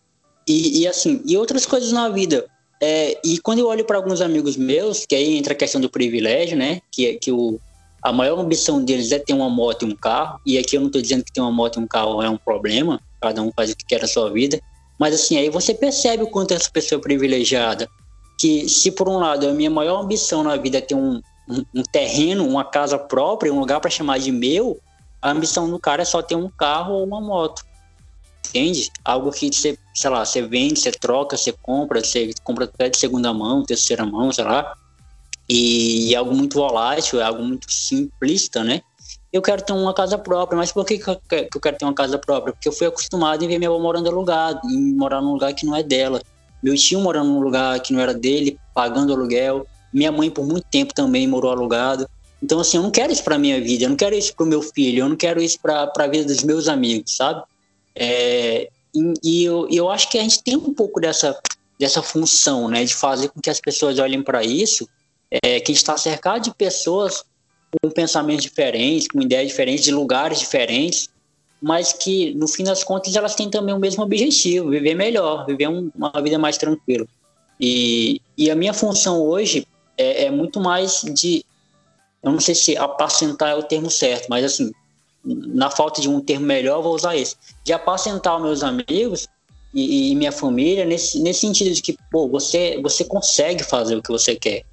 e, 0.47 0.81
e, 0.81 0.87
assim, 0.87 1.21
e 1.25 1.35
outras 1.35 1.65
coisas 1.65 1.91
na 1.91 2.07
vida. 2.07 2.45
É, 2.81 3.19
e 3.21 3.37
quando 3.39 3.59
eu 3.59 3.67
olho 3.67 3.83
para 3.83 3.97
alguns 3.97 4.21
amigos 4.21 4.55
meus, 4.55 5.05
que 5.05 5.13
aí 5.13 5.37
entra 5.37 5.51
a 5.51 5.55
questão 5.55 5.81
do 5.81 5.89
privilégio, 5.89 6.57
né? 6.57 6.81
Que, 6.89 7.15
que 7.15 7.33
o, 7.33 7.59
a 8.01 8.13
maior 8.13 8.39
ambição 8.39 8.81
deles 8.81 9.11
é 9.11 9.19
ter 9.19 9.33
uma 9.33 9.49
moto 9.49 9.85
e 9.85 9.91
um 9.91 9.95
carro. 9.95 10.39
E 10.45 10.57
aqui 10.57 10.77
eu 10.77 10.79
não 10.79 10.87
estou 10.87 11.01
dizendo 11.01 11.23
que 11.23 11.31
ter 11.33 11.41
uma 11.41 11.51
moto 11.51 11.79
e 11.79 11.83
um 11.83 11.87
carro 11.87 12.21
é 12.21 12.29
um 12.29 12.37
problema, 12.37 13.01
cada 13.21 13.41
um 13.41 13.51
faz 13.51 13.71
o 13.71 13.75
que 13.75 13.85
quer 13.85 14.01
na 14.01 14.07
sua 14.07 14.29
vida. 14.31 14.57
Mas 15.01 15.15
assim, 15.15 15.35
aí 15.35 15.49
você 15.49 15.73
percebe 15.73 16.21
o 16.21 16.27
quanto 16.27 16.53
essa 16.53 16.69
pessoa 16.69 16.99
é 16.99 17.01
privilegiada. 17.01 17.89
Que 18.39 18.69
se 18.69 18.91
por 18.91 19.09
um 19.09 19.17
lado 19.17 19.47
a 19.47 19.51
minha 19.51 19.69
maior 19.69 20.03
ambição 20.03 20.43
na 20.43 20.55
vida 20.55 20.77
é 20.77 20.81
ter 20.81 20.93
um, 20.93 21.19
um, 21.49 21.65
um 21.73 21.81
terreno, 21.91 22.47
uma 22.47 22.63
casa 22.63 22.99
própria, 22.99 23.51
um 23.51 23.59
lugar 23.59 23.79
para 23.79 23.89
chamar 23.89 24.19
de 24.19 24.31
meu, 24.31 24.79
a 25.19 25.31
ambição 25.31 25.67
do 25.67 25.79
cara 25.79 26.03
é 26.03 26.05
só 26.05 26.21
ter 26.21 26.35
um 26.35 26.49
carro 26.49 26.93
ou 26.93 27.03
uma 27.03 27.19
moto 27.19 27.65
entende? 28.51 28.91
Algo 29.03 29.31
que 29.31 29.51
você, 29.51 29.77
sei 29.93 30.09
lá, 30.09 30.25
você 30.25 30.41
vende, 30.41 30.79
você 30.79 30.91
troca, 30.91 31.37
você 31.37 31.51
compra, 31.51 32.03
você 32.03 32.33
compra 32.43 32.65
até 32.65 32.89
de 32.89 32.97
segunda 32.97 33.33
mão, 33.33 33.63
terceira 33.63 34.05
mão, 34.05 34.31
sei 34.31 34.43
lá. 34.43 34.73
E 35.49 36.13
é 36.13 36.17
algo 36.17 36.35
muito 36.35 36.55
volátil, 36.55 37.19
é 37.19 37.23
algo 37.23 37.43
muito 37.43 37.71
simplista, 37.71 38.63
né? 38.63 38.81
Eu 39.31 39.41
quero 39.41 39.61
ter 39.61 39.71
uma 39.71 39.93
casa 39.93 40.17
própria, 40.17 40.57
mas 40.57 40.71
por 40.71 40.85
que, 40.85 40.97
que 40.97 41.09
eu 41.09 41.61
quero 41.61 41.77
ter 41.77 41.85
uma 41.85 41.93
casa 41.93 42.17
própria? 42.17 42.53
Porque 42.53 42.67
eu 42.67 42.73
fui 42.73 42.87
acostumado 42.87 43.43
em 43.43 43.47
ver 43.47 43.57
minha 43.57 43.69
avó 43.69 43.79
morando 43.79 44.09
alugado, 44.09 44.59
em 44.69 44.93
morar 44.93 45.21
num 45.21 45.33
lugar 45.33 45.53
que 45.53 45.65
não 45.65 45.75
é 45.75 45.81
dela. 45.81 46.21
Meu 46.61 46.75
tio 46.75 46.99
morando 46.99 47.29
num 47.29 47.41
lugar 47.41 47.79
que 47.79 47.93
não 47.93 47.99
era 48.01 48.13
dele, 48.13 48.59
pagando 48.73 49.13
aluguel. 49.13 49.65
Minha 49.93 50.11
mãe, 50.11 50.29
por 50.29 50.45
muito 50.45 50.65
tempo, 50.69 50.93
também 50.93 51.25
morou 51.27 51.51
alugado. 51.51 52.09
Então, 52.43 52.59
assim, 52.59 52.77
eu 52.77 52.83
não 52.83 52.91
quero 52.91 53.13
isso 53.13 53.23
para 53.23 53.37
minha 53.37 53.61
vida, 53.61 53.85
eu 53.85 53.89
não 53.89 53.95
quero 53.95 54.15
isso 54.15 54.35
para 54.35 54.43
o 54.43 54.47
meu 54.47 54.61
filho, 54.61 55.03
eu 55.03 55.09
não 55.09 55.15
quero 55.15 55.41
isso 55.41 55.59
para 55.59 55.91
a 55.95 56.07
vida 56.07 56.25
dos 56.25 56.43
meus 56.43 56.67
amigos, 56.67 57.15
sabe? 57.15 57.43
É, 57.95 58.69
e, 58.93 59.13
e 59.23 59.43
eu, 59.43 59.67
eu 59.69 59.89
acho 59.89 60.09
que 60.09 60.17
a 60.17 60.23
gente 60.23 60.43
tem 60.43 60.55
um 60.55 60.73
pouco 60.73 60.99
dessa, 60.99 61.39
dessa 61.79 62.01
função, 62.01 62.67
né, 62.67 62.83
de 62.83 62.95
fazer 62.95 63.29
com 63.29 63.39
que 63.39 63.49
as 63.49 63.61
pessoas 63.61 63.99
olhem 63.99 64.23
para 64.23 64.43
isso, 64.43 64.89
é, 65.29 65.59
que 65.59 65.71
está 65.71 65.95
cercado 65.97 66.43
de 66.43 66.53
pessoas 66.53 67.23
com 67.81 67.89
pensamentos 67.89 68.43
diferentes, 68.43 69.07
com 69.07 69.21
ideias 69.21 69.47
diferentes, 69.47 69.85
de 69.85 69.91
lugares 69.91 70.39
diferentes, 70.39 71.09
mas 71.61 71.93
que 71.93 72.33
no 72.33 72.47
fim 72.47 72.63
das 72.63 72.83
contas 72.83 73.15
elas 73.15 73.35
têm 73.35 73.49
também 73.49 73.73
o 73.73 73.79
mesmo 73.79 74.03
objetivo, 74.03 74.69
viver 74.69 74.95
melhor, 74.95 75.45
viver 75.45 75.67
um, 75.67 75.91
uma 75.95 76.11
vida 76.21 76.37
mais 76.39 76.57
tranquila. 76.57 77.05
E, 77.59 78.19
e 78.35 78.49
a 78.49 78.55
minha 78.55 78.73
função 78.73 79.21
hoje 79.21 79.67
é, 79.97 80.25
é 80.25 80.31
muito 80.31 80.59
mais 80.59 81.01
de, 81.13 81.45
eu 82.23 82.31
não 82.31 82.39
sei 82.39 82.55
se 82.55 82.75
apacentar 82.75 83.49
é 83.49 83.55
o 83.55 83.61
termo 83.61 83.91
certo, 83.91 84.27
mas 84.27 84.43
assim, 84.43 84.71
na 85.23 85.69
falta 85.69 86.01
de 86.01 86.09
um 86.09 86.19
termo 86.19 86.45
melhor, 86.45 86.81
vou 86.81 86.95
usar 86.95 87.15
esse, 87.15 87.35
de 87.63 87.71
apacentar 87.71 88.37
os 88.37 88.41
meus 88.41 88.63
amigos 88.63 89.27
e, 89.73 90.11
e, 90.11 90.15
minha 90.15 90.31
família 90.31 90.83
nesse, 90.83 91.19
nesse 91.19 91.41
sentido 91.41 91.73
de 91.73 91.81
que, 91.81 91.97
pô, 92.11 92.27
você, 92.27 92.79
você 92.81 93.05
consegue 93.05 93.63
fazer 93.63 93.95
o 93.95 94.01
que 94.01 94.11
você 94.11 94.35
quer. 94.35 94.65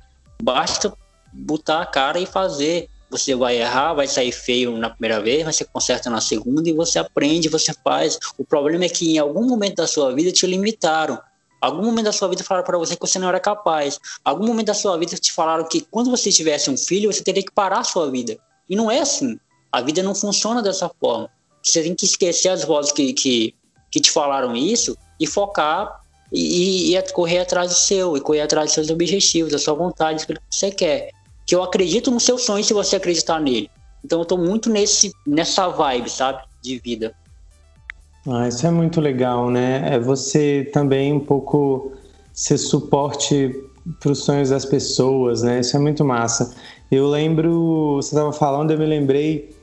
Basta 0.43 0.93
botar 1.39 1.83
a 1.83 1.87
cara 1.87 2.19
e 2.19 2.27
fazer. 2.27 2.89
Você 3.11 3.35
vai 3.35 3.57
errar, 3.57 3.95
vai 3.95 4.07
sair 4.07 4.33
feio 4.33 4.77
na 4.77 4.91
primeira 4.91 5.21
vez, 5.21 5.45
mas 5.45 5.57
você 5.57 5.65
conserta 5.65 6.11
na 6.11 6.21
segunda 6.21 6.69
e 6.69 6.73
você 6.73 6.99
aprende, 6.99 7.49
você 7.49 7.73
faz. 7.73 8.19
O 8.37 8.45
problema 8.45 8.85
é 8.85 8.89
que 8.89 9.15
em 9.15 9.19
algum 9.19 9.47
momento 9.47 9.77
da 9.77 9.87
sua 9.87 10.15
vida 10.15 10.31
te 10.31 10.47
limitaram. 10.47 11.19
Algum 11.61 11.85
momento 11.85 12.05
da 12.05 12.13
sua 12.13 12.29
vida 12.29 12.45
falaram 12.45 12.67
para 12.67 12.79
você 12.79 12.95
que 12.95 13.01
você 13.01 13.19
não 13.19 13.29
era 13.29 13.41
capaz. 13.41 13.99
Algum 14.25 14.47
momento 14.47 14.67
da 14.67 14.75
sua 14.75 14.97
vida 14.99 15.17
te 15.17 15.33
falaram 15.33 15.65
que 15.65 15.81
quando 15.81 16.11
você 16.11 16.31
tivesse 16.31 16.71
um 16.71 16.77
filho, 16.77 17.11
você 17.13 17.23
teria 17.23 17.43
que 17.43 17.51
parar 17.51 17.79
a 17.79 17.85
sua 17.85 18.11
vida. 18.11 18.37
E 18.69 18.77
não 18.77 18.91
é 18.91 19.01
assim. 19.01 19.39
A 19.73 19.81
vida 19.81 20.03
não 20.03 20.15
funciona 20.15 20.63
dessa 20.63 20.91
forma. 21.01 21.31
Você 21.63 21.83
tem 21.83 21.95
que 21.95 22.05
esquecer 22.05 22.51
as 22.51 22.65
vozes 22.65 22.93
que, 22.93 23.13
que, 23.13 23.55
que 23.91 24.01
te 24.01 24.11
falaram 24.11 24.55
isso 24.55 24.97
e 25.19 25.27
focar 25.27 26.01
e, 26.33 26.95
e, 26.95 27.13
correr 27.13 27.39
atrás 27.39 27.71
do 27.71 27.77
seu, 27.77 28.17
e 28.17 28.21
correr 28.21 28.43
atrás 28.43 28.67
dos 28.67 28.75
seus 28.75 28.91
objetivos, 28.91 29.51
da 29.51 29.59
sua 29.59 29.75
vontade, 29.75 30.27
do 30.27 30.35
que 30.35 30.41
você 30.51 30.71
quer. 30.71 31.11
Que 31.49 31.55
eu 31.57 31.63
acredito 31.63 32.13
no 32.13 32.21
seu 32.21 32.39
sonho 32.39 32.63
se 32.63 32.73
você 32.73 32.95
acreditar 32.95 33.41
nele. 33.41 33.69
Então 34.05 34.21
eu 34.21 34.25
tô 34.25 34.37
muito 34.37 34.71
nesse, 34.71 35.11
nessa 35.27 35.67
vibe, 35.69 36.09
sabe? 36.09 36.43
De 36.63 36.79
vida. 36.79 37.13
Ah, 38.27 38.47
isso 38.47 38.67
é 38.67 38.71
muito 38.71 39.01
legal, 39.01 39.51
né? 39.51 39.95
É 39.95 39.99
você 39.99 40.71
também 40.73 41.13
um 41.13 41.21
pouco 41.21 41.93
ser 42.33 42.59
suporte 42.59 43.53
para 43.99 44.13
os 44.13 44.25
sonhos 44.25 44.51
das 44.51 44.65
pessoas, 44.65 45.43
né? 45.43 45.61
Isso 45.61 45.77
é 45.77 45.81
muito 45.81 46.05
massa. 46.05 46.55
Eu 46.91 47.09
lembro, 47.09 47.97
você 47.97 48.15
estava 48.15 48.33
falando, 48.33 48.71
eu 48.71 48.79
me 48.79 48.87
lembrei 48.87 49.57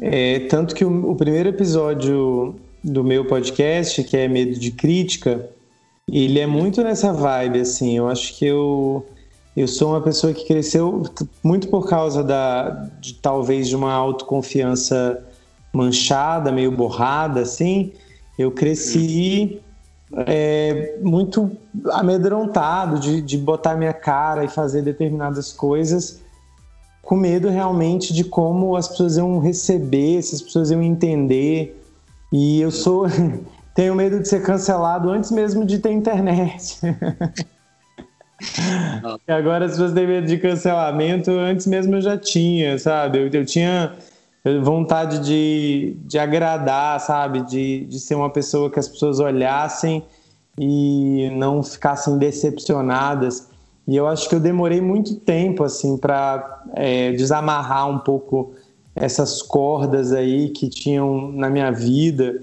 é, 0.00 0.40
tanto 0.40 0.74
que 0.74 0.84
o, 0.84 1.10
o, 1.10 1.14
primeiro 1.14 1.50
episódio 1.50 2.56
do 2.82 3.04
meu 3.04 3.26
podcast, 3.26 4.02
que 4.04 4.16
é 4.16 4.26
Medo 4.26 4.58
de 4.58 4.70
Crítica, 4.70 5.50
ele 6.10 6.38
é 6.38 6.46
muito 6.46 6.82
nessa 6.82 7.12
vibe, 7.12 7.60
assim. 7.60 7.98
Eu 7.98 8.08
acho 8.08 8.36
que 8.36 8.46
eu, 8.46 9.06
eu 9.60 9.68
sou 9.68 9.90
uma 9.90 10.00
pessoa 10.00 10.32
que 10.32 10.46
cresceu 10.46 11.02
muito 11.42 11.68
por 11.68 11.88
causa 11.88 12.24
da, 12.24 12.88
de 13.00 13.14
talvez 13.14 13.68
de 13.68 13.76
uma 13.76 13.92
autoconfiança 13.92 15.22
manchada, 15.72 16.50
meio 16.50 16.72
borrada, 16.72 17.40
assim. 17.40 17.92
Eu 18.38 18.50
cresci 18.50 19.60
é, 20.26 20.98
muito 21.02 21.50
amedrontado 21.92 22.98
de, 22.98 23.20
de 23.20 23.36
botar 23.36 23.76
minha 23.76 23.92
cara 23.92 24.44
e 24.44 24.48
fazer 24.48 24.82
determinadas 24.82 25.52
coisas 25.52 26.20
com 27.02 27.16
medo 27.16 27.48
realmente 27.48 28.12
de 28.12 28.24
como 28.24 28.76
as 28.76 28.88
pessoas 28.88 29.16
iam 29.16 29.38
receber, 29.40 30.22
se 30.22 30.36
as 30.36 30.42
pessoas 30.42 30.70
iam 30.70 30.82
entender. 30.82 31.78
E 32.32 32.60
eu 32.60 32.70
sou 32.70 33.06
tenho 33.74 33.94
medo 33.94 34.20
de 34.20 34.28
ser 34.28 34.42
cancelado 34.42 35.10
antes 35.10 35.30
mesmo 35.30 35.64
de 35.64 35.78
ter 35.78 35.90
internet. 35.90 36.78
e 39.28 39.32
agora 39.32 39.66
as 39.66 39.72
pessoas 39.72 39.92
têm 39.92 40.06
medo 40.06 40.26
de 40.26 40.38
cancelamento, 40.38 41.30
antes 41.30 41.66
mesmo 41.66 41.96
eu 41.96 42.00
já 42.00 42.16
tinha, 42.16 42.78
sabe? 42.78 43.18
Eu, 43.18 43.28
eu 43.28 43.44
tinha 43.44 43.92
vontade 44.62 45.18
de, 45.20 45.96
de 46.06 46.18
agradar, 46.18 46.98
sabe? 47.00 47.42
De, 47.42 47.84
de 47.84 48.00
ser 48.00 48.14
uma 48.14 48.30
pessoa 48.30 48.70
que 48.70 48.78
as 48.78 48.88
pessoas 48.88 49.20
olhassem 49.20 50.02
e 50.58 51.30
não 51.36 51.62
ficassem 51.62 52.18
decepcionadas. 52.18 53.48
E 53.86 53.96
eu 53.96 54.06
acho 54.06 54.28
que 54.28 54.34
eu 54.34 54.40
demorei 54.40 54.80
muito 54.80 55.16
tempo 55.16 55.64
assim 55.64 55.96
para 55.96 56.62
é, 56.74 57.12
desamarrar 57.12 57.88
um 57.88 57.98
pouco 57.98 58.54
essas 58.94 59.42
cordas 59.42 60.12
aí 60.12 60.50
que 60.50 60.68
tinham 60.68 61.32
na 61.32 61.48
minha 61.48 61.70
vida, 61.70 62.40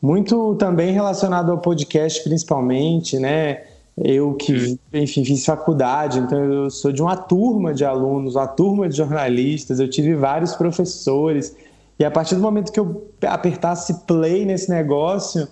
muito 0.00 0.54
também 0.56 0.92
relacionado 0.92 1.50
ao 1.50 1.58
podcast 1.58 2.22
principalmente, 2.24 3.18
né? 3.18 3.62
Eu 4.02 4.32
que, 4.34 4.78
enfim, 4.94 5.24
fiz 5.24 5.44
faculdade, 5.44 6.18
então 6.20 6.42
eu 6.42 6.70
sou 6.70 6.90
de 6.90 7.02
uma 7.02 7.16
turma 7.16 7.74
de 7.74 7.84
alunos, 7.84 8.34
uma 8.34 8.46
turma 8.46 8.88
de 8.88 8.96
jornalistas, 8.96 9.78
eu 9.78 9.90
tive 9.90 10.14
vários 10.14 10.54
professores, 10.54 11.54
e 11.98 12.04
a 12.04 12.10
partir 12.10 12.34
do 12.34 12.40
momento 12.40 12.72
que 12.72 12.80
eu 12.80 13.10
apertasse 13.20 13.92
play 14.06 14.46
nesse 14.46 14.70
negócio, 14.70 15.46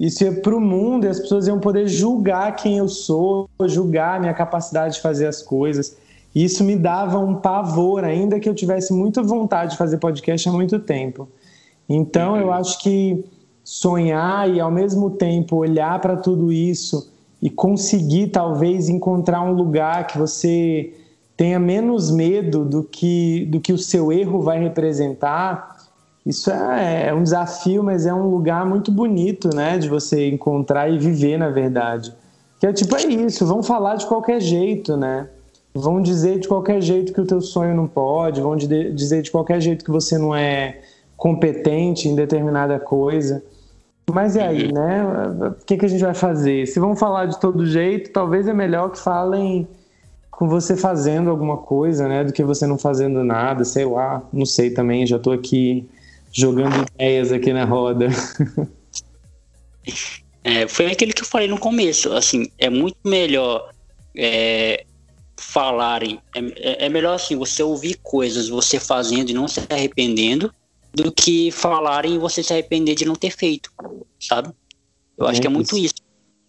isso 0.00 0.24
ia 0.24 0.32
para 0.32 0.56
o 0.56 0.60
mundo 0.60 1.04
e 1.04 1.08
as 1.08 1.20
pessoas 1.20 1.46
iam 1.46 1.60
poder 1.60 1.86
julgar 1.88 2.56
quem 2.56 2.78
eu 2.78 2.88
sou, 2.88 3.50
julgar 3.66 4.16
a 4.16 4.20
minha 4.20 4.32
capacidade 4.32 4.94
de 4.94 5.02
fazer 5.02 5.26
as 5.26 5.42
coisas. 5.42 5.94
E 6.34 6.44
isso 6.44 6.64
me 6.64 6.74
dava 6.74 7.18
um 7.18 7.34
pavor, 7.34 8.02
ainda 8.02 8.40
que 8.40 8.48
eu 8.48 8.54
tivesse 8.54 8.94
muita 8.94 9.22
vontade 9.22 9.72
de 9.72 9.76
fazer 9.76 9.98
podcast 9.98 10.48
há 10.48 10.52
muito 10.52 10.78
tempo. 10.78 11.28
Então, 11.86 12.36
eu 12.36 12.50
acho 12.50 12.80
que 12.80 13.22
sonhar 13.62 14.48
e, 14.48 14.60
ao 14.60 14.70
mesmo 14.70 15.10
tempo, 15.10 15.56
olhar 15.56 16.00
para 16.00 16.16
tudo 16.16 16.50
isso 16.50 17.17
e 17.40 17.48
conseguir, 17.48 18.28
talvez, 18.28 18.88
encontrar 18.88 19.42
um 19.42 19.52
lugar 19.52 20.06
que 20.06 20.18
você 20.18 20.92
tenha 21.36 21.58
menos 21.58 22.10
medo 22.10 22.64
do 22.64 22.82
que, 22.82 23.46
do 23.46 23.60
que 23.60 23.72
o 23.72 23.78
seu 23.78 24.12
erro 24.12 24.40
vai 24.40 24.58
representar 24.58 25.78
isso 26.28 26.50
é, 26.50 27.06
é, 27.06 27.14
um 27.14 27.22
desafio, 27.22 27.82
mas 27.82 28.04
é 28.04 28.12
um 28.12 28.28
lugar 28.28 28.66
muito 28.66 28.92
bonito, 28.92 29.48
né? 29.48 29.78
De 29.78 29.88
você 29.88 30.28
encontrar 30.28 30.90
e 30.90 30.98
viver, 30.98 31.38
na 31.38 31.48
verdade. 31.48 32.12
Que 32.60 32.66
é 32.66 32.72
tipo, 32.72 32.94
é 32.96 33.02
isso, 33.02 33.46
vão 33.46 33.62
falar 33.62 33.96
de 33.96 34.04
qualquer 34.04 34.38
jeito, 34.38 34.94
né? 34.94 35.26
Vão 35.74 36.02
dizer 36.02 36.38
de 36.38 36.46
qualquer 36.46 36.82
jeito 36.82 37.14
que 37.14 37.20
o 37.22 37.24
teu 37.24 37.40
sonho 37.40 37.74
não 37.74 37.86
pode, 37.86 38.42
vão 38.42 38.56
dizer 38.56 39.22
de 39.22 39.30
qualquer 39.30 39.58
jeito 39.62 39.82
que 39.82 39.90
você 39.90 40.18
não 40.18 40.34
é 40.34 40.80
competente 41.16 42.10
em 42.10 42.14
determinada 42.14 42.78
coisa. 42.78 43.42
Mas 44.12 44.36
e 44.36 44.40
aí, 44.40 44.72
né? 44.72 45.04
O 45.60 45.64
que, 45.64 45.76
que 45.76 45.84
a 45.86 45.88
gente 45.88 46.02
vai 46.02 46.14
fazer? 46.14 46.66
Se 46.66 46.80
vão 46.80 46.96
falar 46.96 47.26
de 47.26 47.38
todo 47.38 47.66
jeito, 47.66 48.10
talvez 48.10 48.48
é 48.48 48.52
melhor 48.52 48.90
que 48.90 48.98
falem 48.98 49.68
com 50.30 50.48
você 50.48 50.76
fazendo 50.76 51.30
alguma 51.30 51.58
coisa, 51.58 52.08
né? 52.08 52.24
Do 52.24 52.32
que 52.32 52.44
você 52.44 52.66
não 52.66 52.78
fazendo 52.78 53.22
nada, 53.24 53.64
sei 53.64 53.84
lá. 53.84 54.22
Não 54.32 54.46
sei 54.46 54.70
também, 54.70 55.06
já 55.06 55.18
tô 55.18 55.32
aqui 55.32 55.88
jogando 56.32 56.86
ideias 56.94 57.32
aqui 57.32 57.52
na 57.52 57.64
roda. 57.64 58.08
É, 60.44 60.66
foi 60.66 60.86
aquele 60.86 61.12
que 61.12 61.22
eu 61.22 61.26
falei 61.26 61.48
no 61.48 61.58
começo, 61.58 62.12
assim, 62.12 62.50
é 62.58 62.70
muito 62.70 62.96
melhor 63.04 63.70
é, 64.16 64.84
falarem, 65.36 66.20
é, 66.34 66.86
é, 66.86 66.88
melhor 66.88 67.14
assim, 67.14 67.36
você 67.36 67.62
ouvir 67.62 67.98
coisas, 68.02 68.48
você 68.48 68.80
fazendo 68.80 69.30
e 69.30 69.34
não 69.34 69.46
se 69.46 69.60
arrependendo, 69.68 70.52
do 71.02 71.12
que 71.12 71.50
falarem 71.50 72.14
e 72.14 72.18
você 72.18 72.42
se 72.42 72.52
arrepender 72.52 72.94
de 72.94 73.04
não 73.04 73.14
ter 73.14 73.30
feito, 73.30 73.72
sabe? 74.20 74.50
Eu 75.16 75.26
acho 75.26 75.40
que 75.40 75.46
é 75.46 75.50
muito 75.50 75.76
isso 75.76 75.94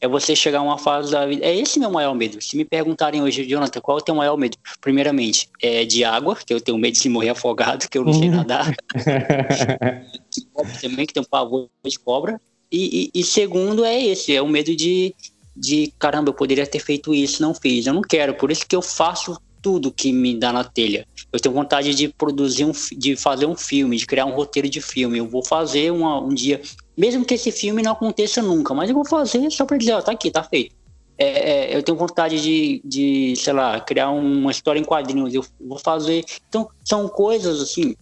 é 0.02 0.08
você 0.08 0.36
chegar 0.36 0.60
a 0.60 0.62
uma 0.62 0.78
fase 0.78 1.12
da 1.12 1.26
vida. 1.26 1.46
É 1.46 1.56
esse 1.56 1.80
meu 1.80 1.92
maior 1.92 2.16
medo. 2.16 2.42
Se 2.42 2.56
me 2.56 2.64
perguntarem 2.64 3.22
hoje, 3.22 3.46
Jonathan, 3.46 3.82
qual 3.82 3.98
é 3.98 4.02
o 4.02 4.04
teu 4.04 4.16
maior 4.16 4.38
medo? 4.38 4.58
Primeiramente, 4.80 5.50
é 5.62 5.84
de 5.84 6.04
água, 6.04 6.36
que 6.36 6.54
eu 6.54 6.62
tenho 6.62 6.78
medo 6.78 6.98
de 6.98 7.10
morrer 7.10 7.30
afogado, 7.30 7.90
que 7.90 7.98
eu 7.98 8.06
não 8.06 8.14
sei 8.14 8.30
nadar. 8.30 8.74
também, 10.82 11.06
que 11.06 11.14
tem 11.14 11.22
um 11.22 11.26
pavor 11.26 11.68
de 11.86 12.00
cobra. 12.00 12.40
E, 12.72 13.12
e, 13.14 13.20
e, 13.20 13.24
segundo 13.24 13.84
é 13.84 14.02
esse, 14.02 14.34
é 14.34 14.42
o 14.42 14.48
medo 14.48 14.76
de, 14.76 15.14
de 15.56 15.92
caramba, 16.00 16.30
eu 16.30 16.34
poderia 16.34 16.66
ter 16.66 16.80
feito 16.80 17.14
isso, 17.14 17.42
não 17.42 17.54
fiz. 17.54 17.86
Eu 17.86 17.94
não 17.94 18.02
quero, 18.02 18.36
por 18.36 18.52
isso 18.52 18.66
que 18.66 18.76
eu 18.76 18.82
faço 18.82 19.38
tudo 19.62 19.92
que 19.92 20.12
me 20.12 20.38
dá 20.38 20.52
na 20.52 20.64
telha. 20.64 21.08
Eu 21.32 21.40
tenho 21.40 21.54
vontade 21.54 21.94
de 21.94 22.08
produzir 22.08 22.66
um, 22.66 22.72
de 22.98 23.16
fazer 23.16 23.46
um 23.46 23.56
filme, 23.56 23.98
de 23.98 24.06
criar 24.06 24.26
um 24.26 24.34
roteiro 24.34 24.70
de 24.70 24.82
filme. 24.82 25.18
Eu 25.18 25.28
vou 25.28 25.44
fazer 25.44 25.92
uma, 25.92 26.20
um 26.20 26.30
dia, 26.30 26.62
mesmo 26.98 27.26
que 27.26 27.34
esse 27.34 27.52
filme 27.52 27.82
não 27.82 27.92
aconteça 27.92 28.42
nunca, 28.42 28.74
mas 28.74 28.90
eu 28.90 28.96
vou 28.96 29.06
fazer 29.06 29.50
só 29.52 29.66
para 29.66 29.78
dizer, 29.78 29.94
ó, 29.94 30.02
tá 30.02 30.12
aqui, 30.12 30.32
tá 30.32 30.44
feito. 30.44 30.76
É, 31.18 31.74
é, 31.74 31.78
eu 31.78 31.84
tenho 31.84 31.98
vontade 31.98 32.42
de, 32.42 32.82
de, 32.84 33.36
sei 33.36 33.52
lá, 33.52 33.80
criar 33.82 34.10
uma 34.10 34.52
história 34.52 34.80
em 34.80 34.86
quadrinhos, 34.86 35.34
eu 35.34 35.46
vou 35.60 35.78
fazer. 35.78 36.24
Então, 36.48 36.70
são 36.86 37.10
coisas 37.10 37.62
assim, 37.62 37.94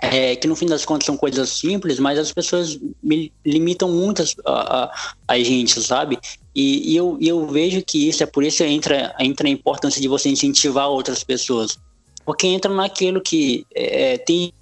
é, 0.00 0.36
que 0.36 0.46
no 0.46 0.54
fim 0.54 0.66
das 0.66 0.84
contas 0.84 1.06
são 1.06 1.16
coisas 1.16 1.48
simples, 1.50 1.98
mas 1.98 2.18
as 2.18 2.32
pessoas 2.32 2.78
me 3.02 3.32
limitam 3.44 3.90
muito 3.90 4.22
a, 4.46 4.84
a, 4.84 5.14
a 5.26 5.38
gente, 5.38 5.80
sabe? 5.82 6.18
E, 6.54 6.92
e 6.92 6.96
eu, 6.96 7.18
eu 7.20 7.46
vejo 7.46 7.82
que 7.82 8.08
isso 8.08 8.22
é 8.22 8.26
por 8.26 8.44
isso 8.44 8.58
que 8.58 8.64
entra, 8.64 9.14
entra 9.18 9.48
a 9.48 9.50
importância 9.50 10.00
de 10.00 10.08
você 10.08 10.28
incentivar 10.28 10.88
outras 10.88 11.24
pessoas. 11.24 11.78
Porque 12.24 12.46
entra 12.46 12.72
naquilo 12.72 13.20
que 13.20 13.66
é, 13.74 14.18
tem. 14.18 14.52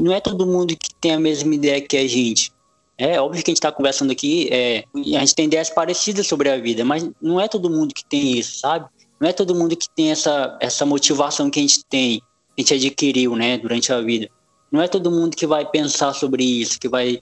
Não 0.00 0.12
é 0.12 0.20
todo 0.20 0.46
mundo 0.46 0.74
que 0.76 0.94
tem 0.94 1.12
a 1.12 1.20
mesma 1.20 1.54
ideia 1.54 1.80
que 1.80 1.96
a 1.96 2.08
gente. 2.08 2.50
É 2.96 3.20
óbvio 3.20 3.42
que 3.44 3.50
a 3.50 3.52
gente 3.52 3.58
está 3.58 3.70
conversando 3.70 4.10
aqui, 4.10 4.48
é, 4.50 4.84
a 4.94 5.18
gente 5.20 5.34
tem 5.34 5.44
ideias 5.44 5.68
parecidas 5.68 6.26
sobre 6.26 6.48
a 6.48 6.56
vida, 6.56 6.82
mas 6.82 7.06
não 7.20 7.38
é 7.38 7.46
todo 7.46 7.68
mundo 7.68 7.94
que 7.94 8.02
tem 8.02 8.38
isso, 8.38 8.60
sabe? 8.60 8.86
Não 9.20 9.28
é 9.28 9.34
todo 9.34 9.54
mundo 9.54 9.76
que 9.76 9.86
tem 9.94 10.10
essa, 10.10 10.56
essa 10.62 10.86
motivação 10.86 11.50
que 11.50 11.58
a 11.58 11.62
gente 11.62 11.84
tem, 11.84 12.20
que 12.20 12.24
a 12.56 12.60
gente 12.62 12.74
adquiriu, 12.74 13.36
né, 13.36 13.58
durante 13.58 13.92
a 13.92 14.00
vida. 14.00 14.30
Não 14.70 14.82
é 14.82 14.88
todo 14.88 15.10
mundo 15.10 15.36
que 15.36 15.46
vai 15.46 15.64
pensar 15.64 16.12
sobre 16.12 16.44
isso, 16.44 16.78
que 16.78 16.88
vai 16.88 17.20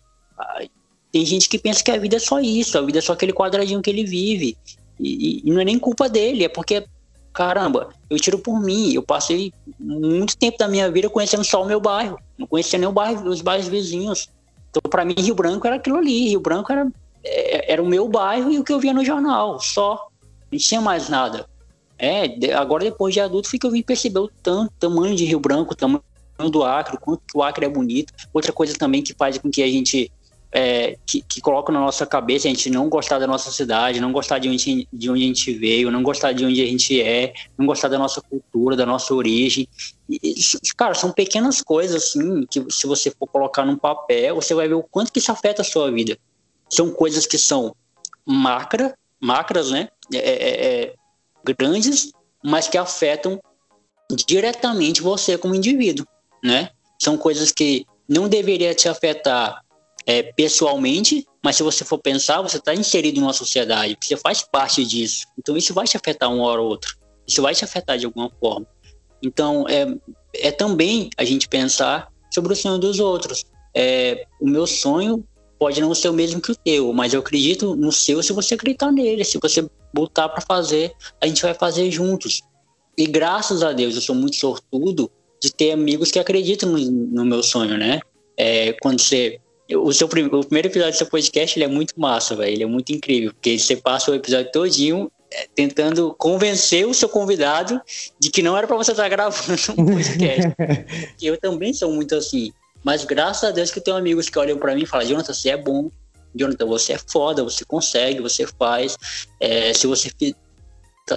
tem 1.14 1.24
gente 1.24 1.48
que 1.48 1.60
pensa 1.60 1.80
que 1.80 1.92
a 1.92 1.96
vida 1.96 2.16
é 2.16 2.18
só 2.18 2.40
isso, 2.40 2.76
a 2.76 2.82
vida 2.82 2.98
é 2.98 3.00
só 3.00 3.12
aquele 3.12 3.32
quadradinho 3.32 3.80
que 3.80 3.88
ele 3.88 4.04
vive. 4.04 4.58
E, 4.98 5.42
e, 5.44 5.48
não 5.48 5.60
é 5.60 5.64
nem 5.64 5.78
culpa 5.78 6.08
dele, 6.08 6.42
é 6.42 6.48
porque, 6.48 6.84
caramba, 7.32 7.90
eu 8.10 8.18
tiro 8.18 8.36
por 8.36 8.60
mim. 8.60 8.92
Eu 8.92 9.00
passei 9.00 9.52
muito 9.78 10.36
tempo 10.36 10.58
da 10.58 10.66
minha 10.66 10.90
vida 10.90 11.08
conhecendo 11.08 11.44
só 11.44 11.62
o 11.62 11.66
meu 11.66 11.78
bairro, 11.78 12.18
não 12.36 12.48
conhecia 12.48 12.80
nem 12.80 12.88
o 12.88 12.92
bairro, 12.92 13.28
os 13.28 13.40
bairros 13.40 13.68
vizinhos. 13.68 14.28
Então, 14.68 14.82
para 14.90 15.04
mim, 15.04 15.14
Rio 15.16 15.36
Branco 15.36 15.64
era 15.64 15.76
aquilo 15.76 15.98
ali. 15.98 16.30
Rio 16.30 16.40
Branco 16.40 16.72
era, 16.72 16.90
é, 17.22 17.72
era 17.72 17.80
o 17.80 17.86
meu 17.86 18.08
bairro 18.08 18.50
e 18.50 18.58
o 18.58 18.64
que 18.64 18.72
eu 18.72 18.80
via 18.80 18.92
no 18.92 19.04
jornal, 19.04 19.60
só. 19.60 20.08
Não 20.50 20.58
tinha 20.58 20.80
mais 20.80 21.08
nada. 21.08 21.46
É, 21.96 22.52
agora 22.56 22.82
depois 22.82 23.14
de 23.14 23.20
adulto, 23.20 23.48
que 23.48 23.64
eu 23.64 23.70
vim 23.70 23.82
perceber 23.82 24.18
o 24.18 24.30
tanto, 24.42 24.72
tamanho 24.80 25.14
de 25.14 25.24
Rio 25.24 25.38
Branco, 25.38 25.76
tamanho 25.76 26.02
do 26.38 26.62
Acre, 26.62 26.96
o 26.96 27.00
quanto 27.00 27.22
o 27.34 27.42
Acre 27.42 27.66
é 27.66 27.68
bonito. 27.68 28.12
Outra 28.32 28.52
coisa 28.52 28.74
também 28.74 29.02
que 29.02 29.14
faz 29.14 29.38
com 29.38 29.50
que 29.50 29.62
a 29.62 29.68
gente 29.68 30.10
é, 30.54 30.96
que, 31.04 31.20
que 31.20 31.40
colocam 31.40 31.74
na 31.74 31.80
nossa 31.80 32.06
cabeça 32.06 32.46
a 32.46 32.50
gente 32.50 32.70
não 32.70 32.88
gostar 32.88 33.18
da 33.18 33.26
nossa 33.26 33.50
cidade, 33.50 34.00
não 34.00 34.12
gostar 34.12 34.38
de 34.38 34.48
onde, 34.48 34.86
de 34.92 35.10
onde 35.10 35.24
a 35.24 35.26
gente 35.26 35.52
veio, 35.52 35.90
não 35.90 36.00
gostar 36.00 36.30
de 36.32 36.44
onde 36.44 36.62
a 36.62 36.66
gente 36.66 37.02
é, 37.02 37.34
não 37.58 37.66
gostar 37.66 37.88
da 37.88 37.98
nossa 37.98 38.20
cultura, 38.20 38.76
da 38.76 38.86
nossa 38.86 39.12
origem. 39.12 39.66
E, 40.08 40.32
cara, 40.76 40.94
são 40.94 41.10
pequenas 41.10 41.60
coisas 41.60 42.04
assim 42.04 42.46
que 42.48 42.64
se 42.70 42.86
você 42.86 43.10
for 43.10 43.26
colocar 43.26 43.64
num 43.64 43.76
papel, 43.76 44.36
você 44.36 44.54
vai 44.54 44.68
ver 44.68 44.74
o 44.74 44.82
quanto 44.84 45.12
que 45.12 45.18
isso 45.18 45.32
afeta 45.32 45.62
a 45.62 45.64
sua 45.64 45.90
vida. 45.90 46.16
São 46.70 46.88
coisas 46.90 47.26
que 47.26 47.36
são 47.36 47.74
macra, 48.24 48.96
macras, 49.20 49.72
né? 49.72 49.88
É, 50.12 50.18
é, 50.18 50.82
é 50.84 50.94
grandes, 51.58 52.12
mas 52.44 52.68
que 52.68 52.78
afetam 52.78 53.40
diretamente 54.24 55.02
você 55.02 55.36
como 55.36 55.54
indivíduo, 55.54 56.06
né? 56.44 56.68
São 57.02 57.16
coisas 57.16 57.50
que 57.50 57.86
não 58.06 58.28
deveria 58.28 58.74
te 58.74 58.86
afetar 58.86 59.64
é, 60.06 60.22
pessoalmente, 60.22 61.26
mas 61.42 61.56
se 61.56 61.62
você 61.62 61.84
for 61.84 61.98
pensar, 61.98 62.42
você 62.42 62.58
está 62.58 62.74
inserido 62.74 63.18
em 63.18 63.22
uma 63.22 63.32
sociedade, 63.32 63.96
você 63.98 64.16
faz 64.16 64.42
parte 64.42 64.84
disso. 64.84 65.26
Então 65.38 65.56
isso 65.56 65.72
vai 65.72 65.86
te 65.86 65.96
afetar 65.96 66.30
uma 66.30 66.44
hora 66.44 66.60
ou 66.60 66.68
outra. 66.68 66.90
Isso 67.26 67.40
vai 67.40 67.54
te 67.54 67.64
afetar 67.64 67.96
de 67.96 68.04
alguma 68.04 68.30
forma. 68.38 68.66
Então 69.22 69.66
é, 69.68 69.86
é 70.34 70.50
também 70.50 71.08
a 71.16 71.24
gente 71.24 71.48
pensar 71.48 72.12
sobre 72.32 72.52
o 72.52 72.56
sonho 72.56 72.78
dos 72.78 73.00
outros. 73.00 73.44
É, 73.74 74.26
o 74.38 74.46
meu 74.46 74.66
sonho 74.66 75.26
pode 75.58 75.80
não 75.80 75.94
ser 75.94 76.10
o 76.10 76.12
mesmo 76.12 76.40
que 76.40 76.52
o 76.52 76.56
teu, 76.56 76.92
mas 76.92 77.14
eu 77.14 77.20
acredito 77.20 77.74
no 77.74 77.90
seu 77.90 78.22
se 78.22 78.34
você 78.34 78.54
acreditar 78.54 78.92
nele. 78.92 79.24
Se 79.24 79.38
você 79.38 79.66
botar 79.94 80.28
para 80.28 80.42
fazer, 80.42 80.92
a 81.20 81.26
gente 81.26 81.42
vai 81.42 81.54
fazer 81.54 81.90
juntos. 81.90 82.42
E 82.98 83.06
graças 83.06 83.62
a 83.62 83.72
Deus, 83.72 83.94
eu 83.94 84.02
sou 84.02 84.14
muito 84.14 84.36
sortudo 84.36 85.10
de 85.40 85.52
ter 85.52 85.72
amigos 85.72 86.10
que 86.10 86.18
acreditam 86.18 86.70
no, 86.70 86.78
no 86.78 87.24
meu 87.24 87.42
sonho, 87.42 87.76
né? 87.76 88.00
É, 88.36 88.72
quando 88.80 89.00
você 89.00 89.40
o, 89.72 89.92
seu, 89.92 90.06
o 90.06 90.10
primeiro 90.44 90.68
episódio 90.68 90.92
do 90.92 90.98
seu 90.98 91.06
podcast 91.06 91.58
ele 91.58 91.64
é 91.64 91.68
muito 91.68 91.98
massa, 91.98 92.36
velho. 92.36 92.52
Ele 92.52 92.62
é 92.64 92.66
muito 92.66 92.92
incrível, 92.92 93.32
porque 93.32 93.58
você 93.58 93.76
passa 93.76 94.10
o 94.10 94.14
episódio 94.14 94.52
todinho 94.52 95.10
é, 95.32 95.48
tentando 95.54 96.14
convencer 96.18 96.86
o 96.86 96.92
seu 96.92 97.08
convidado 97.08 97.80
de 98.18 98.30
que 98.30 98.42
não 98.42 98.56
era 98.56 98.66
para 98.66 98.76
você 98.76 98.90
estar 98.90 99.08
gravando 99.08 99.60
um 99.78 99.86
podcast. 99.86 100.54
eu 101.22 101.38
também 101.38 101.72
sou 101.72 101.90
muito 101.90 102.14
assim. 102.14 102.52
Mas 102.82 103.04
graças 103.04 103.44
a 103.44 103.50
Deus 103.50 103.70
que 103.70 103.78
eu 103.78 103.82
tenho 103.82 103.96
amigos 103.96 104.28
que 104.28 104.38
olham 104.38 104.58
para 104.58 104.74
mim 104.74 104.82
e 104.82 104.86
falam, 104.86 105.06
Jonathan, 105.06 105.32
você 105.32 105.50
é 105.50 105.56
bom. 105.56 105.90
Jonathan, 106.34 106.66
você 106.66 106.92
é 106.94 106.98
foda, 106.98 107.42
você 107.42 107.64
consegue, 107.64 108.20
você 108.20 108.46
faz. 108.46 108.96
É, 109.40 109.72
se 109.72 109.86
você 109.86 110.10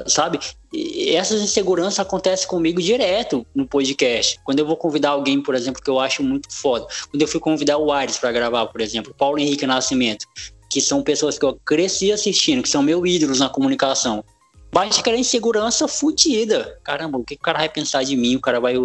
sabe? 0.06 0.40
E 0.72 1.16
essas 1.16 1.42
inseguranças 1.42 2.00
acontecem 2.00 2.48
comigo 2.48 2.82
direto 2.82 3.46
no 3.56 3.66
podcast. 3.68 4.40
Quando 4.44 4.60
eu 4.60 4.66
vou 4.66 4.76
convidar 4.76 5.12
alguém, 5.12 5.42
por 5.42 5.56
exemplo, 5.56 5.82
que 5.82 5.90
eu 5.90 6.00
acho 6.00 6.22
muito 6.24 6.52
foda. 6.54 6.88
Quando 7.10 7.22
eu 7.22 7.28
fui 7.28 7.40
convidar 7.40 7.78
o 7.78 7.92
Ares 7.92 8.18
para 8.18 8.32
gravar, 8.32 8.66
por 8.68 8.82
exemplo, 8.82 9.14
Paulo 9.18 9.40
Henrique 9.40 9.66
Nascimento, 9.66 10.26
que 10.70 10.82
são 10.82 11.02
pessoas 11.02 11.40
que 11.40 11.46
eu 11.46 11.58
cresci 11.66 12.12
assistindo, 12.12 12.62
que 12.62 12.70
são 12.70 12.84
meus 12.84 13.08
ídolos 13.10 13.40
na 13.40 13.50
comunicação. 13.50 14.24
Bate 14.72 15.00
aquela 15.00 15.18
insegurança 15.18 15.88
fodida. 15.88 16.78
Caramba, 16.84 17.18
o 17.18 17.24
que 17.24 17.36
o 17.36 17.40
cara 17.40 17.60
vai 17.60 17.70
pensar 17.70 18.04
de 18.04 18.18
mim? 18.18 18.36
O 18.36 18.42
cara 18.42 18.60
vai 18.60 18.76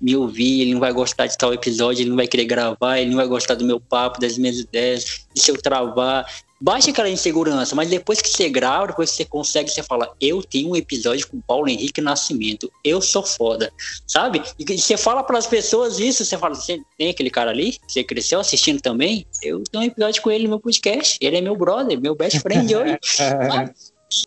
me 0.00 0.14
ouvir, 0.14 0.60
ele 0.60 0.74
não 0.74 0.80
vai 0.80 0.92
gostar 0.92 1.26
de 1.26 1.36
tal 1.36 1.52
episódio, 1.52 2.02
ele 2.02 2.10
não 2.10 2.16
vai 2.16 2.28
querer 2.28 2.44
gravar, 2.44 2.98
ele 2.98 3.10
não 3.10 3.16
vai 3.16 3.26
gostar 3.26 3.54
do 3.54 3.64
meu 3.64 3.80
papo, 3.80 4.20
das 4.20 4.38
minhas 4.38 4.58
ideias, 4.58 5.26
e 5.34 5.40
se 5.40 5.50
eu 5.50 5.60
travar. 5.60 6.26
Baixa 6.60 6.90
aquela 6.90 7.08
insegurança, 7.08 7.74
mas 7.74 7.88
depois 7.88 8.20
que 8.20 8.28
você 8.28 8.48
grava, 8.48 8.88
depois 8.88 9.10
que 9.10 9.16
você 9.16 9.24
consegue, 9.24 9.70
você 9.70 9.82
fala, 9.82 10.14
eu 10.20 10.42
tenho 10.42 10.70
um 10.70 10.76
episódio 10.76 11.28
com 11.28 11.40
Paulo 11.40 11.68
Henrique 11.68 12.00
Nascimento, 12.00 12.70
eu 12.82 13.00
sou 13.00 13.22
foda, 13.22 13.72
sabe? 14.06 14.42
E 14.58 14.78
você 14.78 14.96
fala 14.96 15.22
para 15.22 15.38
as 15.38 15.46
pessoas 15.46 15.98
isso, 15.98 16.24
você 16.24 16.38
fala, 16.38 16.54
você 16.54 16.80
tem 16.96 17.10
aquele 17.10 17.30
cara 17.30 17.50
ali, 17.50 17.76
você 17.86 18.02
cresceu 18.02 18.40
assistindo 18.40 18.80
também, 18.80 19.26
eu 19.42 19.62
tenho 19.64 19.84
um 19.84 19.86
episódio 19.86 20.22
com 20.22 20.30
ele 20.30 20.44
no 20.44 20.50
meu 20.50 20.60
podcast, 20.60 21.18
ele 21.20 21.36
é 21.36 21.40
meu 21.40 21.56
brother, 21.56 22.00
meu 22.00 22.14
best 22.14 22.40
friend 22.40 22.74
hoje. 22.74 22.98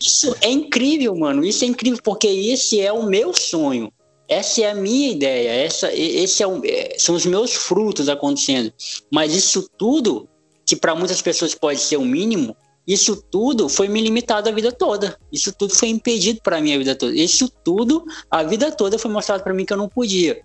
isso 0.02 0.36
é 0.42 0.50
incrível, 0.50 1.16
mano, 1.16 1.44
isso 1.44 1.64
é 1.64 1.68
incrível, 1.68 2.00
porque 2.04 2.28
esse 2.28 2.80
é 2.80 2.92
o 2.92 3.04
meu 3.04 3.34
sonho. 3.34 3.92
Essa 4.28 4.62
é 4.62 4.70
a 4.70 4.76
minha 4.76 5.10
ideia, 5.10 5.50
essa, 5.50 5.92
esse 5.92 6.44
é 6.44 6.48
o, 6.48 6.62
é, 6.64 6.96
são 7.00 7.16
os 7.16 7.26
meus 7.26 7.56
frutos 7.56 8.08
acontecendo. 8.08 8.72
Mas 9.12 9.34
isso 9.34 9.68
tudo 9.76 10.30
que 10.70 10.76
para 10.76 10.94
muitas 10.94 11.22
pessoas 11.22 11.56
pode 11.56 11.80
ser 11.80 11.98
o 11.98 12.06
mínimo, 12.06 12.56
isso 12.88 13.16
tudo 13.16 13.68
foi 13.68 13.88
me 13.88 14.00
limitado 14.02 14.50
a 14.50 14.52
vida 14.52 14.72
toda. 14.72 15.18
Isso 15.32 15.52
tudo 15.52 15.76
foi 15.76 15.90
impedido 15.90 16.42
para 16.44 16.62
mim 16.62 16.74
a 16.74 16.78
vida 16.78 16.96
toda. 16.96 17.14
Isso 17.14 17.50
tudo, 17.64 18.04
a 18.30 18.44
vida 18.44 18.72
toda 18.72 18.98
foi 18.98 19.12
mostrado 19.12 19.44
para 19.44 19.54
mim 19.54 19.66
que 19.66 19.74
eu 19.74 19.78
não 19.78 19.90
podia. 19.90 20.42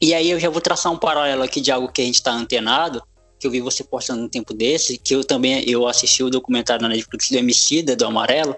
E 0.00 0.12
aí 0.14 0.30
eu 0.30 0.40
já 0.40 0.50
vou 0.50 0.60
traçar 0.60 0.92
um 0.92 0.98
paralelo 0.98 1.42
aqui 1.42 1.60
de 1.60 1.70
algo 1.70 1.90
que 1.90 2.02
a 2.02 2.04
gente 2.04 2.16
está 2.16 2.32
antenado, 2.32 3.02
que 3.38 3.46
eu 3.46 3.50
vi 3.50 3.60
você 3.60 3.84
postando 3.84 4.22
um 4.22 4.28
tempo 4.28 4.52
desse, 4.52 4.98
que 4.98 5.14
eu 5.14 5.22
também 5.22 5.68
eu 5.68 5.86
assisti 5.86 6.22
o 6.22 6.30
documentário 6.30 6.82
na 6.82 6.88
Netflix 6.88 7.30
do 7.30 7.36
Emicida, 7.36 7.94
do 7.94 8.06
Amarelo, 8.06 8.56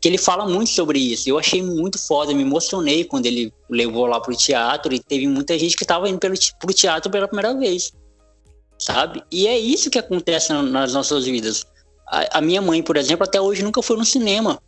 que 0.00 0.08
ele 0.08 0.18
fala 0.18 0.48
muito 0.48 0.70
sobre 0.70 0.98
isso. 0.98 1.28
Eu 1.28 1.38
achei 1.38 1.62
muito 1.62 1.98
foda, 1.98 2.32
me 2.32 2.42
emocionei 2.42 3.04
quando 3.04 3.26
ele 3.26 3.52
levou 3.68 4.06
lá 4.06 4.20
pro 4.20 4.34
teatro 4.34 4.94
e 4.94 4.98
teve 4.98 5.26
muita 5.28 5.58
gente 5.58 5.76
que 5.76 5.84
estava 5.84 6.08
indo 6.08 6.18
pelo, 6.18 6.34
pro 6.58 6.72
teatro 6.72 7.10
pela 7.10 7.28
primeira 7.28 7.54
vez 7.56 7.92
sabe? 8.78 9.22
E 9.30 9.46
é 9.46 9.58
isso 9.58 9.90
que 9.90 9.98
acontece 9.98 10.52
nas 10.52 10.92
nossas 10.92 11.24
vidas. 11.24 11.66
A, 12.06 12.38
a, 12.38 12.40
minha 12.40 12.62
mãe, 12.62 12.82
por 12.82 12.96
exemplo, 12.96 13.24
até 13.24 13.40
hoje 13.40 13.62
nunca 13.62 13.82
foi 13.82 13.96
no 13.96 14.04
cinema, 14.04 14.60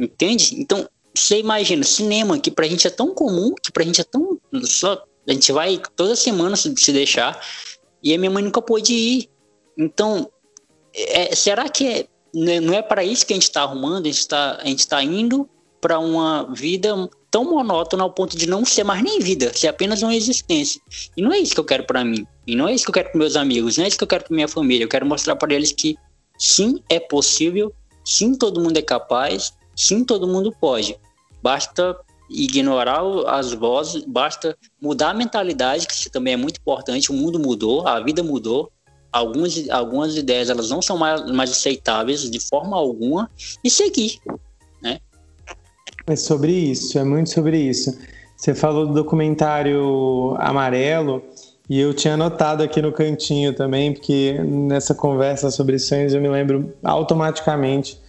entende? 0.00 0.54
Então, 0.58 0.88
você 1.14 1.38
imagina, 1.38 1.84
cinema 1.84 2.38
que 2.38 2.50
pra 2.50 2.66
gente 2.66 2.86
é 2.86 2.90
tão 2.90 3.14
comum, 3.14 3.54
que 3.62 3.70
pra 3.70 3.84
gente 3.84 4.00
é 4.00 4.04
tão. 4.04 4.38
Só, 4.64 5.04
a 5.28 5.32
gente 5.32 5.52
vai 5.52 5.80
toda 5.94 6.16
semana 6.16 6.56
se, 6.56 6.74
se 6.76 6.92
deixar, 6.92 7.40
e 8.02 8.14
a 8.14 8.18
minha 8.18 8.30
mãe 8.30 8.42
nunca 8.42 8.60
pôde 8.60 8.92
ir. 8.92 9.30
Então, 9.78 10.30
é, 10.94 11.34
será 11.34 11.68
que 11.68 11.86
é, 11.86 12.06
né, 12.34 12.60
não 12.60 12.74
é 12.74 12.82
para 12.82 13.04
isso 13.04 13.26
que 13.26 13.32
a 13.32 13.36
gente 13.36 13.44
está 13.44 13.62
arrumando? 13.62 14.06
A 14.06 14.08
gente 14.08 14.18
está 14.18 14.58
tá 14.88 15.02
indo 15.02 15.48
para 15.80 15.98
uma 15.98 16.52
vida 16.52 16.94
tão 17.32 17.44
monótona 17.46 18.02
ao 18.02 18.12
ponto 18.12 18.36
de 18.36 18.46
não 18.46 18.62
ser 18.62 18.84
mais 18.84 19.02
nem 19.02 19.18
vida, 19.18 19.50
ser 19.54 19.68
apenas 19.68 20.02
uma 20.02 20.14
existência. 20.14 20.78
E 21.16 21.22
não 21.22 21.32
é 21.32 21.38
isso 21.38 21.54
que 21.54 21.60
eu 21.60 21.64
quero 21.64 21.84
para 21.84 22.04
mim. 22.04 22.26
E 22.46 22.54
não 22.54 22.68
é 22.68 22.74
isso 22.74 22.84
que 22.84 22.90
eu 22.90 22.94
quero 22.94 23.10
para 23.10 23.18
meus 23.18 23.36
amigos, 23.36 23.78
não 23.78 23.84
é 23.84 23.88
isso 23.88 23.96
que 23.96 24.04
eu 24.04 24.08
quero 24.08 24.24
para 24.24 24.34
minha 24.34 24.46
família. 24.46 24.84
Eu 24.84 24.88
quero 24.88 25.06
mostrar 25.06 25.34
para 25.34 25.54
eles 25.54 25.72
que 25.72 25.96
sim, 26.38 26.82
é 26.90 27.00
possível, 27.00 27.72
sim, 28.04 28.36
todo 28.36 28.60
mundo 28.60 28.76
é 28.76 28.82
capaz, 28.82 29.54
sim, 29.74 30.04
todo 30.04 30.28
mundo 30.28 30.54
pode. 30.60 30.94
Basta 31.42 31.98
ignorar 32.28 33.00
as 33.26 33.54
vozes, 33.54 34.04
basta 34.04 34.56
mudar 34.80 35.10
a 35.10 35.14
mentalidade, 35.14 35.86
que 35.86 35.94
isso 35.94 36.10
também 36.10 36.34
é 36.34 36.36
muito 36.36 36.60
importante. 36.60 37.10
O 37.10 37.14
mundo 37.14 37.40
mudou, 37.40 37.88
a 37.88 37.98
vida 37.98 38.22
mudou. 38.22 38.70
Algumas, 39.10 39.68
algumas 39.70 40.16
ideias 40.16 40.50
elas 40.50 40.68
não 40.68 40.82
são 40.82 40.98
mais, 40.98 41.24
mais 41.30 41.50
aceitáveis 41.50 42.30
de 42.30 42.40
forma 42.40 42.76
alguma 42.76 43.30
e 43.64 43.70
seguir? 43.70 44.18
É 46.06 46.16
sobre 46.16 46.52
isso, 46.52 46.98
é 46.98 47.04
muito 47.04 47.30
sobre 47.30 47.58
isso. 47.58 47.96
Você 48.36 48.54
falou 48.54 48.86
do 48.86 48.92
documentário 48.92 50.34
Amarelo, 50.38 51.22
e 51.70 51.78
eu 51.78 51.94
tinha 51.94 52.14
anotado 52.14 52.62
aqui 52.62 52.82
no 52.82 52.92
cantinho 52.92 53.54
também, 53.54 53.92
porque 53.92 54.36
nessa 54.42 54.94
conversa 54.94 55.50
sobre 55.50 55.78
sonhos 55.78 56.12
eu 56.12 56.20
me 56.20 56.28
lembro 56.28 56.72
automaticamente 56.82 58.00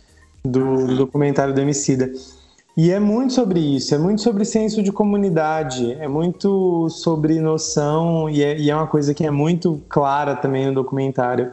do, 0.43 0.87
do 0.87 0.97
documentário 0.97 1.53
do 1.53 1.61
Emicida. 1.61 2.11
E 2.75 2.91
é 2.91 2.99
muito 2.99 3.33
sobre 3.33 3.59
isso, 3.59 3.93
é 3.93 3.99
muito 3.99 4.23
sobre 4.23 4.43
senso 4.43 4.81
de 4.81 4.91
comunidade, 4.91 5.93
é 5.93 6.07
muito 6.07 6.89
sobre 6.89 7.39
noção, 7.39 8.27
e 8.27 8.43
é, 8.43 8.57
e 8.57 8.71
é 8.71 8.75
uma 8.75 8.87
coisa 8.87 9.13
que 9.13 9.23
é 9.23 9.29
muito 9.29 9.79
clara 9.87 10.35
também 10.35 10.65
no 10.65 10.73
documentário, 10.73 11.51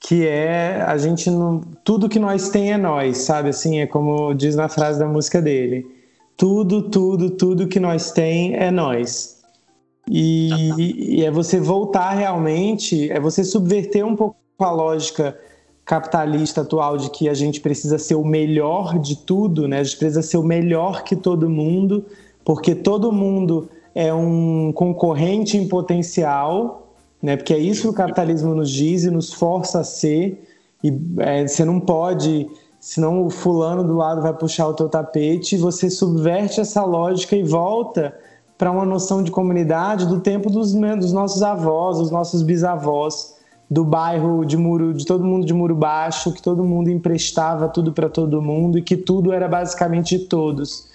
que 0.00 0.26
é 0.26 0.82
a 0.86 0.96
gente 0.96 1.30
não, 1.30 1.60
tudo 1.84 2.08
que 2.08 2.18
nós 2.18 2.48
tem 2.48 2.72
é 2.72 2.78
nós, 2.78 3.18
sabe? 3.18 3.50
Assim, 3.50 3.80
é 3.80 3.86
como 3.86 4.32
diz 4.32 4.56
na 4.56 4.68
frase 4.68 4.98
da 4.98 5.06
música 5.06 5.42
dele. 5.42 5.86
Tudo, 6.36 6.88
tudo, 6.88 7.30
tudo 7.30 7.68
que 7.68 7.78
nós 7.78 8.10
tem 8.10 8.56
é 8.56 8.70
nós. 8.70 9.42
E, 10.08 11.18
e 11.18 11.24
é 11.24 11.30
você 11.30 11.60
voltar 11.60 12.12
realmente, 12.12 13.12
é 13.12 13.20
você 13.20 13.44
subverter 13.44 14.04
um 14.04 14.16
pouco 14.16 14.36
a 14.58 14.70
lógica 14.72 15.38
capitalista 15.84 16.62
atual 16.62 16.96
de 16.96 17.10
que 17.10 17.28
a 17.28 17.34
gente 17.34 17.60
precisa 17.60 17.98
ser 17.98 18.14
o 18.14 18.24
melhor 18.24 18.98
de 18.98 19.16
tudo, 19.16 19.68
né? 19.68 19.80
A 19.80 19.84
gente 19.84 19.98
precisa 19.98 20.22
ser 20.22 20.38
o 20.38 20.42
melhor 20.42 21.04
que 21.04 21.14
todo 21.14 21.48
mundo, 21.48 22.06
porque 22.44 22.74
todo 22.74 23.12
mundo 23.12 23.68
é 23.94 24.12
um 24.14 24.72
concorrente 24.72 25.56
em 25.56 25.68
potencial, 25.68 26.89
né? 27.22 27.36
Porque 27.36 27.52
é 27.52 27.58
isso 27.58 27.82
que 27.82 27.88
o 27.88 27.92
capitalismo 27.92 28.54
nos 28.54 28.70
diz 28.70 29.04
e 29.04 29.10
nos 29.10 29.32
força 29.32 29.80
a 29.80 29.84
ser. 29.84 30.46
E 30.82 30.92
é, 31.18 31.46
você 31.46 31.64
não 31.64 31.78
pode, 31.78 32.48
senão 32.80 33.24
o 33.24 33.30
fulano 33.30 33.84
do 33.84 33.94
lado 33.94 34.22
vai 34.22 34.32
puxar 34.32 34.68
o 34.68 34.74
teu 34.74 34.88
tapete. 34.88 35.56
Você 35.56 35.90
subverte 35.90 36.60
essa 36.60 36.82
lógica 36.84 37.36
e 37.36 37.42
volta 37.42 38.14
para 38.56 38.70
uma 38.70 38.84
noção 38.84 39.22
de 39.22 39.30
comunidade 39.30 40.06
do 40.06 40.20
tempo 40.20 40.50
dos, 40.50 40.72
dos 40.72 41.12
nossos 41.12 41.42
avós, 41.42 41.98
dos 41.98 42.10
nossos 42.10 42.42
bisavós, 42.42 43.36
do 43.70 43.84
bairro 43.84 44.44
de 44.44 44.56
muro, 44.56 44.92
de 44.92 45.06
todo 45.06 45.24
mundo 45.24 45.46
de 45.46 45.54
muro 45.54 45.74
baixo, 45.74 46.32
que 46.32 46.42
todo 46.42 46.64
mundo 46.64 46.90
emprestava 46.90 47.68
tudo 47.68 47.92
para 47.92 48.08
todo 48.08 48.42
mundo 48.42 48.76
e 48.76 48.82
que 48.82 48.96
tudo 48.96 49.32
era 49.32 49.48
basicamente 49.48 50.18
de 50.18 50.24
todos. 50.26 50.88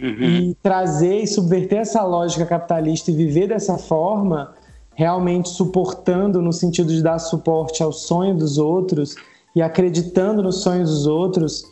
Uhum. 0.00 0.22
E 0.22 0.56
trazer 0.62 1.20
e 1.20 1.26
subverter 1.26 1.80
essa 1.80 2.02
lógica 2.02 2.46
capitalista 2.46 3.10
e 3.10 3.14
viver 3.14 3.48
dessa 3.48 3.78
forma, 3.78 4.52
realmente 4.94 5.48
suportando 5.48 6.40
no 6.40 6.52
sentido 6.52 6.88
de 6.92 7.02
dar 7.02 7.18
suporte 7.18 7.82
ao 7.82 7.92
sonho 7.92 8.36
dos 8.36 8.58
outros 8.58 9.14
e 9.54 9.62
acreditando 9.62 10.42
nos 10.42 10.62
sonhos 10.62 10.90
dos 10.90 11.06
outros, 11.06 11.64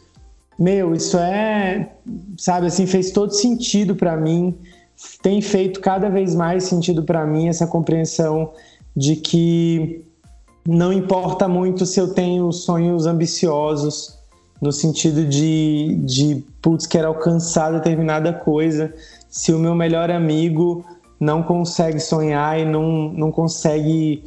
meu, 0.58 0.94
isso 0.94 1.16
é, 1.18 1.92
sabe, 2.36 2.66
assim, 2.66 2.86
fez 2.86 3.10
todo 3.10 3.32
sentido 3.32 3.96
para 3.96 4.16
mim 4.16 4.56
tem 5.22 5.40
feito 5.40 5.80
cada 5.80 6.08
vez 6.08 6.34
mais 6.34 6.64
sentido 6.64 7.02
para 7.02 7.26
mim 7.26 7.48
essa 7.48 7.66
compreensão 7.66 8.52
de 8.96 9.16
que 9.16 10.04
não 10.66 10.92
importa 10.92 11.48
muito 11.48 11.84
se 11.84 11.98
eu 11.98 12.14
tenho 12.14 12.52
sonhos 12.52 13.06
ambiciosos, 13.06 14.18
no 14.60 14.70
sentido 14.70 15.24
de, 15.24 15.98
de 16.04 16.44
putz, 16.60 16.86
quero 16.86 17.08
alcançar 17.08 17.72
determinada 17.72 18.32
coisa, 18.32 18.94
se 19.28 19.52
o 19.52 19.58
meu 19.58 19.74
melhor 19.74 20.08
amigo 20.08 20.84
não 21.22 21.40
consegue 21.40 22.00
sonhar 22.00 22.58
e 22.58 22.64
não, 22.64 23.12
não 23.12 23.30
consegue 23.30 24.24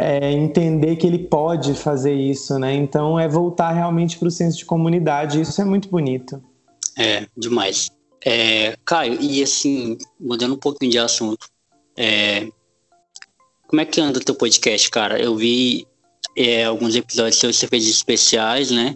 é, 0.00 0.30
entender 0.30 0.94
que 0.94 1.04
ele 1.04 1.18
pode 1.18 1.74
fazer 1.74 2.14
isso, 2.14 2.56
né? 2.56 2.72
Então 2.72 3.18
é 3.18 3.26
voltar 3.26 3.72
realmente 3.72 4.16
para 4.16 4.28
o 4.28 4.30
senso 4.30 4.58
de 4.58 4.64
comunidade, 4.64 5.40
isso 5.40 5.60
é 5.60 5.64
muito 5.64 5.88
bonito. 5.88 6.40
É, 6.96 7.26
demais. 7.36 7.90
É, 8.24 8.76
Caio, 8.84 9.20
e 9.20 9.42
assim, 9.42 9.98
mudando 10.20 10.54
um 10.54 10.58
pouquinho 10.58 10.92
de 10.92 10.98
assunto, 11.00 11.48
é, 11.98 12.46
como 13.66 13.80
é 13.80 13.84
que 13.84 14.00
anda 14.00 14.20
o 14.20 14.24
teu 14.24 14.36
podcast, 14.36 14.88
cara? 14.88 15.20
Eu 15.20 15.34
vi 15.34 15.84
é, 16.36 16.62
alguns 16.62 16.94
episódios 16.94 17.40
seus 17.40 17.56
você 17.56 17.66
fez 17.66 17.88
especiais, 17.88 18.70
né? 18.70 18.94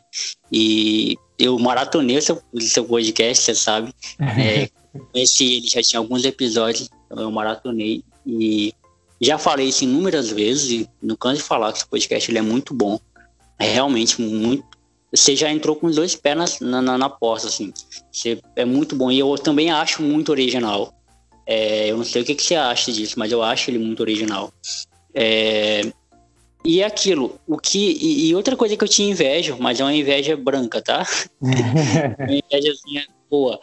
E 0.53 1.17
eu 1.37 1.59
maratonei 1.59 2.19
o 2.19 2.23
seu, 2.23 2.41
seu 2.61 2.85
podcast, 2.85 3.43
você 3.45 3.57
sabe. 3.57 3.93
É, 4.39 4.84
conheci 5.13 5.57
ele, 5.57 5.69
já 5.69 5.83
tinha 5.83 6.01
alguns 6.01 6.25
episódios, 6.25 6.91
então 7.07 7.23
eu 7.23 7.31
maratonei. 7.31 8.03
E 8.27 8.73
já 9.21 9.39
falei 9.39 9.69
isso 9.69 9.85
inúmeras 9.85 10.31
vezes, 10.31 10.71
e 10.71 10.91
não 11.03 11.17
canso 11.17 11.37
de 11.37 11.43
falar 11.43 11.73
que 11.73 11.79
esse 11.79 11.87
podcast 11.87 12.31
ele 12.31 12.39
é 12.39 12.43
muito 12.43 12.75
bom. 12.75 12.99
É 13.59 13.67
realmente 13.67 14.21
muito, 14.21 14.65
você 15.15 15.37
já 15.37 15.51
entrou 15.51 15.77
com 15.77 15.87
os 15.87 15.95
dois 15.95 16.17
pés 16.17 16.59
na, 16.61 16.83
na, 16.83 16.99
na 16.99 17.09
porta, 17.09 17.47
assim. 17.47 17.73
Você 18.11 18.41
é 18.57 18.65
muito 18.65 18.97
bom. 18.97 19.13
E 19.13 19.19
eu 19.21 19.33
também 19.37 19.71
acho 19.71 20.03
muito 20.03 20.31
original. 20.31 20.93
É, 21.47 21.89
eu 21.91 21.97
não 21.97 22.05
sei 22.05 22.23
o 22.23 22.25
que, 22.25 22.35
que, 22.35 22.43
você 22.43 22.57
acha 22.57 22.91
disso, 22.91 23.19
mas 23.19 23.31
eu 23.31 23.43
acho 23.43 23.71
ele 23.71 23.79
muito 23.79 24.01
original. 24.01 24.53
É, 25.15 25.83
e 26.65 26.81
é 26.81 26.87
aquilo, 26.87 27.39
o 27.47 27.59
que. 27.59 27.79
E, 27.79 28.29
e, 28.29 28.35
outra 28.35 28.57
coisa 28.57 28.77
que 28.77 28.83
eu 28.83 28.89
tinha 28.89 29.11
inveja, 29.11 29.57
mas 29.61 29.79
é 29.79 29.85
uma 29.85 29.95
inveja 29.95 30.37
branca, 30.37 30.83
tá? 30.83 31.07
uma 31.41 32.41
invejazinha 32.51 33.07
boa 33.31 33.61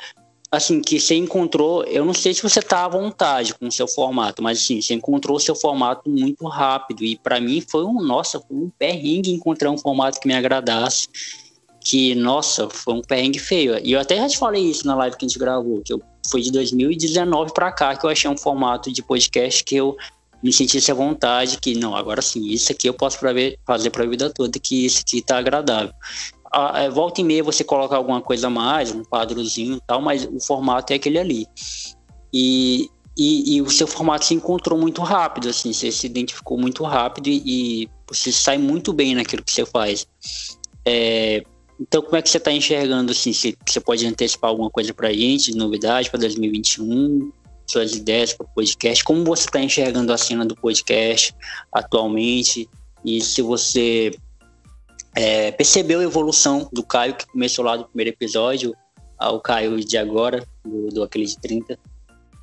assim, 0.51 0.81
que 0.81 0.99
você 0.99 1.15
encontrou, 1.15 1.83
eu 1.85 2.03
não 2.03 2.13
sei 2.13 2.33
se 2.33 2.43
você 2.43 2.61
tá 2.61 2.83
à 2.83 2.89
vontade 2.89 3.53
com 3.53 3.67
o 3.67 3.71
seu 3.71 3.87
formato, 3.87 4.43
mas 4.43 4.59
assim, 4.59 4.81
você 4.81 4.93
encontrou 4.93 5.37
o 5.37 5.39
seu 5.39 5.55
formato 5.55 6.09
muito 6.09 6.45
rápido 6.45 7.05
e 7.05 7.15
para 7.15 7.39
mim 7.39 7.61
foi 7.61 7.85
um, 7.85 8.01
nossa, 8.01 8.39
foi 8.41 8.57
um 8.57 8.69
perrengue 8.77 9.31
encontrar 9.31 9.71
um 9.71 9.77
formato 9.77 10.19
que 10.19 10.27
me 10.27 10.35
agradasse, 10.35 11.07
que, 11.79 12.13
nossa, 12.15 12.69
foi 12.69 12.93
um 12.95 13.01
perrengue 13.01 13.39
feio. 13.39 13.79
E 13.83 13.93
eu 13.93 13.99
até 13.99 14.17
já 14.17 14.27
te 14.27 14.37
falei 14.37 14.61
isso 14.61 14.85
na 14.85 14.93
live 14.95 15.15
que 15.15 15.25
a 15.25 15.27
gente 15.27 15.39
gravou, 15.39 15.81
que 15.81 15.93
eu, 15.93 16.01
foi 16.29 16.41
de 16.41 16.51
2019 16.51 17.53
para 17.53 17.71
cá 17.71 17.95
que 17.95 18.05
eu 18.05 18.09
achei 18.09 18.29
um 18.29 18.37
formato 18.37 18.91
de 18.91 19.01
podcast 19.01 19.63
que 19.63 19.77
eu 19.77 19.95
me 20.43 20.51
sentisse 20.51 20.91
à 20.91 20.93
vontade 20.93 21.59
que, 21.59 21.75
não, 21.75 21.95
agora 21.95 22.21
sim, 22.21 22.45
isso 22.47 22.71
aqui 22.71 22.89
eu 22.89 22.93
posso 22.93 23.17
fazer 23.17 23.89
para 23.89 24.03
a 24.03 24.07
vida 24.07 24.29
toda, 24.29 24.59
que 24.59 24.85
isso 24.85 25.01
aqui 25.01 25.21
tá 25.21 25.37
agradável. 25.37 25.93
A, 26.51 26.81
a, 26.81 26.89
volta 26.89 27.21
e 27.21 27.23
meia 27.23 27.43
você 27.43 27.63
coloca 27.63 27.95
alguma 27.95 28.21
coisa 28.21 28.47
a 28.47 28.49
mais, 28.49 28.91
um 28.91 29.03
quadrozinho 29.03 29.77
e 29.77 29.81
tal, 29.87 30.01
mas 30.01 30.25
o 30.25 30.39
formato 30.39 30.91
é 30.91 30.97
aquele 30.97 31.17
ali. 31.17 31.47
E, 32.33 32.89
e, 33.17 33.55
e, 33.55 33.61
o 33.61 33.69
seu 33.69 33.87
formato 33.87 34.25
se 34.25 34.33
encontrou 34.33 34.77
muito 34.77 35.01
rápido, 35.01 35.49
assim, 35.49 35.73
você 35.73 35.91
se 35.91 36.07
identificou 36.07 36.57
muito 36.57 36.83
rápido 36.83 37.27
e, 37.27 37.83
e 37.83 37.89
você 38.07 38.31
sai 38.31 38.57
muito 38.57 38.91
bem 38.93 39.15
naquilo 39.15 39.43
que 39.43 39.51
você 39.51 39.65
faz. 39.65 40.07
É, 40.85 41.43
então, 41.79 42.01
como 42.01 42.15
é 42.15 42.21
que 42.21 42.29
você 42.29 42.37
está 42.37 42.51
enxergando, 42.51 43.11
assim, 43.11 43.33
se 43.33 43.57
você 43.65 43.79
pode 43.79 44.05
antecipar 44.05 44.49
alguma 44.49 44.69
coisa 44.69 44.93
para 44.93 45.09
a 45.09 45.13
gente, 45.13 45.51
de 45.51 45.57
novidade 45.57 46.09
para 46.09 46.19
2021? 46.19 47.31
suas 47.71 47.95
ideias 47.95 48.33
para 48.33 48.45
o 48.45 48.49
podcast, 48.53 49.03
como 49.03 49.23
você 49.23 49.45
está 49.45 49.59
enxergando 49.61 50.11
a 50.11 50.17
cena 50.17 50.45
do 50.45 50.55
podcast 50.55 51.33
atualmente 51.71 52.69
e 53.03 53.21
se 53.21 53.41
você 53.41 54.11
é, 55.15 55.51
percebeu 55.51 55.99
a 55.99 56.03
evolução 56.03 56.69
do 56.71 56.83
Caio, 56.83 57.15
que 57.15 57.27
começou 57.27 57.65
lá 57.65 57.75
do 57.75 57.85
primeiro 57.85 58.11
episódio, 58.11 58.75
ao 59.17 59.39
Caio 59.39 59.79
de 59.83 59.97
agora, 59.97 60.43
do, 60.65 60.89
do 60.89 61.03
Aquele 61.03 61.25
de 61.25 61.37
30. 61.39 61.77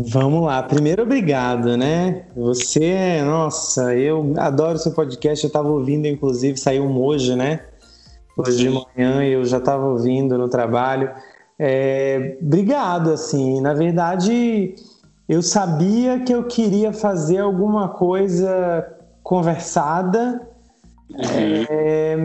Vamos 0.01 0.45
lá. 0.45 0.63
Primeiro, 0.63 1.03
obrigado, 1.03 1.77
né? 1.77 2.27
Você, 2.37 3.21
nossa, 3.23 3.97
eu 3.97 4.33
adoro 4.37 4.79
seu 4.79 4.93
podcast. 4.93 5.45
Eu 5.45 5.49
estava 5.49 5.69
ouvindo, 5.69 6.07
inclusive, 6.07 6.57
saiu 6.57 6.85
um 6.85 7.03
hoje, 7.03 7.35
né? 7.35 7.67
Hoje 8.37 8.59
de 8.59 8.71
manhã 8.71 9.25
eu 9.25 9.45
já 9.45 9.59
estava 9.59 9.85
ouvindo 9.85 10.39
no 10.39 10.49
trabalho. 10.49 11.11
É, 11.59 12.39
obrigado, 12.41 13.11
assim. 13.11 13.61
Na 13.61 13.75
verdade, 13.75 14.77
eu 15.29 15.43
sabia 15.43 16.21
que 16.21 16.33
eu 16.33 16.45
queria 16.45 16.93
fazer 16.93 17.39
alguma 17.39 17.89
coisa 17.89 18.87
conversada. 19.25 20.48
É, 21.17 22.17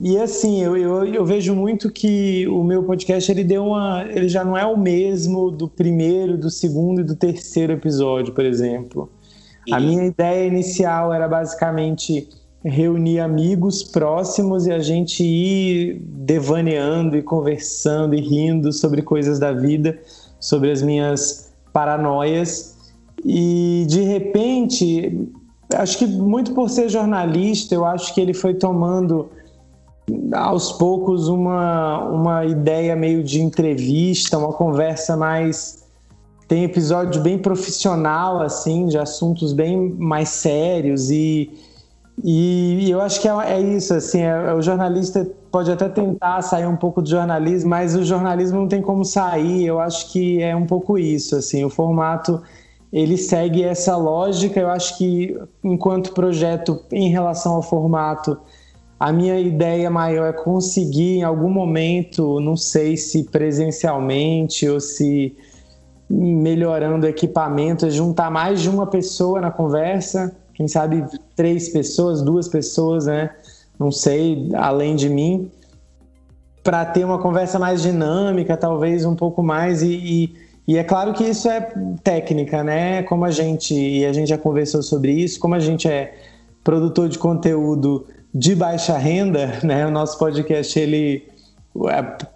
e 0.00 0.18
assim, 0.18 0.62
eu, 0.62 0.76
eu, 0.76 1.04
eu, 1.06 1.24
vejo 1.24 1.54
muito 1.54 1.90
que 1.90 2.46
o 2.48 2.62
meu 2.62 2.82
podcast 2.82 3.30
ele 3.32 3.42
deu 3.42 3.64
uma. 3.64 4.04
Ele 4.04 4.28
já 4.28 4.44
não 4.44 4.56
é 4.56 4.66
o 4.66 4.76
mesmo 4.76 5.50
do 5.50 5.68
primeiro, 5.68 6.36
do 6.36 6.50
segundo 6.50 7.00
e 7.00 7.04
do 7.04 7.16
terceiro 7.16 7.72
episódio, 7.72 8.34
por 8.34 8.44
exemplo. 8.44 9.10
A 9.70 9.80
minha 9.80 10.06
ideia 10.06 10.46
inicial 10.46 11.12
era 11.12 11.28
basicamente 11.28 12.28
reunir 12.64 13.20
amigos 13.20 13.82
próximos 13.82 14.66
e 14.66 14.72
a 14.72 14.78
gente 14.78 15.22
ir 15.22 16.00
devaneando 16.06 17.16
e 17.16 17.22
conversando 17.22 18.14
e 18.14 18.20
rindo 18.20 18.72
sobre 18.72 19.02
coisas 19.02 19.38
da 19.38 19.52
vida, 19.52 19.98
sobre 20.40 20.70
as 20.70 20.82
minhas 20.82 21.52
paranoias 21.72 22.78
e 23.24 23.84
de 23.88 24.02
repente, 24.02 25.28
acho 25.74 25.98
que 25.98 26.06
muito 26.06 26.54
por 26.54 26.70
ser 26.70 26.88
jornalista, 26.88 27.74
eu 27.74 27.84
acho 27.84 28.14
que 28.14 28.20
ele 28.20 28.34
foi 28.34 28.54
tomando 28.54 29.28
aos 30.32 30.72
poucos 30.72 31.28
uma, 31.28 32.04
uma 32.04 32.44
ideia 32.46 32.96
meio 32.96 33.22
de 33.22 33.40
entrevista, 33.40 34.38
uma 34.38 34.52
conversa 34.52 35.16
mais 35.16 35.86
tem 36.46 36.64
episódio 36.64 37.20
bem 37.20 37.38
profissional 37.38 38.40
assim, 38.40 38.86
de 38.86 38.96
assuntos 38.96 39.52
bem 39.52 39.90
mais 39.98 40.30
sérios 40.30 41.10
e 41.10 41.50
e 42.24 42.90
eu 42.90 43.00
acho 43.00 43.20
que 43.20 43.28
é, 43.28 43.32
é 43.52 43.60
isso, 43.60 43.94
assim, 43.94 44.22
é, 44.22 44.52
o 44.52 44.60
jornalista 44.60 45.28
pode 45.52 45.70
até 45.70 45.88
tentar 45.88 46.42
sair 46.42 46.66
um 46.66 46.76
pouco 46.76 47.00
do 47.00 47.08
jornalismo, 47.08 47.70
mas 47.70 47.94
o 47.94 48.02
jornalismo 48.02 48.58
não 48.58 48.68
tem 48.68 48.82
como 48.82 49.04
sair. 49.04 49.66
Eu 49.66 49.78
acho 49.78 50.10
que 50.10 50.42
é 50.42 50.54
um 50.54 50.66
pouco 50.66 50.98
isso, 50.98 51.36
assim, 51.36 51.64
o 51.64 51.70
formato 51.70 52.42
ele 52.92 53.16
segue 53.16 53.62
essa 53.62 53.96
lógica. 53.96 54.60
Eu 54.60 54.70
acho 54.70 54.96
que 54.98 55.38
enquanto 55.62 56.12
projeto 56.12 56.82
em 56.90 57.10
relação 57.10 57.54
ao 57.54 57.62
formato, 57.62 58.38
a 58.98 59.12
minha 59.12 59.38
ideia 59.38 59.90
maior 59.90 60.26
é 60.26 60.32
conseguir 60.32 61.18
em 61.18 61.22
algum 61.22 61.50
momento, 61.50 62.40
não 62.40 62.56
sei 62.56 62.96
se 62.96 63.24
presencialmente 63.24 64.68
ou 64.68 64.80
se 64.80 65.36
melhorando 66.10 67.06
equipamento, 67.06 67.90
juntar 67.90 68.30
mais 68.30 68.60
de 68.62 68.70
uma 68.70 68.86
pessoa 68.86 69.40
na 69.40 69.50
conversa 69.50 70.34
quem 70.58 70.66
sabe 70.66 71.04
três 71.36 71.68
pessoas, 71.68 72.20
duas 72.20 72.48
pessoas, 72.48 73.06
né? 73.06 73.30
Não 73.78 73.92
sei, 73.92 74.50
além 74.56 74.96
de 74.96 75.08
mim, 75.08 75.48
para 76.64 76.84
ter 76.84 77.04
uma 77.04 77.20
conversa 77.20 77.60
mais 77.60 77.80
dinâmica, 77.80 78.56
talvez 78.56 79.04
um 79.04 79.14
pouco 79.14 79.40
mais 79.40 79.82
e, 79.82 79.92
e, 79.92 80.36
e, 80.68 80.76
é 80.76 80.84
claro 80.84 81.14
que 81.14 81.24
isso 81.24 81.48
é 81.48 81.72
técnica, 82.04 82.62
né? 82.62 83.02
Como 83.02 83.24
a 83.24 83.30
gente 83.30 83.74
e 83.74 84.04
a 84.04 84.12
gente 84.12 84.28
já 84.28 84.38
conversou 84.38 84.82
sobre 84.82 85.12
isso, 85.12 85.40
como 85.40 85.54
a 85.54 85.60
gente 85.60 85.88
é 85.88 86.14
produtor 86.62 87.08
de 87.08 87.18
conteúdo 87.18 88.06
de 88.34 88.54
baixa 88.54 88.96
renda, 88.98 89.58
né? 89.64 89.86
O 89.86 89.90
nosso 89.90 90.18
podcast 90.18 90.78
ele 90.78 91.26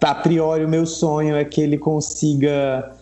a 0.01 0.15
priori 0.15 0.63
o 0.63 0.69
meu 0.69 0.85
sonho 0.85 1.35
é 1.35 1.43
que 1.43 1.59
ele 1.59 1.77
consiga 1.77 2.93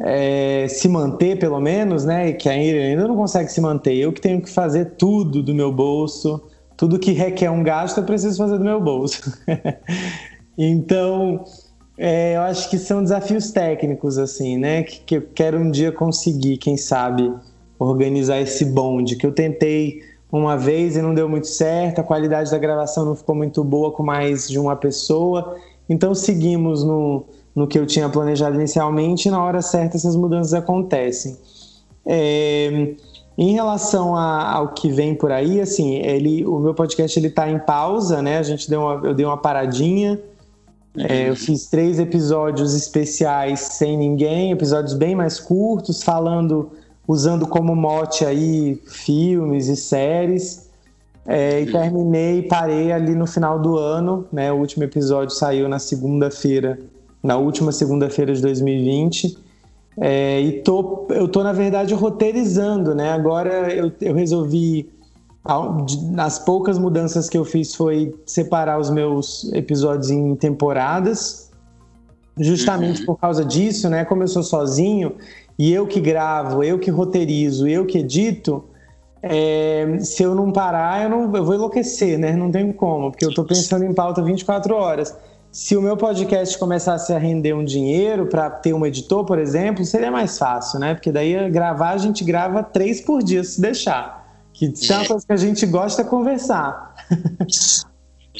é, 0.00 0.66
se 0.68 0.88
manter, 0.88 1.38
pelo 1.38 1.60
menos, 1.60 2.04
né? 2.04 2.32
Que 2.32 2.48
ainda 2.48 3.08
não 3.08 3.16
consegue 3.16 3.50
se 3.50 3.60
manter. 3.60 3.96
Eu 3.96 4.12
que 4.12 4.20
tenho 4.20 4.40
que 4.40 4.50
fazer 4.50 4.96
tudo 4.96 5.42
do 5.42 5.54
meu 5.54 5.72
bolso, 5.72 6.40
tudo 6.76 6.98
que 6.98 7.12
requer 7.12 7.50
um 7.50 7.62
gasto, 7.62 7.98
eu 7.98 8.04
preciso 8.04 8.38
fazer 8.38 8.58
do 8.58 8.64
meu 8.64 8.80
bolso. 8.80 9.20
então, 10.56 11.44
é, 11.98 12.36
eu 12.36 12.42
acho 12.42 12.70
que 12.70 12.78
são 12.78 13.02
desafios 13.02 13.50
técnicos, 13.50 14.18
assim, 14.18 14.56
né? 14.56 14.84
Que, 14.84 15.00
que 15.00 15.16
eu 15.16 15.22
quero 15.34 15.58
um 15.58 15.68
dia 15.68 15.90
conseguir, 15.90 16.56
quem 16.56 16.76
sabe, 16.76 17.32
organizar 17.76 18.40
esse 18.40 18.64
bonde 18.64 19.16
que 19.16 19.26
eu 19.26 19.32
tentei 19.32 20.00
uma 20.30 20.56
vez 20.56 20.96
e 20.96 21.02
não 21.02 21.14
deu 21.14 21.28
muito 21.28 21.48
certo, 21.48 22.00
a 22.00 22.04
qualidade 22.04 22.50
da 22.50 22.58
gravação 22.58 23.04
não 23.04 23.16
ficou 23.16 23.34
muito 23.34 23.64
boa 23.64 23.90
com 23.90 24.02
mais 24.02 24.48
de 24.48 24.58
uma 24.58 24.76
pessoa. 24.76 25.56
Então 25.88 26.14
seguimos 26.14 26.84
no, 26.84 27.24
no 27.54 27.66
que 27.66 27.78
eu 27.78 27.86
tinha 27.86 28.08
planejado 28.08 28.54
inicialmente 28.54 29.28
e 29.28 29.30
na 29.30 29.42
hora 29.42 29.62
certa 29.62 29.96
essas 29.96 30.14
mudanças 30.14 30.54
acontecem. 30.54 31.36
É, 32.06 32.94
em 33.36 33.52
relação 33.52 34.14
a, 34.14 34.52
ao 34.52 34.68
que 34.68 34.90
vem 34.90 35.14
por 35.14 35.32
aí, 35.32 35.60
assim, 35.60 35.94
ele, 35.96 36.44
o 36.44 36.58
meu 36.58 36.74
podcast 36.74 37.18
ele 37.18 37.28
está 37.28 37.48
em 37.48 37.58
pausa, 37.58 38.20
né? 38.20 38.38
A 38.38 38.42
gente 38.42 38.68
deu 38.68 38.82
uma, 38.82 39.00
eu 39.06 39.14
dei 39.14 39.24
uma 39.24 39.36
paradinha. 39.36 40.20
É, 40.96 41.28
eu 41.28 41.36
fiz 41.36 41.66
três 41.66 41.98
episódios 41.98 42.74
especiais 42.74 43.60
sem 43.60 43.96
ninguém, 43.96 44.50
episódios 44.50 44.94
bem 44.94 45.14
mais 45.14 45.38
curtos, 45.38 46.02
falando, 46.02 46.70
usando 47.06 47.46
como 47.46 47.76
mote 47.76 48.24
aí 48.24 48.80
filmes 48.86 49.68
e 49.68 49.76
séries. 49.76 50.68
É, 51.26 51.60
e 51.60 51.70
terminei, 51.70 52.42
parei 52.42 52.90
ali 52.90 53.14
no 53.14 53.26
final 53.26 53.60
do 53.60 53.76
ano, 53.76 54.26
né? 54.32 54.50
O 54.50 54.56
último 54.56 54.84
episódio 54.84 55.34
saiu 55.34 55.68
na 55.68 55.78
segunda-feira 55.78 56.78
na 57.22 57.36
última 57.36 57.72
segunda-feira 57.72 58.32
de 58.32 58.40
2020. 58.42 59.38
É, 60.00 60.40
e 60.40 60.62
tô, 60.62 61.06
eu 61.10 61.26
tô, 61.28 61.42
na 61.42 61.52
verdade, 61.52 61.92
roteirizando, 61.94 62.94
né? 62.94 63.10
Agora 63.10 63.72
eu, 63.72 63.92
eu 64.00 64.14
resolvi. 64.14 64.88
As 66.18 66.38
poucas 66.38 66.78
mudanças 66.78 67.28
que 67.28 67.38
eu 67.38 67.44
fiz 67.44 67.74
foi 67.74 68.14
separar 68.26 68.78
os 68.78 68.90
meus 68.90 69.50
episódios 69.52 70.10
em 70.10 70.36
temporadas, 70.36 71.50
justamente 72.38 73.00
uhum. 73.00 73.06
por 73.06 73.18
causa 73.18 73.44
disso, 73.44 73.88
né? 73.88 74.04
Como 74.04 74.22
eu 74.22 74.28
sou 74.28 74.42
sozinho 74.42 75.16
e 75.58 75.72
eu 75.72 75.86
que 75.86 76.00
gravo, 76.00 76.62
eu 76.62 76.78
que 76.78 76.90
roteirizo, 76.90 77.66
eu 77.66 77.86
que 77.86 77.98
edito, 77.98 78.64
é, 79.22 79.98
se 80.00 80.22
eu 80.22 80.34
não 80.34 80.52
parar, 80.52 81.04
eu, 81.04 81.08
não, 81.10 81.34
eu 81.34 81.44
vou 81.44 81.54
enlouquecer, 81.54 82.18
né? 82.18 82.32
Não 82.36 82.50
tem 82.50 82.70
como, 82.72 83.10
porque 83.10 83.24
eu 83.24 83.34
tô 83.34 83.44
pensando 83.44 83.84
em 83.84 83.94
pauta 83.94 84.22
24 84.22 84.74
horas 84.74 85.16
se 85.50 85.76
o 85.76 85.82
meu 85.82 85.96
podcast 85.96 86.58
começasse 86.58 87.12
a 87.12 87.18
render 87.18 87.54
um 87.54 87.64
dinheiro 87.64 88.26
para 88.26 88.50
ter 88.50 88.74
um 88.74 88.84
editor, 88.84 89.24
por 89.24 89.38
exemplo, 89.38 89.84
seria 89.84 90.10
mais 90.10 90.38
fácil, 90.38 90.78
né? 90.78 90.94
Porque 90.94 91.10
daí 91.10 91.50
gravar, 91.50 91.90
a 91.90 91.96
gente 91.96 92.22
grava 92.22 92.62
três 92.62 93.00
por 93.00 93.22
dia, 93.22 93.42
se 93.42 93.60
deixar. 93.60 94.17
Que 94.58 94.74
se 94.74 94.92
uma 94.92 95.06
coisa 95.06 95.24
que 95.24 95.32
a 95.32 95.36
gente 95.36 95.64
gosta 95.66 96.02
é 96.02 96.04
conversar. 96.04 96.96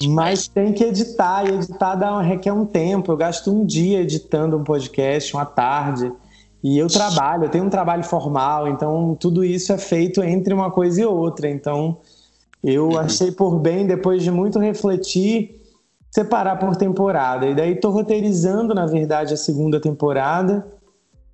Mas 0.08 0.48
tem 0.48 0.72
que 0.72 0.82
editar, 0.82 1.44
e 1.44 1.54
editar 1.54 1.94
dá, 1.94 2.20
requer 2.20 2.52
um 2.52 2.66
tempo. 2.66 3.12
Eu 3.12 3.16
gasto 3.16 3.52
um 3.52 3.64
dia 3.64 4.00
editando 4.00 4.56
um 4.56 4.64
podcast, 4.64 5.32
uma 5.34 5.46
tarde. 5.46 6.12
E 6.62 6.76
eu 6.76 6.88
trabalho, 6.88 7.44
eu 7.44 7.48
tenho 7.48 7.64
um 7.64 7.70
trabalho 7.70 8.02
formal, 8.02 8.66
então 8.66 9.16
tudo 9.18 9.44
isso 9.44 9.72
é 9.72 9.78
feito 9.78 10.20
entre 10.24 10.52
uma 10.52 10.72
coisa 10.72 11.00
e 11.00 11.04
outra. 11.04 11.48
Então 11.48 11.98
eu 12.64 12.88
uhum. 12.88 12.98
achei 12.98 13.30
por 13.30 13.60
bem, 13.60 13.86
depois 13.86 14.24
de 14.24 14.30
muito 14.32 14.58
refletir, 14.58 15.60
separar 16.10 16.56
por 16.56 16.74
temporada. 16.74 17.46
E 17.46 17.54
daí 17.54 17.74
estou 17.74 17.92
roteirizando, 17.92 18.74
na 18.74 18.86
verdade, 18.86 19.34
a 19.34 19.36
segunda 19.36 19.80
temporada. 19.80 20.66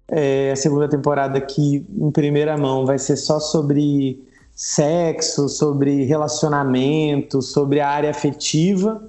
É, 0.08 0.50
a 0.52 0.56
segunda 0.56 0.86
temporada 0.86 1.40
que, 1.40 1.86
em 1.98 2.10
primeira 2.10 2.58
mão, 2.58 2.84
vai 2.84 2.98
ser 2.98 3.16
só 3.16 3.40
sobre 3.40 4.22
sexo, 4.54 5.48
sobre 5.48 6.04
relacionamento, 6.04 7.42
sobre 7.42 7.80
a 7.80 7.88
área 7.88 8.10
afetiva, 8.10 9.02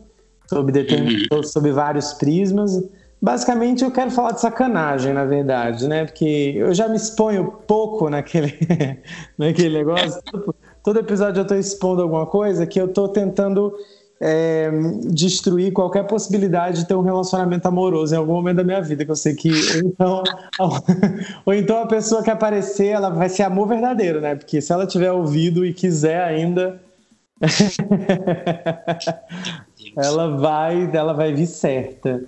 sobre, 0.47 0.79
uhum. 0.81 1.43
sobre 1.43 1.71
vários 1.71 2.13
prismas. 2.13 2.83
basicamente 3.21 3.83
eu 3.83 3.91
quero 3.91 4.11
falar 4.11 4.31
de 4.31 4.41
sacanagem, 4.41 5.13
na 5.13 5.25
verdade, 5.25 5.87
né? 5.87 6.05
Porque 6.05 6.53
eu 6.55 6.73
já 6.73 6.87
me 6.87 6.95
exponho 6.95 7.53
pouco 7.67 8.09
naquele, 8.09 8.53
naquele 9.37 9.77
negócio. 9.77 10.21
Todo 10.83 10.99
episódio 10.99 11.39
eu 11.39 11.43
estou 11.43 11.57
expondo 11.57 12.01
alguma 12.01 12.25
coisa 12.25 12.65
que 12.65 12.79
eu 12.79 12.85
estou 12.85 13.07
tentando 13.07 13.73
é, 14.19 14.71
destruir 15.05 15.73
qualquer 15.73 16.07
possibilidade 16.07 16.79
de 16.79 16.87
ter 16.87 16.95
um 16.95 17.01
relacionamento 17.01 17.67
amoroso 17.67 18.15
em 18.15 18.17
algum 18.17 18.33
momento 18.33 18.57
da 18.57 18.63
minha 18.63 18.81
vida, 18.81 19.03
que 19.03 19.11
eu 19.11 19.15
sei 19.15 19.35
que 19.35 19.49
ou 19.49 19.81
então, 19.83 20.23
ou 21.45 21.53
então 21.53 21.81
a 21.81 21.87
pessoa 21.87 22.23
que 22.23 22.31
aparecer, 22.31 22.87
ela 22.87 23.09
vai 23.09 23.29
ser 23.29 23.43
amor 23.43 23.67
verdadeiro, 23.67 24.21
né? 24.21 24.35
Porque 24.35 24.61
se 24.61 24.71
ela 24.71 24.87
tiver 24.87 25.11
ouvido 25.11 25.65
e 25.65 25.73
quiser 25.73 26.23
ainda, 26.23 26.81
ela 29.97 30.37
vai, 30.37 30.89
ela 30.93 31.13
vai 31.13 31.33
vir 31.33 31.47
certa. 31.47 32.23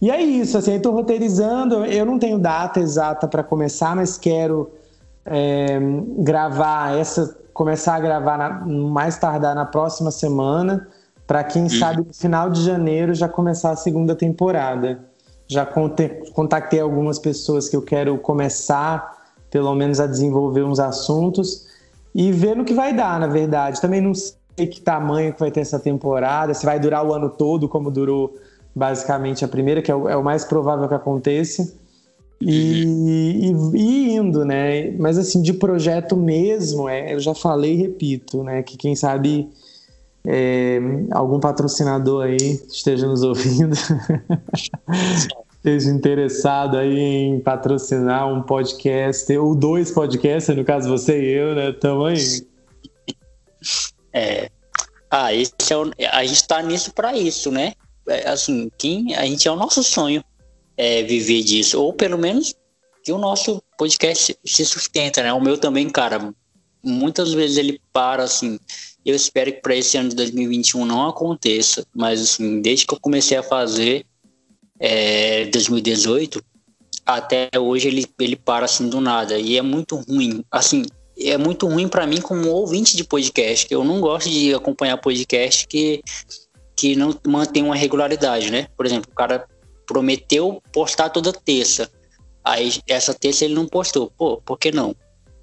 E 0.00 0.10
é 0.10 0.22
isso, 0.22 0.56
assim, 0.56 0.78
tô 0.78 0.92
roteirizando, 0.92 1.84
eu 1.84 2.06
não 2.06 2.18
tenho 2.18 2.38
data 2.38 2.78
exata 2.78 3.26
para 3.26 3.42
começar, 3.42 3.96
mas 3.96 4.16
quero 4.16 4.70
é, 5.26 5.78
gravar 6.18 6.96
essa, 6.96 7.36
começar 7.52 7.96
a 7.96 8.00
gravar 8.00 8.38
na, 8.38 8.50
mais 8.64 9.18
tardar 9.18 9.56
na 9.56 9.66
próxima 9.66 10.12
semana 10.12 10.86
para 11.28 11.44
quem 11.44 11.64
uhum. 11.64 11.68
sabe 11.68 11.98
no 11.98 12.14
final 12.14 12.48
de 12.48 12.64
janeiro 12.64 13.14
já 13.14 13.28
começar 13.28 13.70
a 13.70 13.76
segunda 13.76 14.16
temporada. 14.16 15.04
Já 15.46 15.66
contactei 16.32 16.80
algumas 16.80 17.18
pessoas 17.18 17.68
que 17.68 17.76
eu 17.76 17.82
quero 17.82 18.16
começar, 18.16 19.14
pelo 19.50 19.74
menos, 19.74 20.00
a 20.00 20.06
desenvolver 20.06 20.62
uns 20.62 20.80
assuntos 20.80 21.66
e 22.14 22.32
ver 22.32 22.56
no 22.56 22.64
que 22.64 22.72
vai 22.72 22.94
dar, 22.94 23.20
na 23.20 23.26
verdade. 23.26 23.78
Também 23.78 24.00
não 24.00 24.14
sei 24.14 24.66
que 24.66 24.80
tamanho 24.80 25.34
que 25.34 25.40
vai 25.40 25.50
ter 25.50 25.60
essa 25.60 25.78
temporada, 25.78 26.54
se 26.54 26.64
vai 26.64 26.80
durar 26.80 27.06
o 27.06 27.12
ano 27.12 27.28
todo, 27.28 27.68
como 27.68 27.90
durou 27.90 28.34
basicamente 28.74 29.44
a 29.44 29.48
primeira, 29.48 29.82
que 29.82 29.90
é 29.90 29.94
o, 29.94 30.08
é 30.08 30.16
o 30.16 30.24
mais 30.24 30.46
provável 30.46 30.88
que 30.88 30.94
aconteça. 30.94 31.70
E, 32.40 32.84
uhum. 32.86 33.72
e, 33.74 33.78
e, 33.78 34.14
indo, 34.14 34.46
né? 34.46 34.92
Mas 34.92 35.18
assim, 35.18 35.42
de 35.42 35.52
projeto 35.52 36.16
mesmo, 36.16 36.88
é, 36.88 37.12
eu 37.12 37.20
já 37.20 37.34
falei 37.34 37.74
e 37.74 37.76
repito, 37.76 38.42
né? 38.42 38.62
Que 38.62 38.78
quem 38.78 38.96
sabe 38.96 39.50
é, 40.26 40.78
algum 41.10 41.40
patrocinador 41.40 42.24
aí 42.24 42.36
esteja 42.36 43.06
nos 43.06 43.22
ouvindo, 43.22 43.74
esteja 45.56 45.90
interessado 45.90 46.76
aí 46.76 46.98
em 46.98 47.40
patrocinar 47.40 48.26
um 48.26 48.42
podcast, 48.42 49.36
ou 49.36 49.54
dois 49.54 49.90
podcasts, 49.90 50.54
no 50.54 50.64
caso 50.64 50.88
você 50.88 51.20
e 51.20 51.32
eu, 51.32 51.54
né? 51.54 51.72
Tamo 51.72 52.04
aí. 52.04 52.46
É. 54.12 54.50
Ah, 55.10 55.32
esse 55.32 55.52
é 55.70 55.76
o, 55.76 55.90
a 56.12 56.24
gente 56.24 56.46
tá 56.46 56.62
nisso 56.62 56.92
para 56.92 57.16
isso, 57.16 57.50
né? 57.50 57.72
É, 58.06 58.28
assim, 58.28 58.70
quem, 58.76 59.14
a 59.14 59.24
gente 59.24 59.48
é 59.48 59.50
o 59.50 59.56
nosso 59.56 59.82
sonho 59.82 60.22
é, 60.76 61.02
viver 61.02 61.42
disso, 61.42 61.80
ou 61.80 61.92
pelo 61.92 62.18
menos 62.18 62.54
que 63.02 63.12
o 63.12 63.18
nosso 63.18 63.62
podcast 63.78 64.36
se 64.44 64.64
sustenta, 64.66 65.22
né? 65.22 65.32
O 65.32 65.40
meu 65.40 65.56
também, 65.56 65.88
cara, 65.88 66.34
muitas 66.82 67.32
vezes 67.32 67.56
ele 67.56 67.80
para 67.92 68.24
assim 68.24 68.58
eu 69.04 69.14
espero 69.14 69.52
que 69.52 69.60
para 69.60 69.74
esse 69.74 69.96
ano 69.96 70.10
de 70.10 70.16
2021 70.16 70.84
não 70.84 71.08
aconteça, 71.08 71.86
mas 71.94 72.20
assim, 72.20 72.60
desde 72.60 72.86
que 72.86 72.94
eu 72.94 73.00
comecei 73.00 73.36
a 73.36 73.42
fazer, 73.42 74.04
é, 74.78 75.46
2018, 75.46 76.42
até 77.04 77.48
hoje 77.58 77.88
ele, 77.88 78.06
ele 78.20 78.36
para 78.36 78.66
assim 78.66 78.88
do 78.88 79.00
nada. 79.00 79.38
E 79.38 79.56
é 79.56 79.62
muito 79.62 79.96
ruim. 79.96 80.44
Assim, 80.50 80.84
é 81.18 81.38
muito 81.38 81.66
ruim 81.66 81.88
para 81.88 82.06
mim 82.06 82.20
como 82.20 82.48
ouvinte 82.48 82.96
de 82.96 83.04
podcast, 83.04 83.66
que 83.66 83.74
eu 83.74 83.82
não 83.82 84.00
gosto 84.00 84.28
de 84.28 84.54
acompanhar 84.54 84.98
podcast 84.98 85.66
que, 85.66 86.02
que 86.76 86.94
não 86.94 87.18
mantém 87.26 87.64
uma 87.64 87.74
regularidade, 87.74 88.50
né? 88.50 88.68
Por 88.76 88.86
exemplo, 88.86 89.10
o 89.10 89.14
cara 89.14 89.46
prometeu 89.86 90.62
postar 90.72 91.08
toda 91.08 91.32
terça. 91.32 91.90
Aí 92.44 92.72
essa 92.86 93.14
terça 93.14 93.44
ele 93.44 93.54
não 93.54 93.66
postou. 93.66 94.12
Pô, 94.16 94.40
por 94.44 94.58
que 94.58 94.70
não? 94.70 94.94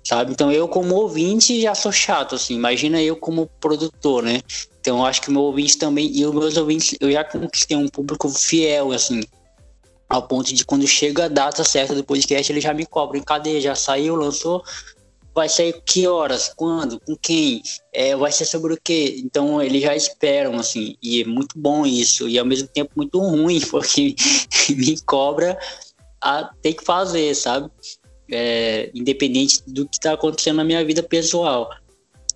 Sabe? 0.05 0.31
Então 0.31 0.51
eu 0.51 0.67
como 0.67 0.95
ouvinte 0.95 1.59
já 1.59 1.73
sou 1.73 1.91
chato, 1.91 2.35
assim, 2.35 2.53
imagina 2.53 3.01
eu 3.01 3.15
como 3.15 3.47
produtor, 3.59 4.23
né? 4.23 4.41
Então 4.79 4.99
eu 4.99 5.05
acho 5.05 5.21
que 5.21 5.29
o 5.29 5.31
meu 5.31 5.41
ouvinte 5.41 5.79
também, 5.79 6.15
e 6.15 6.23
os 6.25 6.33
meus 6.33 6.55
ouvintes, 6.55 6.95
eu 7.01 7.11
já 7.11 7.23
conquistei 7.23 7.75
um 7.75 7.87
público 7.87 8.29
fiel, 8.29 8.91
assim, 8.91 9.23
ao 10.07 10.27
ponto 10.27 10.53
de 10.53 10.63
quando 10.63 10.87
chega 10.87 11.25
a 11.25 11.27
data 11.27 11.63
certa 11.63 11.95
do 11.95 12.03
podcast, 12.03 12.51
ele 12.51 12.61
já 12.61 12.71
me 12.71 12.85
cobra, 12.85 13.19
cadê? 13.21 13.59
Já 13.59 13.73
saiu, 13.73 14.15
lançou? 14.15 14.63
Vai 15.33 15.49
sair 15.49 15.81
que 15.83 16.07
horas? 16.07 16.53
Quando? 16.55 16.99
Com 16.99 17.17
quem? 17.17 17.63
É, 17.91 18.15
vai 18.15 18.31
ser 18.31 18.45
sobre 18.45 18.73
o 18.75 18.79
quê? 18.81 19.19
Então 19.25 19.59
eles 19.59 19.81
já 19.81 19.95
esperam, 19.95 20.53
assim, 20.55 20.95
e 21.01 21.23
é 21.23 21.25
muito 21.25 21.57
bom 21.57 21.83
isso, 21.83 22.29
e 22.29 22.37
ao 22.37 22.45
mesmo 22.45 22.67
tempo 22.67 22.91
muito 22.95 23.19
ruim, 23.19 23.59
porque 23.71 24.15
me 24.69 25.01
cobra 25.01 25.57
a 26.21 26.43
ter 26.61 26.73
que 26.73 26.85
fazer, 26.85 27.33
sabe? 27.33 27.71
É, 28.29 28.89
independente 28.93 29.61
do 29.67 29.87
que 29.87 29.97
está 29.97 30.13
acontecendo 30.13 30.57
na 30.57 30.63
minha 30.63 30.83
vida 30.83 31.03
pessoal. 31.03 31.69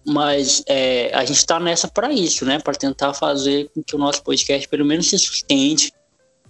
Mas 0.06 0.64
é, 0.68 1.12
a 1.14 1.26
gente 1.26 1.38
está 1.38 1.60
nessa 1.60 1.88
para 1.88 2.12
isso, 2.12 2.46
né? 2.46 2.60
Para 2.60 2.74
tentar 2.74 3.14
fazer 3.14 3.70
com 3.74 3.84
que 3.84 3.96
o 3.96 4.00
nosso 4.00 4.24
podcast 4.24 4.68
pelo 4.68 4.86
menos 4.86 5.10
se 5.10 5.18
sustente. 5.18 5.92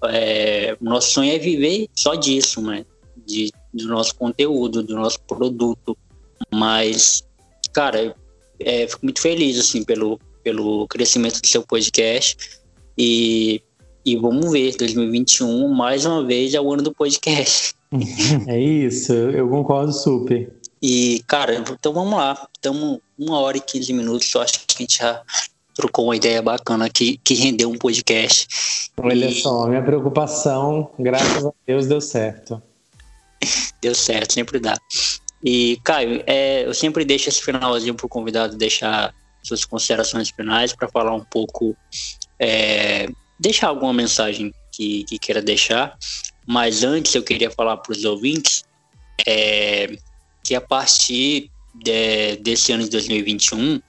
É, 0.06 0.78
nosso 0.80 1.12
sonho 1.12 1.34
é 1.34 1.38
viver 1.38 1.88
só 1.96 2.16
disso, 2.16 2.62
né? 2.62 2.86
De, 3.26 3.52
do 3.74 3.88
nosso 3.88 4.16
conteúdo, 4.16 4.84
do 4.84 4.96
nosso 4.96 5.20
produto. 5.22 5.98
Mas, 6.52 7.24
cara, 7.74 8.16
é, 8.60 8.88
fico 8.88 9.00
muito 9.04 9.22
feliz 9.22 9.60
assim 9.60 9.84
pelo, 9.84 10.20
pelo 10.44 10.88
crescimento 10.88 11.42
do 11.42 11.48
seu 11.48 11.64
podcast 11.64 12.38
e, 12.98 13.62
e 14.06 14.16
vamos 14.18 14.52
ver 14.52 14.76
2021 14.76 15.68
mais 15.70 16.06
uma 16.06 16.26
vez 16.26 16.54
é 16.54 16.62
o 16.62 16.72
ano 16.72 16.84
do 16.84 16.94
podcast. 16.94 17.74
É 18.48 18.60
isso, 18.60 19.14
eu 19.14 19.50
concordo 19.50 19.92
super. 19.92 20.52
E, 20.82 21.24
cara, 21.28 21.56
então 21.56 21.94
vamos 21.94 22.18
lá. 22.18 22.48
Estamos 22.56 23.00
uma 23.18 23.40
hora 23.40 23.58
e 23.58 23.62
15 23.62 23.92
minutos. 23.94 24.34
Eu 24.34 24.42
acho 24.42 24.60
que 24.66 24.76
a 24.76 24.82
gente 24.82 24.98
já 24.98 25.22
trocou 25.76 26.06
uma 26.06 26.16
ideia 26.16 26.42
bacana 26.42 26.90
que, 26.90 27.18
que 27.18 27.34
rendeu 27.34 27.70
um 27.70 27.78
podcast. 27.78 28.48
Olha 28.98 29.26
e... 29.26 29.42
só, 29.42 29.68
minha 29.68 29.82
preocupação, 29.82 30.92
graças 31.00 31.46
a 31.46 31.52
Deus, 31.66 31.88
deu 31.88 32.02
certo. 32.02 32.62
Deu 33.82 33.96
certo, 33.96 34.34
sempre 34.34 34.60
dá. 34.60 34.78
E, 35.42 35.80
Caio, 35.86 36.22
é, 36.28 36.66
eu 36.66 36.74
sempre 36.74 37.06
deixo 37.06 37.30
esse 37.30 37.42
finalzinho 37.42 37.96
para 37.96 38.06
o 38.06 38.10
convidado 38.10 38.58
deixar 38.58 39.16
suas 39.42 39.64
considerações 39.64 40.30
finais 40.30 40.74
para 40.74 40.90
falar 40.90 41.16
um 41.16 41.24
pouco, 41.24 41.74
é, 42.38 43.08
deixar 43.40 43.70
alguma 43.70 43.94
mensagem 43.94 44.54
que, 44.70 45.06
que 45.06 45.18
queira 45.18 45.42
deixar. 45.42 45.98
Mas 46.50 46.84
antes 46.84 47.14
eu 47.14 47.22
queria 47.22 47.52
falar 47.52 47.78
para 47.78 47.92
os 47.92 48.04
ouvintes 48.04 48.66
é, 49.28 49.96
que 50.44 50.56
a 50.56 50.62
partir 50.62 51.52
de, 51.76 52.38
desse 52.38 52.72
ano 52.72 52.86
de 52.86 52.90
2021, 52.90 53.80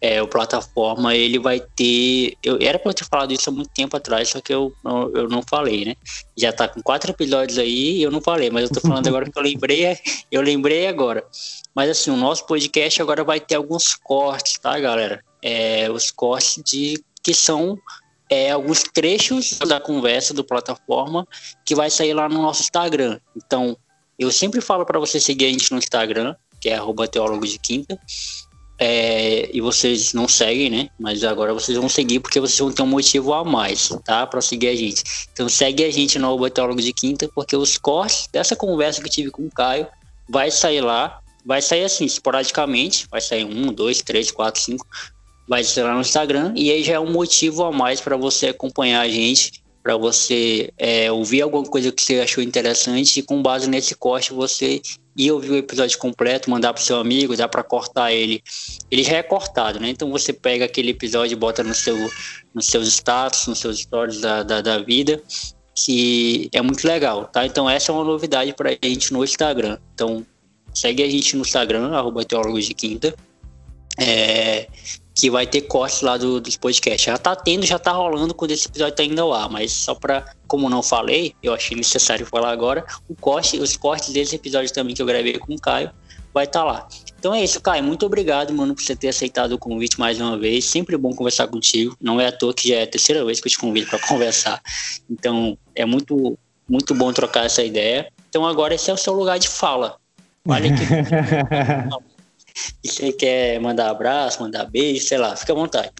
é, 0.00 0.22
o 0.22 0.26
plataforma 0.26 1.14
ele 1.14 1.38
vai 1.38 1.60
ter. 1.60 2.34
Eu, 2.42 2.56
era 2.62 2.78
para 2.78 2.94
ter 2.94 3.04
falado 3.04 3.30
isso 3.32 3.50
há 3.50 3.52
muito 3.52 3.68
tempo 3.74 3.94
atrás, 3.94 4.30
só 4.30 4.40
que 4.40 4.54
eu, 4.54 4.72
eu, 4.86 5.12
eu 5.16 5.28
não 5.28 5.42
falei, 5.42 5.84
né? 5.84 5.96
Já 6.34 6.50
tá 6.50 6.66
com 6.66 6.80
quatro 6.80 7.10
episódios 7.10 7.58
aí 7.58 7.98
e 7.98 8.02
eu 8.02 8.10
não 8.10 8.22
falei, 8.22 8.48
mas 8.48 8.70
eu 8.70 8.74
tô 8.74 8.80
falando 8.80 9.06
agora 9.06 9.30
que 9.30 9.38
eu 9.38 9.42
lembrei, 9.42 9.98
eu 10.32 10.40
lembrei 10.40 10.86
agora. 10.86 11.22
Mas 11.74 11.90
assim, 11.90 12.10
o 12.10 12.16
nosso 12.16 12.46
podcast 12.46 13.02
agora 13.02 13.22
vai 13.22 13.38
ter 13.38 13.56
alguns 13.56 13.94
cortes, 13.96 14.58
tá, 14.58 14.80
galera? 14.80 15.22
É, 15.42 15.90
os 15.90 16.10
cortes 16.10 16.62
de 16.64 17.04
que 17.22 17.34
são 17.34 17.78
é, 18.30 18.50
alguns 18.50 18.82
trechos 18.82 19.58
da 19.66 19.80
conversa 19.80 20.34
do 20.34 20.44
plataforma 20.44 21.26
que 21.64 21.74
vai 21.74 21.90
sair 21.90 22.12
lá 22.12 22.28
no 22.28 22.42
nosso 22.42 22.62
Instagram. 22.62 23.18
Então, 23.36 23.76
eu 24.18 24.30
sempre 24.30 24.60
falo 24.60 24.84
para 24.84 24.98
você 24.98 25.18
seguir 25.20 25.46
a 25.46 25.48
gente 25.48 25.70
no 25.72 25.78
Instagram, 25.78 26.34
que 26.60 26.68
é 26.68 26.78
teólogo 27.10 27.46
de 27.46 27.58
quinta. 27.58 27.98
É, 28.80 29.50
e 29.52 29.60
vocês 29.60 30.12
não 30.12 30.28
seguem, 30.28 30.70
né? 30.70 30.88
Mas 30.98 31.24
agora 31.24 31.52
vocês 31.52 31.76
vão 31.76 31.88
seguir 31.88 32.20
porque 32.20 32.38
vocês 32.38 32.58
vão 32.58 32.70
ter 32.70 32.82
um 32.82 32.86
motivo 32.86 33.34
a 33.34 33.44
mais, 33.44 33.88
tá? 34.04 34.24
Para 34.24 34.40
seguir 34.40 34.68
a 34.68 34.76
gente. 34.76 35.02
Então 35.32 35.48
segue 35.48 35.84
a 35.84 35.90
gente 35.90 36.16
no 36.18 36.48
teólogo 36.48 36.80
de 36.80 36.92
quinta, 36.92 37.28
porque 37.34 37.56
os 37.56 37.76
cortes 37.76 38.28
dessa 38.32 38.54
conversa 38.54 39.00
que 39.00 39.08
eu 39.08 39.12
tive 39.12 39.30
com 39.32 39.46
o 39.46 39.50
Caio 39.50 39.86
vai 40.28 40.50
sair 40.50 40.80
lá. 40.80 41.20
Vai 41.44 41.60
sair 41.60 41.84
assim, 41.84 42.04
esporadicamente. 42.04 43.08
Vai 43.10 43.20
sair 43.20 43.44
um, 43.44 43.72
dois, 43.72 44.00
três, 44.00 44.30
quatro, 44.30 44.60
cinco 44.60 44.86
vai 45.48 45.62
lá 45.78 45.94
no 45.94 46.00
Instagram 46.00 46.52
e 46.54 46.70
aí 46.70 46.82
já 46.82 46.94
é 46.94 47.00
um 47.00 47.10
motivo 47.10 47.64
a 47.64 47.72
mais 47.72 48.00
para 48.00 48.16
você 48.16 48.48
acompanhar 48.48 49.00
a 49.00 49.08
gente, 49.08 49.62
para 49.82 49.96
você 49.96 50.70
é, 50.76 51.10
ouvir 51.10 51.40
alguma 51.40 51.64
coisa 51.64 51.90
que 51.90 52.02
você 52.02 52.20
achou 52.20 52.44
interessante 52.44 53.18
e 53.18 53.22
com 53.22 53.40
base 53.40 53.68
nesse 53.68 53.94
corte 53.94 54.34
você 54.34 54.82
ir 55.16 55.32
ouvir 55.32 55.50
o 55.50 55.56
episódio 55.56 55.98
completo, 55.98 56.50
mandar 56.50 56.72
para 56.74 56.82
seu 56.82 56.98
amigo, 56.98 57.34
dá 57.34 57.48
para 57.48 57.62
cortar 57.62 58.12
ele. 58.12 58.42
Ele 58.90 59.02
já 59.02 59.16
é 59.16 59.22
cortado, 59.22 59.80
né? 59.80 59.88
Então 59.88 60.10
você 60.10 60.32
pega 60.32 60.66
aquele 60.66 60.90
episódio 60.90 61.32
e 61.32 61.36
bota 61.36 61.64
no 61.64 61.74
seu, 61.74 61.96
nos 62.54 62.66
seus 62.66 62.86
status, 62.86 63.46
nos 63.46 63.58
seus 63.58 63.78
stories 63.78 64.20
da, 64.20 64.42
da, 64.42 64.60
da 64.60 64.78
vida, 64.78 65.20
que 65.74 66.50
é 66.52 66.60
muito 66.60 66.86
legal, 66.86 67.24
tá? 67.24 67.46
Então 67.46 67.68
essa 67.68 67.90
é 67.90 67.94
uma 67.94 68.04
novidade 68.04 68.52
para 68.52 68.70
a 68.70 68.86
gente 68.86 69.12
no 69.12 69.24
Instagram. 69.24 69.78
Então 69.94 70.24
segue 70.74 71.02
a 71.02 71.10
gente 71.10 71.34
no 71.34 71.42
Instagram, 71.42 71.90
arroba 71.92 72.24
teólogos 72.24 72.66
de 72.66 72.74
quinta 72.74 73.14
é, 73.98 74.68
que 75.18 75.28
vai 75.28 75.44
ter 75.48 75.62
corte 75.62 76.04
lá 76.04 76.16
do, 76.16 76.40
dos 76.40 76.56
podcasts. 76.56 77.04
Já 77.04 77.18
tá 77.18 77.34
tendo, 77.34 77.66
já 77.66 77.76
tá 77.76 77.90
rolando 77.90 78.32
quando 78.32 78.52
esse 78.52 78.68
episódio 78.68 78.94
tá 78.94 79.02
indo 79.02 79.20
ao 79.20 79.32
ar, 79.32 79.50
mas 79.50 79.72
só 79.72 79.92
pra, 79.92 80.24
como 80.46 80.70
não 80.70 80.80
falei, 80.80 81.34
eu 81.42 81.52
achei 81.52 81.76
necessário 81.76 82.24
falar 82.24 82.52
agora, 82.52 82.86
o 83.08 83.16
corte, 83.16 83.58
os 83.58 83.76
cortes 83.76 84.10
desse 84.12 84.36
episódio 84.36 84.72
também 84.72 84.94
que 84.94 85.02
eu 85.02 85.06
gravei 85.06 85.36
com 85.36 85.52
o 85.52 85.60
Caio, 85.60 85.90
vai 86.32 86.44
estar 86.44 86.60
tá 86.60 86.64
lá. 86.64 86.88
Então 87.18 87.34
é 87.34 87.42
isso, 87.42 87.60
Caio. 87.60 87.82
Muito 87.82 88.06
obrigado, 88.06 88.54
mano, 88.54 88.76
por 88.76 88.82
você 88.82 88.94
ter 88.94 89.08
aceitado 89.08 89.50
o 89.52 89.58
convite 89.58 89.98
mais 89.98 90.20
uma 90.20 90.38
vez. 90.38 90.66
Sempre 90.66 90.96
bom 90.96 91.10
conversar 91.10 91.48
contigo. 91.48 91.96
Não 92.00 92.20
é 92.20 92.28
à 92.28 92.32
toa 92.32 92.54
que 92.54 92.68
já 92.68 92.76
é 92.76 92.82
a 92.84 92.86
terceira 92.86 93.24
vez 93.24 93.40
que 93.40 93.48
eu 93.48 93.50
te 93.50 93.58
convido 93.58 93.88
para 93.88 93.98
conversar. 94.06 94.62
Então 95.10 95.58
é 95.74 95.84
muito, 95.84 96.38
muito 96.68 96.94
bom 96.94 97.12
trocar 97.12 97.44
essa 97.44 97.64
ideia. 97.64 98.08
Então 98.28 98.46
agora 98.46 98.72
esse 98.72 98.88
é 98.88 98.94
o 98.94 98.96
seu 98.96 99.14
lugar 99.14 99.36
de 99.40 99.48
fala. 99.48 99.96
Olha 100.46 100.70
que. 100.72 102.04
você 102.84 103.12
quer 103.12 103.60
mandar 103.60 103.90
abraço, 103.90 104.42
mandar 104.42 104.64
beijo, 104.66 105.04
sei 105.04 105.18
lá, 105.18 105.36
fica 105.36 105.52
à 105.52 105.56
vontade. 105.56 105.90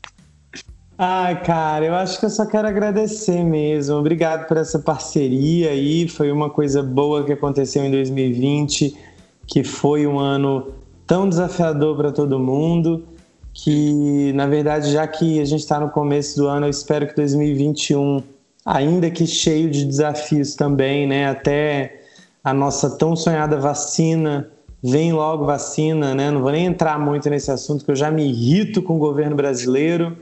Ai, 1.00 1.40
cara, 1.44 1.84
eu 1.84 1.94
acho 1.94 2.18
que 2.18 2.26
eu 2.26 2.30
só 2.30 2.44
quero 2.44 2.66
agradecer 2.66 3.44
mesmo. 3.44 3.94
Obrigado 3.94 4.48
por 4.48 4.56
essa 4.56 4.80
parceria 4.80 5.70
aí. 5.70 6.08
Foi 6.08 6.32
uma 6.32 6.50
coisa 6.50 6.82
boa 6.82 7.24
que 7.24 7.32
aconteceu 7.32 7.84
em 7.84 7.90
2020, 7.90 8.96
que 9.46 9.62
foi 9.62 10.08
um 10.08 10.18
ano 10.18 10.72
tão 11.06 11.28
desafiador 11.28 11.96
para 11.96 12.10
todo 12.10 12.36
mundo. 12.40 13.06
Que, 13.54 14.32
na 14.32 14.46
verdade, 14.46 14.90
já 14.90 15.06
que 15.06 15.40
a 15.40 15.44
gente 15.44 15.60
está 15.60 15.78
no 15.78 15.88
começo 15.90 16.36
do 16.36 16.48
ano, 16.48 16.66
eu 16.66 16.70
espero 16.70 17.06
que 17.06 17.14
2021, 17.14 18.20
ainda 18.66 19.08
que 19.08 19.24
cheio 19.24 19.70
de 19.70 19.84
desafios 19.84 20.56
também, 20.56 21.06
né? 21.06 21.28
Até 21.28 22.02
a 22.42 22.52
nossa 22.52 22.98
tão 22.98 23.14
sonhada 23.14 23.56
vacina 23.56 24.50
vem 24.82 25.12
logo 25.12 25.44
vacina, 25.44 26.14
né? 26.14 26.30
Não 26.30 26.40
vou 26.40 26.52
nem 26.52 26.66
entrar 26.66 26.98
muito 26.98 27.28
nesse 27.28 27.50
assunto, 27.50 27.84
que 27.84 27.90
eu 27.90 27.96
já 27.96 28.10
me 28.10 28.28
irrito 28.28 28.82
com 28.82 28.96
o 28.96 28.98
governo 28.98 29.36
brasileiro. 29.36 30.16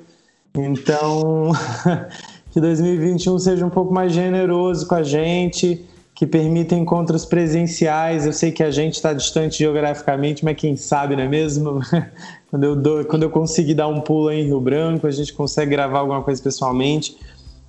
Então, 0.54 1.52
que 2.50 2.60
2021 2.60 3.38
seja 3.38 3.66
um 3.66 3.70
pouco 3.70 3.92
mais 3.92 4.12
generoso 4.12 4.86
com 4.86 4.94
a 4.94 5.02
gente, 5.02 5.84
que 6.14 6.26
permita 6.26 6.74
encontros 6.74 7.26
presenciais. 7.26 8.24
Eu 8.24 8.32
sei 8.32 8.50
que 8.50 8.62
a 8.62 8.70
gente 8.70 8.94
está 8.94 9.12
distante 9.12 9.58
geograficamente, 9.58 10.44
mas 10.44 10.56
quem 10.56 10.74
sabe, 10.74 11.14
não 11.14 11.24
é 11.24 11.28
mesmo? 11.28 11.80
quando, 12.50 12.64
eu 12.64 12.74
dou, 12.74 13.04
quando 13.04 13.24
eu 13.24 13.30
conseguir 13.30 13.74
dar 13.74 13.88
um 13.88 14.00
pulo 14.00 14.30
em 14.30 14.44
Rio 14.44 14.60
Branco, 14.60 15.06
a 15.06 15.10
gente 15.10 15.34
consegue 15.34 15.70
gravar 15.70 15.98
alguma 15.98 16.22
coisa 16.22 16.42
pessoalmente. 16.42 17.18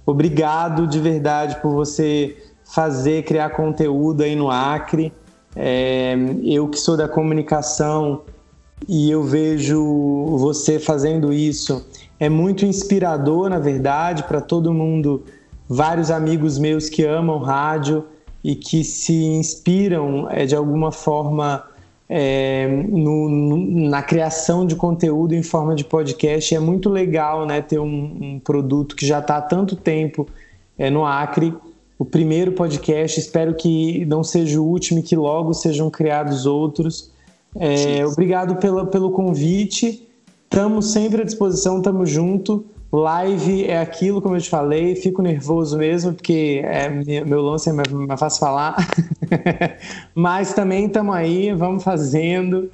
Obrigado 0.06 0.88
de 0.88 1.02
verdade 1.02 1.62
por 1.62 1.74
você 1.74 2.38
fazer, 2.64 3.26
criar 3.26 3.50
conteúdo 3.50 4.24
aí 4.24 4.38
no 4.38 4.50
Acre. 4.50 5.12
É, 5.56 6.16
eu 6.44 6.68
que 6.68 6.78
sou 6.78 6.96
da 6.96 7.08
comunicação 7.08 8.22
e 8.88 9.10
eu 9.10 9.24
vejo 9.24 10.38
você 10.38 10.80
fazendo 10.80 11.34
isso, 11.34 11.86
é 12.20 12.30
muito 12.30 12.66
inspirador, 12.66 13.50
na 13.50 13.60
verdade, 13.60 14.24
para 14.24 14.42
todo 14.42 14.74
mundo. 14.74 15.24
Vários 15.70 16.12
amigos 16.12 16.58
meus 16.58 16.90
que 16.90 17.04
amam 17.04 17.40
rádio 17.40 18.06
e 18.44 18.56
que 18.56 18.84
se 18.84 19.14
inspiram 19.14 20.30
é, 20.30 20.46
de 20.46 20.56
alguma 20.56 20.92
forma 20.92 21.64
é, 22.10 22.68
no, 22.68 23.30
no, 23.30 23.90
na 23.90 24.02
criação 24.02 24.66
de 24.66 24.76
conteúdo 24.76 25.34
em 25.36 25.44
forma 25.44 25.76
de 25.76 25.84
podcast. 25.84 26.56
é 26.56 26.60
muito 26.60 26.90
legal 26.90 27.46
né, 27.46 27.62
ter 27.62 27.80
um, 27.80 28.18
um 28.22 28.40
produto 28.40 28.96
que 28.96 29.06
já 29.06 29.20
está 29.20 29.38
há 29.38 29.42
tanto 29.42 29.76
tempo 29.76 30.28
é, 30.78 30.90
no 30.90 31.06
Acre 31.06 31.54
o 31.98 32.06
primeiro 32.06 32.52
podcast. 32.52 33.20
Espero 33.20 33.56
que 33.56 34.06
não 34.06 34.24
seja 34.24 34.60
o 34.60 34.66
último 34.66 35.00
e 35.00 35.04
que 35.04 35.16
logo 35.16 35.54
sejam 35.54 35.90
criados 35.90 36.46
outros. 36.46 37.12
É, 37.56 38.06
obrigado 38.06 38.58
pela, 38.58 38.86
pelo 38.86 39.12
convite. 39.12 40.08
Estamos 40.44 40.92
sempre 40.92 41.22
à 41.22 41.26
disposição, 41.26 41.78
estamos 41.78 42.10
junto. 42.10 42.66
Live 42.92 43.66
é 43.66 43.80
aquilo, 43.80 44.22
como 44.22 44.36
eu 44.36 44.42
te 44.42 44.50
falei. 44.50 44.96
Fico 44.96 45.22
nervoso 45.22 45.78
mesmo, 45.78 46.14
porque 46.14 46.62
é, 46.64 46.90
meu 47.26 47.42
lance 47.42 47.70
é 47.70 47.74
mais, 47.74 47.92
mais 47.92 48.20
fácil 48.20 48.40
falar. 48.40 48.76
Mas 50.16 50.54
também 50.54 50.86
estamos 50.86 51.14
aí, 51.14 51.52
vamos 51.52 51.84
fazendo. 51.84 52.72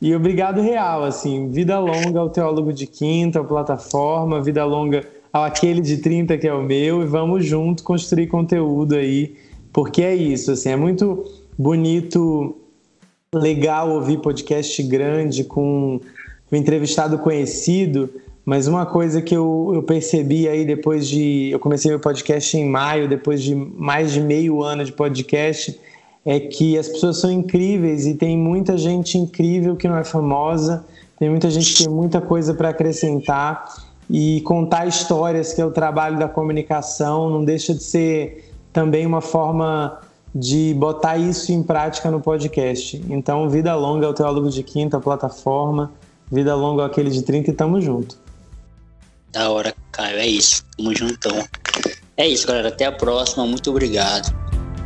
E 0.00 0.16
obrigado 0.16 0.60
real, 0.60 1.04
assim, 1.04 1.48
vida 1.48 1.78
longa 1.78 2.18
ao 2.18 2.28
Teólogo 2.28 2.72
de 2.72 2.88
Quinta, 2.88 3.38
à 3.38 3.44
plataforma, 3.44 4.42
vida 4.42 4.64
longa 4.64 5.06
aquele 5.32 5.80
de 5.80 5.98
30 5.98 6.36
que 6.36 6.46
é 6.46 6.52
o 6.52 6.62
meu 6.62 7.02
e 7.02 7.06
vamos 7.06 7.44
junto 7.46 7.82
construir 7.82 8.26
conteúdo 8.26 8.94
aí, 8.94 9.34
porque 9.72 10.02
é 10.02 10.14
isso, 10.14 10.52
assim, 10.52 10.70
é 10.70 10.76
muito 10.76 11.24
bonito, 11.56 12.56
legal 13.34 13.90
ouvir 13.90 14.18
podcast 14.18 14.82
grande 14.82 15.44
com 15.44 16.00
um 16.50 16.56
entrevistado 16.56 17.18
conhecido, 17.18 18.10
mas 18.44 18.66
uma 18.66 18.84
coisa 18.84 19.22
que 19.22 19.34
eu, 19.34 19.70
eu 19.74 19.82
percebi 19.82 20.48
aí 20.48 20.64
depois 20.64 21.08
de. 21.08 21.50
Eu 21.50 21.60
comecei 21.60 21.90
meu 21.90 22.00
podcast 22.00 22.56
em 22.56 22.68
maio, 22.68 23.08
depois 23.08 23.40
de 23.40 23.54
mais 23.54 24.12
de 24.12 24.20
meio 24.20 24.62
ano 24.62 24.84
de 24.84 24.92
podcast, 24.92 25.78
é 26.26 26.40
que 26.40 26.76
as 26.76 26.88
pessoas 26.88 27.20
são 27.20 27.30
incríveis 27.30 28.06
e 28.06 28.14
tem 28.14 28.36
muita 28.36 28.76
gente 28.76 29.16
incrível 29.16 29.76
que 29.76 29.88
não 29.88 29.96
é 29.96 30.04
famosa, 30.04 30.84
tem 31.18 31.30
muita 31.30 31.50
gente 31.50 31.72
que 31.72 31.84
tem 31.84 31.92
muita 31.92 32.20
coisa 32.20 32.52
para 32.52 32.68
acrescentar 32.68 33.91
e 34.12 34.42
contar 34.42 34.86
histórias, 34.86 35.54
que 35.54 35.60
é 35.62 35.64
o 35.64 35.70
trabalho 35.70 36.18
da 36.18 36.28
comunicação, 36.28 37.30
não 37.30 37.42
deixa 37.42 37.72
de 37.72 37.82
ser 37.82 38.52
também 38.70 39.06
uma 39.06 39.22
forma 39.22 40.00
de 40.34 40.74
botar 40.74 41.16
isso 41.16 41.50
em 41.50 41.62
prática 41.62 42.10
no 42.10 42.20
podcast. 42.20 43.02
Então, 43.08 43.48
vida 43.48 43.74
longa 43.74 44.06
ao 44.06 44.12
Teólogo 44.12 44.50
de 44.50 44.62
Quinta, 44.62 45.00
plataforma, 45.00 45.90
vida 46.30 46.54
longa 46.54 46.82
ao 46.82 46.88
aquele 46.88 47.08
de 47.08 47.22
30 47.22 47.50
e 47.50 47.54
tamo 47.54 47.80
junto. 47.80 48.18
Da 49.32 49.48
hora, 49.50 49.74
Caio, 49.90 50.18
é 50.18 50.26
isso. 50.26 50.62
Tamo 50.76 50.94
juntão. 50.94 51.32
É 52.18 52.28
isso, 52.28 52.46
galera. 52.46 52.68
Até 52.68 52.84
a 52.84 52.92
próxima. 52.92 53.46
Muito 53.46 53.70
obrigado. 53.70 54.30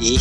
E 0.01 0.19